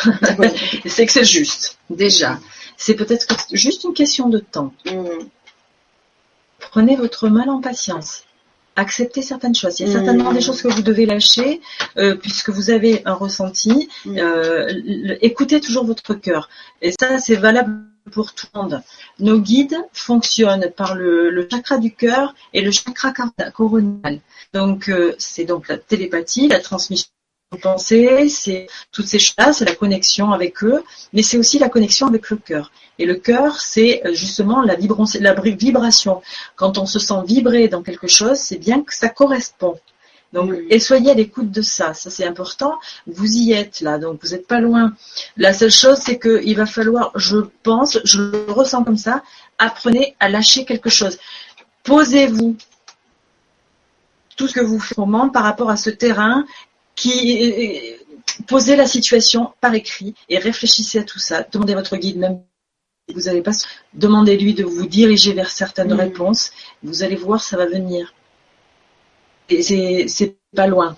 c'est 0.85 1.05
que 1.05 1.11
c'est 1.11 1.23
juste, 1.23 1.77
déjà. 1.89 2.39
C'est 2.77 2.93
peut-être 2.93 3.27
juste 3.51 3.83
une 3.83 3.93
question 3.93 4.29
de 4.29 4.39
temps. 4.39 4.73
Mm. 4.85 5.25
Prenez 6.59 6.95
votre 6.95 7.29
mal 7.29 7.49
en 7.49 7.61
patience. 7.61 8.23
Acceptez 8.80 9.21
certaines 9.21 9.55
choses. 9.55 9.82
Il 9.82 9.88
y 9.88 9.89
a 9.89 9.93
certainement 9.93 10.32
des 10.32 10.39
mm. 10.39 10.43
choses 10.43 10.61
que 10.61 10.69
vous 10.69 10.82
devez 10.82 11.05
lâcher 11.05 11.59
euh, 11.97 12.15
puisque 12.15 12.49
vous 12.49 12.69
avez 12.69 13.01
un 13.03 13.13
ressenti. 13.13 13.89
Mm. 14.05 14.17
Euh, 14.17 15.17
écoutez 15.19 15.59
toujours 15.59 15.84
votre 15.84 16.13
cœur. 16.13 16.47
Et 16.82 16.91
ça, 16.97 17.19
c'est 17.19 17.36
valable 17.36 17.82
pour 18.09 18.34
tout 18.34 18.47
le 18.53 18.61
monde. 18.61 18.82
Nos 19.19 19.38
guides 19.38 19.77
fonctionnent 19.91 20.71
par 20.77 20.95
le, 20.95 21.45
chakra 21.51 21.77
du 21.77 21.93
cœur 21.93 22.34
et 22.53 22.61
le 22.61 22.71
chakra 22.71 23.11
coronal. 23.53 24.21
Donc, 24.53 24.88
euh, 24.88 25.13
c'est 25.17 25.43
donc 25.43 25.68
la 25.68 25.77
télépathie, 25.77 26.47
la 26.47 26.61
transmission 26.61 27.10
penser, 27.57 28.30
c'est 28.30 28.67
toutes 28.91 29.07
ces 29.07 29.17
choses-là, 29.19 29.53
c'est 29.53 29.65
la 29.65 29.76
connexion 29.76 30.31
avec 30.31 30.63
eux, 30.63 30.84
mais 31.13 31.23
c'est 31.23 31.38
aussi 31.38 31.57
la 31.57 31.69
connexion 31.69 32.07
avec 32.07 32.30
le 32.30 32.38
cœur. 32.38 32.71
Et 32.99 33.05
le 33.05 33.15
cœur, 33.15 33.59
c'est 33.59 34.05
euh, 34.05 34.13
justement 34.13 34.61
la, 34.61 34.76
vibration. 34.76 36.21
Quand 36.55 36.77
on 36.77 36.85
se 36.85 36.99
sent 36.99 37.21
vibrer 37.26 37.67
dans 37.67 37.81
quelque 37.81 38.07
chose, 38.07 38.38
c'est 38.38 38.57
bien 38.57 38.84
que 38.84 38.93
ça 38.93 39.09
correspond. 39.09 39.80
Donc, 40.31 40.53
et 40.69 40.80
soyez 40.80 41.09
à 41.09 41.13
l'écoute 41.15 41.49
de 41.49 41.63
ça. 41.63 41.95
Ça, 41.95 42.11
c'est 42.11 42.26
important. 42.26 42.76
Vous 43.07 43.26
y 43.26 43.53
êtes 43.53 43.81
là, 43.81 43.97
donc 43.97 44.19
vous 44.21 44.30
n'êtes 44.30 44.45
pas 44.45 44.59
loin. 44.59 44.93
La 45.35 45.53
seule 45.53 45.71
chose, 45.71 45.97
c'est 45.97 46.19
qu'il 46.19 46.55
va 46.55 46.67
falloir, 46.67 47.11
je 47.15 47.38
pense, 47.63 47.97
je 48.03 48.21
le 48.21 48.45
ressens 48.51 48.84
comme 48.84 48.97
ça, 48.97 49.23
apprenez 49.57 50.15
à 50.19 50.30
lâcher 50.30 50.65
quelque 50.65 50.91
chose. 50.91 51.17
Posez-vous 51.84 52.55
tout 54.35 54.47
ce 54.47 54.53
que 54.53 54.61
vous 54.61 54.80
faites 54.80 54.97
par 55.34 55.43
rapport 55.43 55.69
à 55.71 55.77
ce 55.77 55.89
terrain 55.89 56.45
qui 56.99 57.95
posez 58.47 58.76
la 58.76 58.85
situation 58.85 59.53
par 59.61 59.73
écrit 59.73 60.13
et 60.27 60.38
réfléchissez 60.38 60.99
à 60.99 61.03
tout 61.03 61.19
ça. 61.19 61.45
Demandez 61.51 61.73
à 61.73 61.77
votre 61.77 61.97
guide 61.97 62.17
même 62.17 62.41
vous 63.13 63.21
n'allez 63.21 63.41
pas 63.41 63.51
demandez-lui 63.93 64.53
de 64.53 64.63
vous 64.63 64.85
diriger 64.85 65.34
vers 65.34 65.49
certaines 65.49 65.93
mm. 65.93 65.99
réponses. 65.99 66.51
Vous 66.84 67.03
allez 67.03 67.15
voir, 67.15 67.41
ça 67.41 67.57
va 67.57 67.65
venir. 67.65 68.13
Et 69.49 69.63
c'est 69.63 70.38
pas 70.55 70.67
loin. 70.67 70.95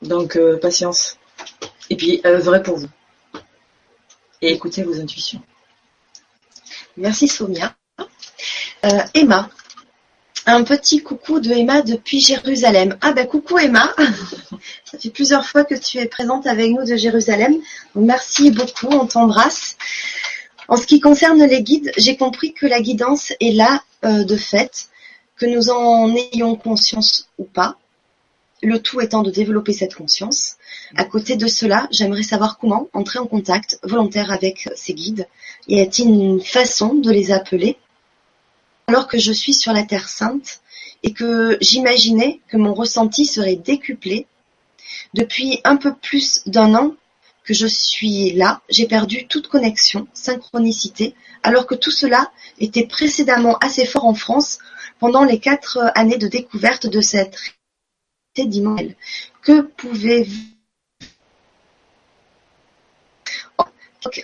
Donc 0.00 0.36
euh, 0.36 0.58
patience. 0.58 1.18
Et 1.90 1.96
puis 1.96 2.20
euh, 2.24 2.38
vrai 2.38 2.62
pour 2.62 2.78
vous. 2.78 2.88
Et 4.40 4.52
écoutez 4.52 4.82
vos 4.82 4.98
intuitions. 4.98 5.42
Merci 6.96 7.28
Sonia. 7.28 7.76
Euh, 8.86 9.00
Emma, 9.12 9.50
un 10.46 10.64
petit 10.64 11.02
coucou 11.02 11.40
de 11.40 11.50
Emma 11.50 11.82
depuis 11.82 12.20
Jérusalem. 12.20 12.96
Ah 13.00 13.12
ben 13.12 13.26
coucou 13.26 13.58
Emma, 13.58 13.94
ça 14.84 14.98
fait 14.98 15.10
plusieurs 15.10 15.46
fois 15.46 15.64
que 15.64 15.74
tu 15.74 15.98
es 15.98 16.06
présente 16.06 16.46
avec 16.46 16.70
nous 16.70 16.84
de 16.84 16.96
Jérusalem. 16.96 17.56
merci 17.94 18.50
beaucoup, 18.50 18.88
on 18.88 19.06
t'embrasse. 19.06 19.76
En 20.68 20.76
ce 20.76 20.86
qui 20.86 21.00
concerne 21.00 21.42
les 21.44 21.62
guides, 21.62 21.92
j'ai 21.96 22.16
compris 22.16 22.52
que 22.52 22.66
la 22.66 22.80
guidance 22.80 23.32
est 23.40 23.52
là 23.52 23.82
euh, 24.04 24.24
de 24.24 24.36
fait, 24.36 24.88
que 25.36 25.46
nous 25.46 25.70
en 25.70 26.14
ayons 26.14 26.54
conscience 26.54 27.28
ou 27.38 27.44
pas. 27.44 27.76
le 28.62 28.78
tout 28.78 29.00
étant 29.00 29.22
de 29.22 29.30
développer 29.30 29.72
cette 29.72 29.94
conscience. 29.94 30.56
À 30.94 31.04
côté 31.04 31.36
de 31.36 31.46
cela, 31.46 31.88
j'aimerais 31.90 32.22
savoir 32.22 32.58
comment 32.58 32.88
entrer 32.92 33.18
en 33.18 33.26
contact 33.26 33.78
volontaire 33.82 34.30
avec 34.30 34.68
ces 34.76 34.92
guides. 34.92 35.26
Y 35.66 35.80
a-t-il 35.80 36.08
une 36.10 36.42
façon 36.42 36.94
de 36.94 37.10
les 37.10 37.32
appeler? 37.32 37.78
Alors 38.90 39.06
que 39.06 39.18
je 39.18 39.32
suis 39.32 39.54
sur 39.54 39.72
la 39.72 39.84
Terre 39.84 40.08
Sainte 40.08 40.62
et 41.04 41.12
que 41.12 41.56
j'imaginais 41.60 42.40
que 42.48 42.56
mon 42.56 42.74
ressenti 42.74 43.24
serait 43.24 43.54
décuplé 43.54 44.26
depuis 45.14 45.60
un 45.62 45.76
peu 45.76 45.94
plus 45.94 46.42
d'un 46.46 46.74
an 46.74 46.96
que 47.44 47.54
je 47.54 47.68
suis 47.68 48.32
là, 48.32 48.62
j'ai 48.68 48.88
perdu 48.88 49.28
toute 49.28 49.46
connexion, 49.46 50.08
synchronicité, 50.12 51.14
alors 51.44 51.68
que 51.68 51.76
tout 51.76 51.92
cela 51.92 52.32
était 52.58 52.84
précédemment 52.84 53.58
assez 53.58 53.86
fort 53.86 54.06
en 54.06 54.14
France 54.14 54.58
pendant 54.98 55.22
les 55.22 55.38
quatre 55.38 55.92
années 55.94 56.18
de 56.18 56.26
découverte 56.26 56.88
de 56.88 57.00
cette 57.00 57.38
dimension. 58.36 58.92
Que 59.42 59.60
pouvez-vous 59.60 60.34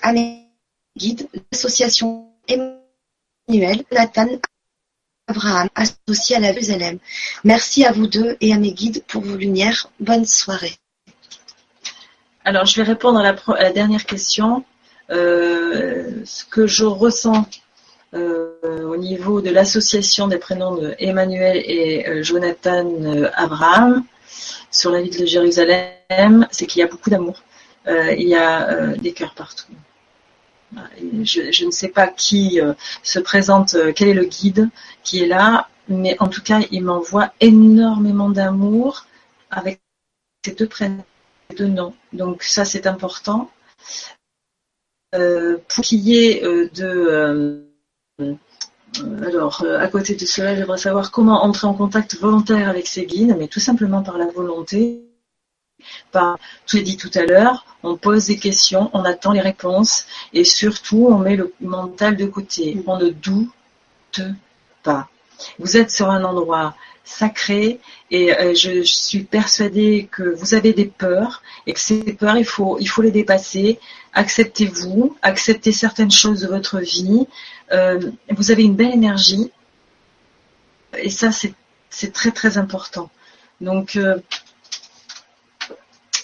à 0.03 0.13
l'association 1.53 2.33
Emmanuel, 2.49 3.85
Nathan 3.93 4.41
Abraham, 5.29 5.69
associé 5.75 6.37
à 6.37 6.41
la 6.41 6.53
Jérusalem. 6.53 6.99
Merci 7.43 7.85
à 7.85 7.91
vous 7.91 8.07
deux 8.07 8.37
et 8.41 8.53
à 8.53 8.59
mes 8.59 8.73
guides 8.73 9.03
pour 9.09 9.23
vos 9.23 9.37
lumières. 9.37 9.91
Bonne 9.99 10.25
soirée. 10.25 10.77
Alors, 12.45 12.65
je 12.65 12.77
vais 12.77 12.85
répondre 12.85 13.19
à 13.19 13.35
la, 13.61 13.73
dernière 13.73 14.07
question. 14.07 14.65
Euh, 15.11 16.23
ce 16.25 16.45
que 16.45 16.69
je 16.69 16.85
ressens 16.85 17.45
euh, 18.15 18.85
au 18.85 18.97
niveau 18.97 19.41
de 19.41 19.51
l'association 19.51 20.29
des 20.29 20.39
prénoms 20.39 20.77
de 20.77 20.95
Emmanuel 21.01 21.57
et 21.57 22.09
euh, 22.09 22.23
Jonathan 22.23 22.89
Abraham 23.35 24.05
sur 24.71 24.93
la 24.93 25.03
ville 25.03 25.19
de 25.19 25.27
Jérusalem, 25.27 26.47
c'est 26.53 26.67
qu'il 26.67 26.81
y 26.81 26.83
a 26.85 26.89
beaucoup 26.89 27.11
d'amour. 27.11 27.43
il 27.89 28.29
y 28.29 28.37
a 28.37 28.95
des 28.97 29.13
cœurs 29.13 29.35
partout. 29.35 29.67
Je, 31.23 31.65
ne 31.65 31.71
sais 31.71 31.89
pas 31.89 32.07
qui 32.07 32.61
se 33.03 33.19
présente, 33.19 33.77
quel 33.95 34.09
est 34.09 34.15
le 34.15 34.25
guide 34.25 34.69
qui 35.03 35.23
est 35.23 35.27
là, 35.27 35.69
mais 35.89 36.17
en 36.21 36.29
tout 36.29 36.43
cas, 36.43 36.61
il 36.71 36.85
m'envoie 36.85 37.33
énormément 37.41 38.29
d'amour 38.31 39.07
avec 39.51 39.81
ces 40.45 40.53
deux 40.53 40.67
prénoms 40.67 41.05
de 41.57 41.67
non. 41.67 41.95
Donc 42.13 42.43
ça 42.43 42.65
c'est 42.65 42.87
important. 42.87 43.51
Euh, 45.15 45.59
pour 45.69 45.85
qu'il 45.85 46.01
y 46.01 46.19
ait 46.19 46.45
euh, 46.45 46.69
de 46.75 47.65
euh, 48.21 48.35
alors, 49.23 49.65
à 49.79 49.89
côté 49.89 50.15
de 50.15 50.25
cela, 50.25 50.57
j'aimerais 50.57 50.79
savoir 50.79 51.11
comment 51.11 51.45
entrer 51.45 51.67
en 51.67 51.75
contact 51.75 52.17
volontaire 52.17 52.69
avec 52.69 52.87
ces 52.87 53.05
guides, 53.05 53.37
mais 53.39 53.47
tout 53.47 53.61
simplement 53.61 54.03
par 54.03 54.17
la 54.17 54.27
volonté. 54.27 55.03
Par, 56.13 56.39
tout 56.67 56.77
est 56.79 56.83
dit 56.83 56.97
tout 56.97 57.11
à 57.15 57.25
l'heure, 57.25 57.65
on 57.83 57.97
pose 57.97 58.27
des 58.27 58.39
questions, 58.39 58.91
on 58.93 59.05
attend 59.05 59.33
les 59.33 59.41
réponses, 59.41 60.07
et 60.33 60.45
surtout, 60.45 61.09
on 61.11 61.19
met 61.19 61.37
le 61.37 61.53
mental 61.61 62.17
de 62.17 62.27
côté. 62.27 62.83
On 62.87 62.99
ne 62.99 63.11
doute 63.11 64.21
pas. 64.83 65.09
Vous 65.59 65.77
êtes 65.77 65.91
sur 65.91 66.11
un 66.11 66.25
endroit 66.25 66.75
sacré 67.05 67.79
et 68.11 68.33
euh, 68.33 68.55
je, 68.55 68.83
suis 68.83 69.23
persuadée 69.23 70.09
que 70.11 70.23
vous 70.23 70.55
avez 70.55 70.73
des 70.73 70.87
peurs 70.87 71.43
et 71.67 71.73
que 71.73 71.81
ces 71.81 72.03
peurs, 72.15 72.37
il 72.37 72.45
faut, 72.45 72.79
il 72.81 72.87
faut 72.87 73.03
les 73.03 73.13
dépasser. 73.13 73.79
Acceptez-vous, 74.13 75.17
acceptez 75.23 75.73
certaines 75.73 76.11
choses 76.11 76.41
de 76.41 76.49
votre 76.49 76.81
vie. 76.81 77.27
Euh, 77.71 78.11
vous 78.31 78.51
avez 78.51 78.65
une 78.65 78.75
belle 78.75 78.93
énergie 78.93 79.53
et 80.99 81.11
ça, 81.11 81.31
c'est 81.33 82.13
très 82.13 82.33
très 82.33 82.59
important. 82.59 83.11
Donc, 83.61 83.97
euh, 83.97 84.19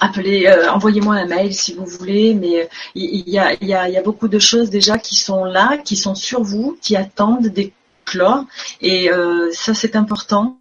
appelez, 0.03 0.53
envoyez-moi 0.71 1.15
un 1.15 1.27
mail 1.27 1.55
si 1.55 1.75
vous 1.75 1.87
voulez, 1.87 2.35
mais 2.35 2.69
il 2.95 3.29
y, 3.29 3.39
a, 3.39 4.03
beaucoup 4.03 4.29
de 4.29 4.39
choses 4.39 4.71
déjà 4.71 4.99
qui 4.99 5.17
sont 5.17 5.45
là, 5.45 5.79
qui 5.79 5.97
sont 5.97 6.15
sur 6.15 6.43
vous, 6.43 6.79
qui 6.81 6.97
attendent 6.97 7.49
d'éclore, 7.49 8.45
et 8.81 9.11
ça 9.53 9.75
c'est 9.75 9.97
important. 9.97 10.59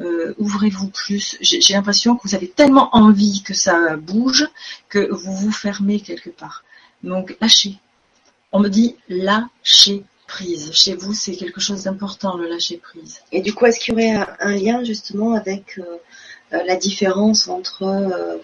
Euh, 0.00 0.34
ouvrez-vous 0.38 0.88
plus. 0.88 1.36
J'ai 1.40 1.74
l'impression 1.74 2.16
que 2.16 2.26
vous 2.26 2.34
avez 2.34 2.48
tellement 2.48 2.88
envie 2.96 3.42
que 3.42 3.52
ça 3.52 3.96
bouge 3.96 4.48
que 4.88 5.10
vous 5.10 5.34
vous 5.34 5.52
fermez 5.52 6.00
quelque 6.00 6.30
part. 6.30 6.64
Donc 7.02 7.36
lâchez. 7.40 7.78
On 8.52 8.60
me 8.60 8.68
dit 8.68 8.96
lâcher 9.08 10.04
prise. 10.26 10.72
Chez 10.72 10.94
vous, 10.94 11.12
c'est 11.12 11.34
quelque 11.34 11.60
chose 11.60 11.84
d'important, 11.84 12.36
le 12.36 12.48
lâcher 12.48 12.78
prise. 12.78 13.20
Et 13.30 13.42
du 13.42 13.52
coup, 13.52 13.66
est-ce 13.66 13.78
qu'il 13.78 13.92
y 13.92 13.96
aurait 13.96 14.26
un, 14.40 14.56
lien 14.56 14.84
justement 14.84 15.34
avec 15.34 15.78
euh, 15.78 15.82
euh, 15.82 15.96
la 16.52 16.76
différence 16.76 17.48
entre 17.48 18.40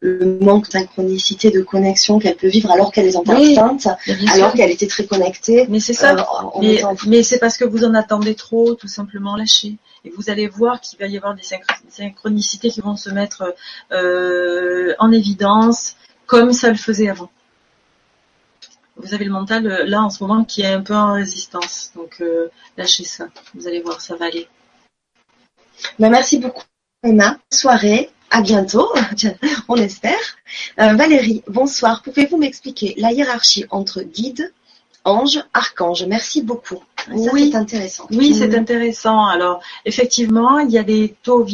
le 0.00 0.38
manque 0.40 0.66
de 0.66 0.72
synchronicité, 0.72 1.50
de 1.50 1.62
connexion 1.62 2.18
qu'elle 2.18 2.36
peut 2.36 2.48
vivre 2.48 2.70
alors 2.70 2.92
qu'elle 2.92 3.06
est 3.06 3.16
en 3.16 3.24
oui, 3.26 3.56
alors 3.58 4.52
qu'elle 4.52 4.70
était 4.70 4.86
très 4.86 5.06
connectée. 5.06 5.66
Mais 5.68 5.80
c'est 5.80 5.94
ça. 5.94 6.14
mais 7.06 7.22
c'est 7.22 7.38
parce 7.38 7.56
que 7.56 7.64
vous 7.64 7.84
en 7.84 7.94
attendez 7.94 8.34
trop, 8.34 8.74
tout 8.74 8.88
simplement 8.88 9.36
lâcher 9.36 9.78
et 10.04 10.10
vous 10.10 10.30
allez 10.30 10.48
voir 10.48 10.80
qu'il 10.80 10.98
va 10.98 11.06
y 11.06 11.16
avoir 11.16 11.34
des 11.34 11.42
synchronicités 11.88 12.70
qui 12.70 12.80
vont 12.80 12.96
se 12.96 13.10
mettre 13.10 13.54
euh, 13.92 14.94
en 14.98 15.12
évidence 15.12 15.96
comme 16.26 16.52
ça 16.52 16.70
le 16.70 16.76
faisait 16.76 17.08
avant. 17.08 17.30
Vous 18.96 19.14
avez 19.14 19.24
le 19.24 19.32
mental 19.32 19.66
euh, 19.66 19.84
là 19.84 20.02
en 20.02 20.10
ce 20.10 20.22
moment 20.22 20.44
qui 20.44 20.62
est 20.62 20.72
un 20.72 20.82
peu 20.82 20.94
en 20.94 21.14
résistance, 21.14 21.92
donc 21.94 22.20
euh, 22.20 22.48
lâchez 22.76 23.04
ça. 23.04 23.28
Vous 23.54 23.66
allez 23.66 23.80
voir, 23.80 24.00
ça 24.00 24.16
va 24.16 24.26
aller. 24.26 24.48
Ben, 25.98 26.10
merci 26.10 26.38
beaucoup 26.38 26.64
Emma. 27.02 27.38
Soirée. 27.50 28.10
À 28.30 28.40
bientôt, 28.40 28.90
on 29.68 29.76
espère. 29.76 30.38
Valérie, 30.78 31.42
bonsoir. 31.48 32.02
Pouvez-vous 32.02 32.38
m'expliquer 32.38 32.94
la 32.96 33.12
hiérarchie 33.12 33.66
entre 33.68 34.00
guide, 34.00 34.54
ange, 35.04 35.44
archange? 35.52 36.04
Merci 36.04 36.40
beaucoup 36.40 36.82
oui, 37.10 37.50
c'est 37.50 37.56
intéressant. 37.56 38.06
Oui, 38.10 38.34
c'est 38.34 38.54
intéressant. 38.54 39.26
Alors, 39.26 39.60
effectivement, 39.84 40.58
il 40.60 40.70
y 40.70 40.78
a 40.78 40.82
des 40.82 41.14
taux 41.22 41.44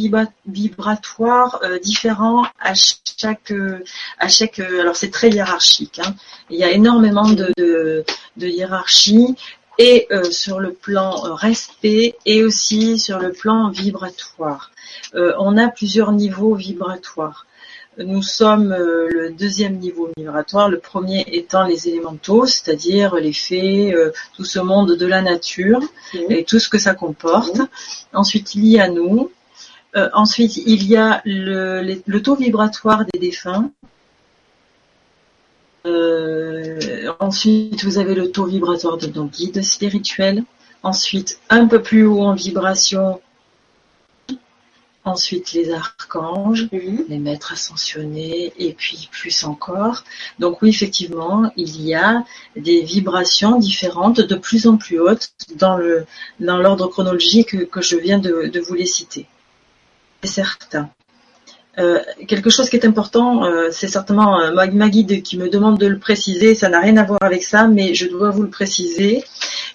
vibratoires 0.45 1.59
euh, 1.63 1.79
différents 1.79 2.45
à 2.59 2.73
chaque, 2.73 3.53
à 4.19 4.27
chaque. 4.27 4.59
alors, 4.59 4.95
c'est 4.95 5.11
très 5.11 5.29
hiérarchique. 5.29 5.99
Hein. 6.03 6.15
Il 6.49 6.59
y 6.59 6.63
a 6.63 6.71
énormément 6.71 7.29
de, 7.29 7.53
de, 7.57 8.47
hiérarchie 8.47 9.35
et 9.77 10.07
euh, 10.11 10.29
sur 10.29 10.59
le 10.59 10.73
plan 10.73 11.25
euh, 11.25 11.33
respect 11.33 12.15
et 12.25 12.43
aussi 12.43 12.99
sur 12.99 13.17
le 13.19 13.31
plan 13.31 13.69
vibratoire. 13.69 14.71
On 15.13 15.57
a 15.57 15.67
plusieurs 15.69 16.11
niveaux 16.11 16.55
vibratoires. 16.55 17.45
Nous 17.97 18.21
sommes 18.21 18.71
euh, 18.71 19.09
le 19.09 19.31
deuxième 19.31 19.77
niveau 19.77 20.09
vibratoire, 20.15 20.69
le 20.69 20.79
premier 20.79 21.25
étant 21.27 21.65
les 21.65 21.89
élémentaux, 21.89 22.45
c'est-à-dire 22.45 23.15
les 23.15 23.33
fées, 23.33 23.93
euh, 23.93 24.11
tout 24.37 24.45
ce 24.45 24.59
monde 24.59 24.95
de 24.95 25.05
la 25.05 25.21
nature 25.21 25.81
et 26.13 26.45
tout 26.45 26.59
ce 26.59 26.69
que 26.69 26.77
ça 26.77 26.93
comporte. 26.93 27.59
Ensuite, 28.13 28.55
il 28.55 28.65
y 28.65 28.79
a 28.79 28.87
nous. 28.87 29.31
Euh, 29.97 30.09
ensuite, 30.13 30.55
il 30.57 30.87
y 30.87 30.95
a 30.95 31.21
le, 31.25 32.19
taux 32.19 32.35
vibratoire 32.35 33.03
des 33.11 33.19
défunts. 33.19 33.71
ensuite, 37.19 37.83
vous 37.83 37.97
avez 37.97 38.15
le 38.15 38.31
taux 38.31 38.45
vibratoire 38.45 38.97
de 38.97 39.07
nos 39.07 39.25
guides 39.25 39.61
spirituels. 39.61 40.43
Ensuite, 40.83 41.39
un 41.49 41.67
peu 41.67 41.81
plus 41.81 42.05
haut 42.05 42.21
en 42.21 42.33
vibration, 42.33 43.19
ensuite 45.05 45.53
les 45.53 45.71
archanges, 45.71 46.67
les 46.71 47.17
maîtres 47.17 47.53
ascensionnés, 47.53 48.53
et 48.57 48.73
puis 48.73 49.09
plus 49.11 49.43
encore. 49.43 50.03
Donc 50.39 50.61
oui, 50.61 50.69
effectivement, 50.69 51.51
il 51.55 51.81
y 51.81 51.95
a 51.95 52.23
des 52.55 52.81
vibrations 52.81 53.57
différentes, 53.57 54.21
de 54.21 54.35
plus 54.35 54.67
en 54.67 54.77
plus 54.77 54.99
hautes, 54.99 55.29
dans 55.55 55.77
le 55.77 56.05
dans 56.39 56.57
l'ordre 56.57 56.87
chronologique 56.87 57.69
que, 57.69 57.81
je 57.81 57.97
viens 57.97 58.19
de, 58.19 58.59
vous 58.59 58.73
les 58.73 58.85
citer. 58.85 59.25
C'est 60.23 60.29
certain. 60.29 60.89
Euh, 61.77 61.99
quelque 62.27 62.49
chose 62.49 62.69
qui 62.69 62.75
est 62.75 62.85
important, 62.85 63.45
euh, 63.45 63.69
c'est 63.71 63.87
certainement 63.87 64.41
euh, 64.41 64.51
ma, 64.51 64.89
guide 64.89 65.21
qui 65.23 65.37
me 65.37 65.47
demande 65.47 65.77
de 65.77 65.87
le 65.87 65.97
préciser, 65.97 66.53
ça 66.53 66.67
n'a 66.67 66.81
rien 66.81 66.97
à 66.97 67.05
voir 67.05 67.19
avec 67.21 67.43
ça, 67.43 67.67
mais 67.67 67.93
je 67.93 68.07
dois 68.07 68.31
vous 68.31 68.41
le 68.41 68.49
préciser, 68.49 69.23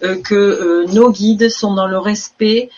que 0.03 0.85
nos 0.93 1.11
guides 1.11 1.49
sont 1.49 1.73
dans 1.73 1.87
le 1.87 1.97
respect 1.97 2.69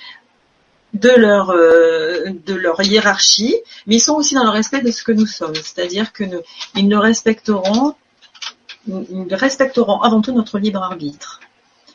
de 1.01 1.11
leur 1.11 1.51
euh, 1.51 2.25
de 2.47 2.55
leur 2.55 2.83
hiérarchie, 2.83 3.57
mais 3.87 3.97
ils 3.97 4.01
sont 4.01 4.15
aussi 4.15 4.35
dans 4.35 4.45
le 4.45 4.51
respect 4.51 4.81
de 4.81 4.91
ce 4.91 5.03
que 5.03 5.13
nous 5.13 5.27
sommes, 5.27 5.55
c'est-à-dire 5.55 6.13
que 6.13 6.25
ils 6.75 6.89
ne 6.89 6.97
respecteront 6.97 7.95
ils 8.89 9.35
respecteront 9.35 10.01
avant 10.01 10.21
tout 10.21 10.33
notre 10.33 10.59
libre 10.59 10.83
arbitre. 10.83 11.41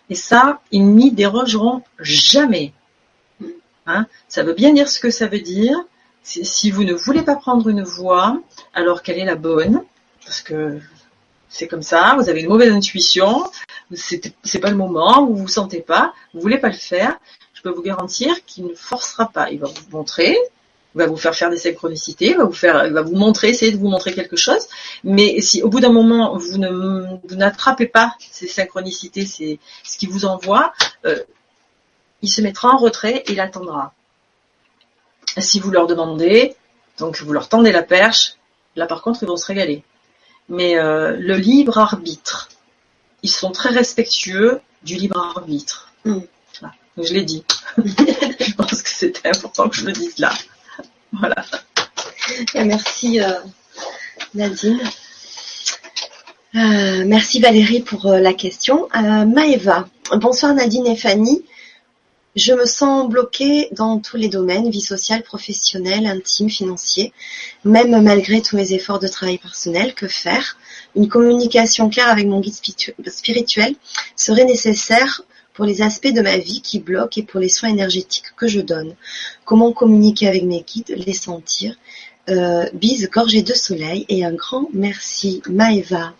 Et 0.09 0.15
ça, 0.15 0.59
ils 0.71 0.85
n'y 0.85 1.11
dérogeront 1.11 1.83
jamais. 1.99 2.73
Hein? 3.85 4.07
Ça 4.27 4.43
veut 4.43 4.53
bien 4.53 4.73
dire 4.73 4.89
ce 4.89 4.99
que 4.99 5.09
ça 5.09 5.27
veut 5.27 5.39
dire. 5.39 5.77
Si 6.23 6.69
vous 6.69 6.83
ne 6.83 6.93
voulez 6.93 7.23
pas 7.23 7.35
prendre 7.35 7.67
une 7.69 7.83
voie, 7.83 8.39
alors 8.73 9.01
quelle 9.01 9.17
est 9.17 9.25
la 9.25 9.35
bonne 9.35 9.83
Parce 10.25 10.41
que 10.41 10.79
c'est 11.49 11.67
comme 11.67 11.81
ça, 11.81 12.15
vous 12.17 12.29
avez 12.29 12.41
une 12.41 12.49
mauvaise 12.49 12.71
intuition, 12.71 13.43
c'est 13.93 14.59
pas 14.59 14.69
le 14.69 14.75
moment, 14.75 15.25
vous 15.25 15.35
vous 15.35 15.47
sentez 15.47 15.81
pas, 15.81 16.13
vous 16.33 16.41
voulez 16.41 16.59
pas 16.59 16.69
le 16.69 16.73
faire 16.73 17.17
je 17.61 17.69
peux 17.69 17.75
vous 17.75 17.83
garantir 17.83 18.43
qu'il 18.45 18.65
ne 18.65 18.73
forcera 18.73 19.29
pas. 19.29 19.51
Il 19.51 19.59
va 19.59 19.67
vous 19.67 19.97
montrer 19.97 20.35
va 20.95 21.07
vous 21.07 21.17
faire 21.17 21.35
faire 21.35 21.49
des 21.49 21.57
synchronicités, 21.57 22.33
va 22.33 22.43
vous 22.43 22.53
faire, 22.53 22.91
va 22.91 23.01
vous 23.01 23.15
montrer, 23.15 23.49
essayer 23.49 23.71
de 23.71 23.77
vous 23.77 23.87
montrer 23.87 24.13
quelque 24.13 24.35
chose. 24.35 24.67
Mais 25.03 25.39
si 25.39 25.61
au 25.63 25.69
bout 25.69 25.79
d'un 25.79 25.91
moment 25.91 26.37
vous 26.37 26.57
ne 26.57 27.35
n'attrapez 27.35 27.87
pas 27.87 28.15
ces 28.19 28.47
synchronicités, 28.47 29.25
c'est 29.25 29.59
ce 29.83 29.97
qui 29.97 30.05
vous 30.05 30.25
envoie, 30.25 30.73
euh, 31.05 31.19
il 32.21 32.29
se 32.29 32.41
mettra 32.41 32.69
en 32.69 32.77
retrait 32.77 33.23
et 33.25 33.31
il 33.31 33.39
attendra. 33.39 33.93
Si 35.37 35.59
vous 35.59 35.71
leur 35.71 35.87
demandez, 35.87 36.55
donc 36.97 37.21
vous 37.21 37.31
leur 37.31 37.47
tendez 37.47 37.71
la 37.71 37.83
perche, 37.83 38.33
là 38.75 38.85
par 38.85 39.01
contre 39.01 39.23
ils 39.23 39.27
vont 39.27 39.37
se 39.37 39.45
régaler. 39.45 39.83
Mais 40.49 40.77
euh, 40.77 41.15
le 41.17 41.37
libre 41.37 41.77
arbitre, 41.77 42.49
ils 43.23 43.31
sont 43.31 43.51
très 43.51 43.69
respectueux 43.69 44.59
du 44.83 44.95
libre 44.95 45.33
arbitre. 45.37 45.93
Mm. 46.03 46.19
Je 46.97 47.13
l'ai 47.13 47.23
dit. 47.23 47.43
je 47.77 48.53
pense 48.55 48.81
que 48.81 48.89
c'était 48.89 49.29
important 49.29 49.69
que 49.69 49.75
je 49.77 49.85
le 49.85 49.93
dise 49.93 50.17
là. 50.17 50.31
Voilà. 51.13 51.45
Merci 52.55 53.21
euh, 53.21 53.33
Nadine. 54.33 54.79
Euh, 56.55 57.03
merci 57.05 57.39
Valérie 57.39 57.81
pour 57.81 58.07
euh, 58.07 58.19
la 58.19 58.33
question. 58.33 58.87
Maëva, 58.93 59.87
bonsoir 60.17 60.53
Nadine 60.53 60.87
et 60.87 60.95
Fanny. 60.97 61.45
Je 62.35 62.53
me 62.53 62.65
sens 62.65 63.09
bloquée 63.09 63.67
dans 63.73 63.99
tous 63.99 64.15
les 64.15 64.29
domaines, 64.29 64.69
vie 64.69 64.79
sociale, 64.79 65.21
professionnelle, 65.21 66.05
intime, 66.05 66.49
financier, 66.49 67.11
même 67.65 68.01
malgré 68.01 68.41
tous 68.41 68.55
mes 68.55 68.71
efforts 68.71 68.99
de 68.99 69.07
travail 69.09 69.37
personnel. 69.37 69.93
Que 69.93 70.07
faire? 70.07 70.57
Une 70.95 71.09
communication 71.09 71.89
claire 71.89 72.07
avec 72.09 72.27
mon 72.27 72.39
guide 72.39 72.53
spiritu- 72.53 72.95
spirituel 73.07 73.75
serait 74.15 74.45
nécessaire 74.45 75.23
pour 75.53 75.65
les 75.65 75.81
aspects 75.81 76.13
de 76.13 76.21
ma 76.21 76.37
vie 76.37 76.61
qui 76.61 76.79
bloquent 76.79 77.19
et 77.19 77.23
pour 77.23 77.39
les 77.39 77.49
soins 77.49 77.69
énergétiques 77.69 78.33
que 78.37 78.47
je 78.47 78.61
donne. 78.61 78.95
Comment 79.45 79.71
communiquer 79.71 80.27
avec 80.27 80.43
mes 80.43 80.61
guides, 80.61 80.93
les 80.95 81.13
sentir 81.13 81.75
euh, 82.29 82.65
Bise 82.73 83.09
gorgée 83.09 83.41
de 83.41 83.53
soleil 83.53 84.05
et 84.09 84.23
un 84.23 84.33
grand 84.33 84.67
merci 84.73 85.41
Maëva. 85.49 86.13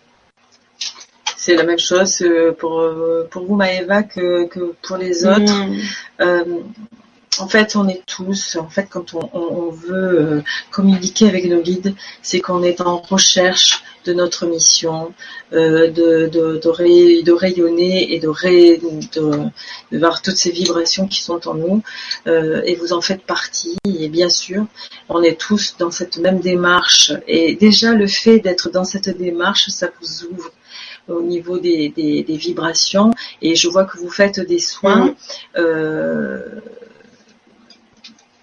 C'est 1.36 1.56
la 1.56 1.64
même 1.64 1.78
chose 1.78 2.22
euh, 2.22 2.52
pour, 2.52 2.80
euh, 2.80 3.26
pour 3.30 3.44
vous, 3.44 3.56
Maëva, 3.56 4.02
que, 4.02 4.46
que 4.46 4.74
pour 4.82 4.96
les 4.96 5.26
autres. 5.26 5.66
Mm. 5.66 5.80
Euh, 6.20 6.44
en 7.38 7.48
fait, 7.48 7.76
on 7.76 7.88
est 7.88 8.02
tous, 8.06 8.56
en 8.56 8.68
fait, 8.68 8.86
quand 8.90 9.14
on, 9.14 9.30
on- 9.32 9.54
on 9.66 9.70
veut 9.70 10.20
euh, 10.20 10.42
communiquer 10.70 11.28
avec 11.28 11.44
nos 11.46 11.60
guides, 11.62 11.94
c'est 12.22 12.40
qu'on 12.40 12.62
est 12.62 12.80
en 12.80 12.98
recherche 12.98 13.82
de 14.04 14.12
notre 14.12 14.46
mission, 14.46 15.14
euh, 15.52 15.90
de, 15.90 16.26
de, 16.26 16.60
de, 16.62 16.68
ray- 16.68 17.22
de 17.22 17.32
rayonner 17.32 18.12
et 18.14 18.18
de, 18.18 18.28
ray- 18.28 18.78
de, 18.78 19.28
de 19.92 19.98
voir 19.98 20.20
toutes 20.22 20.36
ces 20.36 20.50
vibrations 20.50 21.06
qui 21.06 21.22
sont 21.22 21.46
en 21.48 21.54
nous. 21.54 21.82
Euh, 22.26 22.60
et 22.64 22.74
vous 22.74 22.92
en 22.92 23.00
faites 23.00 23.22
partie. 23.22 23.76
Et 23.86 24.08
bien 24.08 24.28
sûr, 24.28 24.66
on 25.08 25.22
est 25.22 25.38
tous 25.40 25.76
dans 25.78 25.90
cette 25.90 26.18
même 26.18 26.40
démarche. 26.40 27.12
Et 27.28 27.54
déjà, 27.56 27.94
le 27.94 28.06
fait 28.08 28.40
d'être 28.40 28.70
dans 28.70 28.84
cette 28.84 29.16
démarche, 29.16 29.68
ça 29.68 29.88
vous 30.00 30.24
ouvre 30.26 30.50
au 31.08 31.22
niveau 31.22 31.58
des, 31.58 31.88
des, 31.90 32.22
des 32.24 32.36
vibrations. 32.36 33.12
Et 33.40 33.54
je 33.54 33.68
vois 33.68 33.84
que 33.84 33.96
vous 33.98 34.10
faites 34.10 34.40
des 34.40 34.58
soins. 34.58 35.14
Euh, 35.56 36.40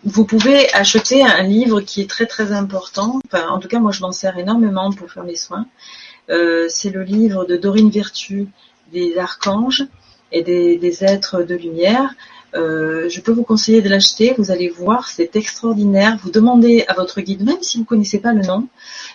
vous 0.03 0.25
pouvez 0.25 0.71
acheter 0.73 1.23
un 1.23 1.43
livre 1.43 1.81
qui 1.81 2.01
est 2.01 2.09
très 2.09 2.25
très 2.25 2.51
important. 2.51 3.19
Enfin, 3.25 3.49
en 3.49 3.59
tout 3.59 3.67
cas, 3.67 3.79
moi, 3.79 3.91
je 3.91 4.01
m'en 4.01 4.11
sers 4.11 4.37
énormément 4.37 4.91
pour 4.91 5.11
faire 5.11 5.23
mes 5.23 5.35
soins. 5.35 5.65
Euh, 6.29 6.67
c'est 6.69 6.89
le 6.89 7.03
livre 7.03 7.45
de 7.45 7.57
Dorine 7.57 7.89
Virtue 7.89 8.47
des 8.91 9.17
archanges 9.17 9.85
et 10.31 10.43
des, 10.43 11.03
êtres 11.03 11.43
de 11.43 11.55
lumière. 11.55 12.13
Euh, 12.55 13.09
je 13.09 13.21
peux 13.21 13.31
vous 13.31 13.43
conseiller 13.43 13.81
de 13.81 13.89
l'acheter. 13.89 14.33
Vous 14.37 14.51
allez 14.51 14.69
voir, 14.69 15.07
c'est 15.07 15.35
extraordinaire. 15.35 16.17
Vous 16.23 16.31
demandez 16.31 16.85
à 16.87 16.93
votre 16.93 17.21
guide, 17.21 17.43
même 17.43 17.61
si 17.61 17.77
vous 17.77 17.85
connaissez 17.85 18.19
pas 18.19 18.33
le 18.33 18.41
nom. 18.41 18.67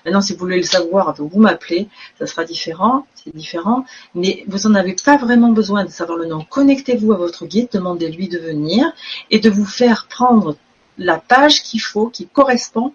Maintenant, 0.05 0.20
si 0.20 0.35
vous 0.35 0.39
voulez 0.39 0.59
le 0.59 0.65
savoir, 0.65 1.15
vous 1.16 1.40
m'appelez. 1.40 1.89
Ça 2.19 2.27
sera 2.27 2.44
différent. 2.44 3.06
C'est 3.15 3.35
différent. 3.35 3.85
Mais 4.15 4.44
vous 4.48 4.66
en 4.66 4.74
avez 4.74 4.94
pas 5.05 5.16
vraiment 5.16 5.51
besoin 5.51 5.85
de 5.85 5.90
savoir 5.90 6.19
le 6.19 6.27
nom. 6.27 6.44
Connectez-vous 6.48 7.12
à 7.12 7.16
votre 7.16 7.47
guide, 7.47 7.69
demandez-lui 7.73 8.28
de 8.28 8.39
venir 8.39 8.93
et 9.31 9.40
de 9.40 9.51
vous 9.51 9.65
faire 9.65 10.06
prendre 10.09 10.56
la 10.98 11.18
page 11.18 11.62
qu'il 11.62 11.80
faut, 11.80 12.08
qui 12.08 12.26
correspond 12.26 12.92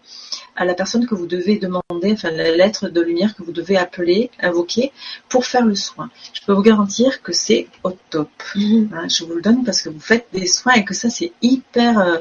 à 0.55 0.65
la 0.65 0.73
personne 0.73 1.05
que 1.05 1.15
vous 1.15 1.27
devez 1.27 1.57
demander, 1.57 2.13
enfin 2.13 2.31
la 2.31 2.51
lettre 2.51 2.89
de 2.89 3.01
lumière 3.01 3.35
que 3.35 3.43
vous 3.43 3.51
devez 3.51 3.77
appeler, 3.77 4.29
invoquer 4.39 4.91
pour 5.29 5.45
faire 5.45 5.65
le 5.65 5.75
soin. 5.75 6.09
Je 6.33 6.41
peux 6.45 6.53
vous 6.53 6.61
garantir 6.61 7.21
que 7.21 7.31
c'est 7.31 7.67
au 7.83 7.91
top. 8.09 8.29
Mhm. 8.55 8.89
Hein, 8.93 9.07
je 9.07 9.23
vous 9.23 9.33
le 9.33 9.41
donne 9.41 9.63
parce 9.63 9.81
que 9.81 9.89
vous 9.89 9.99
faites 9.99 10.27
des 10.33 10.47
soins 10.47 10.73
et 10.73 10.85
que 10.85 10.93
ça 10.93 11.09
c'est 11.09 11.31
hyper, 11.41 11.99
euh, 11.99 12.17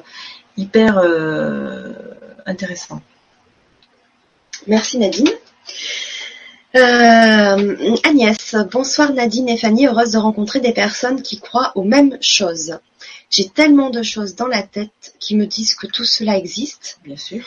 hyper 0.56 0.98
euh, 0.98 1.92
intéressant. 2.46 3.00
Merci 4.66 4.98
Nadine. 4.98 5.30
Euh, 6.76 7.96
Agnès, 8.04 8.54
bonsoir 8.70 9.12
Nadine 9.14 9.48
et 9.48 9.56
Fanny, 9.56 9.86
heureuse 9.86 10.12
de 10.12 10.18
rencontrer 10.18 10.60
des 10.60 10.72
personnes 10.72 11.22
qui 11.22 11.40
croient 11.40 11.72
aux 11.76 11.82
mêmes 11.82 12.18
choses. 12.20 12.78
J'ai 13.30 13.48
tellement 13.48 13.90
de 13.90 14.02
choses 14.02 14.34
dans 14.34 14.46
la 14.46 14.62
tête 14.62 15.14
qui 15.20 15.36
me 15.36 15.46
disent 15.46 15.74
que 15.74 15.86
tout 15.86 16.04
cela 16.04 16.36
existe 16.36 16.98
Bien 17.04 17.16
sûr. 17.16 17.44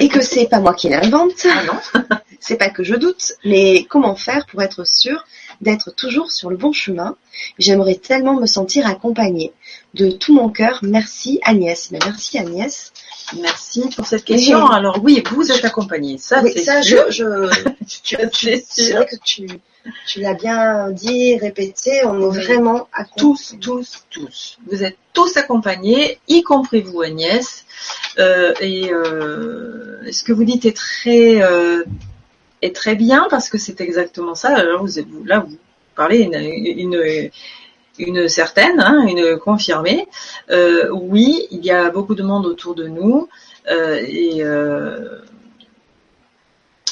et 0.00 0.08
que 0.08 0.20
c'est 0.22 0.46
pas 0.48 0.60
moi 0.60 0.74
qui 0.74 0.88
l'invente. 0.88 1.46
Ah 1.50 1.64
non 1.64 2.02
C'est 2.40 2.56
pas 2.56 2.70
que 2.70 2.84
je 2.84 2.94
doute, 2.94 3.32
mais 3.44 3.84
comment 3.88 4.14
faire 4.14 4.46
pour 4.46 4.62
être 4.62 4.86
sûr 4.86 5.24
d'être 5.60 5.90
toujours 5.94 6.30
sur 6.32 6.50
le 6.50 6.56
bon 6.56 6.72
chemin 6.72 7.16
J'aimerais 7.58 7.94
tellement 7.96 8.34
me 8.34 8.46
sentir 8.46 8.86
accompagnée. 8.86 9.52
De 9.94 10.10
tout 10.10 10.34
mon 10.34 10.48
cœur, 10.48 10.80
merci 10.82 11.38
Agnès. 11.44 11.90
Mais 11.92 11.98
merci 12.04 12.38
Agnès. 12.38 12.92
Merci 13.40 13.88
pour 13.94 14.06
cette 14.06 14.24
question. 14.24 14.58
Oui. 14.64 14.70
Alors 14.72 15.00
oui, 15.02 15.22
vous 15.32 15.52
êtes 15.52 15.64
accompagné. 15.64 16.18
Ça, 16.18 16.40
Oui, 16.42 16.50
c'est 16.54 16.62
ça, 16.64 16.80
je, 16.82 16.96
sûr. 16.96 17.10
je, 17.10 17.48
tu, 18.02 18.16
Ça, 18.16 18.26
tu- 18.28 18.62
c'est 18.68 18.92
vrai 18.92 19.06
que 19.06 19.16
tu, 19.24 19.46
tu 20.06 20.20
l'as 20.20 20.34
bien 20.34 20.90
dit, 20.90 21.36
répété, 21.38 22.00
on 22.04 22.20
est 22.20 22.36
Oui. 22.38 22.44
vraiment 22.44 22.88
à 22.92 23.04
tous, 23.04 23.54
tous, 23.60 24.04
tous. 24.10 24.58
Vous 24.70 24.82
êtes 24.82 24.96
tous 25.12 25.36
accompagnés, 25.36 26.18
y 26.28 26.42
compris 26.42 26.80
vous, 26.80 27.02
Agnès. 27.02 27.64
Euh, 28.18 28.52
et 28.60 28.92
euh, 28.92 30.10
ce 30.10 30.22
que 30.24 30.32
vous 30.32 30.44
dites 30.44 30.64
est 30.64 30.76
très, 30.76 31.40
euh, 31.42 31.84
est 32.62 32.74
très 32.74 32.94
bien 32.94 33.26
parce 33.30 33.48
que 33.48 33.58
c'est 33.58 33.80
exactement 33.80 34.34
ça. 34.34 34.56
Alors 34.56 34.84
vous, 34.84 34.92
vous- 35.10 35.24
là, 35.24 35.40
vous 35.40 35.56
parlez 35.96 36.18
une, 36.20 36.34
une, 36.34 37.30
une 37.98 38.28
certaine, 38.28 38.80
hein, 38.80 39.06
une 39.06 39.36
confirmée. 39.38 40.06
Euh, 40.50 40.88
oui, 40.92 41.46
il 41.50 41.64
y 41.64 41.70
a 41.70 41.90
beaucoup 41.90 42.14
de 42.14 42.22
monde 42.22 42.46
autour 42.46 42.74
de 42.74 42.86
nous 42.86 43.28
euh, 43.70 44.00
et 44.06 44.42
euh, 44.42 45.20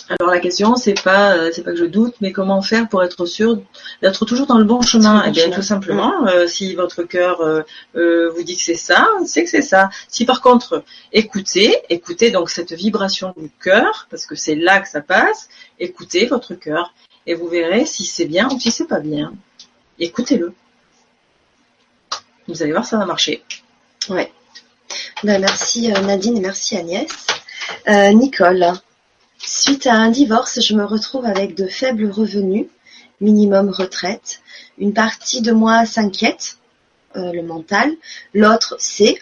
alors 0.09 0.33
la 0.33 0.39
question 0.39 0.77
c'est 0.77 1.01
pas 1.03 1.37
euh, 1.37 1.51
c'est 1.53 1.63
pas 1.63 1.73
que 1.73 1.79
je 1.79 1.85
doute, 1.85 2.15
mais 2.21 2.31
comment 2.31 2.63
faire 2.63 2.89
pour 2.89 3.03
être 3.03 3.27
sûr 3.27 3.61
d'être 4.03 4.25
toujours 4.25 4.47
dans 4.47 4.59
le 4.59 4.65
bon 4.65 4.81
chemin? 4.81 5.25
Eh 5.27 5.31
bien 5.33 5.45
chemin. 5.45 5.57
tout 5.57 5.63
simplement, 5.63 6.27
euh, 6.29 6.47
si 6.47 6.75
votre 6.77 7.03
cœur 7.03 7.41
euh, 7.41 8.31
vous 8.31 8.43
dit 8.45 8.57
que 8.57 8.63
c'est 8.63 8.77
ça, 8.77 9.09
c'est 9.27 9.45
que 9.45 9.51
c'est 9.51 9.63
ça. 9.63 9.91
Si 10.09 10.25
par 10.25 10.41
contre 10.41 10.85
écoutez, 11.13 11.77
écoutez 11.91 12.31
donc 12.31 12.51
cette 12.51 12.73
vibration 12.73 13.35
du 13.37 13.51
cœur, 13.61 14.07
parce 14.11 14.27
que 14.27 14.37
c'est 14.37 14.55
là 14.55 14.81
que 14.81 14.89
ça 14.89 15.01
passe, 15.01 15.49
écoutez 15.81 16.27
votre 16.27 16.55
cœur 16.55 16.95
et 17.27 17.35
vous 17.35 17.49
verrez 17.49 17.85
si 17.85 18.05
c'est 18.05 18.27
bien 18.27 18.49
ou 18.49 18.61
si 18.61 18.71
c'est 18.71 18.87
pas 18.87 19.01
bien. 19.01 19.35
Écoutez-le. 19.99 20.55
Vous 22.47 22.63
allez 22.63 22.71
voir, 22.71 22.85
ça 22.85 22.97
va 22.97 23.07
marcher. 23.07 23.43
Ouais. 24.09 24.31
Ben, 25.25 25.41
merci 25.41 25.89
Nadine 25.89 26.37
et 26.37 26.41
merci 26.41 26.77
Agnès. 26.77 27.09
Nicole, 28.15 28.73
suite 29.57 29.87
à 29.87 29.95
un 29.95 30.11
divorce, 30.11 30.61
je 30.61 30.75
me 30.75 30.85
retrouve 30.85 31.25
avec 31.25 31.55
de 31.55 31.67
faibles 31.67 32.11
revenus, 32.11 32.67
minimum 33.21 33.71
retraite. 33.71 34.41
Une 34.79 34.93
partie 34.93 35.41
de 35.41 35.53
moi 35.53 35.87
s'inquiète, 35.87 36.59
euh, 37.17 37.33
le 37.33 37.43
mental. 37.43 37.91
L'autre 38.35 38.77
sait, 38.79 39.19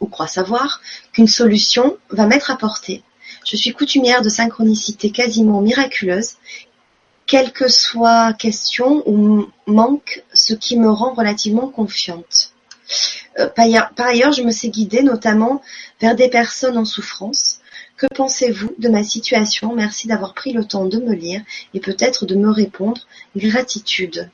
ou 0.00 0.06
croit 0.06 0.26
savoir, 0.26 0.82
qu'une 1.12 1.26
solution 1.26 1.96
va 2.10 2.26
m'être 2.26 2.50
apportée. 2.50 3.02
Je 3.46 3.56
suis 3.56 3.72
coutumière 3.72 4.20
de 4.20 4.28
synchronicité 4.28 5.10
quasiment 5.10 5.62
miraculeuse. 5.62 6.34
Quelle 7.26 7.52
que 7.52 7.68
soit 7.68 8.34
question 8.34 9.02
ou 9.06 9.48
manque, 9.66 10.22
ce 10.34 10.52
qui 10.52 10.78
me 10.78 10.90
rend 10.90 11.14
relativement 11.14 11.68
confiante. 11.68 12.52
Euh, 13.38 13.48
par 13.48 14.06
ailleurs- 14.06 14.32
je 14.32 14.42
me 14.42 14.50
sais 14.50 14.68
guidée 14.68 15.02
notamment 15.02 15.62
vers 16.00 16.14
des 16.14 16.28
personnes 16.28 16.76
en 16.76 16.84
souffrance. 16.84 17.57
Que 17.98 18.06
pensez-vous 18.06 18.76
de 18.78 18.88
ma 18.88 19.02
situation? 19.02 19.74
Merci 19.74 20.06
d'avoir 20.06 20.32
pris 20.32 20.52
le 20.52 20.64
temps 20.64 20.84
de 20.84 20.98
me 20.98 21.14
lire 21.14 21.42
et 21.74 21.80
peut-être 21.80 22.26
de 22.26 22.36
me 22.36 22.48
répondre. 22.48 23.00
Gratitude. 23.34 24.30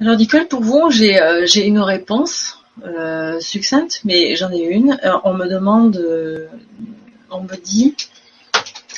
Alors 0.00 0.16
Nicole, 0.16 0.48
pour 0.48 0.60
vous, 0.60 0.90
j'ai 0.90 1.22
euh, 1.22 1.46
une 1.46 1.78
réponse 1.78 2.58
euh, 2.84 3.38
succincte, 3.38 4.00
mais 4.04 4.34
j'en 4.34 4.50
ai 4.50 4.58
une. 4.58 4.98
Euh, 5.04 5.18
on 5.22 5.34
me 5.34 5.46
demande, 5.46 6.04
on 7.30 7.42
me 7.42 7.56
dit 7.56 7.94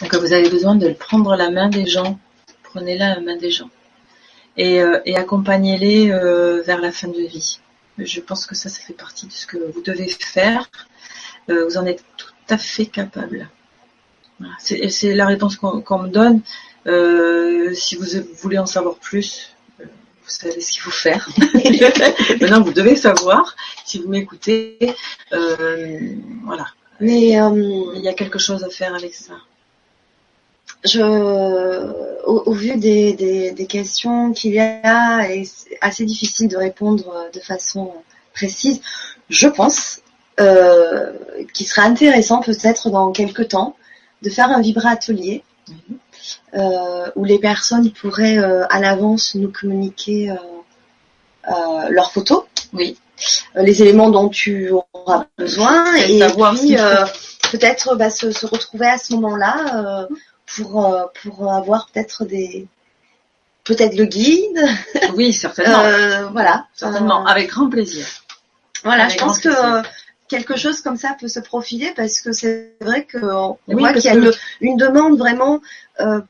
que 0.09 0.16
vous 0.16 0.32
avez 0.32 0.49
besoin 0.49 0.74
de 0.74 0.89
prendre 0.89 1.36
la 1.36 1.51
main 1.51 1.69
des 1.69 1.85
gens. 1.85 2.19
Prenez-la 2.62 3.16
la 3.16 3.20
main 3.20 3.36
des 3.36 3.51
gens 3.51 3.69
et, 4.57 4.81
et 5.05 5.16
accompagnez-les 5.16 6.09
vers 6.65 6.81
la 6.81 6.93
fin 6.93 7.09
de 7.09 7.20
vie. 7.20 7.59
Je 7.99 8.20
pense 8.20 8.47
que 8.47 8.55
ça, 8.55 8.70
ça 8.70 8.81
fait 8.81 8.95
partie 8.95 9.27
de 9.27 9.32
ce 9.32 9.47
que 9.47 9.59
vous 9.59 9.82
devez 9.82 10.09
faire. 10.09 10.70
vous 11.49 11.77
en 11.77 11.85
êtes 11.85 12.03
tout 12.16 12.34
à 12.49 12.59
fait 12.59 12.87
capable. 12.87 13.49
Voilà. 14.39 14.55
C'est 14.91 15.15
la 15.15 15.27
réponse 15.27 15.57
qu'on 15.57 15.99
me 15.99 16.09
donne. 16.09 16.41
Euh, 16.87 17.73
si 17.75 17.97
vous 17.97 18.05
voulez 18.37 18.59
en 18.59 18.66
savoir 18.66 18.97
plus, 18.97 19.55
euh, 19.81 19.85
vous 19.85 20.31
savez 20.31 20.61
ce 20.61 20.73
qu'il 20.73 20.83
faut 20.83 20.91
faire. 20.91 21.29
Maintenant, 22.41 22.62
vous 22.62 22.73
devez 22.73 22.97
savoir 22.97 23.57
si 23.85 23.99
vous 24.01 24.09
m'écoutez. 24.09 24.79
voilà. 25.31 26.66
Mais 27.01 27.21
il 27.33 28.01
y 28.03 28.09
a 28.09 28.15
quelque 28.15 28.39
chose 28.39 28.65
à 28.65 28.71
faire 28.71 28.95
avec 28.95 29.15
ça. 29.15 29.35
Je, 30.85 31.01
au, 32.27 32.53
vu 32.53 32.77
des, 32.77 33.53
des 33.53 33.66
questions 33.66 34.33
qu'il 34.33 34.53
y 34.53 34.61
a, 34.61 35.31
et 35.31 35.45
c'est 35.45 35.79
assez 35.81 36.05
difficile 36.05 36.49
de 36.49 36.59
répondre 36.59 37.31
de 37.33 37.41
façon 37.41 37.95
précise, 38.35 38.83
je 39.31 39.49
pense 39.49 40.01
euh, 40.40 41.12
qu'il 41.52 41.66
serait 41.66 41.86
intéressant 41.86 42.40
peut-être 42.40 42.90
dans 42.90 43.12
quelques 43.12 43.48
temps 43.48 43.77
de 44.23 44.31
faire 44.31 44.51
un 44.51 44.61
vibra-atelier 44.61 45.44
euh, 46.55 47.11
où 47.15 47.24
les 47.24 47.39
personnes 47.39 47.93
pourraient 47.93 48.39
euh, 48.39 48.66
à 48.69 48.81
l'avance 48.81 49.36
nous 49.36 49.52
communiquer 49.52 50.35
leurs 51.90 52.11
photos, 52.11 52.44
oui. 52.73 52.97
les 53.55 53.82
éléments 53.82 54.11
dont 54.11 54.28
tu 54.28 54.73
auras 54.94 55.27
besoin 55.39 55.94
et 55.97 56.19
puis 56.55 56.77
peut-être 57.52 57.94
bah, 57.97 58.11
se, 58.11 58.32
se, 58.32 58.47
retrouver 58.47 58.86
à 58.86 58.98
ce 58.98 59.12
moment-là 59.15 60.09
pour, 60.47 60.90
pour 61.23 61.52
avoir 61.52 61.86
peut-être 61.93 62.24
des 62.24 62.66
peut-être 63.62 63.94
le 63.97 64.06
guide. 64.06 64.66
Oui, 65.15 65.32
certainement. 65.32 66.31
voilà. 66.32 66.66
Certainement, 66.74 67.24
avec 67.27 67.51
grand 67.51 67.69
plaisir. 67.69 68.06
Voilà, 68.85 69.09
je 69.09 69.16
pense 69.16 69.39
que 69.39 69.51
quelque 70.29 70.57
chose 70.57 70.81
comme 70.81 70.97
ça 70.97 71.17
peut 71.19 71.29
se 71.29 71.41
profiler 71.41 71.93
parce 71.97 72.21
que 72.21 72.33
c'est 72.33 72.75
vrai 72.81 73.05
que 73.05 73.19
voit 73.19 73.93
qu'il 73.93 74.05
y 74.05 74.09
a 74.09 74.33
une, 74.61 74.77
demande 74.77 75.19
vraiment 75.19 75.61
euh, 76.01 76.21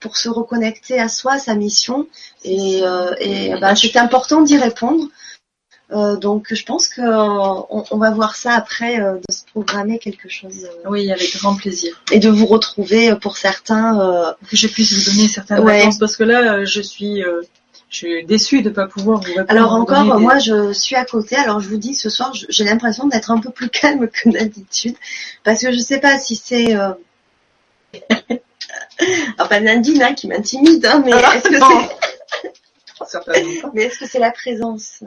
pour 0.00 0.16
se 0.16 0.28
reconnecter 0.28 1.00
à 1.00 1.08
soi, 1.08 1.34
à 1.34 1.38
sa 1.38 1.54
mission, 1.54 2.06
et, 2.44 2.80
euh, 2.82 3.58
bah, 3.60 3.74
c'est 3.74 3.96
important 3.96 4.42
d'y 4.42 4.56
répondre. 4.56 5.08
Euh, 5.90 6.16
donc 6.16 6.48
je 6.50 6.62
pense 6.64 6.88
qu'on 6.88 7.66
on 7.90 7.96
va 7.96 8.10
voir 8.10 8.36
ça 8.36 8.52
après 8.52 8.98
de 8.98 9.32
se 9.32 9.44
programmer 9.46 9.98
quelque 9.98 10.28
chose. 10.28 10.68
oui, 10.84 11.10
avec 11.10 11.34
grand 11.38 11.56
plaisir. 11.56 11.98
Et 12.12 12.18
de 12.18 12.28
vous 12.28 12.46
retrouver 12.46 13.14
pour 13.16 13.38
certains. 13.38 14.36
que 14.48 14.56
je 14.56 14.68
puisse 14.68 14.92
vous 14.92 15.10
donner 15.10 15.28
certaines 15.28 15.60
réponses 15.60 15.98
parce 15.98 16.16
que 16.16 16.24
là 16.24 16.64
je 16.64 16.82
suis 16.82 17.24
je 17.90 17.96
suis 17.96 18.24
déçue 18.24 18.62
de 18.62 18.68
ne 18.68 18.74
pas 18.74 18.86
pouvoir 18.86 19.20
vous 19.20 19.28
répondre. 19.28 19.46
Alors 19.48 19.72
encore, 19.72 20.20
moi 20.20 20.38
je 20.38 20.72
suis 20.72 20.96
à 20.96 21.04
côté. 21.04 21.36
Alors 21.36 21.60
je 21.60 21.68
vous 21.68 21.78
dis, 21.78 21.94
ce 21.94 22.10
soir, 22.10 22.32
j'ai 22.32 22.64
l'impression 22.64 23.06
d'être 23.06 23.30
un 23.30 23.38
peu 23.38 23.50
plus 23.50 23.68
calme 23.70 24.08
que 24.08 24.28
d'habitude. 24.28 24.96
Parce 25.44 25.62
que 25.62 25.72
je 25.72 25.78
ne 25.78 25.82
sais 25.82 26.00
pas 26.00 26.18
si 26.18 26.36
c'est... 26.36 26.76
Euh... 26.76 26.92
enfin, 29.38 29.60
Nadine 29.60 30.02
hein, 30.02 30.14
qui 30.14 30.28
m'intimide, 30.28 30.84
hein, 30.84 31.02
mais 31.04 31.12
ah, 31.14 31.36
est-ce 31.36 31.48
que 31.48 31.58
c'est... 33.24 33.64
mais 33.72 33.84
est-ce 33.84 33.98
que 33.98 34.06
c'est 34.06 34.18
la 34.18 34.32
présence 34.32 35.02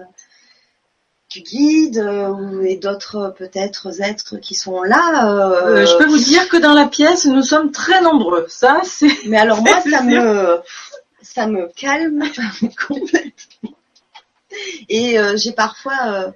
du 1.29 1.41
guide 1.41 1.99
euh, 1.99 2.63
et 2.63 2.77
d'autres 2.77 3.33
peut-être 3.37 4.01
êtres 4.01 4.37
qui 4.37 4.55
sont 4.55 4.81
là 4.81 5.29
euh... 5.29 5.67
Euh, 5.67 5.85
Je 5.85 5.97
peux 5.97 6.07
vous 6.07 6.17
dire 6.17 6.49
que 6.49 6.57
dans 6.57 6.73
la 6.73 6.87
pièce, 6.87 7.25
nous 7.25 7.43
sommes 7.43 7.71
très 7.71 8.01
nombreux. 8.01 8.47
Ça, 8.49 8.81
c'est... 8.83 9.07
Mais 9.27 9.37
alors 9.37 9.61
moi, 9.61 9.81
ça 9.89 10.01
me 10.01 10.61
ça 11.21 11.47
me 11.47 11.67
calme 11.75 12.23
complètement. 12.87 13.75
Et 14.89 15.17
euh, 15.17 15.37
j'ai 15.37 15.53
parfois 15.53 15.97
euh, 16.07 16.31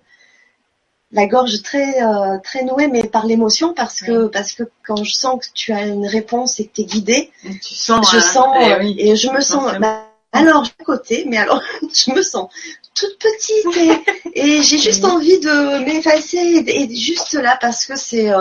la 1.12 1.28
gorge 1.28 1.62
très 1.62 2.02
euh, 2.02 2.38
très 2.44 2.64
nouée, 2.64 2.88
mais 2.88 3.04
par 3.04 3.26
l'émotion, 3.26 3.74
parce 3.74 4.02
que 4.02 4.28
parce 4.28 4.54
que 4.54 4.64
quand 4.86 5.04
je 5.04 5.14
sens 5.14 5.46
que 5.46 5.52
tu 5.54 5.74
as 5.74 5.86
une 5.86 6.08
réponse 6.08 6.60
et 6.60 6.68
que 6.68 6.74
tu 6.76 6.82
es 6.82 6.86
guidé, 6.86 7.32
tu 7.44 7.74
sens, 7.74 8.12
je 8.12 8.20
sens 8.20 8.56
eh 8.60 9.10
et 9.10 9.16
je 9.16 9.30
me 9.30 9.42
sens. 9.42 9.78
Bah, 9.80 10.04
alors 10.32 10.64
à 10.64 10.84
côté, 10.84 11.26
mais 11.28 11.38
alors 11.38 11.62
je 11.82 12.12
me 12.12 12.22
sens 12.22 12.50
toute 12.94 13.18
petite 13.20 14.04
et, 14.34 14.62
j'ai 14.62 14.78
juste 14.78 15.06
envie 15.06 15.40
de 15.40 15.84
m'effacer 15.84 16.38
et, 16.38 16.96
juste 16.96 17.34
là 17.34 17.58
parce 17.60 17.86
que 17.86 17.96
c'est 17.96 18.32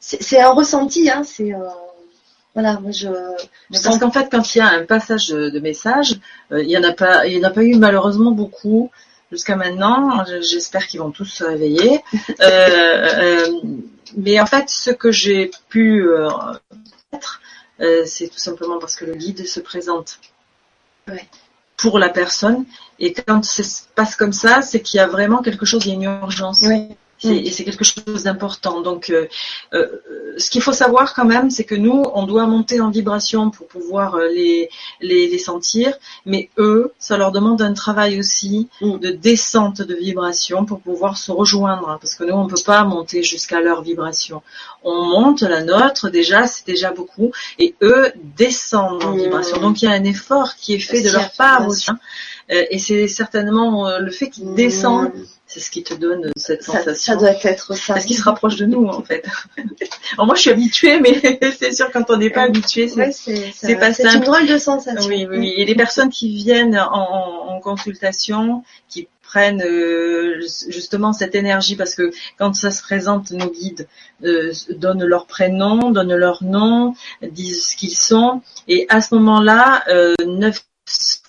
c'est 0.00 0.40
un 0.40 0.50
ressenti, 0.50 1.10
hein, 1.10 1.22
c'est 1.24 1.52
voilà, 2.58 2.80
moi 2.80 2.90
je. 2.90 3.06
Parce 3.70 3.98
qu'en 3.98 4.10
fait, 4.10 4.28
quand 4.32 4.52
il 4.52 4.58
y 4.58 4.60
a 4.60 4.66
un 4.66 4.84
passage 4.84 5.28
de 5.28 5.60
message, 5.60 6.18
euh, 6.50 6.60
il 6.60 6.66
n'y 6.66 6.76
en 6.76 6.82
a 6.82 6.92
pas, 6.92 7.24
il 7.28 7.34
y 7.34 7.38
en 7.38 7.44
a 7.44 7.50
pas 7.50 7.62
eu 7.62 7.76
malheureusement 7.76 8.32
beaucoup 8.32 8.90
jusqu'à 9.30 9.54
maintenant. 9.54 10.24
J'espère 10.40 10.88
qu'ils 10.88 10.98
vont 10.98 11.12
tous 11.12 11.26
se 11.26 11.44
réveiller. 11.44 12.02
Euh, 12.40 12.46
euh, 12.48 13.46
mais 14.16 14.40
en 14.40 14.46
fait, 14.46 14.68
ce 14.70 14.90
que 14.90 15.12
j'ai 15.12 15.52
pu 15.68 16.08
être, 17.12 17.40
c'est 18.06 18.26
tout 18.26 18.38
simplement 18.38 18.80
parce 18.80 18.96
que 18.96 19.04
le 19.04 19.14
guide 19.14 19.46
se 19.46 19.60
présente 19.60 20.18
pour 21.76 22.00
la 22.00 22.08
personne. 22.08 22.64
Et 22.98 23.12
quand 23.12 23.44
ça 23.44 23.62
se 23.62 23.82
passe 23.94 24.16
comme 24.16 24.32
ça, 24.32 24.62
c'est 24.62 24.80
qu'il 24.80 24.98
y 24.98 25.00
a 25.00 25.06
vraiment 25.06 25.42
quelque 25.42 25.64
chose, 25.64 25.86
il 25.86 25.88
y 25.90 25.92
a 25.92 25.94
une 25.94 26.02
urgence. 26.02 26.62
Et 27.24 27.50
c'est 27.50 27.64
quelque 27.64 27.84
chose 27.84 28.22
d'important. 28.22 28.80
Donc, 28.80 29.10
euh, 29.10 29.26
euh, 29.74 29.86
ce 30.36 30.50
qu'il 30.50 30.62
faut 30.62 30.72
savoir 30.72 31.14
quand 31.14 31.24
même, 31.24 31.50
c'est 31.50 31.64
que 31.64 31.74
nous, 31.74 32.04
on 32.14 32.26
doit 32.26 32.46
monter 32.46 32.80
en 32.80 32.90
vibration 32.90 33.50
pour 33.50 33.66
pouvoir 33.66 34.14
euh, 34.14 34.28
les, 34.28 34.68
les, 35.00 35.26
les, 35.26 35.38
sentir, 35.38 35.94
mais 36.26 36.48
eux, 36.58 36.92
ça 36.98 37.16
leur 37.16 37.32
demande 37.32 37.60
un 37.60 37.72
travail 37.72 38.20
aussi 38.20 38.68
mm. 38.80 38.98
de 38.98 39.10
descente 39.10 39.82
de 39.82 39.94
vibration 39.94 40.64
pour 40.64 40.80
pouvoir 40.80 41.16
se 41.16 41.32
rejoindre, 41.32 41.98
parce 42.00 42.14
que 42.14 42.22
nous, 42.22 42.34
on 42.34 42.44
ne 42.44 42.48
peut 42.48 42.62
pas 42.64 42.84
monter 42.84 43.22
jusqu'à 43.24 43.60
leur 43.60 43.82
vibration. 43.82 44.42
On 44.84 45.02
monte 45.06 45.42
la 45.42 45.64
nôtre, 45.64 46.10
déjà, 46.10 46.46
c'est 46.46 46.66
déjà 46.66 46.92
beaucoup, 46.92 47.32
et 47.58 47.74
eux 47.82 48.12
descendent 48.36 49.02
en 49.02 49.14
mm. 49.14 49.22
vibration. 49.22 49.58
Donc, 49.58 49.82
il 49.82 49.86
y 49.86 49.88
a 49.88 49.92
un 49.92 50.04
effort 50.04 50.54
qui 50.54 50.74
est 50.74 50.78
fait 50.78 51.02
de 51.02 51.10
leur 51.10 51.32
part 51.32 51.66
aussi. 51.66 51.90
Hein. 51.90 51.98
et 52.48 52.78
c'est 52.78 53.08
certainement 53.08 53.98
le 53.98 54.10
fait 54.10 54.30
qu'ils 54.30 54.54
descendent 54.54 55.12
c'est 55.48 55.60
ce 55.60 55.70
qui 55.70 55.82
te 55.82 55.94
donne 55.94 56.30
cette 56.36 56.62
sensation. 56.62 57.14
Ça 57.14 57.16
doit 57.16 57.30
être 57.42 57.74
ça. 57.74 57.94
Parce 57.94 58.04
qu'ils 58.04 58.18
se 58.18 58.22
rapprochent 58.22 58.56
de 58.56 58.66
nous, 58.66 58.86
en 58.86 59.02
fait. 59.02 59.24
moi, 60.18 60.34
je 60.34 60.42
suis 60.42 60.50
habituée, 60.50 61.00
mais 61.00 61.18
c'est 61.58 61.72
sûr, 61.72 61.90
quand 61.90 62.10
on 62.10 62.18
n'est 62.18 62.30
pas 62.30 62.42
habitué, 62.42 62.86
c'est 62.88 62.96
pas 63.76 63.92
simple. 63.92 63.94
C'est 63.94 64.14
une 64.14 64.20
drôle 64.20 64.46
de 64.46 64.58
sensation. 64.58 65.08
Oui, 65.08 65.26
oui, 65.28 65.38
oui. 65.38 65.54
Et 65.56 65.64
les 65.64 65.74
personnes 65.74 66.10
qui 66.10 66.28
viennent 66.34 66.78
en, 66.78 67.60
consultation, 67.62 68.62
qui 68.88 69.08
prennent 69.20 69.62
euh, 69.62 70.40
justement 70.68 71.12
cette 71.12 71.34
énergie 71.34 71.76
parce 71.76 71.94
que 71.94 72.12
quand 72.38 72.54
ça 72.54 72.70
se 72.70 72.82
présente, 72.82 73.32
nos 73.32 73.50
guides 73.50 73.88
euh, 74.24 74.52
donnent 74.70 75.04
leur 75.04 75.26
prénom, 75.26 75.90
donnent 75.90 76.14
leur 76.14 76.44
nom, 76.44 76.94
disent 77.22 77.70
ce 77.70 77.76
qu'ils 77.76 77.96
sont 77.96 78.42
et 78.68 78.86
à 78.88 79.00
ce 79.00 79.14
moment-là, 79.16 79.82
euh, 79.88 80.14
9 80.24 80.64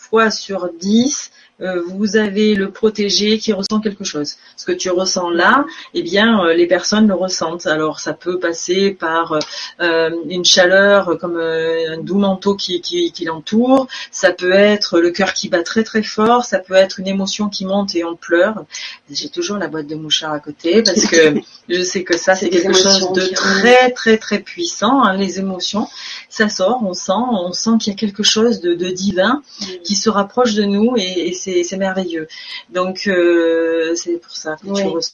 fois 0.09 0.31
sur 0.31 0.69
10, 0.79 1.31
euh, 1.31 1.38
vous 1.59 2.15
avez 2.15 2.55
le 2.55 2.71
protégé 2.71 3.37
qui 3.37 3.51
ressent 3.53 3.79
quelque 3.81 4.03
chose. 4.03 4.35
Ce 4.55 4.65
que 4.65 4.71
tu 4.71 4.89
ressens 4.89 5.29
là, 5.29 5.65
eh 5.93 6.01
bien, 6.01 6.43
euh, 6.43 6.53
les 6.53 6.67
personnes 6.67 7.07
le 7.07 7.13
ressentent. 7.13 7.67
Alors, 7.67 7.99
ça 7.99 8.13
peut 8.13 8.39
passer 8.39 8.91
par 8.91 9.39
euh, 9.81 10.09
une 10.29 10.45
chaleur 10.45 11.17
comme 11.19 11.37
un 11.37 11.97
doux 11.97 12.17
manteau 12.17 12.55
qui, 12.55 12.81
qui, 12.81 13.11
qui 13.11 13.25
l'entoure. 13.25 13.87
Ça 14.11 14.31
peut 14.31 14.53
être 14.53 14.99
le 14.99 15.11
cœur 15.11 15.33
qui 15.33 15.49
bat 15.49 15.63
très 15.63 15.83
très 15.83 16.03
fort. 16.03 16.45
Ça 16.45 16.59
peut 16.59 16.75
être 16.75 16.99
une 16.99 17.07
émotion 17.07 17.49
qui 17.49 17.65
monte 17.65 17.95
et 17.95 18.03
on 18.03 18.15
pleure. 18.15 18.65
J'ai 19.09 19.29
toujours 19.29 19.57
la 19.57 19.67
boîte 19.67 19.87
de 19.87 19.95
mouchard 19.95 20.33
à 20.33 20.39
côté 20.39 20.83
parce 20.83 21.05
que 21.05 21.35
je 21.69 21.81
sais 21.81 22.03
que 22.03 22.17
ça, 22.17 22.35
c'est 22.35 22.49
quelque 22.49 22.73
chose 22.73 23.11
de 23.13 23.33
très 23.33 23.91
très 23.91 24.17
très 24.17 24.39
puissant. 24.39 25.03
Hein, 25.03 25.17
les 25.17 25.39
émotions, 25.39 25.87
ça 26.29 26.49
sort, 26.49 26.81
on 26.83 26.93
sent, 26.93 27.11
on 27.13 27.51
sent 27.53 27.71
qu'il 27.79 27.93
y 27.93 27.95
a 27.95 27.99
quelque 27.99 28.23
chose 28.23 28.61
de, 28.61 28.73
de 28.73 28.89
divin 28.89 29.41
qui 29.83 29.95
se 29.95 30.09
rapproche 30.09 30.53
de 30.53 30.63
nous 30.63 30.95
et, 30.97 31.27
et 31.27 31.33
c'est 31.33 31.48
c'est 31.63 31.77
merveilleux. 31.77 32.27
Donc 32.69 33.07
euh, 33.07 33.95
c'est 33.95 34.17
pour 34.17 34.35
ça 34.35 34.55
que 34.55 34.73
tu 34.73 34.87
ressens 34.87 35.13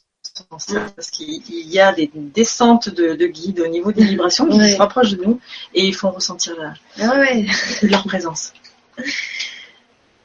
ça, 0.58 0.88
parce 0.96 1.12
qu'il 1.12 1.42
y 1.48 1.80
a 1.80 1.94
des 1.94 2.12
descentes 2.14 2.90
de, 2.90 3.28
guides 3.28 3.62
au 3.62 3.68
niveau 3.68 3.92
des 3.92 4.04
vibrations 4.04 4.48
qui 4.48 4.58
se 4.72 4.78
rapprochent 4.78 5.16
de 5.16 5.24
nous 5.24 5.40
et 5.74 5.86
ils 5.86 5.96
font 5.96 6.12
ressentir 6.12 6.56
ah 7.00 7.24
leur 7.82 8.04
présence. 8.04 8.54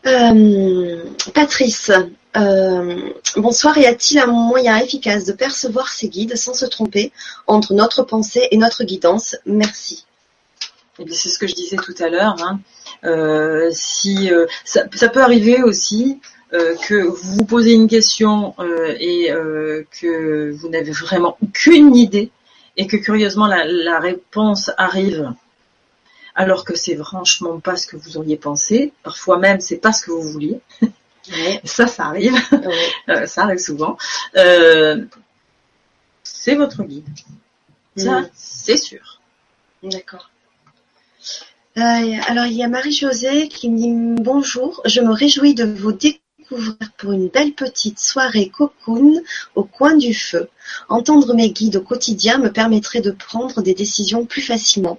Euh, 0.07 1.05
Patrice, 1.35 1.93
euh, 2.37 3.11
bonsoir. 3.37 3.77
Y 3.77 3.85
a-t-il 3.85 4.19
un 4.19 4.27
moyen 4.27 4.79
efficace 4.79 5.27
de 5.27 5.33
percevoir 5.33 5.89
ces 5.89 6.09
guides 6.09 6.37
sans 6.37 6.55
se 6.55 6.65
tromper 6.65 7.13
entre 7.47 7.75
notre 7.75 8.03
pensée 8.03 8.49
et 8.51 8.57
notre 8.57 8.85
guidance? 8.85 9.37
Merci. 9.45 10.07
Eh 11.01 11.15
c'est 11.15 11.31
ce 11.31 11.39
que 11.39 11.47
je 11.47 11.55
disais 11.55 11.77
tout 11.77 11.95
à 11.99 12.11
l'heure. 12.11 12.37
Hein. 12.43 12.61
Euh, 13.05 13.71
si 13.73 14.31
euh, 14.31 14.47
ça, 14.65 15.09
peut 15.09 15.23
arriver 15.23 15.63
aussi 15.63 16.21
euh, 16.53 16.77
que 16.77 16.95
vous 16.95 17.37
vous 17.37 17.45
posez 17.45 17.73
une 17.73 17.89
question 17.89 18.55
et 18.99 19.33
que 20.01 20.51
vous 20.51 20.69
n'avez 20.69 20.93
vraiment 20.93 21.39
aucune 21.43 21.97
idée 21.97 22.31
et 22.77 22.87
que 22.87 22.99
curieusement 22.99 23.47
la, 23.47 23.99
réponse 23.99 24.71
arrive 24.77 25.33
alors 26.35 26.65
que 26.65 26.77
c'est 26.77 26.97
franchement 26.97 27.59
pas 27.61 27.77
ce 27.77 27.87
que 27.87 27.97
vous 27.97 28.19
auriez 28.19 28.37
pensé. 28.37 28.93
Parfois 29.03 29.39
même 29.39 29.61
c'est 29.61 29.79
pas 29.79 29.93
ce 29.93 30.05
que 30.05 30.11
vous 30.11 30.23
vouliez. 30.23 30.61
ça, 31.65 31.87
ça 31.87 32.05
arrive. 32.07 32.37
ça 33.27 33.45
arrive 33.45 33.59
souvent. 33.59 33.97
c'est 36.23 36.55
votre 36.55 36.83
guide. 36.83 37.09
Ça, 37.97 38.25
c'est 38.35 38.77
sûr. 38.77 39.21
D'accord. 39.83 40.31
Euh, 41.79 41.81
alors 42.27 42.47
il 42.47 42.55
y 42.55 42.65
a 42.65 42.69
Marie-Josée 42.69 43.49
qui 43.49 43.71
me 43.71 43.77
dit 43.79 44.23
bonjour, 44.23 44.83
je 44.87 45.01
me 45.01 45.13
réjouis 45.13 45.55
de 45.55 45.65
vous 45.65 45.93
découvrir 45.93 46.77
pour 46.99 47.13
une 47.13 47.29
belle 47.29 47.53
petite 47.53 48.01
soirée 48.01 48.49
cocoon 48.49 49.23
au 49.55 49.63
coin 49.63 49.95
du 49.95 50.13
feu. 50.13 50.49
Entendre 50.89 51.33
mes 51.33 51.53
guides 51.53 51.77
au 51.77 51.81
quotidien 51.81 52.39
me 52.39 52.51
permettrait 52.51 53.01
de 53.01 53.13
prendre 53.13 53.63
des 53.63 53.75
décisions 53.75 54.27
plus 54.27 54.43
facilement. 54.43 54.99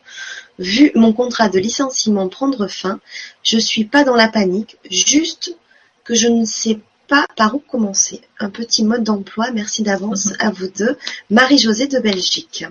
Vu 0.59 0.91
mon 0.95 1.11
contrat 1.11 1.49
de 1.49 1.59
licenciement 1.59 2.29
prendre 2.29 2.67
fin, 2.67 3.01
je 3.43 3.57
suis 3.57 3.83
pas 3.83 4.05
dans 4.05 4.15
la 4.15 4.29
panique, 4.29 4.77
juste 4.89 5.57
que 6.05 6.15
je 6.15 6.29
ne 6.29 6.45
sais 6.45 6.79
pas 7.09 7.25
par 7.35 7.53
où 7.53 7.59
commencer. 7.59 8.21
Un 8.39 8.49
petit 8.49 8.85
mode 8.85 9.03
d'emploi, 9.03 9.51
merci 9.51 9.83
d'avance 9.83 10.31
à 10.39 10.51
vous 10.51 10.69
deux. 10.69 10.97
Marie-Josée 11.29 11.87
de 11.87 11.99
Belgique. 11.99 12.65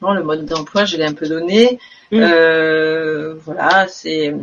Bon, 0.00 0.12
le 0.12 0.22
mode 0.22 0.44
d'emploi, 0.44 0.84
je 0.84 0.96
l'ai 0.96 1.04
un 1.04 1.14
peu 1.14 1.28
donné. 1.28 1.78
Mm. 2.12 2.18
Euh, 2.20 3.34
voilà, 3.44 3.86
c'est. 3.88 4.34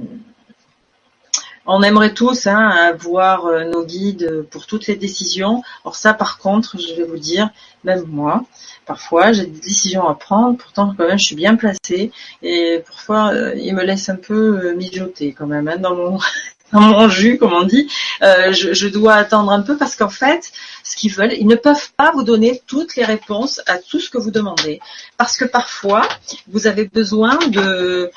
On 1.65 1.81
aimerait 1.81 2.13
tous 2.13 2.45
hein, 2.47 2.67
avoir 2.67 3.45
euh, 3.45 3.63
nos 3.63 3.85
guides 3.85 4.45
pour 4.51 4.65
toutes 4.65 4.87
les 4.87 4.95
décisions. 4.95 5.63
Alors 5.85 5.95
ça, 5.95 6.13
par 6.13 6.37
contre, 6.37 6.77
je 6.77 6.93
vais 6.93 7.05
vous 7.07 7.17
dire, 7.17 7.51
même 7.85 8.03
moi, 8.05 8.43
parfois 8.85 9.31
j'ai 9.31 9.45
des 9.45 9.61
décisions 9.61 10.05
à 10.09 10.13
prendre. 10.15 10.57
Pourtant, 10.57 10.93
quand 10.97 11.07
même, 11.07 11.17
je 11.17 11.23
suis 11.23 11.37
bien 11.37 11.55
placée 11.55 12.11
et 12.41 12.83
parfois, 12.85 13.31
euh, 13.33 13.55
ils 13.55 13.73
me 13.73 13.83
laissent 13.83 14.09
un 14.09 14.17
peu 14.17 14.73
mijoter 14.73 15.31
quand 15.31 15.47
même 15.47 15.69
hein, 15.69 15.77
dans 15.77 15.95
mon 15.95 16.19
mon 16.79 17.09
jus, 17.09 17.37
comme 17.37 17.53
on 17.53 17.63
dit. 17.63 17.89
Euh, 18.21 18.51
je, 18.53 18.87
dois 18.87 19.13
attendre 19.13 19.51
un 19.51 19.61
peu 19.61 19.77
parce 19.77 19.95
qu'en 19.95 20.09
fait, 20.09 20.51
ce 20.83 20.95
qu'ils 20.95 21.11
veulent, 21.11 21.33
ils 21.33 21.47
ne 21.47 21.55
peuvent 21.55 21.91
pas 21.97 22.11
vous 22.11 22.23
donner 22.23 22.61
toutes 22.67 22.95
les 22.95 23.05
réponses 23.05 23.61
à 23.65 23.77
tout 23.77 23.99
ce 23.99 24.09
que 24.09 24.17
vous 24.17 24.31
demandez, 24.31 24.79
parce 25.17 25.37
que 25.37 25.45
parfois, 25.45 26.07
vous 26.47 26.67
avez 26.67 26.85
besoin 26.85 27.37
de 27.47 28.11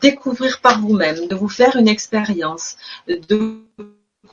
découvrir 0.00 0.60
par 0.60 0.80
vous-même, 0.80 1.26
de 1.26 1.34
vous 1.34 1.48
faire 1.48 1.76
une 1.76 1.88
expérience, 1.88 2.76
de 3.08 3.62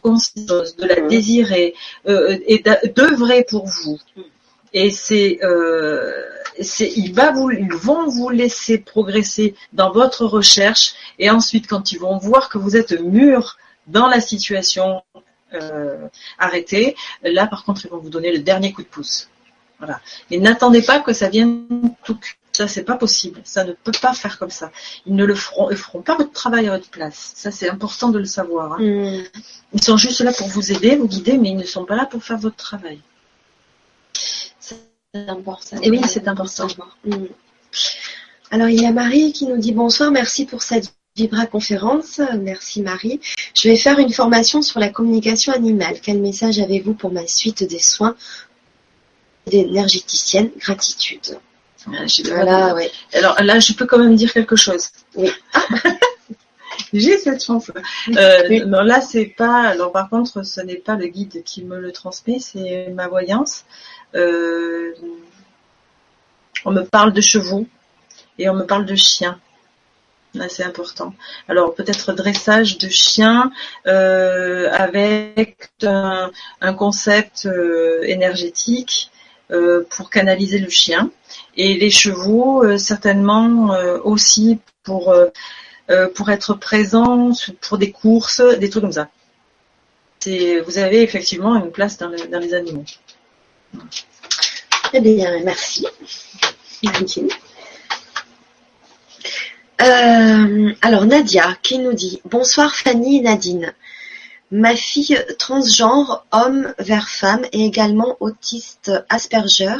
de 0.03 0.85
la 0.85 1.01
désirer 1.01 1.73
euh, 2.07 2.37
et 2.47 2.63
d'œuvrer 2.95 3.45
pour 3.47 3.65
vous. 3.65 3.99
Et 4.73 4.91
c'est, 4.91 5.39
euh, 5.43 6.11
ils 6.79 7.13
vont 7.13 8.07
vous 8.07 8.29
laisser 8.29 8.77
progresser 8.77 9.55
dans 9.73 9.91
votre 9.91 10.25
recherche. 10.25 10.93
Et 11.17 11.29
ensuite, 11.29 11.67
quand 11.67 11.91
ils 11.91 11.99
vont 11.99 12.17
voir 12.17 12.49
que 12.49 12.57
vous 12.57 12.75
êtes 12.75 12.99
mûr 12.99 13.57
dans 13.87 14.07
la 14.07 14.19
situation 14.19 15.01
euh, 15.53 16.07
arrêtée, 16.37 16.95
là, 17.23 17.47
par 17.47 17.63
contre, 17.63 17.85
ils 17.85 17.89
vont 17.89 17.99
vous 17.99 18.09
donner 18.09 18.31
le 18.31 18.39
dernier 18.39 18.73
coup 18.73 18.81
de 18.83 18.87
pouce. 18.87 19.29
Voilà. 19.79 19.99
Et 20.31 20.39
n'attendez 20.39 20.81
pas 20.81 20.99
que 20.99 21.13
ça 21.13 21.29
vienne 21.29 21.67
tout. 22.03 22.17
Ça, 22.53 22.69
c'est 22.69 22.83
pas 22.83 22.95
possible. 22.95 23.41
Ça 23.43 23.65
ne 23.65 23.73
peut 23.73 23.91
pas 24.01 24.13
faire 24.13 24.39
comme 24.39 24.49
ça. 24.49 24.71
Ils 25.05 25.13
ne 25.15 25.25
le 25.25 25.35
feront, 25.35 25.69
ils 25.71 25.77
feront 25.77 26.01
pas 26.01 26.15
votre 26.15 26.31
travail 26.31 26.69
à 26.69 26.71
votre 26.71 26.89
place. 26.89 27.33
Ça, 27.35 27.51
c'est 27.51 27.69
important 27.69 28.09
de 28.09 28.19
le 28.19 28.25
savoir. 28.25 28.73
hein. 28.73 28.77
Mm. 28.79 29.23
Ils 29.73 29.83
sont 29.83 29.97
juste 29.97 30.21
là 30.21 30.31
pour 30.31 30.47
vous 30.47 30.71
aider, 30.71 30.95
vous 30.95 31.07
guider, 31.07 31.37
mais 31.37 31.49
ils 31.49 31.57
ne 31.57 31.65
sont 31.65 31.83
pas 31.83 31.97
là 31.97 32.05
pour 32.05 32.23
faire 32.23 32.37
votre 32.37 32.55
travail. 32.55 33.01
C'est 34.59 34.77
important. 35.27 35.77
Et 35.81 35.91
oui, 35.91 35.99
c'est 36.07 36.29
important. 36.29 36.67
Mm. 37.03 37.25
Alors, 38.51 38.69
il 38.69 38.81
y 38.81 38.85
a 38.85 38.91
Marie 38.93 39.33
qui 39.33 39.47
nous 39.47 39.57
dit 39.57 39.73
bonsoir, 39.73 40.11
merci 40.11 40.45
pour 40.45 40.63
cette 40.63 40.94
Vibra 41.15 41.45
conférence. 41.45 42.19
Merci 42.41 42.81
Marie. 42.81 43.21
Je 43.53 43.69
vais 43.69 43.77
faire 43.77 43.99
une 43.99 44.11
formation 44.11 44.61
sur 44.61 44.81
la 44.81 44.89
communication 44.89 45.53
animale. 45.53 46.01
Quel 46.01 46.19
message 46.19 46.59
avez-vous 46.59 46.93
pour 46.93 47.09
ma 47.09 47.25
suite 47.25 47.63
des 47.63 47.79
soins 47.79 48.17
d'énergéticienne 49.47 50.51
Gratitude. 50.57 51.39
Voilà, 51.87 52.75
ouais. 52.75 52.91
Alors 53.13 53.41
là, 53.41 53.59
je 53.59 53.71
peux 53.73 53.85
quand 53.85 53.97
même 53.99 54.15
dire 54.15 54.33
quelque 54.33 54.57
chose. 54.57 54.89
Oui. 55.15 55.31
J'ai 56.93 57.17
cette 57.17 57.41
chance. 57.41 57.71
Euh, 58.17 58.43
Oui. 58.49 58.63
Non, 58.65 58.81
là, 58.81 58.99
c'est 58.99 59.25
pas. 59.25 59.61
Alors, 59.61 59.93
par 59.93 60.09
contre, 60.09 60.43
ce 60.43 60.59
n'est 60.59 60.75
pas 60.75 60.95
le 60.95 61.07
guide 61.07 61.43
qui 61.45 61.63
me 61.63 61.79
le 61.79 61.93
transmet, 61.93 62.39
c'est 62.39 62.89
ma 62.89 63.07
voyance. 63.07 63.63
Euh, 64.15 64.93
On 66.65 66.71
me 66.71 66.81
parle 66.83 67.13
de 67.13 67.21
chevaux 67.21 67.65
et 68.37 68.49
on 68.49 68.53
me 68.55 68.65
parle 68.65 68.85
de 68.85 68.95
chiens. 68.95 69.39
C'est 70.49 70.63
important. 70.63 71.13
Alors, 71.47 71.73
peut-être 71.75 72.13
dressage 72.13 72.77
de 72.77 72.89
chiens 72.89 73.51
euh, 73.87 74.69
avec 74.71 75.69
un, 75.83 76.31
concept 76.77 77.45
euh, 77.45 78.01
énergétique 78.03 79.11
euh, 79.51 79.85
pour 79.89 80.09
canaliser 80.09 80.59
le 80.59 80.69
chien 80.69 81.11
et 81.55 81.75
les 81.75 81.89
chevaux 81.89 82.77
certainement 82.77 83.75
aussi 84.03 84.59
pour 84.83 85.13
pour 86.15 86.29
être 86.31 86.53
présents 86.55 87.31
pour 87.61 87.77
des 87.77 87.91
courses, 87.91 88.41
des 88.41 88.69
trucs 88.69 88.83
comme 88.83 88.91
ça. 88.91 89.09
Vous 90.25 90.77
avez 90.79 91.03
effectivement 91.03 91.55
une 91.55 91.71
place 91.71 91.97
dans, 91.97 92.07
le- 92.09 92.27
dans 92.27 92.39
les 92.39 92.53
animaux. 92.55 92.83
Eh 94.93 94.99
bien, 95.01 95.39
merci. 95.43 95.85
Martine. 96.83 97.29
Euh, 99.81 100.73
alors 100.81 101.05
Nadia 101.05 101.57
qui 101.61 101.79
nous 101.79 101.93
dit 101.93 102.21
bonsoir 102.23 102.73
Fanny 102.73 103.17
et 103.17 103.21
Nadine. 103.21 103.73
Ma 104.51 104.75
fille 104.75 105.19
transgenre 105.37 106.25
homme 106.31 106.73
vers 106.79 107.09
femme 107.09 107.45
et 107.51 107.65
également 107.65 108.15
autiste 108.21 108.91
Asperger 109.09 109.75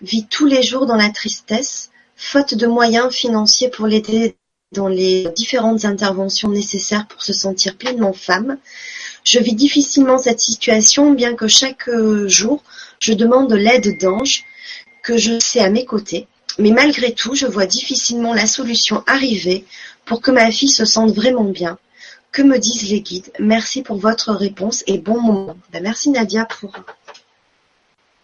vit 0.00 0.26
tous 0.26 0.46
les 0.46 0.62
jours 0.62 0.86
dans 0.86 0.96
la 0.96 1.10
tristesse, 1.10 1.90
faute 2.16 2.54
de 2.54 2.66
moyens 2.66 3.12
financiers 3.12 3.68
pour 3.68 3.86
l'aider 3.86 4.36
dans 4.72 4.88
les 4.88 5.28
différentes 5.36 5.84
interventions 5.84 6.48
nécessaires 6.48 7.06
pour 7.06 7.22
se 7.22 7.34
sentir 7.34 7.76
pleinement 7.76 8.14
femme. 8.14 8.56
Je 9.22 9.38
vis 9.38 9.54
difficilement 9.54 10.18
cette 10.18 10.40
situation 10.40 11.12
bien 11.12 11.34
que 11.34 11.48
chaque 11.48 11.90
jour 12.26 12.62
je 13.00 13.12
demande 13.12 13.52
l'aide 13.52 13.98
d'anges 14.00 14.44
que 15.02 15.18
je 15.18 15.38
sais 15.38 15.60
à 15.60 15.68
mes 15.68 15.84
côtés, 15.84 16.26
mais 16.58 16.70
malgré 16.70 17.12
tout, 17.14 17.34
je 17.34 17.46
vois 17.46 17.66
difficilement 17.66 18.34
la 18.34 18.46
solution 18.46 19.02
arriver 19.06 19.64
pour 20.04 20.20
que 20.20 20.30
ma 20.30 20.50
fille 20.50 20.68
se 20.70 20.84
sente 20.84 21.12
vraiment 21.14 21.44
bien. 21.44 21.78
Que 22.32 22.42
me 22.42 22.58
disent 22.58 22.88
les 22.90 23.00
guides? 23.00 23.32
Merci 23.38 23.82
pour 23.82 23.96
votre 23.98 24.32
réponse 24.32 24.84
et 24.86 24.98
bon 24.98 25.20
moment. 25.20 25.56
Ben, 25.72 25.82
merci 25.82 26.10
Nadia 26.10 26.44
pour 26.44 26.72
la 26.74 26.84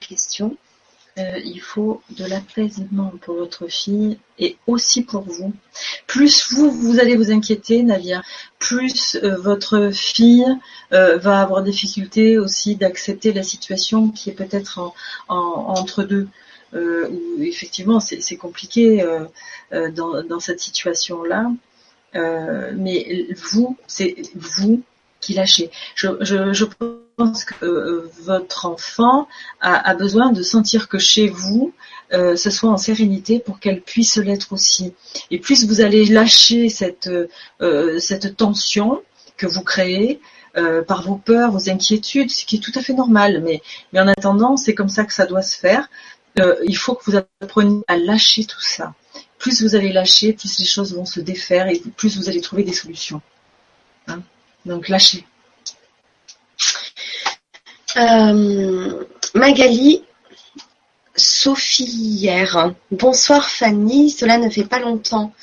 question. 0.01 0.57
Euh, 1.19 1.39
il 1.45 1.61
faut 1.61 2.01
de 2.11 2.25
l'apaisement 2.25 3.13
pour 3.21 3.35
votre 3.37 3.69
fille 3.69 4.19
et 4.39 4.57
aussi 4.67 5.03
pour 5.03 5.21
vous. 5.23 5.53
Plus 6.07 6.51
vous, 6.53 6.71
vous 6.71 7.01
allez 7.01 7.17
vous 7.17 7.31
inquiéter, 7.31 7.83
Nadia, 7.83 8.23
plus 8.59 9.17
euh, 9.23 9.37
votre 9.37 9.91
fille 9.93 10.47
euh, 10.95 11.19
va 11.19 11.43
avoir 11.43 11.63
difficulté 11.63 12.39
aussi 12.39 12.77
d'accepter 12.77 13.35
la 13.35 13.43
situation 13.43 14.09
qui 14.09 14.31
est 14.31 14.33
peut-être 14.33 14.79
en, 14.79 14.95
en- 15.29 15.75
entre 15.79 16.03
deux. 16.03 16.29
Euh, 16.75 17.07
où 17.11 17.43
effectivement 17.43 18.01
c'est 18.01 18.37
compliqué 18.37 19.03
euh, 19.03 19.27
euh, 19.75 19.91
dans, 19.91 20.41
cette 20.41 20.61
situation-là. 20.61 21.51
Mais 22.15 23.27
vous, 23.37 23.77
c'est 23.87 24.17
vous 24.35 24.83
qui 25.21 25.35
lâchez. 25.35 25.71
Je, 25.95 26.65
pense 27.17 27.45
que 27.45 28.11
votre 28.23 28.65
enfant 28.65 29.29
a, 29.61 29.95
besoin 29.95 30.33
de 30.33 30.43
sentir 30.43 30.89
que 30.89 30.99
chez 30.99 31.29
vous, 31.29 31.75
ce 32.11 32.51
soit 32.51 32.71
en 32.71 32.79
sérénité 32.79 33.39
pour 33.39 33.61
qu'elle 33.61 33.83
puisse 33.83 34.17
l'être 34.17 34.53
aussi. 34.53 34.95
Et 35.31 35.39
plus 35.39 35.67
vous 35.67 35.83
allez 35.83 36.07
lâcher 36.07 36.71
cette, 36.71 37.11
tension 38.37 39.03
que 39.37 39.47
vous 39.47 39.63
créez 39.63 40.21
par 40.87 41.03
vos 41.03 41.17
peurs, 41.17 41.53
vos 41.53 41.71
inquiétudes, 41.71 42.31
ce 42.31 42.45
qui 42.45 42.57
est 42.57 42.61
tout 42.61 42.73
à 42.75 42.83
fait 42.83 42.95
normal, 42.95 43.43
mais 43.43 43.63
en 43.99 44.09
attendant, 44.09 44.57
c'est 44.57 44.75
comme 44.75 44.91
ça 44.91 45.05
que 45.05 45.15
ça 45.15 45.27
doit 45.27 45.43
se 45.43 45.59
faire. 45.59 45.89
Euh, 46.39 46.57
il 46.65 46.77
faut 46.77 46.95
que 46.95 47.11
vous 47.11 47.17
appreniez 47.41 47.83
à 47.89 47.97
lâcher 47.97 48.45
tout 48.45 48.61
ça. 48.61 48.95
Plus 49.39 49.63
vous 49.63 49.75
allez 49.75 49.93
lâcher, 49.93 50.33
plus 50.33 50.59
les 50.59 50.65
choses 50.65 50.95
vont 50.95 51.05
se 51.05 51.21
défaire 51.21 51.69
et 51.69 51.81
plus 51.97 52.17
vous 52.17 52.29
allez 52.29 52.41
trouver 52.41 52.65
des 52.65 52.73
solutions. 52.73 53.21
Hein? 54.07 54.23
Donc 54.65 54.89
lâchez. 54.89 55.27
Euh, 57.97 59.05
Magali 59.35 60.05
Sophière. 61.15 62.73
Bonsoir 62.91 63.51
Fanny, 63.51 64.11
cela 64.11 64.39
ne 64.39 64.49
fait 64.49 64.65
pas 64.65 64.79
longtemps 64.79 65.35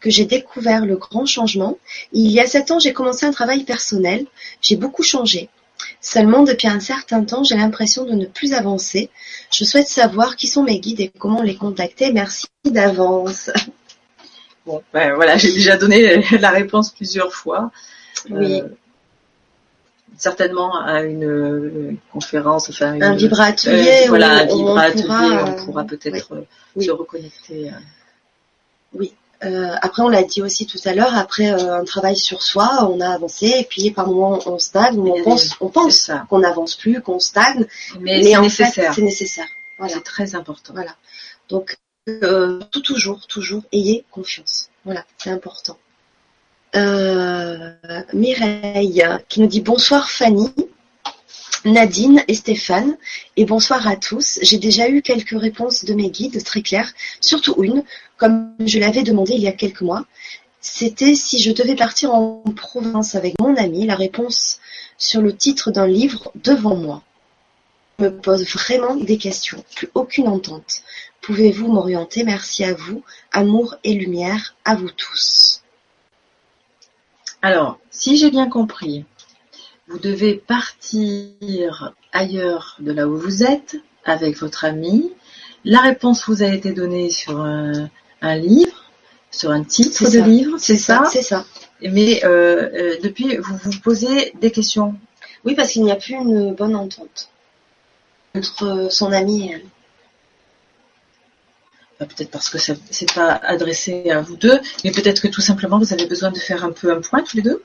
que 0.00 0.08
j'ai 0.08 0.24
découvert 0.24 0.86
le 0.86 0.96
grand 0.96 1.26
changement. 1.26 1.78
Il 2.12 2.30
y 2.30 2.40
a 2.40 2.46
sept 2.46 2.70
ans, 2.70 2.78
j'ai 2.78 2.92
commencé 2.92 3.26
un 3.26 3.32
travail 3.32 3.64
personnel. 3.64 4.26
J'ai 4.62 4.76
beaucoup 4.76 5.02
changé. 5.02 5.50
Seulement, 6.00 6.42
depuis 6.42 6.68
un 6.68 6.80
certain 6.80 7.24
temps, 7.24 7.44
j'ai 7.44 7.56
l'impression 7.56 8.04
de 8.04 8.12
ne 8.12 8.26
plus 8.26 8.52
avancer. 8.52 9.10
Je 9.50 9.64
souhaite 9.64 9.88
savoir 9.88 10.36
qui 10.36 10.46
sont 10.46 10.62
mes 10.62 10.80
guides 10.80 11.00
et 11.00 11.12
comment 11.18 11.42
les 11.42 11.56
contacter. 11.56 12.12
Merci 12.12 12.46
d'avance. 12.64 13.50
Bon, 14.66 14.82
ben 14.92 15.14
voilà, 15.14 15.36
j'ai 15.36 15.52
déjà 15.52 15.76
donné 15.76 16.22
la 16.40 16.50
réponse 16.50 16.90
plusieurs 16.90 17.32
fois. 17.32 17.70
Oui. 18.30 18.60
Euh, 18.60 18.68
certainement 20.16 20.78
à 20.80 21.02
une, 21.02 21.96
conférence, 22.12 22.68
enfin 22.68 23.00
un 23.00 23.14
vibratelier. 23.14 24.04
Euh, 24.04 24.08
voilà, 24.08 24.40
un 24.40 24.46
vibratelier, 24.46 25.38
on 25.46 25.64
pourra, 25.64 25.84
peut-être 25.84 26.44
se 26.78 26.90
reconnecter. 26.90 27.70
Oui. 28.92 29.14
Euh, 29.44 29.76
après, 29.82 30.02
on 30.02 30.08
l'a 30.08 30.24
dit 30.24 30.42
aussi 30.42 30.66
tout 30.66 30.80
à 30.84 30.94
l'heure, 30.94 31.16
après 31.16 31.52
euh, 31.52 31.80
un 31.80 31.84
travail 31.84 32.16
sur 32.16 32.42
soi, 32.42 32.88
on 32.90 33.00
a 33.00 33.08
avancé, 33.08 33.46
et 33.46 33.64
puis 33.64 33.92
par 33.92 34.08
moments 34.08 34.40
on 34.46 34.58
stagne, 34.58 34.98
on 34.98 35.22
pense, 35.22 35.54
on 35.60 35.68
pense 35.68 36.10
qu'on 36.28 36.40
n'avance 36.40 36.74
plus, 36.74 37.00
qu'on 37.00 37.20
stagne, 37.20 37.66
mais, 38.00 38.36
en 38.36 38.48
fait 38.48 38.72
c'est 38.92 39.02
nécessaire. 39.02 39.46
Voilà. 39.78 39.94
C'est 39.94 40.02
très 40.02 40.34
important. 40.34 40.72
Voilà. 40.74 40.96
Donc 41.48 41.78
euh, 42.08 42.58
tout, 42.72 42.80
toujours, 42.80 43.26
toujours, 43.28 43.62
ayez 43.70 44.04
confiance. 44.10 44.70
Voilà, 44.84 45.04
c'est 45.18 45.30
important. 45.30 45.78
Mireille 48.12 49.04
qui 49.28 49.40
nous 49.40 49.46
dit 49.46 49.60
bonsoir 49.60 50.10
Fanny. 50.10 50.52
Nadine 51.64 52.22
et 52.28 52.34
Stéphane, 52.34 52.96
et 53.36 53.44
bonsoir 53.44 53.88
à 53.88 53.96
tous. 53.96 54.38
J'ai 54.42 54.58
déjà 54.58 54.88
eu 54.88 55.02
quelques 55.02 55.38
réponses 55.38 55.84
de 55.84 55.94
mes 55.94 56.10
guides 56.10 56.42
très 56.44 56.62
claires, 56.62 56.92
surtout 57.20 57.62
une, 57.62 57.82
comme 58.16 58.54
je 58.64 58.78
l'avais 58.78 59.02
demandé 59.02 59.34
il 59.34 59.42
y 59.42 59.48
a 59.48 59.52
quelques 59.52 59.80
mois. 59.80 60.06
C'était 60.60 61.14
si 61.14 61.40
je 61.40 61.52
devais 61.52 61.74
partir 61.74 62.14
en 62.14 62.42
province 62.56 63.14
avec 63.14 63.38
mon 63.40 63.56
ami, 63.56 63.86
la 63.86 63.96
réponse 63.96 64.60
sur 64.98 65.20
le 65.20 65.34
titre 65.34 65.70
d'un 65.70 65.86
livre 65.86 66.30
devant 66.36 66.76
moi. 66.76 67.02
Je 67.98 68.04
me 68.04 68.16
pose 68.16 68.44
vraiment 68.46 68.94
des 68.94 69.18
questions, 69.18 69.64
plus 69.74 69.90
aucune 69.94 70.28
entente. 70.28 70.82
Pouvez-vous 71.20 71.66
m'orienter? 71.66 72.22
Merci 72.22 72.64
à 72.64 72.74
vous. 72.74 73.02
Amour 73.32 73.74
et 73.82 73.94
lumière 73.94 74.54
à 74.64 74.76
vous 74.76 74.90
tous. 74.90 75.62
Alors, 77.42 77.78
si 77.90 78.16
j'ai 78.16 78.30
bien 78.30 78.48
compris, 78.48 79.04
vous 79.88 79.98
devez 79.98 80.34
partir 80.34 81.94
ailleurs 82.12 82.76
de 82.78 82.92
là 82.92 83.08
où 83.08 83.16
vous 83.16 83.42
êtes 83.42 83.76
avec 84.04 84.36
votre 84.36 84.64
ami. 84.64 85.12
La 85.64 85.80
réponse 85.80 86.26
vous 86.26 86.42
a 86.42 86.46
été 86.46 86.72
donnée 86.72 87.10
sur 87.10 87.40
un, 87.40 87.88
livre, 88.22 88.84
sur 89.30 89.50
un 89.50 89.64
titre 89.64 90.10
de 90.10 90.20
livre, 90.20 90.58
c'est 90.58 90.76
ça 90.76 91.04
C'est 91.10 91.22
ça. 91.22 91.44
Mais 91.80 92.24
euh, 92.24 92.68
euh, 92.74 92.96
depuis, 93.02 93.36
vous 93.36 93.56
vous 93.56 93.80
posez 93.80 94.32
des 94.40 94.50
questions. 94.50 94.94
Oui, 95.44 95.54
parce 95.54 95.72
qu'il 95.72 95.84
n'y 95.84 95.92
a 95.92 95.96
plus 95.96 96.14
une 96.14 96.54
bonne 96.54 96.76
entente 96.76 97.30
entre 98.34 98.88
son 98.90 99.12
ami 99.12 99.46
et 99.46 99.52
elle. 99.52 99.64
Bah, 101.98 102.06
peut-être 102.06 102.30
parce 102.30 102.48
que 102.50 102.58
c'est 102.58 103.12
pas 103.12 103.32
adressé 103.32 104.10
à 104.10 104.20
vous 104.20 104.36
deux, 104.36 104.60
mais 104.84 104.92
peut-être 104.92 105.20
que 105.20 105.28
tout 105.28 105.40
simplement 105.40 105.78
vous 105.78 105.92
avez 105.92 106.06
besoin 106.06 106.30
de 106.30 106.38
faire 106.38 106.64
un 106.64 106.70
peu 106.70 106.92
un 106.92 107.00
point 107.00 107.22
tous 107.22 107.36
les 107.36 107.42
deux 107.42 107.62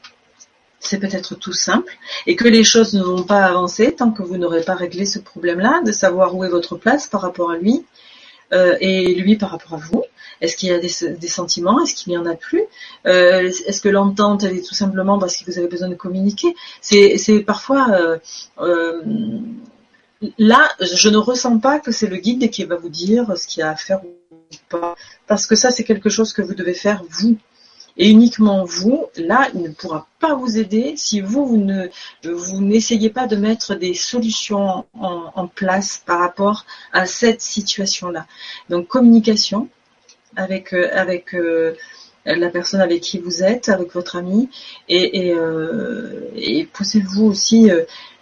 c'est 0.83 0.99
peut-être 0.99 1.35
tout 1.35 1.53
simple, 1.53 1.91
et 2.27 2.35
que 2.35 2.47
les 2.47 2.63
choses 2.63 2.93
ne 2.93 3.01
vont 3.01 3.23
pas 3.23 3.43
avancer 3.45 3.93
tant 3.93 4.11
que 4.11 4.23
vous 4.23 4.37
n'aurez 4.37 4.61
pas 4.61 4.75
réglé 4.75 5.05
ce 5.05 5.19
problème-là, 5.19 5.81
de 5.85 5.91
savoir 5.91 6.35
où 6.35 6.43
est 6.43 6.49
votre 6.49 6.75
place 6.75 7.07
par 7.07 7.21
rapport 7.21 7.51
à 7.51 7.57
lui, 7.57 7.85
euh, 8.53 8.77
et 8.81 9.15
lui 9.15 9.35
par 9.35 9.49
rapport 9.51 9.73
à 9.73 9.77
vous. 9.77 10.03
Est-ce 10.41 10.57
qu'il 10.57 10.69
y 10.69 10.73
a 10.73 10.79
des, 10.79 11.27
sentiments? 11.27 11.81
Est-ce 11.81 11.95
qu'il 11.95 12.11
n'y 12.11 12.17
en 12.17 12.25
a 12.25 12.35
plus? 12.35 12.63
Euh, 13.07 13.49
Est-ce 13.65 13.81
que 13.81 13.89
l'entente 13.89 14.43
est 14.43 14.61
tout 14.61 14.75
simplement 14.75 15.17
parce 15.17 15.37
que 15.37 15.45
vous 15.45 15.57
avez 15.57 15.67
besoin 15.67 15.87
de 15.87 15.95
communiquer? 15.95 16.53
C'est 16.81 17.39
parfois 17.45 18.19
euh, 18.59 19.39
là, 20.37 20.69
je 20.81 21.09
ne 21.09 21.17
ressens 21.17 21.59
pas 21.59 21.79
que 21.79 21.91
c'est 21.91 22.07
le 22.07 22.17
guide 22.17 22.49
qui 22.49 22.65
va 22.65 22.75
vous 22.75 22.89
dire 22.89 23.37
ce 23.37 23.47
qu'il 23.47 23.61
y 23.61 23.63
a 23.63 23.69
à 23.69 23.75
faire 23.75 24.03
ou 24.03 24.09
pas, 24.69 24.95
parce 25.27 25.47
que 25.47 25.55
ça 25.55 25.71
c'est 25.71 25.83
quelque 25.83 26.09
chose 26.09 26.33
que 26.33 26.41
vous 26.41 26.53
devez 26.53 26.73
faire 26.73 27.03
vous 27.09 27.37
et 27.97 28.09
uniquement 28.09 28.65
vous, 28.65 29.05
là, 29.17 29.49
il 29.53 29.61
ne 29.61 29.69
pourra 29.69 30.07
pas 30.19 30.33
vous 30.35 30.57
aider 30.57 30.95
si 30.97 31.21
vous, 31.21 31.45
vous 31.45 31.57
ne 31.57 31.87
vous 32.23 32.61
n'essayez 32.61 33.09
pas 33.09 33.27
de 33.27 33.35
mettre 33.35 33.75
des 33.75 33.93
solutions 33.93 34.85
en, 34.93 35.47
place 35.47 36.01
par 36.05 36.19
rapport 36.19 36.65
à 36.91 37.05
cette 37.05 37.41
situation-là. 37.41 38.25
Donc 38.69 38.87
communication 38.87 39.69
avec 40.35 40.73
euh, 40.73 40.89
avec 40.93 41.35
euh, 41.35 41.75
la 42.25 42.49
personne 42.49 42.81
avec 42.81 43.01
qui 43.01 43.19
vous 43.19 43.43
êtes, 43.43 43.69
avec 43.69 43.93
votre 43.93 44.15
ami, 44.15 44.49
et, 44.87 45.27
et, 45.27 45.33
euh, 45.33 46.31
et 46.35 46.65
posez-vous 46.65 47.25
aussi 47.25 47.69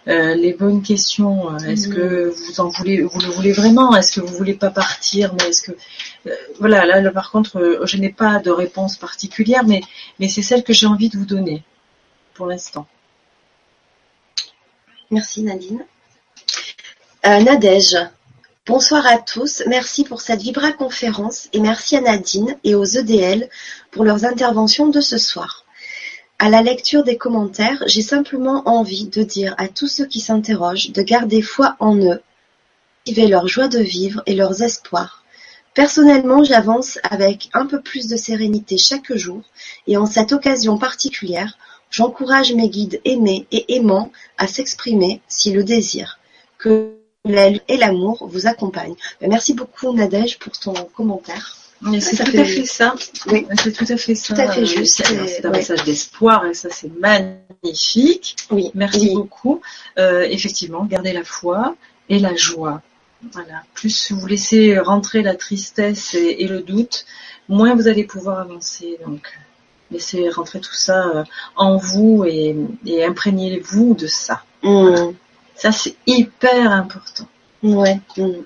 les 0.06 0.52
bonnes 0.52 0.82
questions. 0.82 1.56
Est-ce 1.58 1.88
que 1.88 2.28
vous 2.28 2.60
en 2.60 2.68
voulez, 2.68 3.02
vous 3.02 3.20
le 3.20 3.28
voulez 3.28 3.52
vraiment? 3.52 3.94
Est-ce 3.96 4.20
que 4.20 4.26
vous 4.26 4.34
voulez 4.34 4.54
pas 4.54 4.70
partir? 4.70 5.34
Mais 5.34 5.48
est-ce 5.48 5.62
que 5.62 5.72
euh, 6.26 6.34
voilà, 6.58 7.00
là, 7.00 7.10
par 7.10 7.30
contre, 7.30 7.58
euh, 7.58 7.86
je 7.86 7.96
n'ai 7.96 8.10
pas 8.10 8.38
de 8.38 8.50
réponse 8.50 8.96
particulière, 8.96 9.64
mais 9.64 9.80
mais 10.18 10.28
c'est 10.28 10.42
celle 10.42 10.62
que 10.62 10.72
j'ai 10.72 10.86
envie 10.86 11.08
de 11.08 11.18
vous 11.18 11.24
donner 11.24 11.62
pour 12.34 12.46
l'instant. 12.46 12.86
Merci 15.10 15.42
Nadine. 15.42 15.84
Nadège, 17.24 17.96
bonsoir 18.66 19.06
à 19.06 19.18
tous. 19.18 19.62
Merci 19.66 20.04
pour 20.04 20.20
cette 20.20 20.40
Vibra 20.40 20.72
conférence 20.72 21.48
et 21.52 21.60
merci 21.60 21.96
à 21.96 22.00
Nadine 22.00 22.56
et 22.64 22.74
aux 22.74 22.84
EDL 22.84 23.48
pour 23.90 24.04
leurs 24.04 24.24
interventions 24.24 24.88
de 24.88 25.00
ce 25.00 25.18
soir. 25.18 25.64
À 26.44 26.48
la 26.48 26.60
lecture 26.60 27.04
des 27.04 27.16
commentaires, 27.16 27.84
j'ai 27.86 28.02
simplement 28.02 28.64
envie 28.68 29.06
de 29.06 29.22
dire 29.22 29.54
à 29.58 29.68
tous 29.68 29.86
ceux 29.86 30.06
qui 30.06 30.18
s'interrogent 30.18 30.90
de 30.90 31.00
garder 31.00 31.40
foi 31.40 31.76
en 31.78 31.96
eux, 31.96 32.20
cultiver 33.04 33.28
leur 33.28 33.46
joie 33.46 33.68
de 33.68 33.78
vivre 33.78 34.24
et 34.26 34.34
leurs 34.34 34.60
espoirs. 34.60 35.22
Personnellement, 35.72 36.42
j'avance 36.42 36.98
avec 37.04 37.48
un 37.54 37.66
peu 37.66 37.80
plus 37.80 38.08
de 38.08 38.16
sérénité 38.16 38.76
chaque 38.76 39.14
jour 39.14 39.42
et 39.86 39.96
en 39.96 40.06
cette 40.06 40.32
occasion 40.32 40.78
particulière, 40.78 41.56
j'encourage 41.92 42.52
mes 42.54 42.68
guides 42.68 43.00
aimés 43.04 43.46
et 43.52 43.76
aimants 43.76 44.10
à 44.36 44.48
s'exprimer 44.48 45.20
s'ils 45.28 45.54
le 45.54 45.62
désirent. 45.62 46.18
Que 46.58 46.96
l'aile 47.24 47.60
et 47.68 47.76
l'amour 47.76 48.26
vous 48.28 48.48
accompagnent. 48.48 48.96
Merci 49.20 49.54
beaucoup 49.54 49.92
Nadège 49.92 50.40
pour 50.40 50.58
ton 50.58 50.74
commentaire. 50.96 51.61
C'est 52.00 52.16
tout 52.16 52.38
à 52.38 52.44
fait 52.44 52.64
ça. 52.64 52.94
Oui. 53.26 53.46
C'est 53.60 53.72
tout 53.72 53.86
à 53.88 53.96
fait 53.96 54.14
ça. 54.14 54.34
Tout 54.34 54.40
à 54.40 54.52
fait 54.52 54.66
juste. 54.66 55.02
C'est 55.26 55.44
un 55.44 55.50
message 55.50 55.84
d'espoir 55.84 56.46
et 56.46 56.54
ça 56.54 56.68
c'est 56.70 56.90
magnifique. 56.98 58.36
Oui. 58.50 58.70
Merci 58.74 59.14
beaucoup. 59.14 59.60
Euh, 59.98 60.22
effectivement, 60.22 60.84
gardez 60.84 61.12
la 61.12 61.24
foi 61.24 61.74
et 62.08 62.18
la 62.18 62.34
joie. 62.36 62.82
Voilà. 63.32 63.62
Plus 63.74 64.12
vous 64.12 64.26
laissez 64.26 64.78
rentrer 64.78 65.22
la 65.22 65.34
tristesse 65.34 66.14
et, 66.14 66.46
le 66.46 66.60
doute, 66.60 67.04
moins 67.48 67.74
vous 67.74 67.88
allez 67.88 68.04
pouvoir 68.04 68.40
avancer. 68.40 68.98
Donc, 69.06 69.26
laissez 69.90 70.28
rentrer 70.28 70.60
tout 70.60 70.74
ça 70.74 71.06
euh, 71.08 71.24
en 71.56 71.76
vous 71.76 72.24
et, 72.24 72.56
imprégnez-vous 73.04 73.94
de 73.94 74.06
ça. 74.06 74.44
Mmh. 74.62 75.12
Ça 75.54 75.72
c'est 75.72 75.96
hyper 76.06 76.72
important. 76.72 77.28
Ouais. 77.62 78.00
Mmh. 78.16 78.42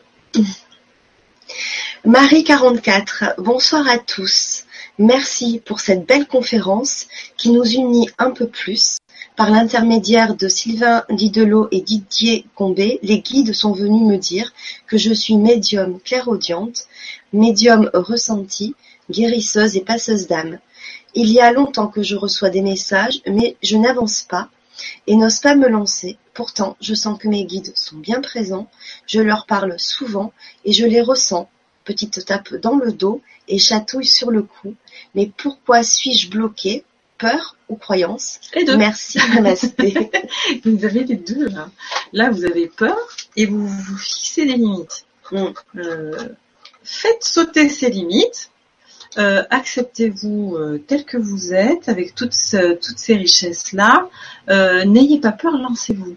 Marie 2.07 2.45
quarante-quatre, 2.45 3.35
bonsoir 3.37 3.89
à 3.89 3.99
tous. 3.99 4.63
Merci 4.97 5.61
pour 5.67 5.81
cette 5.81 6.07
belle 6.07 6.29
conférence 6.29 7.09
qui 7.37 7.51
nous 7.51 7.65
unit 7.65 8.09
un 8.17 8.31
peu 8.31 8.47
plus. 8.47 8.99
Par 9.35 9.51
l'intermédiaire 9.51 10.37
de 10.37 10.47
Sylvain 10.47 11.03
Didelot 11.11 11.67
et 11.73 11.81
Didier 11.81 12.47
Combé, 12.55 13.01
les 13.03 13.19
guides 13.19 13.53
sont 13.53 13.73
venus 13.73 14.07
me 14.07 14.19
dire 14.19 14.53
que 14.87 14.97
je 14.97 15.13
suis 15.13 15.37
médium 15.37 15.99
clairaudiente, 15.99 16.87
médium 17.33 17.91
ressenti, 17.93 18.77
guérisseuse 19.11 19.77
et 19.77 19.83
passeuse 19.83 20.29
d'âme. 20.29 20.61
Il 21.15 21.29
y 21.33 21.41
a 21.41 21.51
longtemps 21.51 21.89
que 21.89 22.05
je 22.05 22.15
reçois 22.15 22.51
des 22.51 22.63
messages, 22.63 23.21
mais 23.27 23.57
je 23.65 23.77
n'avance 23.77 24.23
pas 24.23 24.49
et 25.09 25.17
n'ose 25.17 25.41
pas 25.41 25.57
me 25.57 25.67
lancer. 25.67 26.19
Pourtant, 26.35 26.77
je 26.81 26.95
sens 26.95 27.19
que 27.19 27.27
mes 27.27 27.47
guides 27.47 27.73
sont 27.75 27.97
bien 27.97 28.21
présents, 28.21 28.69
je 29.09 29.21
leur 29.21 29.45
parle 29.47 29.75
souvent 29.77 30.33
et 30.65 30.73
je 30.73 30.87
les 30.87 31.03
ressens 31.03 31.49
petite 31.87 32.27
tape 32.27 32.55
dans 32.57 32.77
le 32.77 32.93
dos 32.93 33.23
et 33.49 33.59
chatouille 33.59 34.07
sur 34.07 34.31
le 34.31 34.43
cou. 34.43 34.75
Mais 35.15 35.31
pourquoi 35.39 35.83
suis-je 35.83 36.29
bloquée? 36.29 36.85
Peur 37.19 37.57
ou 37.71 37.77
croyance? 37.77 38.41
Les 38.55 38.65
deux. 38.65 38.77
Merci, 38.77 39.19
namasté. 39.35 39.95
vous 40.67 40.85
avez 40.85 41.05
les 41.05 41.17
deux 41.17 41.49
là. 41.49 41.71
Là, 42.13 42.29
vous 42.29 42.45
avez 42.45 42.67
peur 42.67 42.99
et 43.37 43.47
vous 43.47 43.67
vous 43.67 43.97
fixez 43.97 44.45
des 44.45 44.57
limites. 44.57 45.07
Mm. 45.33 45.47
Euh, 45.77 46.29
faites 46.83 47.25
sauter 47.25 47.71
ces 47.71 47.89
limites. 47.89 48.51
Euh, 49.17 49.45
acceptez-vous 49.49 50.57
euh, 50.57 50.85
tel 50.87 51.07
que 51.07 51.17
vous 51.17 51.55
êtes, 51.55 51.89
avec 51.89 52.15
toutes, 52.15 52.37
toutes 52.83 52.99
ces 52.99 53.15
richesses-là. 53.15 54.11
N'ayez 54.85 55.19
pas 55.19 55.33
peur, 55.33 55.57
lancez-vous. 55.57 56.17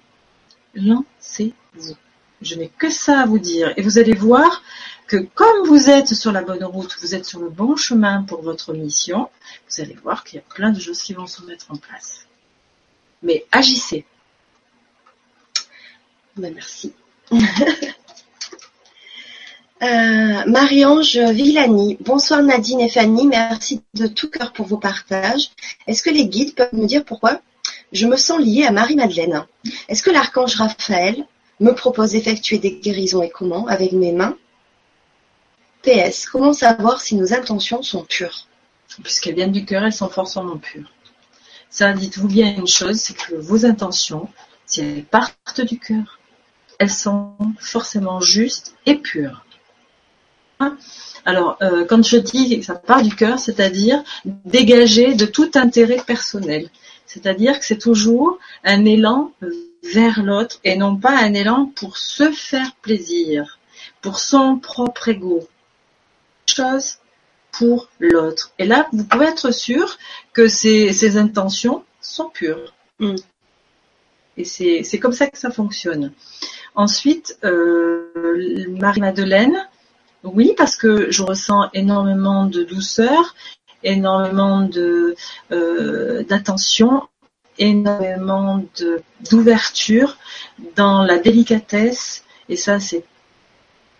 Lancez-vous. 0.75 1.95
Je 2.41 2.55
n'ai 2.55 2.69
que 2.77 2.89
ça 2.89 3.21
à 3.21 3.25
vous 3.25 3.39
dire. 3.39 3.73
Et 3.77 3.81
vous 3.81 3.99
allez 3.99 4.13
voir 4.13 4.63
que 5.10 5.18
comme 5.18 5.68
vous 5.68 5.90
êtes 5.90 6.14
sur 6.14 6.31
la 6.31 6.44
bonne 6.44 6.64
route, 6.64 6.95
vous 7.02 7.15
êtes 7.15 7.26
sur 7.26 7.40
le 7.40 7.49
bon 7.49 7.76
chemin 7.76 8.22
pour 8.23 8.44
votre 8.44 8.73
mission, 8.73 9.27
vous 9.68 9.81
allez 9.81 9.95
voir 9.95 10.23
qu'il 10.23 10.36
y 10.36 10.40
a 10.40 10.44
plein 10.53 10.69
de 10.69 10.80
choses 10.80 11.02
qui 11.02 11.14
vont 11.14 11.26
se 11.26 11.41
mettre 11.44 11.65
en 11.72 11.77
place. 11.77 12.27
Mais 13.23 13.44
agissez. 13.52 14.06
Ben, 16.38 16.53
merci. 16.53 16.94
Euh, 19.81 20.44
Marie-Ange 20.45 21.18
Villani, 21.18 21.95
bonsoir 22.02 22.44
Nadine 22.44 22.81
et 22.81 22.90
Fanny, 22.90 23.27
merci 23.27 23.81
de 23.94 24.07
tout 24.07 24.30
cœur 24.30 24.52
pour 24.52 24.68
vos 24.68 24.76
partages. 24.76 25.52
Est-ce 25.88 26.03
que 26.03 26.10
les 26.10 26.27
guides 26.27 26.53
peuvent 26.53 26.73
me 26.73 26.86
dire 26.86 27.06
pourquoi? 27.06 27.40
Je 27.94 28.06
me 28.06 28.18
sens 28.18 28.41
liée 28.41 28.65
à 28.65 28.72
Marie-Madeleine. 28.72 29.45
Est-ce 29.88 30.03
que 30.03 30.11
l'archange 30.11 30.56
Raphaël 30.56 31.26
me 31.61 31.72
propose 31.72 32.11
d'effectuer 32.11 32.57
des 32.57 32.73
guérisons 32.73 33.23
et 33.23 33.30
comment? 33.30 33.68
Avec 33.68 33.94
mes 33.94 34.11
mains? 34.11 34.36
PS. 35.84 36.26
Comment 36.26 36.53
savoir 36.53 37.01
si 37.01 37.15
nos 37.15 37.34
intentions 37.34 37.81
sont 37.81 38.03
pures? 38.03 38.47
Puisqu'elles 39.03 39.35
viennent 39.35 39.51
du 39.51 39.65
cœur, 39.65 39.84
elles 39.84 39.93
sont 39.93 40.10
forcément 40.10 40.57
pures. 40.57 40.91
Ça, 41.69 41.93
dites-vous 41.93 42.27
bien 42.27 42.56
une 42.56 42.68
chose, 42.68 42.97
c'est 42.97 43.15
que 43.15 43.35
vos 43.35 43.65
intentions, 43.65 44.27
si 44.65 44.81
elles 44.81 45.03
partent 45.03 45.61
du 45.61 45.80
cœur, 45.80 46.19
elles 46.80 46.89
sont 46.89 47.35
forcément 47.60 48.22
justes 48.22 48.76
et 48.85 48.95
pures. 48.95 49.45
Alors, 51.26 51.57
euh, 51.61 51.85
quand 51.85 52.03
je 52.03 52.18
dis 52.18 52.60
que 52.60 52.65
ça 52.65 52.76
part 52.76 53.03
du 53.03 53.15
cœur, 53.15 53.39
c'est-à-dire 53.39 54.03
dégagé 54.26 55.14
de 55.14 55.26
tout 55.26 55.51
intérêt 55.56 56.01
personnel. 56.06 56.69
C'est-à-dire 57.06 57.60
que 57.60 57.65
c'est 57.65 57.77
toujours 57.77 58.38
un 58.64 58.85
élan 58.85 59.31
vers 59.93 60.22
l'autre 60.22 60.60
et 60.64 60.76
non 60.76 60.95
pas 60.95 61.18
un 61.18 61.34
élan 61.34 61.72
pour 61.76 61.97
se 61.97 62.31
faire 62.31 62.76
plaisir, 62.81 63.60
pour 64.01 64.19
son 64.19 64.57
propre 64.57 65.10
ego. 65.10 65.47
Chose 66.60 66.98
pour 67.53 67.88
l'autre. 67.99 68.52
Et 68.60 68.65
là, 68.65 68.88
vous 68.91 69.06
pouvez 69.06 69.27
être 69.27 69.52
sûr 69.53 69.98
que 70.34 70.49
ces, 70.49 71.18
intentions 71.18 71.86
sont 72.02 72.30
pures. 72.30 72.73
Mm. 72.99 73.15
Et 74.36 74.44
c'est 74.44 74.99
comme 74.99 75.14
ça 75.14 75.27
que 75.27 75.38
ça 75.38 75.52
fonctionne. 75.52 76.11
Ensuite, 76.76 77.38
euh, 77.45 78.65
Marie-Madeleine, 78.77 79.68
oui, 80.23 80.53
parce 80.57 80.76
que 80.76 81.10
je 81.11 81.23
ressens 81.23 81.69
énormément 81.73 82.45
de 82.45 82.64
douceur, 82.64 83.36
énormément 83.84 84.61
de 84.61 85.15
euh, 85.53 86.23
d'attention, 86.23 87.07
énormément 87.57 88.65
d'ouverture 89.30 90.18
dans 90.76 91.03
la 91.03 91.19
délicatesse, 91.19 92.23
et 92.49 92.57
ça 92.57 92.81
c'est 92.81 93.06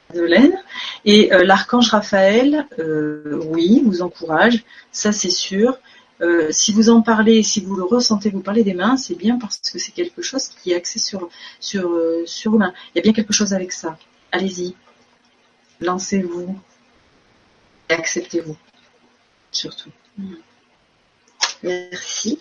Madeleine. 0.10 0.58
Et 1.06 1.34
euh, 1.34 1.44
l'archange 1.44 1.90
Raphaël, 1.90 2.68
euh, 2.80 3.40
oui, 3.48 3.82
vous 3.86 4.02
encourage, 4.02 4.64
ça 4.92 5.12
c'est 5.12 5.30
sûr. 5.30 5.78
Euh, 6.22 6.48
si 6.52 6.74
vous 6.74 6.90
en 6.90 7.02
parlez, 7.02 7.44
si 7.44 7.62
vous 7.62 7.76
le 7.76 7.84
ressentez, 7.84 8.30
vous 8.30 8.42
parlez 8.42 8.64
des 8.64 8.74
mains, 8.74 8.98
c'est 8.98 9.16
bien 9.16 9.38
parce 9.40 9.60
que 9.60 9.80
c'est 9.80 9.94
quelque 9.94 10.22
chose 10.22 10.48
qui 10.48 10.72
est 10.72 10.76
axé 10.76 11.00
sur 11.00 11.30
sur 11.60 11.98
sur 12.26 12.52
mains. 12.54 12.74
Il 12.94 12.98
y 12.98 13.00
a 13.00 13.04
bien 13.04 13.14
quelque 13.14 13.34
chose 13.34 13.54
avec 13.54 13.72
ça. 13.72 13.98
Allez-y, 14.32 14.76
lancez-vous 15.80 16.60
et 17.90 17.94
acceptez-vous, 17.94 18.58
surtout. 19.52 19.92
Merci. 21.64 22.40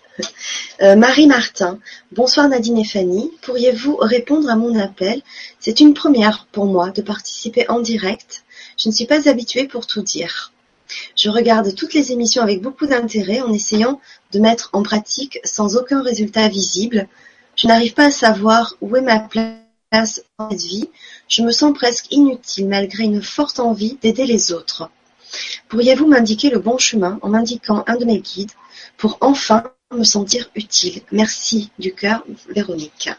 Marie 0.80 1.26
Martin, 1.26 1.80
bonsoir 2.12 2.48
Nadine 2.48 2.78
et 2.78 2.84
Fanny. 2.84 3.32
Pourriez-vous 3.42 3.96
répondre 3.96 4.48
à 4.48 4.54
mon 4.54 4.78
appel? 4.78 5.22
C'est 5.58 5.80
une 5.80 5.92
première 5.92 6.46
pour 6.52 6.66
moi 6.66 6.90
de 6.90 7.02
participer 7.02 7.68
en 7.68 7.80
direct. 7.80 8.44
Je 8.78 8.88
ne 8.88 8.94
suis 8.94 9.06
pas 9.06 9.28
habituée 9.28 9.66
pour 9.66 9.88
tout 9.88 10.02
dire. 10.02 10.52
Je 11.16 11.30
regarde 11.30 11.74
toutes 11.74 11.94
les 11.94 12.12
émissions 12.12 12.42
avec 12.42 12.62
beaucoup 12.62 12.86
d'intérêt 12.86 13.40
en 13.40 13.52
essayant 13.52 14.00
de 14.32 14.38
mettre 14.38 14.70
en 14.72 14.82
pratique 14.82 15.40
sans 15.44 15.76
aucun 15.76 16.00
résultat 16.00 16.48
visible. 16.48 17.08
Je 17.56 17.66
n'arrive 17.66 17.94
pas 17.94 18.06
à 18.06 18.10
savoir 18.12 18.76
où 18.80 18.96
est 18.96 19.00
ma 19.00 19.18
place 19.18 20.22
dans 20.38 20.50
cette 20.50 20.62
vie. 20.62 20.88
Je 21.26 21.42
me 21.42 21.50
sens 21.50 21.74
presque 21.74 22.12
inutile 22.12 22.68
malgré 22.68 23.02
une 23.02 23.22
forte 23.22 23.58
envie 23.58 23.98
d'aider 24.00 24.26
les 24.26 24.52
autres. 24.52 24.90
Pourriez-vous 25.68 26.06
m'indiquer 26.06 26.50
le 26.50 26.58
bon 26.58 26.78
chemin 26.78 27.18
en 27.22 27.28
m'indiquant 27.28 27.84
un 27.86 27.96
de 27.96 28.04
mes 28.04 28.20
guides 28.20 28.52
pour 28.96 29.18
enfin 29.20 29.64
me 29.94 30.04
sentir 30.04 30.50
utile? 30.54 31.02
Merci 31.12 31.70
du 31.78 31.94
cœur, 31.94 32.24
Véronique. 32.48 33.10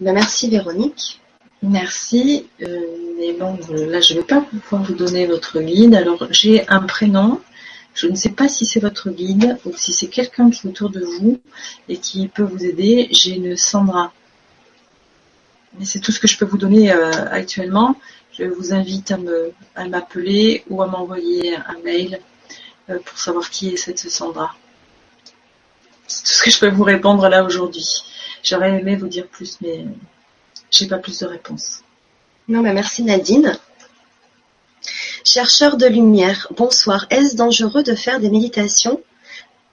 Ben, 0.00 0.14
merci 0.14 0.50
Véronique. 0.50 1.20
Merci. 1.62 2.46
Euh, 2.62 2.80
mais 3.18 3.32
bon, 3.32 3.58
là, 3.70 4.00
je 4.00 4.14
ne 4.14 4.18
vais 4.18 4.24
pas 4.24 4.40
pouvoir 4.40 4.82
vous 4.82 4.94
donner 4.94 5.26
votre 5.26 5.60
guide. 5.60 5.94
Alors, 5.94 6.26
j'ai 6.30 6.68
un 6.68 6.80
prénom. 6.80 7.40
Je 7.94 8.08
ne 8.08 8.16
sais 8.16 8.30
pas 8.30 8.48
si 8.48 8.66
c'est 8.66 8.80
votre 8.80 9.10
guide 9.10 9.56
ou 9.64 9.72
si 9.76 9.92
c'est 9.92 10.08
quelqu'un 10.08 10.50
qui 10.50 10.66
est 10.66 10.70
autour 10.70 10.90
de 10.90 11.00
vous 11.00 11.40
et 11.88 11.96
qui 11.96 12.28
peut 12.28 12.42
vous 12.42 12.64
aider. 12.64 13.08
J'ai 13.12 13.36
une 13.36 13.56
Sandra. 13.56 14.12
Mais 15.78 15.84
c'est 15.84 16.00
tout 16.00 16.12
ce 16.12 16.20
que 16.20 16.28
je 16.28 16.36
peux 16.36 16.44
vous 16.44 16.58
donner 16.58 16.92
euh, 16.92 17.10
actuellement. 17.30 17.96
Je 18.36 18.44
vous 18.44 18.72
invite 18.72 19.14
à 19.76 19.86
m'appeler 19.86 20.64
ou 20.68 20.82
à 20.82 20.86
m'envoyer 20.86 21.56
un 21.56 21.78
mail 21.84 22.20
euh, 22.90 22.98
pour 22.98 23.18
savoir 23.18 23.48
qui 23.48 23.68
est 23.68 23.76
cette 23.76 23.98
Sandra. 23.98 24.56
C'est 26.08 26.24
tout 26.24 26.32
ce 26.32 26.42
que 26.42 26.50
je 26.50 26.58
peux 26.58 26.68
vous 26.68 26.82
répondre 26.82 27.28
là 27.28 27.44
aujourd'hui. 27.44 27.86
J'aurais 28.42 28.78
aimé 28.78 28.96
vous 28.96 29.06
dire 29.06 29.28
plus, 29.28 29.58
mais 29.60 29.84
j'ai 30.70 30.86
pas 30.88 30.98
plus 30.98 31.20
de 31.20 31.26
réponses. 31.26 31.82
Non, 32.48 32.60
mais 32.60 32.74
merci 32.74 33.04
Nadine. 33.04 33.56
Chercheur 35.24 35.76
de 35.76 35.86
lumière, 35.86 36.48
bonsoir. 36.56 37.06
Est-ce 37.10 37.36
dangereux 37.36 37.84
de 37.84 37.94
faire 37.94 38.18
des 38.18 38.30
méditations 38.30 39.00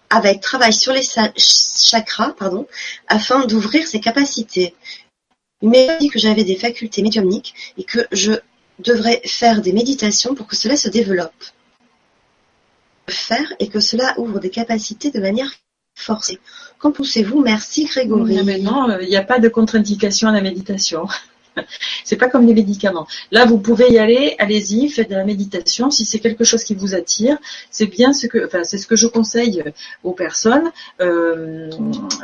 avec 0.10 0.40
travail 0.40 0.74
sur 0.74 0.94
les 0.94 1.02
chakras, 1.04 2.34
pardon, 2.38 2.68
afin 3.08 3.46
d'ouvrir 3.46 3.88
ses 3.88 4.00
capacités? 4.00 4.76
Une 5.62 5.74
dit 6.00 6.10
que 6.10 6.20
j'avais 6.20 6.44
des 6.44 6.56
facultés 6.56 7.02
médiumniques 7.02 7.54
et 7.78 7.84
que 7.84 8.08
je 8.12 8.34
devrais 8.84 9.22
faire 9.26 9.62
des 9.62 9.74
méditations 9.74 10.36
pour 10.36 10.48
que 10.48 10.56
cela 10.56 10.76
se 10.76 10.90
développe. 10.90 11.44
Faire 13.08 13.54
et 13.60 13.68
que 13.68 13.80
cela 13.80 14.14
ouvre 14.18 14.40
des 14.40 14.50
capacités 14.50 15.12
de 15.12 15.20
manière 15.20 15.52
forcée. 15.96 16.40
Qu'en 16.80 16.92
pensez-vous? 16.92 17.42
Merci 17.42 17.86
Grégory. 17.86 18.62
Non, 18.62 19.00
il 19.02 19.10
n'y 19.10 19.16
a 19.16 19.24
pas 19.24 19.40
de 19.40 19.50
contre-indication 19.50 20.30
à 20.30 20.32
la 20.32 20.42
méditation. 20.42 21.08
c'est 22.04 22.16
pas 22.16 22.30
comme 22.30 22.46
les 22.46 22.54
médicaments. 22.54 23.08
Là, 23.32 23.46
vous 23.46 23.58
pouvez 23.58 23.92
y 23.92 24.00
aller, 24.00 24.36
allez-y, 24.40 24.90
faites 24.90 25.10
de 25.10 25.16
la 25.16 25.26
méditation. 25.26 25.92
Si 25.92 26.06
c'est 26.06 26.20
quelque 26.20 26.44
chose 26.44 26.64
qui 26.64 26.76
vous 26.76 26.96
attire, 26.96 27.38
c'est 27.70 27.86
bien 27.86 28.14
ce 28.14 28.28
que, 28.28 28.46
enfin, 28.46 28.64
c'est 28.64 28.78
ce 28.78 28.88
que 28.88 28.96
je 28.96 29.08
conseille 29.08 29.64
aux 30.04 30.14
personnes. 30.14 30.72
Euh, 31.02 31.70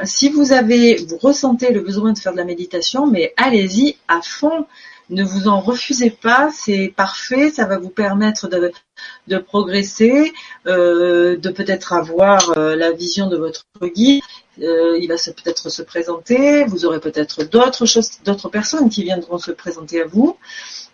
si 0.04 0.30
vous 0.30 0.52
avez, 0.54 0.96
vous 0.96 1.18
ressentez 1.18 1.72
le 1.72 1.82
besoin 1.82 2.14
de 2.14 2.20
faire 2.20 2.32
de 2.32 2.38
la 2.38 2.46
méditation, 2.46 3.08
mais 3.08 3.34
allez-y 3.38 3.98
à 4.08 4.22
fond. 4.22 4.66
Ne 5.10 5.24
vous 5.24 5.48
en 5.48 5.62
refusez 5.62 6.10
pas, 6.10 6.50
c'est 6.54 6.94
parfait, 6.96 7.50
ça 7.50 7.66
va 7.66 7.78
vous 7.78 7.90
permettre 7.90 8.50
de, 8.50 9.38
progresser, 9.38 10.34
euh, 10.66 11.38
de 11.38 11.50
peut-être 11.50 11.94
avoir 11.94 12.58
euh, 12.58 12.76
la 12.76 12.92
vision 12.92 13.30
de 13.30 13.38
votre 13.38 13.64
guide. 13.96 14.22
Euh, 14.62 14.98
il 15.00 15.08
va 15.08 15.16
peut-être 15.16 15.70
se 15.70 15.82
présenter, 15.82 16.66
vous 16.66 16.84
aurez 16.86 17.00
peut-être 17.00 17.44
d'autres 17.46 18.50
personnes 18.50 18.90
qui 18.90 19.04
viendront 19.04 19.38
se 19.38 19.52
présenter 19.52 20.02
à 20.02 20.06
vous. 20.06 20.38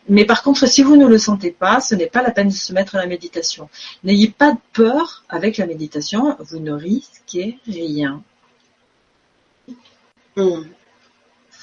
Mais 0.08 0.26
par 0.26 0.44
contre, 0.44 0.68
si 0.68 0.84
vous 0.84 0.96
ne 0.96 1.08
le 1.08 1.18
sentez 1.18 1.50
pas, 1.50 1.80
ce 1.80 1.96
n'est 1.96 2.08
pas 2.08 2.22
la 2.22 2.32
peine 2.32 2.50
de 2.50 2.54
se 2.54 2.74
mettre 2.74 2.96
à 2.96 3.00
la 3.00 3.08
méditation. 3.08 3.70
N'ayez 4.04 4.28
pas 4.30 4.52
de 4.52 4.60
peur 4.74 5.24
avec 5.28 5.58
la 5.58 5.66
méditation, 5.66 6.36
vous 6.40 6.60
ne 6.60 6.74
risquez 6.74 7.58
rien. 7.66 8.22
Hmm 10.36 10.64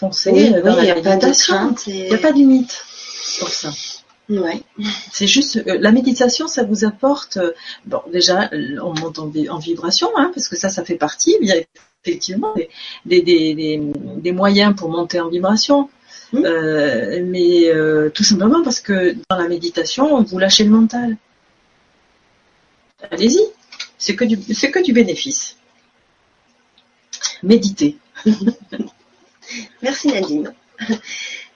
oui. 0.03 0.47
Il 0.47 0.51
n'y 0.53 2.15
a 2.15 2.19
pas 2.19 2.33
de 2.33 2.37
limite 2.37 2.85
pour 3.39 3.49
ça. 3.49 3.71
Ouais. 4.31 4.63
C'est 5.11 5.27
juste 5.27 5.57
euh, 5.57 5.79
la 5.81 5.91
méditation, 5.91 6.47
ça 6.47 6.63
vous 6.63 6.85
apporte. 6.85 7.37
Euh, 7.37 7.51
bon, 7.85 8.01
déjà, 8.13 8.49
on 8.83 8.95
monte 8.95 9.19
en, 9.19 9.27
vibration, 9.59 10.09
hein, 10.17 10.31
parce 10.33 10.49
que 10.49 10.57
ça, 10.57 10.69
ça 10.69 10.85
fait 10.85 10.95
partie. 10.95 11.37
Il 11.41 11.49
y 11.49 11.53
a 11.53 11.57
effectivement 12.05 12.55
des, 13.05 13.23
des, 13.23 13.81
des, 14.17 14.33
moyens 14.33 14.75
pour 14.77 14.89
monter 14.89 15.21
en 15.21 15.29
vibration. 15.29 15.91
Mmh. 16.33 16.45
Euh, 16.45 17.25
mais 17.27 17.73
tout 18.15 18.23
simplement 18.23 18.63
parce 18.63 18.81
que 18.81 19.17
dans 19.29 19.37
la 19.37 19.49
méditation, 19.49 20.23
vous 20.23 20.39
lâchez 20.39 20.63
le 20.63 20.71
mental. 20.71 21.17
Allez-y, 23.11 23.41
c'est 23.99 24.15
que 24.15 24.25
du, 24.25 24.39
c'est 24.55 24.71
que 24.71 24.83
du 24.83 24.93
bénéfice. 24.93 25.57
Méditez. 27.43 27.97
Merci 29.83 30.09
Nadine. 30.09 30.53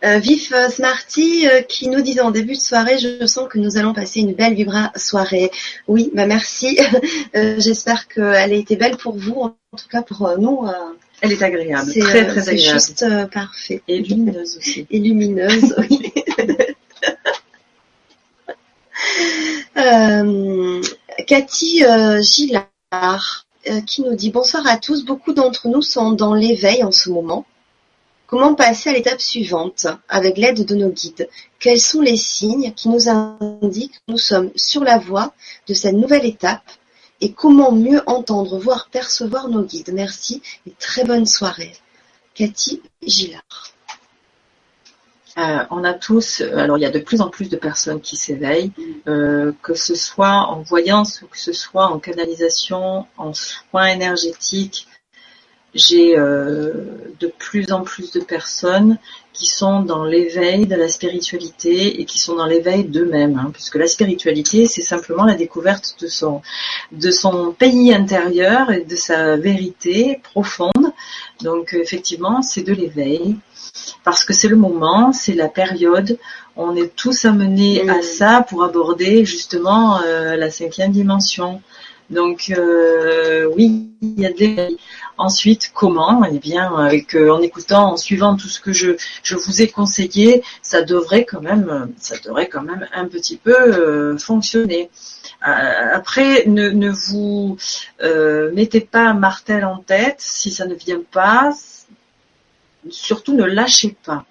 Euh, 0.04 0.18
Vif 0.18 0.52
euh, 0.52 0.68
Smarty 0.68 1.48
euh, 1.48 1.62
qui 1.62 1.88
nous 1.88 2.02
disait 2.02 2.20
en 2.20 2.30
début 2.30 2.52
de 2.54 2.60
soirée, 2.60 2.98
je 2.98 3.24
sens 3.26 3.48
que 3.48 3.58
nous 3.58 3.78
allons 3.78 3.94
passer 3.94 4.20
une 4.20 4.34
belle 4.34 4.52
vibra 4.54 4.92
soirée. 4.96 5.50
Oui, 5.88 6.10
bah 6.12 6.26
merci. 6.26 6.78
J'espère 7.34 8.06
qu'elle 8.08 8.52
a 8.52 8.54
été 8.54 8.76
belle 8.76 8.98
pour 8.98 9.16
vous, 9.16 9.40
en 9.40 9.56
tout 9.76 9.88
cas 9.90 10.02
pour 10.02 10.30
nous. 10.38 10.68
Elle 11.22 11.32
est 11.32 11.42
agréable, 11.42 11.90
très 11.90 12.26
très 12.26 12.48
agréable. 12.50 12.80
C'est 12.80 13.00
juste 13.00 13.06
parfait. 13.32 13.82
Et 13.88 14.00
lumineuse 14.00 14.58
aussi. 14.58 14.86
Et 14.90 14.98
lumineuse, 14.98 15.74
oui. 15.78 16.12
Cathy 21.26 21.82
Gillard 22.20 23.46
qui 23.86 24.02
nous 24.02 24.14
dit 24.14 24.30
bonsoir 24.30 24.66
à 24.66 24.76
tous. 24.76 25.06
Beaucoup 25.06 25.32
d'entre 25.32 25.68
nous 25.68 25.80
sont 25.80 26.12
dans 26.12 26.34
l'éveil 26.34 26.84
en 26.84 26.92
ce 26.92 27.08
moment. 27.08 27.46
Comment 28.34 28.56
passer 28.56 28.90
à 28.90 28.92
l'étape 28.94 29.20
suivante 29.20 29.86
avec 30.08 30.38
l'aide 30.38 30.66
de 30.66 30.74
nos 30.74 30.88
guides? 30.88 31.28
Quels 31.60 31.78
sont 31.78 32.00
les 32.00 32.16
signes 32.16 32.72
qui 32.74 32.88
nous 32.88 33.08
indiquent 33.08 33.92
que 33.92 34.12
nous 34.12 34.18
sommes 34.18 34.50
sur 34.56 34.82
la 34.82 34.98
voie 34.98 35.32
de 35.68 35.72
cette 35.72 35.94
nouvelle 35.94 36.26
étape? 36.26 36.68
Et 37.20 37.30
comment 37.30 37.70
mieux 37.70 38.02
entendre, 38.06 38.58
voir, 38.58 38.88
percevoir 38.90 39.46
nos 39.46 39.62
guides? 39.62 39.92
Merci 39.94 40.42
et 40.66 40.72
très 40.80 41.04
bonne 41.04 41.26
soirée. 41.26 41.74
Cathy 42.34 42.82
Gillard. 43.06 43.70
Euh, 45.38 45.64
on 45.70 45.84
a 45.84 45.94
tous, 45.94 46.40
alors 46.40 46.76
il 46.76 46.80
y 46.80 46.86
a 46.86 46.90
de 46.90 46.98
plus 46.98 47.20
en 47.20 47.28
plus 47.28 47.48
de 47.48 47.56
personnes 47.56 48.00
qui 48.00 48.16
s'éveillent, 48.16 48.72
euh, 49.06 49.52
que 49.62 49.74
ce 49.74 49.94
soit 49.94 50.48
en 50.48 50.60
voyance 50.62 51.22
ou 51.22 51.28
que 51.28 51.38
ce 51.38 51.52
soit 51.52 51.86
en 51.86 52.00
canalisation, 52.00 53.06
en 53.16 53.32
soins 53.32 53.86
énergétiques. 53.86 54.88
J'ai 55.74 56.16
euh, 56.16 56.72
de 57.18 57.26
plus 57.26 57.72
en 57.72 57.82
plus 57.82 58.12
de 58.12 58.20
personnes 58.20 58.98
qui 59.32 59.46
sont 59.46 59.80
dans 59.80 60.04
l'éveil 60.04 60.66
de 60.66 60.76
la 60.76 60.88
spiritualité 60.88 62.00
et 62.00 62.04
qui 62.04 62.20
sont 62.20 62.36
dans 62.36 62.46
l'éveil 62.46 62.84
d'eux-mêmes, 62.84 63.36
hein, 63.38 63.50
puisque 63.52 63.74
la 63.74 63.88
spiritualité, 63.88 64.66
c'est 64.66 64.82
simplement 64.82 65.24
la 65.24 65.34
découverte 65.34 65.96
de 66.00 66.06
son, 66.06 66.40
de 66.92 67.10
son 67.10 67.52
pays 67.52 67.92
intérieur 67.92 68.70
et 68.70 68.84
de 68.84 68.96
sa 68.96 69.36
vérité 69.36 70.20
profonde. 70.22 70.92
Donc 71.42 71.74
effectivement, 71.74 72.42
c'est 72.42 72.62
de 72.62 72.72
l'éveil 72.72 73.36
parce 74.04 74.24
que 74.24 74.32
c'est 74.32 74.48
le 74.48 74.56
moment, 74.56 75.12
c'est 75.12 75.34
la 75.34 75.48
période. 75.48 76.18
On 76.56 76.76
est 76.76 76.94
tous 76.94 77.24
amenés 77.24 77.88
à 77.88 78.02
ça 78.02 78.46
pour 78.48 78.62
aborder 78.62 79.24
justement 79.24 80.00
euh, 80.02 80.36
la 80.36 80.50
cinquième 80.50 80.92
dimension. 80.92 81.60
Donc 82.10 82.52
euh, 82.56 83.50
oui, 83.56 83.90
il 84.02 84.20
y 84.20 84.26
a 84.26 84.32
des. 84.32 84.76
Ensuite, 85.16 85.70
comment? 85.74 86.24
Eh 86.24 86.38
bien, 86.38 86.74
avec 86.74 87.14
euh, 87.14 87.30
en 87.30 87.40
écoutant, 87.40 87.92
en 87.92 87.96
suivant 87.96 88.36
tout 88.36 88.48
ce 88.48 88.60
que 88.60 88.72
je, 88.72 88.96
je 89.22 89.36
vous 89.36 89.62
ai 89.62 89.68
conseillé, 89.68 90.42
ça 90.62 90.82
devrait 90.82 91.24
quand 91.24 91.40
même, 91.40 91.92
ça 91.98 92.16
devrait 92.24 92.48
quand 92.48 92.62
même 92.62 92.88
un 92.92 93.06
petit 93.06 93.36
peu 93.36 94.16
fonctionner. 94.18 94.90
après, 95.40 96.44
ne, 96.46 96.70
ne 96.70 96.90
vous 96.90 97.56
mettez 98.52 98.80
pas 98.80 99.14
martel 99.14 99.64
en 99.64 99.78
tête 99.78 100.16
si 100.18 100.50
ça 100.50 100.66
ne 100.66 100.74
vient 100.74 101.02
pas 101.12 101.52
surtout 102.90 103.34
ne 103.34 103.44
lâchez 103.44 103.96
pas. 104.04 104.24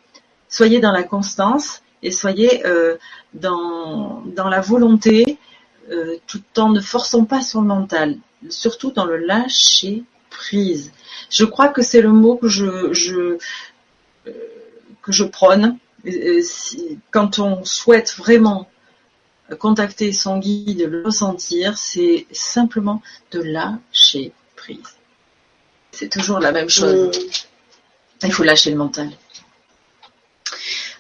Soyez 0.50 0.80
dans 0.80 0.92
la 0.92 1.04
constance 1.04 1.82
et 2.02 2.12
soyez 2.12 2.66
euh, 2.66 2.98
dans, 3.34 4.22
dans 4.26 4.50
la 4.50 4.62
volonté 4.62 5.38
euh, 5.90 6.18
tout 6.28 6.44
en 6.58 6.70
ne 6.70 6.82
forçant 6.82 7.26
pas 7.26 7.42
son 7.42 7.62
mental. 7.62 8.18
Surtout 8.50 8.92
dans 8.92 9.06
le 9.06 9.18
lâcher 9.18 10.04
prise. 10.34 10.92
Je 11.30 11.46
crois 11.46 11.70
que 11.70 11.82
c'est 11.82 12.02
le 12.02 12.12
mot 12.12 12.36
que 12.36 12.48
je, 12.48 12.92
je 12.94 13.38
euh, 14.28 14.32
que 15.02 15.12
je 15.12 15.24
prône. 15.24 15.78
quand 17.12 17.40
on 17.40 17.64
souhaite 17.64 18.16
vraiment 18.18 18.68
contacter 19.60 20.12
son 20.14 20.40
guide, 20.40 20.88
le 20.90 21.04
ressentir, 21.04 21.78
c'est 21.78 22.26
simplement 22.32 23.02
de 23.32 23.40
lâcher 23.42 24.34
prise. 24.56 24.98
C'est 25.92 26.10
toujours 26.10 26.40
la 26.40 26.52
même 26.52 26.70
chose. 26.70 27.18
Mmh. 27.18 28.26
Il 28.26 28.34
faut 28.34 28.44
lâcher 28.44 28.72
le 28.72 28.78
mental. 28.78 29.10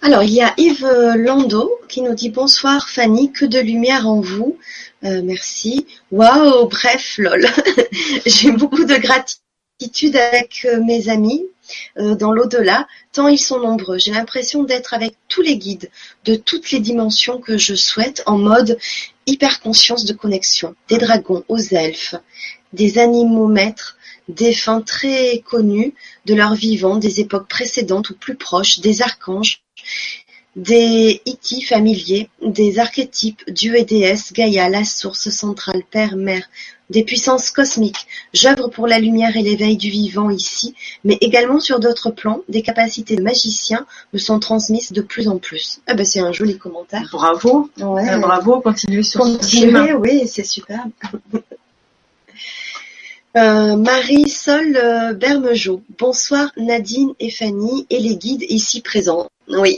Alors, 0.06 0.22
il 0.22 0.34
y 0.34 0.42
a 0.42 0.54
Yves 0.58 1.16
Lando 1.16 1.80
qui 1.88 2.02
nous 2.02 2.14
dit 2.14 2.30
bonsoir 2.30 2.90
Fanny, 2.90 3.32
que 3.32 3.46
de 3.46 3.58
lumière 3.58 4.06
en 4.06 4.20
vous. 4.20 4.58
Euh, 5.06 5.22
merci. 5.24 5.88
Waouh, 6.12 6.68
bref, 6.68 7.16
lol. 7.18 7.48
J'ai 8.26 8.52
beaucoup 8.52 8.84
de 8.84 8.98
gratitude 8.98 10.18
avec 10.18 10.66
euh, 10.66 10.84
mes 10.84 11.08
amis 11.08 11.46
euh, 12.00 12.16
dans 12.16 12.34
l'au-delà, 12.34 12.86
tant 13.14 13.30
ils 13.30 13.40
sont 13.40 13.62
nombreux. 13.62 13.98
J'ai 13.98 14.12
l'impression 14.12 14.64
d'être 14.64 14.94
avec 14.94 15.16
tous 15.30 15.42
les 15.42 15.56
guides 15.56 15.90
de 16.26 16.36
toutes 16.36 16.72
les 16.72 16.82
dimensions 16.82 17.40
que 17.40 17.58
je 17.58 17.74
souhaite 17.74 18.24
en 18.26 18.38
mode 18.38 18.78
hyper 19.26 19.62
conscience 19.62 20.04
de 20.04 20.12
connexion. 20.12 20.76
Des 20.90 20.98
dragons 20.98 21.46
aux 21.48 21.60
elfes, 21.60 22.16
des 22.74 22.98
animaux 22.98 23.48
maîtres, 23.48 23.98
défunts 24.28 24.82
très 24.82 25.42
connus 25.50 25.94
de 26.26 26.34
leur 26.34 26.56
vivant 26.56 26.98
des 26.98 27.22
époques 27.22 27.48
précédentes 27.48 28.10
ou 28.10 28.16
plus 28.16 28.36
proches, 28.36 28.82
des 28.82 29.02
archanges, 29.02 29.63
des 30.56 31.22
Iti 31.26 31.62
familiers, 31.64 32.30
des 32.42 32.78
archétypes, 32.78 33.42
dieux 33.50 33.76
et 33.76 33.86
déesses, 33.86 34.34
Gaïa, 34.34 34.70
la 34.70 34.84
source 34.84 35.30
centrale, 35.30 35.82
père, 35.90 36.16
mère, 36.16 36.48
des 36.90 37.04
puissances 37.04 37.50
cosmiques. 37.50 38.08
J'œuvre 38.34 38.68
pour 38.68 38.86
la 38.88 39.00
lumière 39.00 39.36
et 39.36 39.42
l'éveil 39.42 39.78
du 39.78 39.90
vivant 39.90 40.30
ici, 40.30 40.76
mais 41.04 41.18
également 41.22 41.60
sur 41.60 41.80
d'autres 41.80 42.12
plans, 42.12 42.42
des 42.50 42.62
capacités 42.62 43.16
de 43.16 43.24
magicien 43.24 43.86
me 44.14 44.20
sont 44.20 44.40
transmises 44.40 44.92
de 44.92 45.02
plus 45.02 45.28
en 45.28 45.38
plus. 45.38 45.80
Ah 45.88 45.96
ben 45.96 46.06
c'est 46.06 46.20
un 46.20 46.32
joli 46.32 46.58
commentaire. 46.58 47.10
Bravo. 47.12 47.70
Ouais. 47.80 48.20
bravo, 48.20 48.62
continuez 48.62 49.04
sur 49.04 49.22
Continuez, 49.22 49.94
oui, 49.94 50.28
c'est 50.28 50.46
super. 50.46 50.86
Euh, 53.36 53.76
Marie-Sol 53.78 54.78
euh, 54.78 55.14
Bermejo. 55.14 55.82
Bonsoir 55.98 56.52
Nadine 56.56 57.14
et 57.20 57.32
Fanny 57.32 57.88
et 57.90 57.98
les 57.98 58.16
guides 58.16 58.46
ici 58.48 58.82
présents. 58.82 59.28
Oui. 59.48 59.76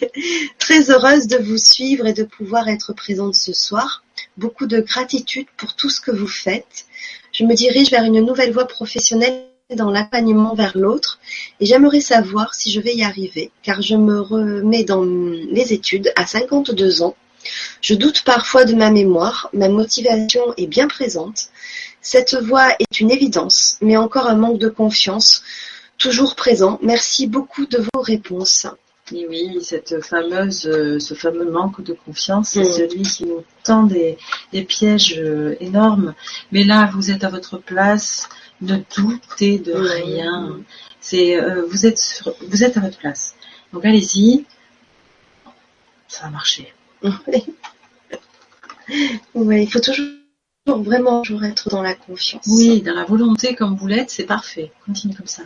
Très 0.58 0.90
heureuse 0.90 1.28
de 1.28 1.36
vous 1.36 1.58
suivre 1.58 2.08
et 2.08 2.12
de 2.12 2.24
pouvoir 2.24 2.68
être 2.68 2.92
présente 2.92 3.36
ce 3.36 3.52
soir. 3.52 4.02
Beaucoup 4.36 4.66
de 4.66 4.80
gratitude 4.80 5.46
pour 5.56 5.76
tout 5.76 5.90
ce 5.90 6.00
que 6.00 6.10
vous 6.10 6.26
faites. 6.26 6.86
Je 7.30 7.44
me 7.44 7.54
dirige 7.54 7.92
vers 7.92 8.02
une 8.02 8.18
nouvelle 8.18 8.52
voie 8.52 8.66
professionnelle 8.66 9.44
dans 9.76 9.92
l'accompagnement 9.92 10.56
vers 10.56 10.76
l'autre 10.76 11.20
et 11.60 11.66
j'aimerais 11.66 12.00
savoir 12.00 12.52
si 12.56 12.72
je 12.72 12.80
vais 12.80 12.96
y 12.96 13.04
arriver 13.04 13.52
car 13.62 13.80
je 13.80 13.94
me 13.94 14.20
remets 14.20 14.82
dans 14.82 15.04
les 15.04 15.72
études 15.72 16.12
à 16.16 16.26
52 16.26 17.02
ans. 17.02 17.14
Je 17.80 17.94
doute 17.94 18.24
parfois 18.24 18.64
de 18.64 18.74
ma 18.74 18.90
mémoire, 18.90 19.50
ma 19.52 19.68
motivation 19.68 20.52
est 20.56 20.66
bien 20.66 20.88
présente 20.88 21.50
cette 22.00 22.34
voie 22.34 22.70
est 22.78 23.00
une 23.00 23.10
évidence, 23.10 23.76
mais 23.80 23.96
encore 23.96 24.26
un 24.26 24.36
manque 24.36 24.58
de 24.58 24.68
confiance 24.68 25.42
toujours 25.98 26.36
présent. 26.36 26.78
Merci 26.82 27.26
beaucoup 27.26 27.66
de 27.66 27.78
vos 27.78 28.00
réponses. 28.00 28.66
oui, 29.12 29.58
cette 29.62 30.04
fameuse, 30.04 30.66
euh, 30.66 30.98
ce 30.98 31.14
fameux 31.14 31.50
manque 31.50 31.82
de 31.82 31.92
confiance, 31.92 32.50
c'est 32.50 32.60
mm. 32.60 32.72
celui 32.72 33.02
qui 33.02 33.26
nous 33.26 33.44
tend 33.64 33.82
des, 33.82 34.16
pièges 34.66 35.16
euh, 35.18 35.56
énormes. 35.60 36.14
Mais 36.52 36.64
là, 36.64 36.90
vous 36.94 37.10
êtes 37.10 37.24
à 37.24 37.30
votre 37.30 37.58
place, 37.58 38.28
ne 38.60 38.76
doutez 38.96 39.58
de 39.58 39.74
mm. 39.74 39.86
rien. 39.86 40.60
C'est, 41.00 41.40
euh, 41.40 41.64
vous 41.68 41.86
êtes 41.86 42.22
vous 42.48 42.64
êtes 42.64 42.76
à 42.76 42.80
votre 42.80 42.98
place. 42.98 43.34
Donc 43.72 43.84
allez-y, 43.84 44.44
ça 46.06 46.24
va 46.24 46.30
marcher. 46.30 46.72
Oui, 49.34 49.64
il 49.64 49.70
faut 49.70 49.80
toujours 49.80 50.06
vraiment 50.76 51.22
toujours 51.22 51.44
être 51.44 51.70
dans 51.70 51.82
la 51.82 51.94
confiance. 51.94 52.44
Oui, 52.46 52.82
dans 52.82 52.94
la 52.94 53.04
volonté 53.04 53.54
comme 53.54 53.76
vous 53.76 53.86
l'êtes, 53.86 54.10
c'est 54.10 54.24
parfait. 54.24 54.70
Continue 54.84 55.14
comme 55.14 55.26
ça. 55.26 55.42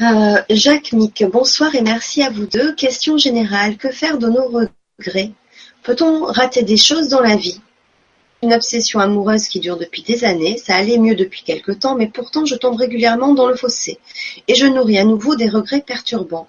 Euh, 0.00 0.42
Jacques 0.50 0.92
Mick, 0.92 1.24
bonsoir 1.32 1.74
et 1.74 1.80
merci 1.80 2.22
à 2.22 2.30
vous 2.30 2.46
deux. 2.46 2.74
Question 2.74 3.16
générale, 3.16 3.76
que 3.76 3.90
faire 3.90 4.18
de 4.18 4.28
nos 4.28 4.46
regrets? 4.48 5.32
Peut-on 5.82 6.24
rater 6.24 6.62
des 6.62 6.76
choses 6.76 7.08
dans 7.08 7.20
la 7.20 7.36
vie? 7.36 7.60
Une 8.42 8.52
obsession 8.52 9.00
amoureuse 9.00 9.48
qui 9.48 9.60
dure 9.60 9.78
depuis 9.78 10.02
des 10.02 10.24
années, 10.24 10.58
ça 10.58 10.74
allait 10.74 10.98
mieux 10.98 11.14
depuis 11.14 11.42
quelque 11.42 11.72
temps, 11.72 11.96
mais 11.96 12.08
pourtant 12.08 12.44
je 12.44 12.54
tombe 12.54 12.76
régulièrement 12.76 13.32
dans 13.32 13.46
le 13.46 13.56
fossé 13.56 13.98
et 14.46 14.54
je 14.54 14.66
nourris 14.66 14.98
à 14.98 15.04
nouveau 15.04 15.36
des 15.36 15.48
regrets 15.48 15.80
perturbants. 15.80 16.46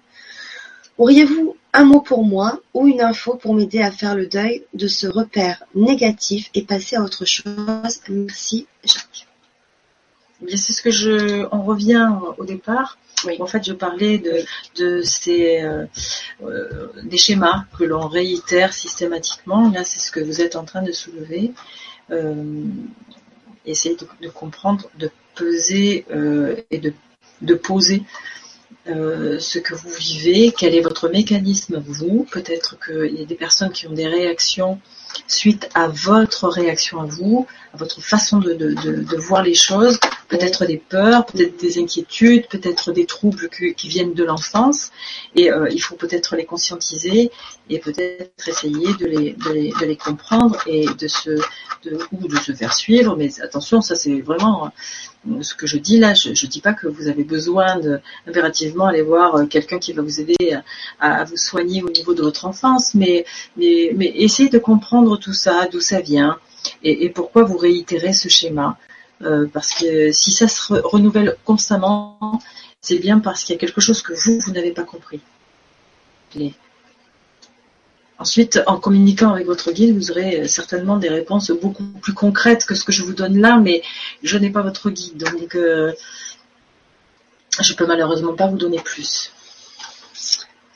Auriez-vous 0.98 1.56
un 1.74 1.84
mot 1.84 2.02
pour 2.02 2.26
moi 2.26 2.60
ou 2.74 2.88
une 2.88 3.02
info 3.02 3.36
pour 3.36 3.54
m'aider 3.54 3.82
à 3.82 3.92
faire 3.92 4.16
le 4.16 4.26
deuil 4.26 4.64
de 4.74 4.88
ce 4.88 5.06
repère 5.06 5.64
négatif 5.76 6.50
et 6.56 6.64
passer 6.64 6.96
à 6.96 7.04
autre 7.04 7.26
chose? 7.26 8.02
Merci 8.10 8.66
Jacques. 8.84 9.28
c'est 10.50 10.74
ce 10.74 10.82
que 10.82 10.90
je. 10.90 11.46
On 11.52 11.62
revient 11.62 12.10
au 12.40 12.46
départ. 12.46 12.98
En 13.40 13.46
fait, 13.48 13.64
je 13.64 13.74
parlais 13.74 14.22
de, 14.76 15.02
ces 15.02 15.62
euh, 15.62 15.86
euh, 16.44 16.88
des 17.04 17.18
schémas 17.18 17.66
que 17.78 17.84
l'on 17.84 18.08
réitère 18.08 18.74
systématiquement. 18.74 19.72
Là, 19.72 19.84
c'est 19.84 20.00
ce 20.00 20.12
que 20.12 20.20
vous 20.20 20.42
êtes 20.42 20.56
en 20.56 20.66
train 20.66 20.82
de 20.82 20.92
soulever. 20.92 21.52
Euh, 22.12 22.64
essayez 23.66 23.98
de, 24.22 24.30
comprendre, 24.30 24.90
de 24.98 25.12
peser 25.36 26.06
et 26.72 26.78
de, 26.78 26.94
de 27.42 27.54
poser 27.54 28.04
ce 28.88 29.60
que 29.60 29.76
vous 29.76 29.90
vivez, 29.90 30.54
quel 30.58 30.76
est 30.76 30.82
votre 30.82 31.10
mécanisme 31.10 31.82
vous. 31.86 32.26
Peut-être 32.32 32.78
qu'il 32.84 33.20
y 33.20 33.22
a 33.22 33.26
des 33.26 33.36
personnes 33.36 33.72
qui 33.72 33.88
ont 33.88 33.94
des 33.94 34.08
réactions 34.08 34.80
suite 35.28 35.70
à 35.74 35.88
votre 35.88 36.48
réaction 36.48 37.02
à 37.02 37.06
vous, 37.06 37.48
à 37.74 37.78
votre 37.78 38.02
façon 38.02 38.40
de, 38.40 39.18
voir 39.18 39.44
les 39.44 39.54
choses, 39.54 40.00
peut-être 40.28 40.66
des 40.66 40.78
peurs, 40.78 41.26
peut-être 41.26 41.60
des 41.60 41.80
inquiétudes, 41.80 42.48
peut-être 42.48 42.92
des 42.92 43.06
troubles 43.06 43.50
qui 43.50 43.88
viennent 43.88 44.14
de 44.14 44.24
l'enfance, 44.24 44.92
et 45.36 45.52
euh, 45.52 45.70
il 45.72 45.80
faut 45.80 45.96
peut-être 45.96 46.36
les 46.36 46.46
conscientiser 46.46 47.32
et 47.70 47.80
peut-être 47.80 48.48
essayer 48.48 48.94
de 49.00 49.06
les, 49.06 49.34
de 49.34 49.86
les, 49.86 49.96
comprendre 49.96 50.58
et 50.68 50.86
de 50.86 51.08
se, 51.08 51.30
de, 51.84 51.98
ou 52.12 52.28
de 52.28 52.38
se 52.38 52.54
faire 52.54 52.74
suivre. 52.74 53.16
Mais 53.16 53.42
attention, 53.42 53.82
ça 53.82 53.96
c'est 53.96 54.20
vraiment 54.22 54.72
euh, 55.30 55.42
ce 55.42 55.54
que 55.56 55.68
je 55.68 55.78
dis 55.78 55.98
là. 55.98 56.14
Je 56.14 56.30
ne 56.30 56.50
dis 56.50 56.62
pas 56.62 56.74
que 56.74 56.88
vous 56.88 57.08
avez 57.08 57.24
besoin 57.24 57.80
de 57.80 58.00
impérativement 58.28 58.88
aller 58.88 59.02
voir 59.02 59.36
euh, 59.36 59.46
quelqu'un 59.46 59.80
qui 59.80 59.94
va 59.94 60.02
vous 60.02 60.20
aider 60.20 60.58
à, 61.00 61.24
vous 61.24 61.38
soigner 61.38 61.84
au 61.84 61.90
niveau 61.90 62.14
de 62.14 62.22
votre 62.22 62.46
enfance, 62.46 62.94
mais, 62.94 63.26
mais, 63.56 63.92
mais 63.96 64.12
essayez 64.16 64.50
de 64.50 64.60
comprendre 64.60 65.18
tout 65.18 65.34
ça, 65.34 65.68
d'où 65.72 65.80
ça 65.80 66.02
vient, 66.02 66.38
et, 66.84 67.10
pourquoi 67.10 67.44
vous 67.44 67.58
réitérez 67.58 68.14
ce 68.14 68.30
schéma. 68.30 68.78
Euh, 69.24 69.48
parce 69.52 69.74
que 69.74 70.12
si 70.12 70.32
ça 70.32 70.48
se 70.48 70.74
renouvelle 70.74 71.36
constamment, 71.44 72.40
c'est 72.82 73.00
bien 73.00 73.20
parce 73.20 73.44
qu'il 73.44 73.54
y 73.56 73.58
a 73.58 73.60
quelque 73.60 73.82
chose 73.82 74.02
que 74.02 74.14
vous, 74.14 74.40
vous 74.40 74.52
n'avez 74.52 74.72
pas 74.72 74.84
compris. 74.84 75.22
Ensuite, 78.20 78.60
en 78.66 78.80
communiquant 78.80 79.32
avec 79.32 79.46
votre 79.46 79.72
guide, 79.72 79.96
vous 79.96 80.12
aurez 80.12 80.48
certainement 80.48 80.98
des 80.98 81.10
réponses 81.10 81.52
beaucoup 81.52 81.84
plus 82.02 82.14
concrètes 82.14 82.66
que 82.66 82.76
ce 82.76 82.84
que 82.84 82.92
je 82.92 83.04
vous 83.04 83.14
donne 83.14 83.40
là, 83.40 83.58
mais 83.58 83.84
je 84.24 84.38
n'ai 84.38 84.50
pas 84.50 84.62
votre 84.64 84.90
guide, 84.90 85.18
donc 85.18 85.56
euh, 85.56 85.94
je 87.60 87.74
peux 87.74 87.86
malheureusement 87.86 88.36
pas 88.36 88.48
vous 88.48 88.58
donner 88.58 88.80
plus. 88.80 89.32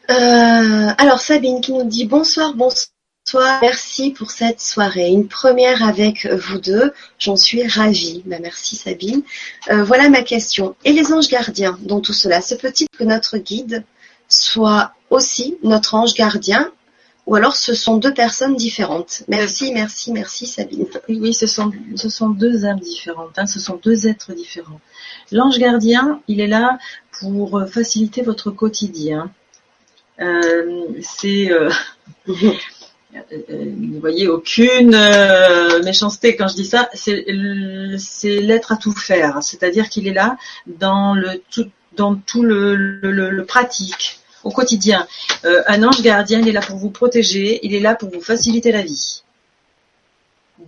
Euh, 0.09 0.89
alors 0.97 1.19
Sabine 1.19 1.61
qui 1.61 1.73
nous 1.73 1.85
dit 1.85 2.05
bonsoir, 2.05 2.53
bonsoir, 2.53 2.90
merci 3.61 4.11
pour 4.11 4.31
cette 4.31 4.61
soirée. 4.61 5.09
Une 5.09 5.27
première 5.27 5.83
avec 5.83 6.25
vous 6.25 6.59
deux, 6.59 6.93
j'en 7.19 7.35
suis 7.35 7.67
ravie. 7.67 8.23
Bah, 8.25 8.37
merci 8.41 8.75
Sabine. 8.75 9.21
Euh, 9.69 9.83
voilà 9.83 10.09
ma 10.09 10.23
question. 10.23 10.75
Et 10.85 10.93
les 10.93 11.11
anges 11.13 11.29
gardiens 11.29 11.77
dans 11.81 12.01
tout 12.01 12.13
cela, 12.13 12.41
se 12.41 12.55
peut-il 12.55 12.87
que 12.89 13.03
notre 13.03 13.37
guide 13.37 13.83
soit 14.27 14.93
aussi 15.09 15.57
notre 15.63 15.95
ange 15.95 16.13
gardien 16.13 16.71
ou 17.27 17.35
alors 17.35 17.55
ce 17.55 17.73
sont 17.73 17.97
deux 17.97 18.13
personnes 18.13 18.55
différentes? 18.55 19.23
Merci, 19.27 19.71
merci, 19.71 20.11
merci 20.11 20.47
Sabine. 20.47 20.87
Oui, 21.07 21.33
ce 21.33 21.47
sont, 21.47 21.71
ce 21.95 22.09
sont 22.09 22.29
deux 22.29 22.65
âmes 22.65 22.79
différentes, 22.79 23.37
hein. 23.37 23.45
ce 23.45 23.59
sont 23.59 23.79
deux 23.81 24.07
êtres 24.07 24.33
différents. 24.33 24.81
L'ange 25.31 25.59
gardien, 25.59 26.21
il 26.27 26.41
est 26.41 26.47
là 26.47 26.79
pour 27.19 27.61
faciliter 27.69 28.23
votre 28.23 28.49
quotidien. 28.49 29.31
Euh, 30.19 30.85
c'est, 31.01 31.51
euh, 31.51 31.69
vous 33.49 33.95
ne 33.95 33.99
voyez 33.99 34.27
aucune 34.27 34.95
euh, 34.95 35.83
méchanceté 35.83 36.35
quand 36.35 36.47
je 36.47 36.55
dis 36.55 36.65
ça. 36.65 36.89
C'est, 36.93 37.25
l'être 37.27 38.71
à 38.71 38.77
tout 38.77 38.93
faire, 38.93 39.41
c'est-à-dire 39.41 39.89
qu'il 39.89 40.07
est 40.07 40.13
là 40.13 40.37
dans 40.65 41.13
le 41.13 41.41
tout, 41.49 41.69
dans 41.95 42.15
tout 42.15 42.43
le 42.43 43.43
pratique 43.45 44.21
au 44.43 44.51
quotidien. 44.51 45.07
Euh, 45.45 45.63
un 45.67 45.83
ange 45.83 46.01
gardien, 46.01 46.39
il 46.39 46.47
est 46.47 46.51
là 46.51 46.61
pour 46.61 46.77
vous 46.77 46.89
protéger, 46.89 47.59
il 47.63 47.73
est 47.73 47.79
là 47.79 47.95
pour 47.95 48.09
vous 48.09 48.21
faciliter 48.21 48.71
la 48.71 48.81
vie. 48.81 49.23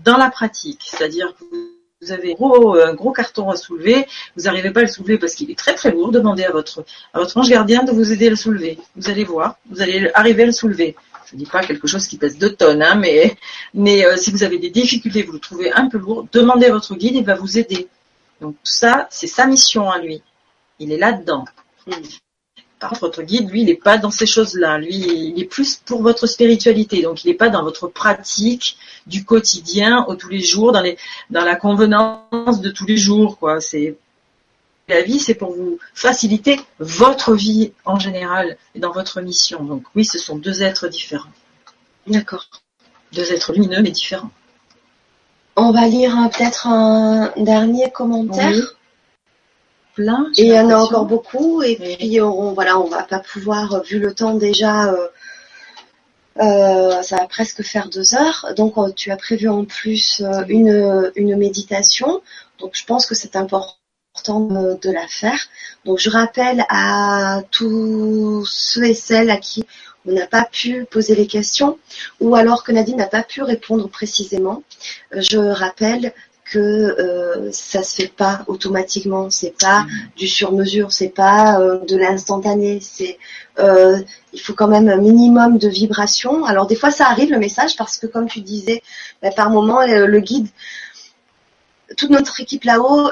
Dans 0.03 0.17
la 0.17 0.29
pratique, 0.29 0.81
c'est-à-dire 0.85 1.33
que 1.39 1.45
vous 2.01 2.11
avez 2.11 2.35
un 2.35 2.93
gros 2.93 3.11
carton 3.11 3.49
à 3.49 3.55
soulever, 3.55 4.05
vous 4.35 4.43
n'arrivez 4.43 4.71
pas 4.71 4.81
à 4.81 4.83
le 4.83 4.89
soulever 4.89 5.17
parce 5.17 5.35
qu'il 5.35 5.49
est 5.49 5.57
très 5.57 5.73
très 5.73 5.91
lourd, 5.91 6.11
demandez 6.11 6.43
à 6.43 6.51
votre, 6.51 6.83
à 7.13 7.19
votre 7.19 7.37
ange 7.37 7.49
gardien 7.49 7.83
de 7.83 7.91
vous 7.91 8.11
aider 8.11 8.27
à 8.27 8.31
le 8.31 8.35
soulever. 8.35 8.77
Vous 8.95 9.09
allez 9.09 9.23
voir, 9.23 9.57
vous 9.69 9.81
allez 9.81 10.11
arriver 10.13 10.43
à 10.43 10.47
le 10.47 10.51
soulever. 10.51 10.95
Je 11.33 11.37
ne 11.39 11.43
dis 11.43 11.49
pas 11.49 11.63
quelque 11.63 11.87
chose 11.87 12.07
qui 12.07 12.17
pèse 12.17 12.37
deux 12.37 12.53
tonnes, 12.53 12.83
hein, 12.83 12.93
mais, 12.95 13.35
mais 13.73 14.05
euh, 14.05 14.17
si 14.17 14.31
vous 14.31 14.43
avez 14.43 14.59
des 14.59 14.69
difficultés, 14.69 15.23
vous 15.23 15.33
le 15.33 15.39
trouvez 15.39 15.73
un 15.73 15.89
peu 15.89 15.97
lourd, 15.97 16.27
demandez 16.31 16.67
à 16.67 16.71
votre 16.71 16.93
guide, 16.95 17.15
il 17.15 17.25
va 17.25 17.33
vous 17.33 17.57
aider. 17.57 17.87
Donc 18.39 18.55
ça, 18.63 19.07
c'est 19.09 19.27
sa 19.27 19.47
mission 19.47 19.89
à 19.89 19.99
lui. 19.99 20.21
Il 20.77 20.91
est 20.91 20.97
là-dedans. 20.97 21.45
Hmm 21.87 21.93
votre 22.99 23.23
guide, 23.23 23.49
lui, 23.49 23.61
il 23.61 23.65
n'est 23.65 23.75
pas 23.75 23.97
dans 23.97 24.11
ces 24.11 24.25
choses-là. 24.25 24.77
Lui, 24.77 24.95
il 24.95 25.41
est 25.41 25.45
plus 25.45 25.75
pour 25.85 26.01
votre 26.01 26.27
spiritualité. 26.27 27.01
Donc, 27.01 27.23
il 27.23 27.27
n'est 27.27 27.33
pas 27.33 27.49
dans 27.49 27.63
votre 27.63 27.87
pratique 27.87 28.77
du 29.07 29.23
quotidien, 29.25 30.05
au 30.07 30.15
tous 30.15 30.29
les 30.29 30.41
jours, 30.41 30.71
dans, 30.71 30.81
les, 30.81 30.97
dans 31.29 31.43
la 31.43 31.55
convenance 31.55 32.61
de 32.61 32.69
tous 32.69 32.85
les 32.85 32.97
jours. 32.97 33.37
Quoi. 33.37 33.61
C'est 33.61 33.97
la 34.87 35.01
vie, 35.01 35.19
c'est 35.19 35.35
pour 35.35 35.51
vous 35.53 35.79
faciliter 35.93 36.59
votre 36.79 37.33
vie 37.33 37.71
en 37.85 37.99
général 37.99 38.57
et 38.75 38.79
dans 38.79 38.91
votre 38.91 39.21
mission. 39.21 39.63
Donc, 39.63 39.83
oui, 39.95 40.05
ce 40.05 40.19
sont 40.19 40.37
deux 40.37 40.61
êtres 40.61 40.87
différents. 40.87 41.31
D'accord. 42.07 42.47
Deux 43.13 43.31
êtres 43.31 43.53
lumineux 43.53 43.81
mais 43.81 43.91
différents. 43.91 44.31
On 45.55 45.71
va 45.71 45.87
lire 45.87 46.15
peut-être 46.35 46.67
un 46.67 47.31
dernier 47.37 47.91
commentaire 47.91 48.75
plein. 49.93 50.31
Et 50.37 50.47
il 50.47 50.53
y 50.53 50.59
en 50.59 50.69
a 50.69 50.75
encore 50.75 51.05
beaucoup. 51.05 51.61
Et 51.61 51.75
puis 51.75 52.19
on, 52.21 52.53
voilà, 52.53 52.79
on 52.79 52.87
va 52.87 53.03
pas 53.03 53.19
pouvoir, 53.19 53.83
vu 53.83 53.99
le 53.99 54.13
temps 54.13 54.33
déjà, 54.33 54.91
euh, 54.91 55.07
euh, 56.39 57.01
ça 57.03 57.17
va 57.17 57.27
presque 57.27 57.61
faire 57.61 57.89
deux 57.89 58.15
heures. 58.15 58.47
Donc 58.57 58.75
tu 58.95 59.11
as 59.11 59.17
prévu 59.17 59.47
en 59.47 59.63
plus 59.63 60.21
euh, 60.21 60.43
une, 60.47 61.11
une 61.15 61.37
méditation. 61.37 62.21
Donc 62.59 62.71
je 62.73 62.83
pense 62.85 63.05
que 63.05 63.15
c'est 63.15 63.35
important 63.35 63.75
de, 64.25 64.91
la 64.91 65.07
faire. 65.07 65.39
Donc 65.85 65.99
je 65.99 66.09
rappelle 66.09 66.65
à 66.69 67.41
tous 67.51 68.45
ceux 68.45 68.85
et 68.85 68.93
celles 68.93 69.31
à 69.31 69.37
qui 69.37 69.65
on 70.05 70.13
n'a 70.13 70.27
pas 70.27 70.45
pu 70.45 70.85
poser 70.85 71.15
les 71.15 71.27
questions 71.27 71.79
ou 72.19 72.35
alors 72.35 72.63
que 72.63 72.71
Nadine 72.71 72.97
n'a 72.97 73.07
pas 73.07 73.23
pu 73.23 73.41
répondre 73.41 73.89
précisément. 73.89 74.63
Je 75.11 75.37
rappelle 75.37 76.13
que 76.45 76.59
euh, 76.59 77.51
ça 77.51 77.83
se 77.83 77.95
fait 77.95 78.09
pas 78.09 78.43
automatiquement, 78.47 79.29
c'est 79.29 79.57
pas 79.57 79.81
mm. 79.81 79.89
du 80.17 80.27
sur-mesure, 80.27 80.91
c'est 80.91 81.09
pas 81.09 81.59
euh, 81.59 81.79
de 81.85 81.95
l'instantané, 81.97 82.79
c'est 82.81 83.17
euh, 83.59 83.99
il 84.33 84.41
faut 84.41 84.53
quand 84.53 84.67
même 84.67 84.89
un 84.89 84.97
minimum 84.97 85.57
de 85.57 85.69
vibration. 85.69 86.45
Alors 86.45 86.67
des 86.67 86.75
fois 86.75 86.91
ça 86.91 87.07
arrive 87.07 87.31
le 87.31 87.39
message 87.39 87.75
parce 87.77 87.97
que 87.97 88.07
comme 88.07 88.27
tu 88.27 88.41
disais, 88.41 88.83
bah, 89.21 89.31
par 89.31 89.49
moment 89.49 89.85
le 89.85 90.19
guide, 90.19 90.47
toute 91.97 92.09
notre 92.09 92.39
équipe 92.39 92.65
là-haut 92.65 93.09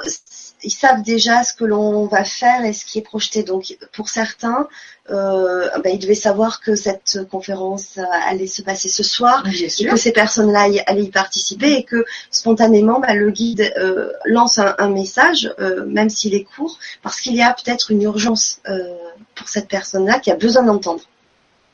ils 0.63 0.71
savent 0.71 1.01
déjà 1.01 1.43
ce 1.43 1.53
que 1.53 1.65
l'on 1.65 2.05
va 2.05 2.23
faire 2.23 2.63
et 2.65 2.73
ce 2.73 2.85
qui 2.85 2.99
est 2.99 3.03
projeté. 3.03 3.43
Donc 3.43 3.77
pour 3.93 4.09
certains, 4.09 4.67
euh, 5.09 5.69
ben, 5.83 5.91
ils 5.93 5.99
devaient 5.99 6.15
savoir 6.15 6.61
que 6.61 6.75
cette 6.75 7.19
conférence 7.29 7.99
allait 8.27 8.47
se 8.47 8.61
passer 8.61 8.89
ce 8.89 9.03
soir 9.03 9.43
et 9.47 9.85
que 9.85 9.97
ces 9.97 10.11
personnes-là 10.11 10.67
allaient 10.85 11.03
y 11.03 11.09
participer 11.09 11.73
et 11.73 11.83
que 11.83 12.05
spontanément 12.29 12.99
ben, 12.99 13.17
le 13.17 13.31
guide 13.31 13.73
euh, 13.77 14.11
lance 14.25 14.59
un, 14.59 14.89
message, 14.89 15.53
euh, 15.59 15.85
même 15.85 16.09
s'il 16.09 16.33
est 16.35 16.43
court, 16.43 16.77
parce 17.01 17.19
qu'il 17.21 17.35
y 17.35 17.41
a 17.41 17.53
peut-être 17.53 17.91
une 17.91 18.03
urgence 18.03 18.59
euh, 18.69 18.95
pour 19.35 19.49
cette 19.49 19.67
personne-là 19.67 20.19
qui 20.19 20.31
a 20.31 20.35
besoin 20.35 20.63
d'entendre. 20.63 21.01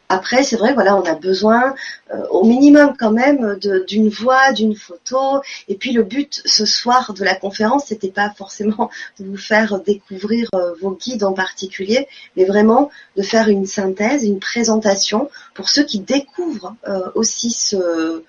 Après, 0.10 0.44
c'est 0.44 0.56
vrai, 0.56 0.74
voilà, 0.74 0.96
on 0.96 1.04
a 1.04 1.16
besoin 1.16 1.76
euh, 2.14 2.26
au 2.30 2.46
minimum 2.46 2.94
quand 2.98 3.12
même 3.12 3.60
d'une 3.88 4.10
voix, 4.10 4.54
d'une 4.54 4.76
photo. 4.76 5.42
Et 5.68 5.76
puis 5.76 5.92
le 5.92 6.04
but 6.04 6.42
ce 6.46 6.66
soir 6.66 7.14
de 7.14 7.26
la 7.26 7.36
conférence, 7.36 7.86
c'était 7.88 8.12
pas 8.12 8.30
forcément 8.30 8.90
de 9.20 9.26
vous 9.26 9.38
faire 9.38 9.82
découvrir 9.82 10.48
euh, 10.54 10.74
vos 10.82 10.92
guides 10.92 11.26
en 11.26 11.34
particulier, 11.34 12.08
mais 12.38 12.46
vraiment 12.46 12.90
de 13.18 13.22
faire 13.22 13.50
une 13.50 13.66
synthèse, 13.66 14.24
une 14.24 14.40
présentation 14.40 15.30
pour 15.54 15.70
ceux 15.70 15.84
qui 15.84 16.00
découvrent 16.00 16.76
euh, 16.88 17.10
aussi 17.16 17.52
ce, 17.52 18.24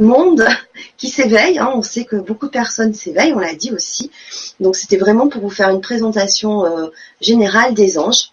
monde 0.00 0.46
qui 0.96 1.08
s'éveille. 1.08 1.58
Hein. 1.58 1.72
On 1.74 1.82
sait 1.82 2.04
que 2.04 2.14
beaucoup 2.14 2.46
de 2.46 2.52
personnes 2.52 2.94
s'éveillent, 2.94 3.34
on 3.34 3.40
l'a 3.40 3.54
dit 3.54 3.72
aussi. 3.72 4.12
Donc 4.60 4.76
c'était 4.76 4.96
vraiment 4.96 5.28
pour 5.28 5.42
vous 5.42 5.50
faire 5.50 5.70
une 5.70 5.80
présentation 5.80 6.90
générale 7.20 7.74
des 7.74 7.98
anges 7.98 8.30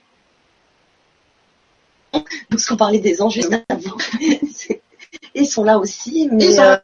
parce 2.50 2.66
qu'on 2.66 2.78
parlait 2.78 3.00
des 3.00 3.22
anges 3.22 3.34
juste 3.36 3.54
avant. 3.70 3.98
Ils 5.36 5.48
sont 5.48 5.64
là 5.64 5.80
aussi, 5.80 6.30
mais 6.32 6.46
ils, 6.46 6.60
euh, 6.60 6.78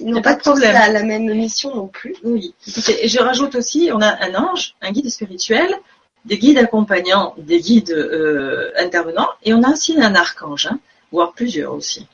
n'ont 0.00 0.20
pas, 0.20 0.34
tous 0.34 0.58
la, 0.58 0.88
la, 0.88 1.02
même 1.04 1.32
mission 1.32 1.74
non 1.74 1.86
plus. 1.86 2.16
Oui. 2.24 2.54
Et 3.00 3.08
je 3.08 3.20
rajoute 3.20 3.54
aussi, 3.54 3.90
on 3.92 4.00
a 4.00 4.24
un 4.24 4.34
ange, 4.34 4.74
un 4.82 4.90
guide 4.90 5.08
spirituel, 5.10 5.72
des 6.24 6.38
guides 6.38 6.58
accompagnants, 6.58 7.34
des 7.38 7.60
guides 7.60 7.92
euh, 7.92 8.72
intervenants, 8.76 9.28
et 9.44 9.54
on 9.54 9.62
a 9.62 9.70
aussi 9.70 9.96
un 10.00 10.16
archange, 10.16 10.66
hein, 10.66 10.80
voire 11.12 11.32
plusieurs 11.32 11.72
aussi. 11.72 12.06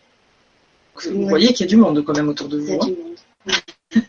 Vous 1.11 1.27
voyez 1.29 1.55
qu'il 1.55 1.65
y 1.65 1.69
a 1.69 1.71
du 1.71 1.77
monde 1.77 2.05
quand 2.05 2.15
même 2.15 2.29
autour 2.29 2.49
de 2.49 2.59
vous. 2.59 2.67
Il 2.67 2.73
y 2.73 2.75
a 2.75 2.85
du 2.85 2.93
hein. 2.93 2.95
monde. 3.97 4.05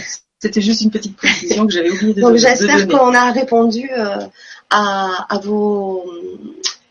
C'était 0.38 0.60
juste 0.60 0.82
une 0.82 0.90
petite 0.90 1.16
précision 1.16 1.66
que 1.66 1.72
j'avais 1.72 1.90
oublié 1.90 2.14
de 2.14 2.20
Donc 2.20 2.36
j'espère 2.36 2.86
qu'on 2.88 3.14
a 3.14 3.32
répondu 3.32 3.90
euh, 3.90 4.26
à, 4.70 5.26
à, 5.28 5.38
vos, 5.38 6.04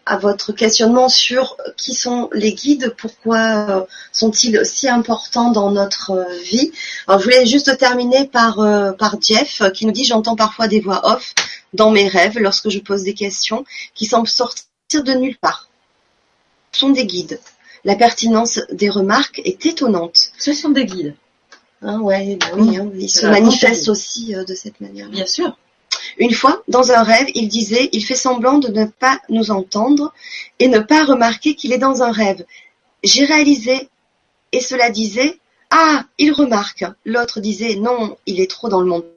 à 0.06 0.18
votre 0.18 0.52
questionnement 0.52 1.10
sur 1.10 1.57
qui 1.77 1.93
sont 1.93 2.30
les 2.34 2.53
guides, 2.53 2.95
pourquoi 2.97 3.38
euh, 3.38 3.85
sont-ils 4.11 4.65
si 4.65 4.89
importants 4.89 5.52
dans 5.52 5.72
notre 5.72 6.11
euh, 6.11 6.38
vie. 6.43 6.72
Alors 7.07 7.19
je 7.19 7.26
voulais 7.26 7.45
juste 7.45 7.77
terminer 7.77 8.27
par, 8.27 8.56
par 8.97 9.18
Jeff 9.22 9.61
qui 9.73 9.85
nous 9.85 9.91
dit 9.91 10.06
j'entends 10.06 10.35
parfois 10.35 10.68
des 10.68 10.80
voix 10.80 11.02
off 11.15 11.34
dans 11.73 11.91
mes 11.91 12.07
rêves 12.07 12.39
lorsque 12.39 12.69
je 12.69 12.80
pose 12.80 13.03
des 13.03 13.14
questions 13.14 13.65
qui 13.93 14.06
semblent 14.06 14.27
sortir 14.27 15.03
de 15.03 15.14
nulle 15.14 15.38
part. 15.38 15.69
Ce 16.72 16.81
sont 16.81 16.89
des 16.89 17.06
guides. 17.06 17.39
La 17.85 17.95
pertinence 17.95 18.60
des 18.72 18.89
remarques 18.89 19.41
est 19.45 19.65
étonnante. 19.65 20.31
Ce 20.38 20.53
sont 20.53 20.69
des 20.69 20.85
guides. 20.85 21.15
Hein, 21.81 21.99
ouais, 21.99 22.38
bah 22.39 22.47
oui, 22.57 22.77
hein, 22.77 22.89
il 22.97 23.10
se 23.10 23.27
manifeste 23.27 23.89
aussi 23.89 24.34
euh, 24.35 24.43
de 24.43 24.56
cette 24.56 24.81
manière. 24.81 25.07
Bien 25.10 25.27
sûr. 25.27 25.56
Une 26.17 26.33
fois, 26.33 26.63
dans 26.67 26.91
un 26.91 27.03
rêve, 27.03 27.27
il 27.35 27.47
disait 27.47 27.89
Il 27.91 28.05
fait 28.05 28.15
semblant 28.15 28.57
de 28.57 28.69
ne 28.69 28.85
pas 28.85 29.19
nous 29.29 29.51
entendre 29.51 30.13
et 30.59 30.67
ne 30.67 30.79
pas 30.79 31.03
remarquer 31.03 31.55
qu'il 31.55 31.73
est 31.73 31.77
dans 31.77 32.03
un 32.03 32.11
rêve. 32.11 32.45
J'ai 33.03 33.25
réalisé, 33.25 33.89
et 34.51 34.61
cela 34.61 34.89
disait 34.89 35.37
Ah, 35.69 36.05
il 36.17 36.31
remarque. 36.31 36.85
L'autre 37.05 37.39
disait 37.39 37.75
Non, 37.75 38.17
il 38.25 38.39
est 38.39 38.49
trop 38.49 38.69
dans 38.69 38.81
le 38.81 38.87
mental. 38.87 39.14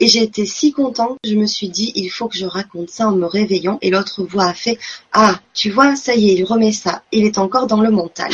Et 0.00 0.06
j'ai 0.06 0.22
été 0.22 0.44
si 0.46 0.72
contente 0.72 1.16
que 1.22 1.30
je 1.30 1.36
me 1.36 1.46
suis 1.46 1.68
dit, 1.68 1.92
il 1.94 2.08
faut 2.08 2.28
que 2.28 2.36
je 2.36 2.46
raconte 2.46 2.90
ça 2.90 3.08
en 3.08 3.12
me 3.12 3.26
réveillant. 3.26 3.78
Et 3.82 3.90
l'autre 3.90 4.24
voix 4.24 4.46
a 4.46 4.54
fait, 4.54 4.78
ah, 5.12 5.40
tu 5.54 5.70
vois, 5.70 5.96
ça 5.96 6.14
y 6.14 6.30
est, 6.30 6.34
il 6.34 6.44
remet 6.44 6.72
ça. 6.72 7.02
Il 7.12 7.24
est 7.24 7.38
encore 7.38 7.66
dans 7.66 7.80
le 7.80 7.90
mental. 7.90 8.30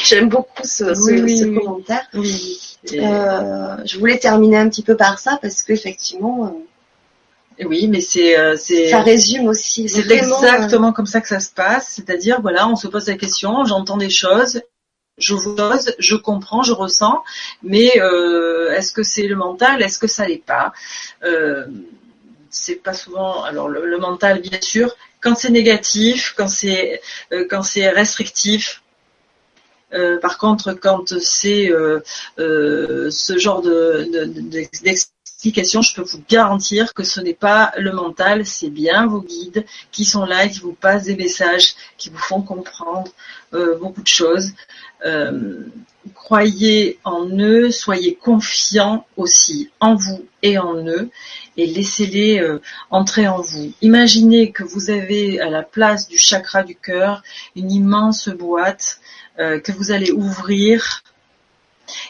J'aime 0.05 0.29
beaucoup 0.29 0.62
ce, 0.65 0.95
ce, 0.95 1.59
commentaire. 1.59 2.07
Euh, 2.12 3.77
je 3.85 3.99
voulais 3.99 4.19
terminer 4.19 4.59
un 4.59 4.69
petit 4.69 4.83
peu 4.83 4.97
par 4.97 5.19
ça 5.19 5.39
parce 5.41 5.62
qu'effectivement, 5.62 6.47
euh, 6.47 7.65
oui, 7.65 7.89
mais 7.89 8.01
c'est 8.01 8.39
euh, 8.39 8.57
c'est 8.57 8.89
ça 8.89 9.01
résume 9.01 9.49
aussi. 9.49 9.89
C'est 9.89 10.11
exactement 10.11 10.93
comme 10.93 11.07
ça 11.07 11.20
que 11.20 11.29
ça 11.29 11.41
se 11.41 11.51
passe, 11.51 11.95
c'est-à-dire 11.97 12.41
voilà, 12.41 12.69
on 12.69 12.77
se 12.77 12.87
pose 12.87 13.09
la 13.09 13.16
question, 13.16 13.65
j'entends 13.65 13.97
des 13.97 14.11
choses, 14.11 14.62
je 15.19 15.35
ose, 15.35 15.95
je 15.99 16.16
comprends, 16.16 16.62
je 16.62 16.73
ressens, 16.73 17.23
mais 17.62 18.01
euh, 18.01 18.73
est-ce 18.73 18.93
que 18.93 19.03
c'est 19.03 19.27
le 19.27 19.36
mental, 19.36 19.82
est-ce 19.82 19.99
que 19.99 20.07
ça 20.07 20.27
l'est 20.27 20.45
pas 20.45 20.73
euh, 21.24 21.66
C'est 22.51 22.77
pas 22.77 22.95
souvent. 22.95 23.43
Alors 23.43 23.69
le, 23.69 23.99
mental, 23.99 24.40
bien 24.40 24.61
sûr, 24.61 24.95
quand 25.20 25.35
c'est 25.36 25.51
négatif, 25.51 26.35
quand 26.36 26.49
c'est 26.49 27.01
euh, 27.32 27.47
quand 27.49 27.62
c'est 27.62 27.89
restrictif. 27.90 28.82
Euh, 29.95 30.19
par 30.20 30.36
contre, 30.36 30.74
quand 30.74 31.19
c'est 31.19 31.70
ce 32.36 33.39
genre 33.39 33.62
de, 33.62 34.07
de, 34.11 34.69
je 35.43 35.94
peux 35.94 36.02
vous 36.02 36.23
garantir 36.28 36.94
que 36.94 37.05
ce 37.05 37.20
n'est 37.20 37.35
pas 37.35 37.73
le 37.78 37.93
mental, 37.93 38.44
c'est 38.44 38.70
bien 38.70 39.06
vos 39.06 39.20
guides 39.20 39.65
qui 39.93 40.05
sont 40.05 40.24
là, 40.24 40.48
qui 40.48 40.60
vous 40.60 40.73
passent 40.73 41.05
des 41.05 41.16
messages, 41.16 41.74
qui 41.97 42.10
vous 42.10 42.19
font 42.19 42.43
comprendre 42.43 43.10
euh, 43.55 43.78
beaucoup 43.78 44.02
de 44.02 44.09
choses. 44.09 44.51
Euh, 45.06 45.66
croyez 46.15 46.98
en 47.05 47.28
eux, 47.39 47.70
soyez 47.70 48.15
confiants 48.16 49.06
aussi 49.16 49.70
en 49.78 49.94
vous 49.94 50.24
et 50.43 50.59
en 50.59 50.85
eux 50.86 51.10
et 51.56 51.66
laissez-les 51.66 52.40
euh, 52.40 52.60
entrer 52.90 53.28
en 53.28 53.40
vous. 53.40 53.73
Imaginez 53.81 54.51
que 54.51 54.65
vous 54.65 54.90
avez 54.90 55.40
à 55.40 55.51
la 55.51 55.62
place 55.62 56.09
du 56.09 56.19
chakra 56.19 56.65
du 56.65 56.74
cœur 56.74 57.23
une 57.55 57.70
immense 57.70 58.28
boîte 58.28 59.01
que 59.36 59.70
vous 59.70 59.93
allez 59.93 60.10
ouvrir 60.10 61.05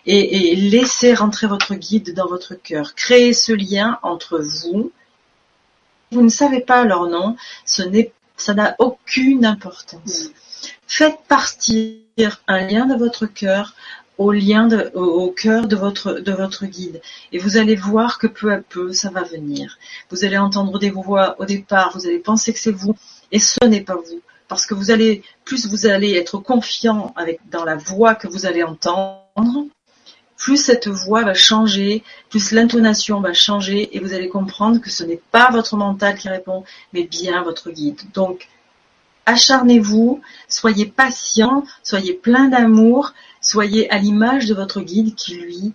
et, 0.07 0.57
laissez 0.57 1.15
rentrer 1.15 1.47
votre 1.47 1.75
guide 1.75 2.15
dans 2.15 2.27
votre 2.27 2.55
cœur. 2.55 2.95
Créez 2.95 3.33
ce 3.33 3.53
lien 3.53 3.99
entre 4.03 4.39
vous. 4.39 4.93
Vous 6.11 6.23
ne 6.23 6.29
savez 6.29 6.61
pas 6.61 6.85
leur 6.85 7.07
nom, 7.07 7.37
ce 7.67 7.83
n'est, 7.83 8.13
ça 8.37 8.55
n'a 8.55 8.77
aucune 8.79 9.45
importance. 9.45 10.31
Faites 10.87 11.19
partir 11.29 11.97
un 12.47 12.67
lien 12.67 12.87
de 12.87 12.97
votre 12.97 13.27
cœur 13.27 13.75
au 14.17 14.33
lien 14.33 14.69
au, 14.95 15.31
cœur 15.31 15.69
de 15.69 15.77
votre 15.77 16.15
de 16.15 16.33
votre 16.33 16.67
guide 16.67 17.01
et 17.31 17.39
vous 17.39 17.57
allez 17.57 17.77
voir 17.77 18.19
que 18.19 18.27
peu 18.27 18.53
à 18.53 18.59
peu 18.59 18.93
ça 18.93 19.11
va 19.11 19.23
venir. 19.23 19.79
Vous 20.11 20.25
allez 20.25 20.39
entendre 20.39 20.79
des 20.79 20.91
voix 20.91 21.37
au 21.39 21.45
départ, 21.45 21.93
vous 21.95 22.07
allez 22.07 22.19
penser 22.19 22.53
que 22.53 22.59
c'est 22.59 22.73
vous 22.73 22.97
et 23.31 23.39
ce 23.39 23.65
n'est 23.65 23.83
pas 23.83 23.95
vous 23.95 24.21
parce 24.49 24.67
que 24.67 24.75
vous 24.75 24.91
allez 24.91 25.23
plus 25.45 25.69
vous 25.69 25.87
allez 25.87 26.15
être 26.15 26.39
confiant 26.39 27.13
avec 27.17 27.39
dans 27.49 27.65
la 27.65 27.77
voix 27.77 28.17
que 28.17 28.27
vous 28.27 28.45
allez 28.45 28.65
entendre 28.65 29.28
plus 30.39 30.57
cette 30.57 30.87
voix 30.87 31.25
va 31.25 31.35
changer, 31.35 32.05
plus 32.31 32.53
l'intonation 32.53 33.21
va 33.21 33.35
changer 33.35 33.95
et 33.95 33.99
vous 33.99 34.15
allez 34.15 34.29
comprendre 34.29 34.81
que 34.81 34.89
ce 34.89 35.03
n'est 35.05 35.21
pas 35.33 35.51
votre 35.51 35.77
mental 35.77 36.17
qui 36.17 36.29
répond, 36.29 36.65
mais 36.93 37.03
bien 37.03 37.43
votre 37.43 37.71
guide. 37.71 38.01
Donc, 38.15 38.49
acharnez-vous, 39.27 40.23
soyez 40.49 40.87
patient, 40.87 41.65
soyez 41.83 42.15
plein 42.15 42.49
d'amour, 42.49 43.13
soyez 43.41 43.91
à 43.91 43.99
l'image 43.99 44.47
de 44.47 44.55
votre 44.55 44.81
guide 44.81 45.15
qui 45.17 45.35
lui 45.35 45.73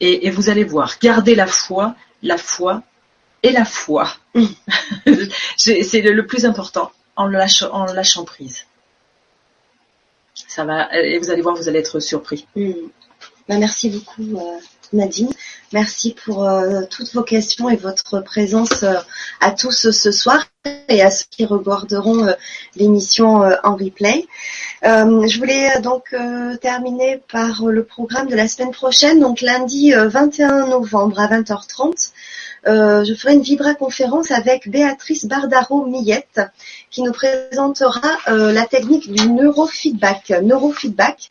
et, 0.00 0.30
vous 0.30 0.50
allez 0.50 0.64
voir, 0.64 0.96
gardez 1.00 1.36
la 1.36 1.46
foi, 1.46 1.94
la 2.24 2.36
foi 2.36 2.82
et 3.44 3.52
la 3.52 3.64
foi. 3.64 4.08
C'est 5.56 6.00
le, 6.00 6.26
plus 6.26 6.44
important 6.44 6.90
en 7.14 7.26
lâchant 7.26 8.24
prise 8.24 8.66
ça 10.34 10.64
va, 10.64 10.88
et 10.96 11.18
vous 11.18 11.30
allez 11.30 11.42
voir, 11.42 11.54
vous 11.56 11.68
allez 11.68 11.78
être 11.78 12.00
surpris. 12.00 12.46
Hmm. 12.56 12.72
Ben, 13.48 13.58
merci 13.58 13.90
beaucoup, 13.90 14.38
euh, 14.38 14.58
Nadine. 14.92 15.30
Merci 15.72 16.14
pour 16.24 16.48
euh, 16.48 16.82
toutes 16.88 17.12
vos 17.12 17.22
questions 17.22 17.68
et 17.68 17.76
votre 17.76 18.20
présence 18.20 18.82
euh, 18.82 18.94
à 19.40 19.50
tous 19.50 19.90
ce 19.90 20.12
soir 20.12 20.46
et 20.88 21.02
à 21.02 21.10
ceux 21.10 21.24
qui 21.28 21.44
regarderont 21.44 22.32
l'émission 22.76 23.42
en 23.64 23.74
replay. 23.74 24.26
je 24.82 25.38
voulais 25.38 25.80
donc 25.80 26.14
terminer 26.60 27.20
par 27.32 27.64
le 27.66 27.82
programme 27.82 28.28
de 28.28 28.36
la 28.36 28.46
semaine 28.46 28.70
prochaine, 28.70 29.18
donc 29.18 29.40
lundi 29.40 29.92
21 29.92 30.68
novembre 30.68 31.18
à 31.18 31.26
20h30. 31.26 32.12
Euh, 32.66 33.04
je 33.04 33.14
ferai 33.14 33.34
une 33.34 33.42
Vibra 33.42 33.74
conférence 33.74 34.30
avec 34.30 34.68
Béatrice 34.68 35.26
Bardaro-Millette 35.26 36.40
qui 36.90 37.02
nous 37.02 37.12
présentera 37.12 38.18
euh, 38.28 38.52
la 38.52 38.66
technique 38.66 39.10
du 39.12 39.28
neurofeedback. 39.28 40.30
Neurofeedback. 40.42 41.30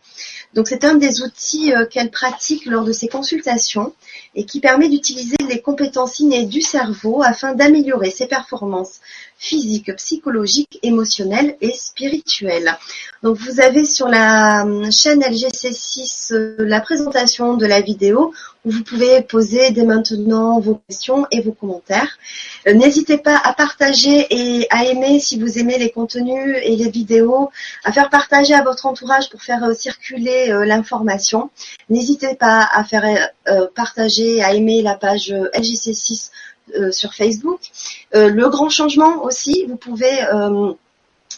Donc 0.53 0.67
c'est 0.67 0.83
un 0.83 0.95
des 0.95 1.21
outils 1.21 1.73
euh, 1.73 1.85
qu'elle 1.85 2.11
pratique 2.11 2.65
lors 2.65 2.83
de 2.83 2.91
ses 2.91 3.07
consultations 3.07 3.93
et 4.35 4.45
qui 4.45 4.59
permet 4.59 4.89
d'utiliser 4.89 5.37
les 5.47 5.61
compétences 5.61 6.19
innées 6.19 6.45
du 6.45 6.61
cerveau 6.61 7.21
afin 7.23 7.53
d'améliorer 7.53 8.11
ses 8.11 8.27
performances 8.27 8.99
physiques, 9.41 9.95
psychologiques, 9.95 10.77
émotionnelles 10.83 11.57
et 11.61 11.73
spirituelles. 11.73 12.77
Donc 13.23 13.37
vous 13.37 13.59
avez 13.59 13.85
sur 13.85 14.07
la 14.07 14.63
chaîne 14.91 15.21
LGC6 15.21 16.57
la 16.59 16.79
présentation 16.79 17.57
de 17.57 17.65
la 17.65 17.81
vidéo 17.81 18.33
vous 18.63 18.83
pouvez 18.83 19.21
poser 19.21 19.71
dès 19.71 19.85
maintenant 19.85 20.59
vos 20.59 20.79
questions 20.87 21.25
et 21.31 21.41
vos 21.41 21.51
commentaires. 21.51 22.19
Euh, 22.67 22.73
n'hésitez 22.73 23.17
pas 23.17 23.35
à 23.43 23.53
partager 23.53 24.27
et 24.29 24.67
à 24.69 24.85
aimer 24.85 25.19
si 25.19 25.39
vous 25.39 25.57
aimez 25.57 25.79
les 25.79 25.89
contenus 25.89 26.57
et 26.61 26.75
les 26.75 26.89
vidéos, 26.89 27.49
à 27.83 27.91
faire 27.91 28.09
partager 28.09 28.53
à 28.53 28.61
votre 28.61 28.85
entourage 28.85 29.29
pour 29.31 29.41
faire 29.41 29.63
euh, 29.63 29.73
circuler 29.73 30.51
euh, 30.51 30.63
l'information. 30.65 31.49
N'hésitez 31.89 32.35
pas 32.35 32.69
à 32.71 32.83
faire 32.83 33.01
partager, 33.75 34.41
à 34.43 34.53
aimer 34.53 34.81
la 34.81 34.95
page 34.95 35.31
LGC6 35.31 36.29
sur 36.91 37.13
Facebook. 37.13 37.59
le 38.13 38.49
grand 38.49 38.69
changement 38.69 39.23
aussi, 39.23 39.65
vous 39.67 39.77
pouvez 39.77 40.19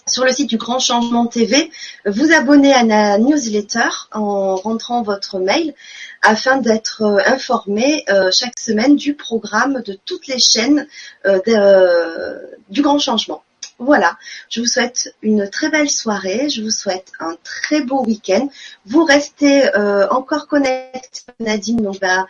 sur 0.08 0.26
le 0.26 0.32
site 0.32 0.50
du 0.50 0.58
Grand 0.58 0.80
Changement 0.80 1.28
TV, 1.28 1.72
vous 2.06 2.32
abonner 2.34 2.74
à 2.74 2.84
la 2.84 3.18
newsletter 3.18 3.90
en 4.12 4.56
rentrant 4.56 5.02
votre 5.02 5.40
mail 5.40 5.74
afin 6.22 6.58
d'être 6.58 7.04
euh, 7.04 7.20
informé 7.26 8.04
euh, 8.10 8.30
chaque 8.32 8.60
semaine 8.60 8.96
du 8.96 9.14
programme 9.14 9.82
de 9.86 9.98
toutes 10.06 10.28
les 10.28 10.40
chaînes 10.40 10.88
euh, 11.26 12.40
du 12.70 12.82
Grand 12.82 13.00
Changement. 13.00 13.44
Voilà, 13.84 14.18
je 14.50 14.62
vous 14.62 14.66
souhaite 14.66 15.16
une 15.22 15.50
très 15.50 15.70
belle 15.70 15.90
soirée, 15.90 16.50
je 16.50 16.62
vous 16.62 16.72
souhaite 16.72 17.12
un 17.20 17.36
très 17.44 17.82
beau 17.82 18.04
week-end. 18.04 18.50
Vous 18.86 19.04
restez 19.04 19.70
encore 20.10 20.48
connectés, 20.48 21.22
Nadine 21.40 21.78
donc 21.78 22.00
va 22.02 22.26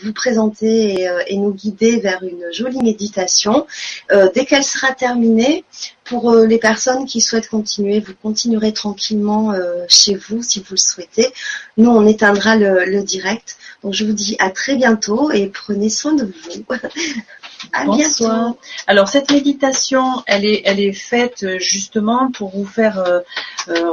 vous 0.00 0.12
présenter 0.12 1.06
et, 1.26 1.36
nous 1.36 1.52
guider 1.52 2.00
vers 2.00 2.22
une 2.22 2.52
jolie 2.52 2.82
méditation. 2.82 3.66
dès 4.10 4.44
qu'elle 4.46 4.64
sera 4.64 4.92
terminée, 4.92 5.64
pour 6.04 6.30
euh, 6.30 6.46
les 6.46 6.58
personnes 6.58 7.06
qui 7.06 7.20
souhaitent 7.20 7.48
continuer, 7.48 8.00
vous 8.00 8.14
continuerez 8.22 8.72
tranquillement 8.72 9.52
euh, 9.52 9.84
chez 9.88 10.14
vous 10.14 10.42
si 10.42 10.60
vous 10.60 10.72
le 10.72 10.76
souhaitez. 10.76 11.32
Nous, 11.76 11.90
on 11.90 12.06
éteindra 12.06 12.56
le, 12.56 13.02
direct. 13.02 13.56
Donc, 13.82 13.94
je 13.94 14.04
vous 14.04 14.12
dis 14.12 14.36
à 14.38 14.50
très 14.50 14.76
bientôt 14.76 15.30
et 15.30 15.48
prenez 15.48 15.88
soin 15.88 16.12
de 16.12 16.24
vous. 16.24 16.64
Bonsoir. 17.86 18.54
Alors 18.86 19.08
cette 19.08 19.30
méditation, 19.30 20.22
elle 20.26 20.44
est, 20.44 20.62
elle 20.64 20.80
est 20.80 20.92
faite 20.92 21.42
euh, 21.42 21.58
justement 21.58 22.30
pour 22.30 22.50
vous 22.50 22.66
faire 22.66 23.02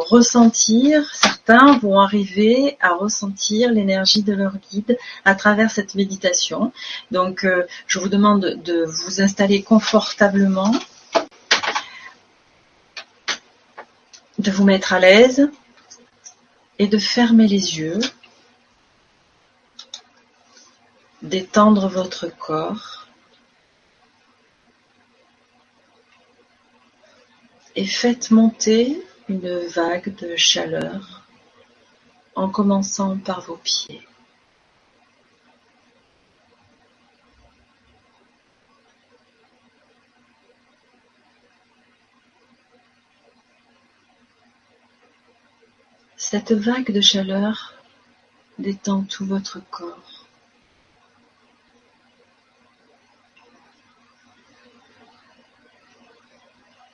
ressentir. 0.09 1.09
Certains 1.15 1.77
vont 1.77 1.99
arriver 1.99 2.77
à 2.81 2.93
ressentir 2.93 3.71
l'énergie 3.71 4.23
de 4.23 4.33
leur 4.33 4.53
guide 4.71 4.97
à 5.25 5.35
travers 5.35 5.71
cette 5.71 5.95
méditation. 5.95 6.71
Donc 7.11 7.47
je 7.87 7.99
vous 7.99 8.09
demande 8.09 8.59
de 8.63 8.83
vous 8.85 9.21
installer 9.21 9.63
confortablement 9.63 10.71
de 14.41 14.51
vous 14.51 14.63
mettre 14.63 14.93
à 14.93 14.99
l'aise 14.99 15.49
et 16.79 16.87
de 16.87 16.97
fermer 16.97 17.47
les 17.47 17.77
yeux, 17.77 17.99
d'étendre 21.21 21.87
votre 21.87 22.27
corps 22.27 23.00
et 27.81 27.87
faites 27.87 28.29
monter 28.29 29.03
une 29.27 29.57
vague 29.65 30.15
de 30.17 30.35
chaleur 30.35 31.25
en 32.35 32.47
commençant 32.47 33.17
par 33.17 33.41
vos 33.41 33.57
pieds. 33.57 34.07
Cette 46.17 46.51
vague 46.51 46.91
de 46.91 47.01
chaleur 47.01 47.73
détend 48.59 49.05
tout 49.05 49.25
votre 49.25 49.59
corps. 49.71 50.10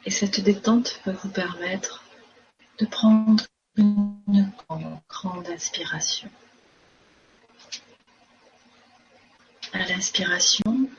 Et 0.08 0.10
cette 0.10 0.40
détente 0.40 1.02
va 1.06 1.12
vous 1.12 1.28
permettre 1.28 2.02
de 2.78 2.86
prendre 2.86 3.44
une 3.76 4.54
grande 5.10 5.50
inspiration. 5.50 6.30
À 9.74 9.80
l'inspiration, 9.80 10.90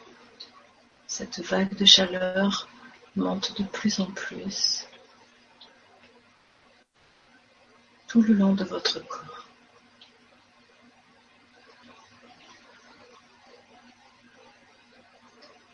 cette 1.06 1.40
vague 1.40 1.74
de 1.74 1.86
chaleur 1.86 2.68
monte 3.16 3.58
de 3.58 3.64
plus 3.64 3.98
en 4.00 4.10
plus 4.10 4.86
tout 8.08 8.20
le 8.20 8.34
long 8.34 8.52
de 8.52 8.64
votre 8.64 9.00
corps. 9.08 9.46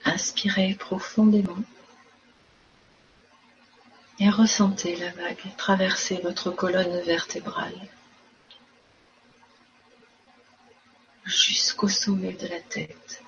Inspirez 0.05 0.77
profondément 0.77 1.65
et 4.19 4.31
ressentez 4.31 4.97
la 4.97 5.11
vague 5.11 5.57
traverser 5.57 6.21
votre 6.23 6.51
colonne 6.51 7.01
vertébrale 7.01 7.75
jusqu'au 11.25 11.89
sommet 11.89 12.33
de 12.33 12.47
la 12.47 12.61
tête. 12.61 13.23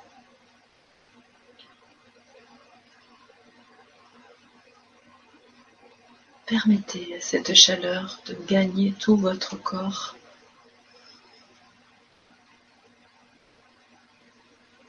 Permettez 6.46 7.16
à 7.16 7.20
cette 7.20 7.54
chaleur 7.54 8.20
de 8.26 8.34
gagner 8.46 8.92
tout 8.92 9.16
votre 9.16 9.56
corps 9.56 10.16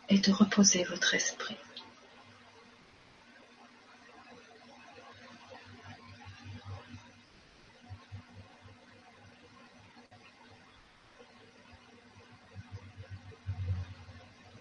et 0.09 0.19
de 0.19 0.31
reposer 0.31 0.83
votre 0.83 1.15
esprit. 1.15 1.57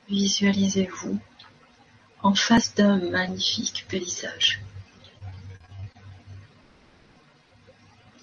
Visualisez-vous 0.08 1.18
en 2.22 2.34
face 2.34 2.74
d'un 2.74 2.98
magnifique 3.10 3.86
paysage. 3.88 4.60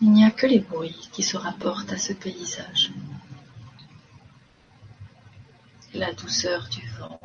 Il 0.02 0.12
n'y 0.12 0.26
a 0.26 0.32
que 0.32 0.48
les 0.48 0.60
bruits 0.60 1.10
qui 1.12 1.24
se 1.24 1.38
rapportent 1.38 1.92
à 1.92 1.98
ce 1.98 2.14
paysage. 2.14 2.92
La 5.94 6.14
douceur 6.14 6.68
du 6.70 6.88
vent, 6.98 7.20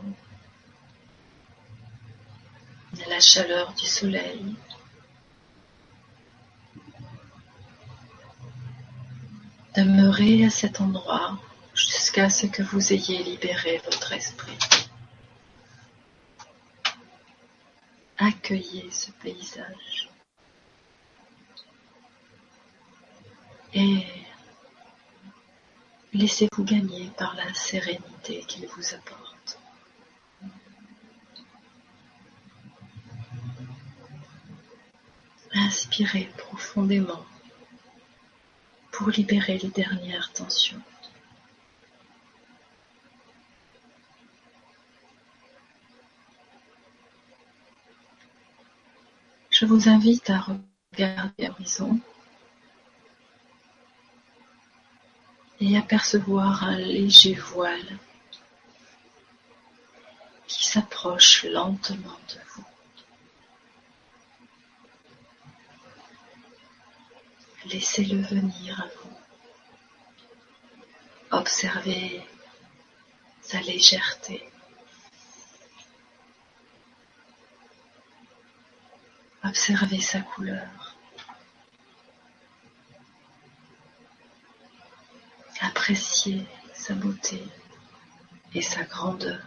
la 3.09 3.21
chaleur 3.21 3.73
du 3.75 3.87
soleil, 3.87 4.57
Demeurez 9.79 10.45
à 10.45 10.51
cet 10.51 10.81
endroit 10.81 11.39
jusqu'à 11.79 12.29
ce 12.29 12.47
que 12.47 12.63
vous 12.63 12.93
ayez 12.93 13.23
libéré 13.23 13.81
votre 13.85 14.13
esprit. 14.13 14.59
Accueillez 18.19 18.91
ce 18.91 19.11
paysage. 19.13 20.09
et 23.75 24.07
laissez-vous 26.13 26.65
gagner 26.65 27.11
par 27.17 27.35
la 27.37 27.53
sérénité 27.55 28.41
qu'il 28.47 28.67
vous 28.67 28.95
apporte. 28.95 29.59
Inspirez 35.55 36.31
profondément 36.37 37.25
pour 38.93 39.11
libérer 39.11 39.59
les 39.59 39.69
dernières 39.69 40.33
tensions. 40.33 40.83
Je 49.61 49.67
vous 49.67 49.89
invite 49.89 50.31
à 50.31 50.47
regarder 50.93 51.49
l'horizon 51.49 51.99
et 55.59 55.77
apercevoir 55.77 56.63
un 56.63 56.79
léger 56.79 57.35
voile 57.35 57.99
qui 60.47 60.65
s'approche 60.65 61.43
lentement 61.43 62.21
de 62.29 62.41
vous. 62.55 62.65
Laissez-le 67.73 68.23
venir 68.23 68.81
à 68.81 68.87
vous. 69.03 69.17
Observez 71.33 72.25
sa 73.43 73.61
légèreté. 73.63 74.49
Observez 79.44 80.01
sa 80.01 80.20
couleur. 80.20 80.69
apprécier 85.60 86.47
sa 86.74 86.94
beauté 86.94 87.43
et 88.55 88.62
sa 88.62 88.82
grandeur. 88.85 89.40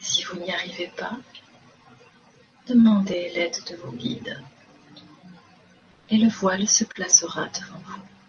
Si 0.00 0.24
vous 0.24 0.38
n'y 0.38 0.52
arrivez 0.52 0.92
pas, 0.96 1.16
demandez 2.66 3.30
l'aide 3.34 3.56
de 3.68 3.76
vos 3.76 3.92
guides 3.92 4.40
et 6.10 6.18
le 6.18 6.28
voile 6.28 6.68
se 6.68 6.84
placera 6.84 7.48
devant 7.48 7.78
vous. 7.84 8.21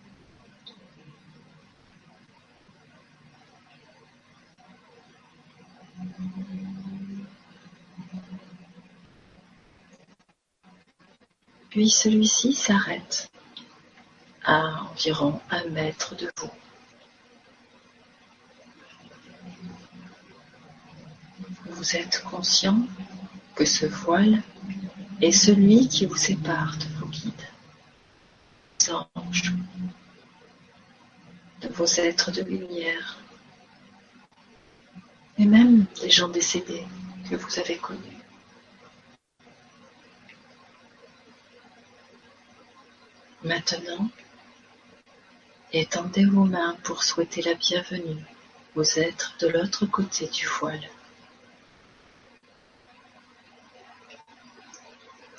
Puis 11.69 11.89
celui-ci 11.89 12.53
s'arrête 12.53 13.31
à 14.43 14.83
environ 14.91 15.41
un 15.49 15.65
mètre 15.69 16.15
de 16.15 16.29
vous. 16.37 16.51
Vous 21.65 21.95
êtes 21.95 22.23
conscient 22.23 22.79
que 23.55 23.65
ce 23.65 23.85
voile 23.85 24.43
est 25.21 25.31
celui 25.31 25.87
qui 25.87 26.05
vous 26.05 26.15
sépare 26.15 26.77
de 26.77 26.99
vos 26.99 27.07
guides, 27.07 27.33
des 28.79 28.91
anges, 28.91 29.53
de 31.61 31.69
vos 31.69 31.85
êtres 31.85 32.31
de 32.31 32.43
lumière, 32.43 33.22
même 35.45 35.85
des 36.01 36.09
gens 36.09 36.27
décédés 36.27 36.85
que 37.29 37.35
vous 37.35 37.59
avez 37.59 37.77
connus. 37.77 37.99
Maintenant, 43.43 44.09
étendez 45.71 46.25
vos 46.25 46.45
mains 46.45 46.77
pour 46.83 47.03
souhaiter 47.03 47.41
la 47.41 47.55
bienvenue 47.55 48.23
aux 48.75 48.83
êtres 48.83 49.35
de 49.39 49.47
l'autre 49.47 49.85
côté 49.85 50.27
du 50.27 50.47
voile. 50.47 50.89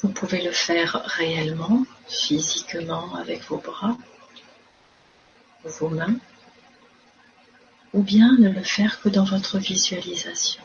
Vous 0.03 0.11
pouvez 0.11 0.43
le 0.43 0.53
faire 0.53 1.03
réellement, 1.07 1.85
physiquement 2.09 3.15
avec 3.15 3.43
vos 3.45 3.59
bras 3.59 3.97
vos 5.65 5.89
mains, 5.89 6.17
ou 7.95 8.03
bien 8.03 8.37
ne 8.39 8.51
le 8.51 8.63
faire 8.63 9.01
que 9.01 9.09
dans 9.09 9.25
votre 9.25 9.59
visualisation. 9.59 10.63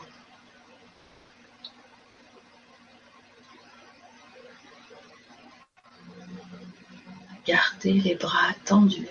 Gardez 7.46 7.94
les 7.94 8.16
bras 8.16 8.52
tendus 8.64 9.08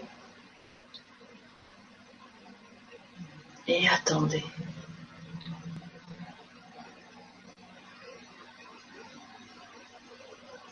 et 3.67 3.87
attendez. 3.87 4.43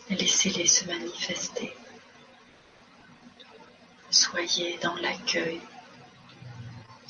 Laissez-les 0.10 0.68
se 0.68 0.86
manifester. 0.86 1.74
Soyez 4.10 4.78
dans 4.82 4.96
l'accueil, 4.96 5.62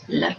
l'amour. 0.10 0.38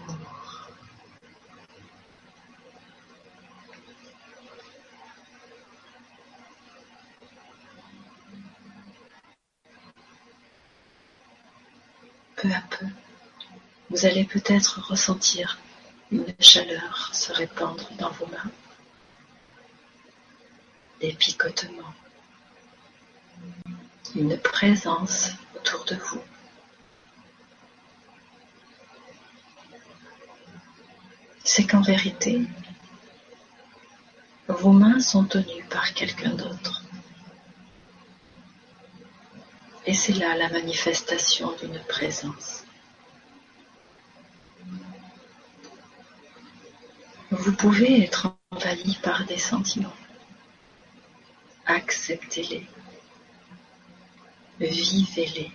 Peu 12.36 12.48
à 12.52 12.62
peu, 12.70 12.86
vous 13.90 14.06
allez 14.06 14.24
peut-être 14.24 14.80
ressentir 14.88 15.58
une 16.10 16.24
chaleur 16.40 17.10
se 17.12 17.32
répandre 17.32 17.90
dans 17.98 18.10
vos 18.10 18.26
mains, 18.26 18.50
des 21.00 21.12
picotements, 21.12 21.94
une 24.14 24.38
présence 24.38 25.32
autour 25.56 25.84
de 25.84 25.96
vous. 25.96 26.22
C'est 31.58 31.66
qu'en 31.66 31.80
vérité, 31.80 32.42
vos 34.46 34.70
mains 34.70 35.00
sont 35.00 35.24
tenues 35.24 35.64
par 35.68 35.92
quelqu'un 35.92 36.30
d'autre. 36.30 36.84
Et 39.84 39.92
c'est 39.92 40.12
là 40.12 40.36
la 40.36 40.50
manifestation 40.50 41.52
d'une 41.60 41.80
présence. 41.88 42.62
Vous 47.32 47.52
pouvez 47.56 48.04
être 48.04 48.36
envahi 48.52 48.96
par 49.02 49.26
des 49.26 49.38
sentiments. 49.38 49.96
Acceptez-les. 51.66 52.68
Vivez-les. 54.60 55.50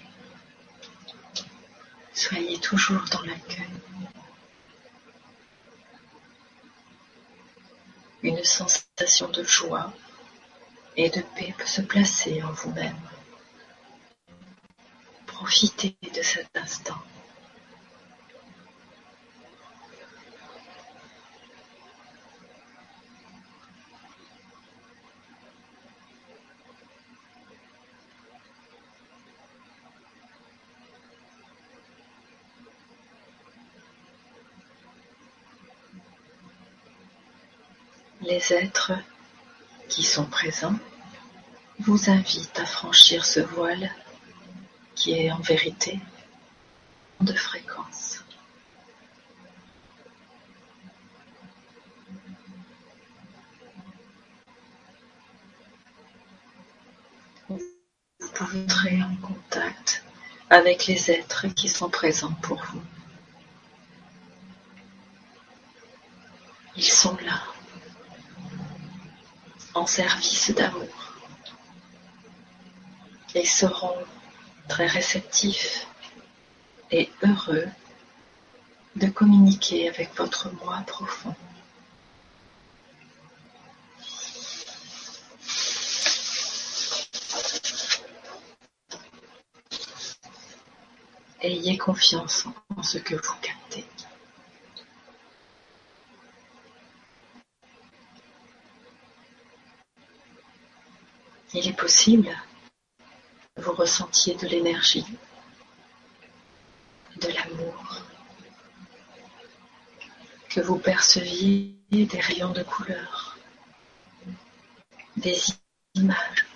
Soyez 2.13 2.59
toujours 2.59 3.05
dans 3.09 3.21
l'accueil. 3.21 3.69
Une 8.23 8.43
sensation 8.43 9.27
de 9.27 9.43
joie 9.43 9.93
et 10.95 11.09
de 11.09 11.21
paix 11.35 11.53
peut 11.57 11.65
se 11.65 11.81
placer 11.81 12.41
en 12.41 12.51
vous-même. 12.51 12.99
Profitez 15.25 15.97
de 16.15 16.21
cet 16.21 16.55
instant. 16.55 16.97
Les 38.33 38.51
êtres 38.51 38.93
qui 39.89 40.01
sont 40.01 40.25
présents 40.25 40.73
vous 41.77 42.09
invitent 42.09 42.57
à 42.57 42.65
franchir 42.65 43.25
ce 43.25 43.39
voile 43.41 43.91
qui 44.95 45.11
est 45.11 45.31
en 45.31 45.39
vérité 45.39 45.99
de 47.21 47.31
fréquence. 47.33 48.23
Vous 57.49 57.59
pouvez 58.33 58.63
entrer 58.63 59.03
en 59.03 59.15
contact 59.17 60.03
avec 60.49 60.87
les 60.87 61.11
êtres 61.11 61.49
qui 61.49 61.69
sont 61.69 61.91
présents 61.91 62.33
pour 62.41 62.59
vous. 62.71 62.81
Ils 66.75 66.83
sont 66.83 67.15
là, 67.17 67.39
service 69.87 70.51
d'amour, 70.51 71.13
et 73.35 73.45
seront 73.45 73.97
très 74.67 74.87
réceptif 74.87 75.87
et 76.91 77.09
heureux 77.23 77.67
de 78.95 79.07
communiquer 79.07 79.89
avec 79.89 80.15
votre 80.15 80.51
moi 80.63 80.83
profond. 80.85 81.35
Ayez 91.41 91.77
confiance 91.77 92.45
en 92.77 92.83
ce 92.83 92.99
que 92.99 93.15
vous. 93.15 93.52
Il 101.55 101.67
est 101.67 101.73
possible 101.73 102.35
vous 103.57 103.73
ressentiez 103.73 104.33
de 104.35 104.47
l'énergie, 104.47 105.05
de 107.17 107.27
l'amour, 107.27 108.01
que 110.49 110.59
vous 110.61 110.77
perceviez 110.77 111.75
des 111.91 112.19
rayons 112.19 112.51
de 112.51 112.63
couleur, 112.63 113.37
des 115.17 115.39
images, 115.93 116.47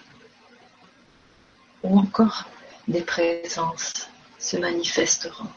ou 1.84 1.99
encore 1.99 2.45
des 2.88 3.03
présences 3.03 3.94
se 4.40 4.57
manifesteront. 4.57 5.52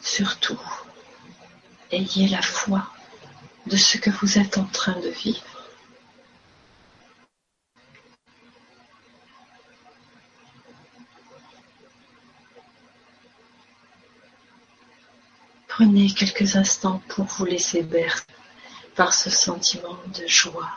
Surtout, 0.00 0.60
ayez 1.90 2.28
la 2.28 2.40
foi 2.40 2.90
de 3.66 3.76
ce 3.76 3.98
que 3.98 4.10
vous 4.10 4.38
êtes 4.38 4.58
en 4.58 4.64
train 4.64 4.98
de 5.00 5.08
vivre. 5.08 5.42
Prenez 15.68 16.10
quelques 16.10 16.56
instants 16.56 17.02
pour 17.08 17.26
vous 17.26 17.44
laisser 17.44 17.82
bercer 17.82 18.24
par 18.94 19.12
ce 19.12 19.28
sentiment 19.28 19.98
de 20.06 20.26
joie 20.26 20.72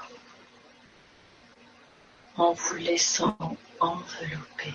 en 2.35 2.51
vous 2.51 2.75
laissant 2.75 3.37
envelopper. 3.79 4.73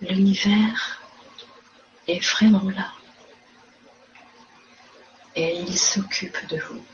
L'univers 0.00 1.00
est 2.08 2.24
vraiment 2.24 2.68
là 2.70 2.92
il 5.70 5.78
s'occupe 5.78 6.48
de 6.48 6.58
vous. 6.58 6.84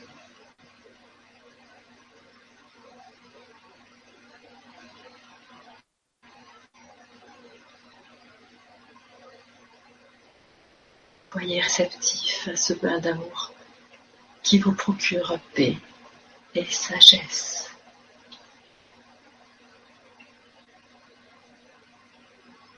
Soyez 11.31 11.59
réceptif 11.59 12.47
à 12.49 12.55
ce 12.55 12.73
bain 12.73 12.99
d'amour 12.99 13.51
qui 14.43 14.59
vous 14.59 14.73
procure 14.73 15.39
paix 15.55 15.77
et 16.53 16.65
sagesse. 16.65 17.71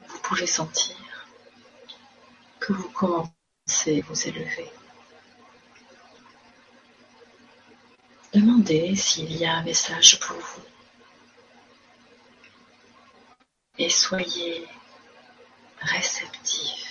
Vous 0.07 0.19
pouvez 0.19 0.47
sentir 0.47 0.95
que 2.61 2.71
vous 2.71 2.89
commencez 2.89 4.01
à 4.01 4.05
vous 4.07 4.27
élever. 4.27 4.78
S'il 8.95 9.35
y 9.37 9.45
a 9.45 9.55
un 9.55 9.63
message 9.63 10.19
pour 10.19 10.35
vous. 10.37 10.61
Et 13.77 13.89
soyez 13.89 14.67
réceptif. 15.81 16.85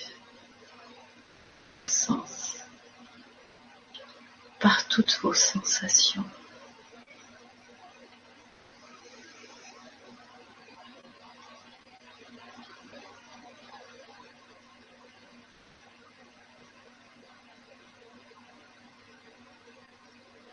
par 4.61 4.89
toutes 4.89 5.19
vos 5.23 5.35
sensations. 5.35 6.25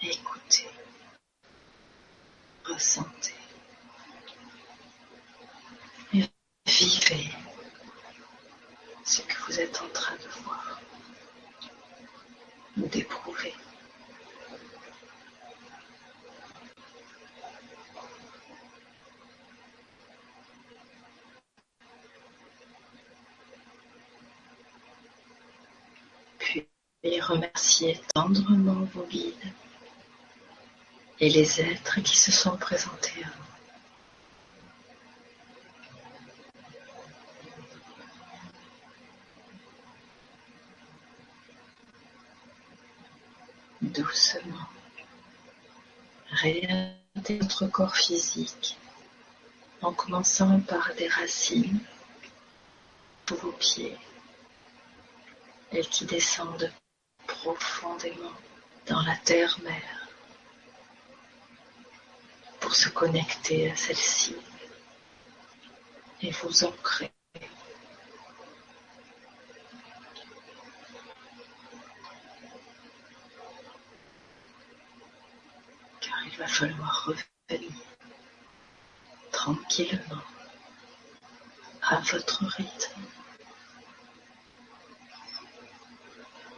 Écoutez, 0.02 0.70
ressentez 2.66 3.34
et 6.14 6.30
vivez 6.66 7.30
ce 9.04 9.22
que 9.22 9.38
vous 9.46 9.60
êtes 9.60 9.82
en 9.82 9.90
train 9.90 10.16
de 10.16 10.28
voir 10.44 10.80
ou 12.78 12.88
d'éprouver. 12.88 13.54
Puis 26.40 26.68
tendrement 28.14 28.88
vos 28.94 29.06
guides 29.06 29.54
et 31.20 31.30
les 31.30 31.62
êtres 31.62 32.02
qui 32.02 32.18
se 32.18 32.32
sont 32.32 32.58
présentés 32.58 33.24
à 33.24 33.28
vous. 33.28 33.46
doucement. 43.96 44.68
Regardez 46.44 47.40
votre 47.40 47.68
corps 47.68 47.96
physique 47.96 48.78
en 49.82 49.94
commençant 49.94 50.60
par 50.62 50.94
des 50.98 51.08
racines 51.08 51.80
pour 53.26 53.38
vos 53.38 53.52
pieds 53.54 53.98
et 55.72 55.82
qui 55.82 56.06
descendent 56.06 56.72
profondément 57.54 58.34
dans 58.88 59.02
la 59.02 59.16
terre-mère 59.18 60.08
pour 62.60 62.76
se 62.76 62.90
connecter 62.90 63.72
à 63.72 63.76
celle-ci 63.76 64.36
et 66.22 66.32
vous 66.32 66.64
ancrer 66.64 67.12
il 76.36 76.40
va 76.40 76.48
falloir 76.48 77.06
revenir 77.06 77.72
tranquillement 79.32 80.22
à 81.82 82.00
votre 82.00 82.44
rythme. 82.46 83.02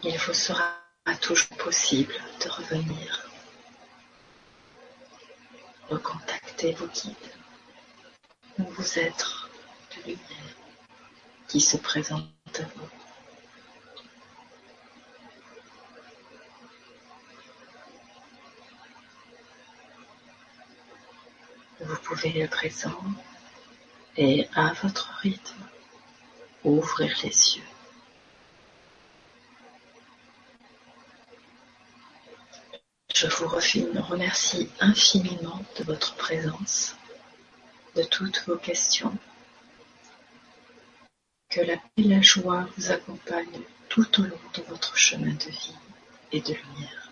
Il 0.01 0.17
vous 0.17 0.33
sera 0.33 0.76
toujours 1.15 1.57
possible 1.57 2.13
de 2.43 2.49
revenir, 2.49 3.29
recontacter 5.89 6.73
vos 6.73 6.87
guides 6.87 7.15
ou 8.59 8.63
vos 8.63 8.99
êtres 8.99 9.49
de 9.95 10.01
lumière 10.03 10.55
qui 11.47 11.61
se 11.61 11.77
présentent 11.77 12.59
à 12.59 12.63
vous. 12.75 12.89
Vous 21.79 21.95
pouvez 22.03 22.43
à 22.43 22.47
présent 22.47 22.99
et 24.17 24.47
à 24.55 24.73
votre 24.81 25.09
rythme 25.21 25.63
ouvrir 26.63 27.15
les 27.23 27.57
yeux. 27.57 27.76
Je 33.19 33.25
vous 33.25 33.47
remercie 33.47 34.69
infiniment 34.79 35.59
de 35.79 35.83
votre 35.85 36.13
présence, 36.17 36.95
de 37.95 38.03
toutes 38.03 38.43
vos 38.45 38.57
questions. 38.57 39.11
Que 41.49 41.61
la 41.61 41.77
paix 41.77 41.81
et 41.97 42.03
la 42.03 42.21
joie 42.21 42.69
vous 42.77 42.91
accompagnent 42.91 43.63
tout 43.89 44.21
au 44.21 44.23
long 44.23 44.39
de 44.53 44.61
votre 44.69 44.95
chemin 44.95 45.33
de 45.33 45.49
vie 45.49 45.73
et 46.31 46.41
de 46.41 46.53
lumière. 46.53 47.06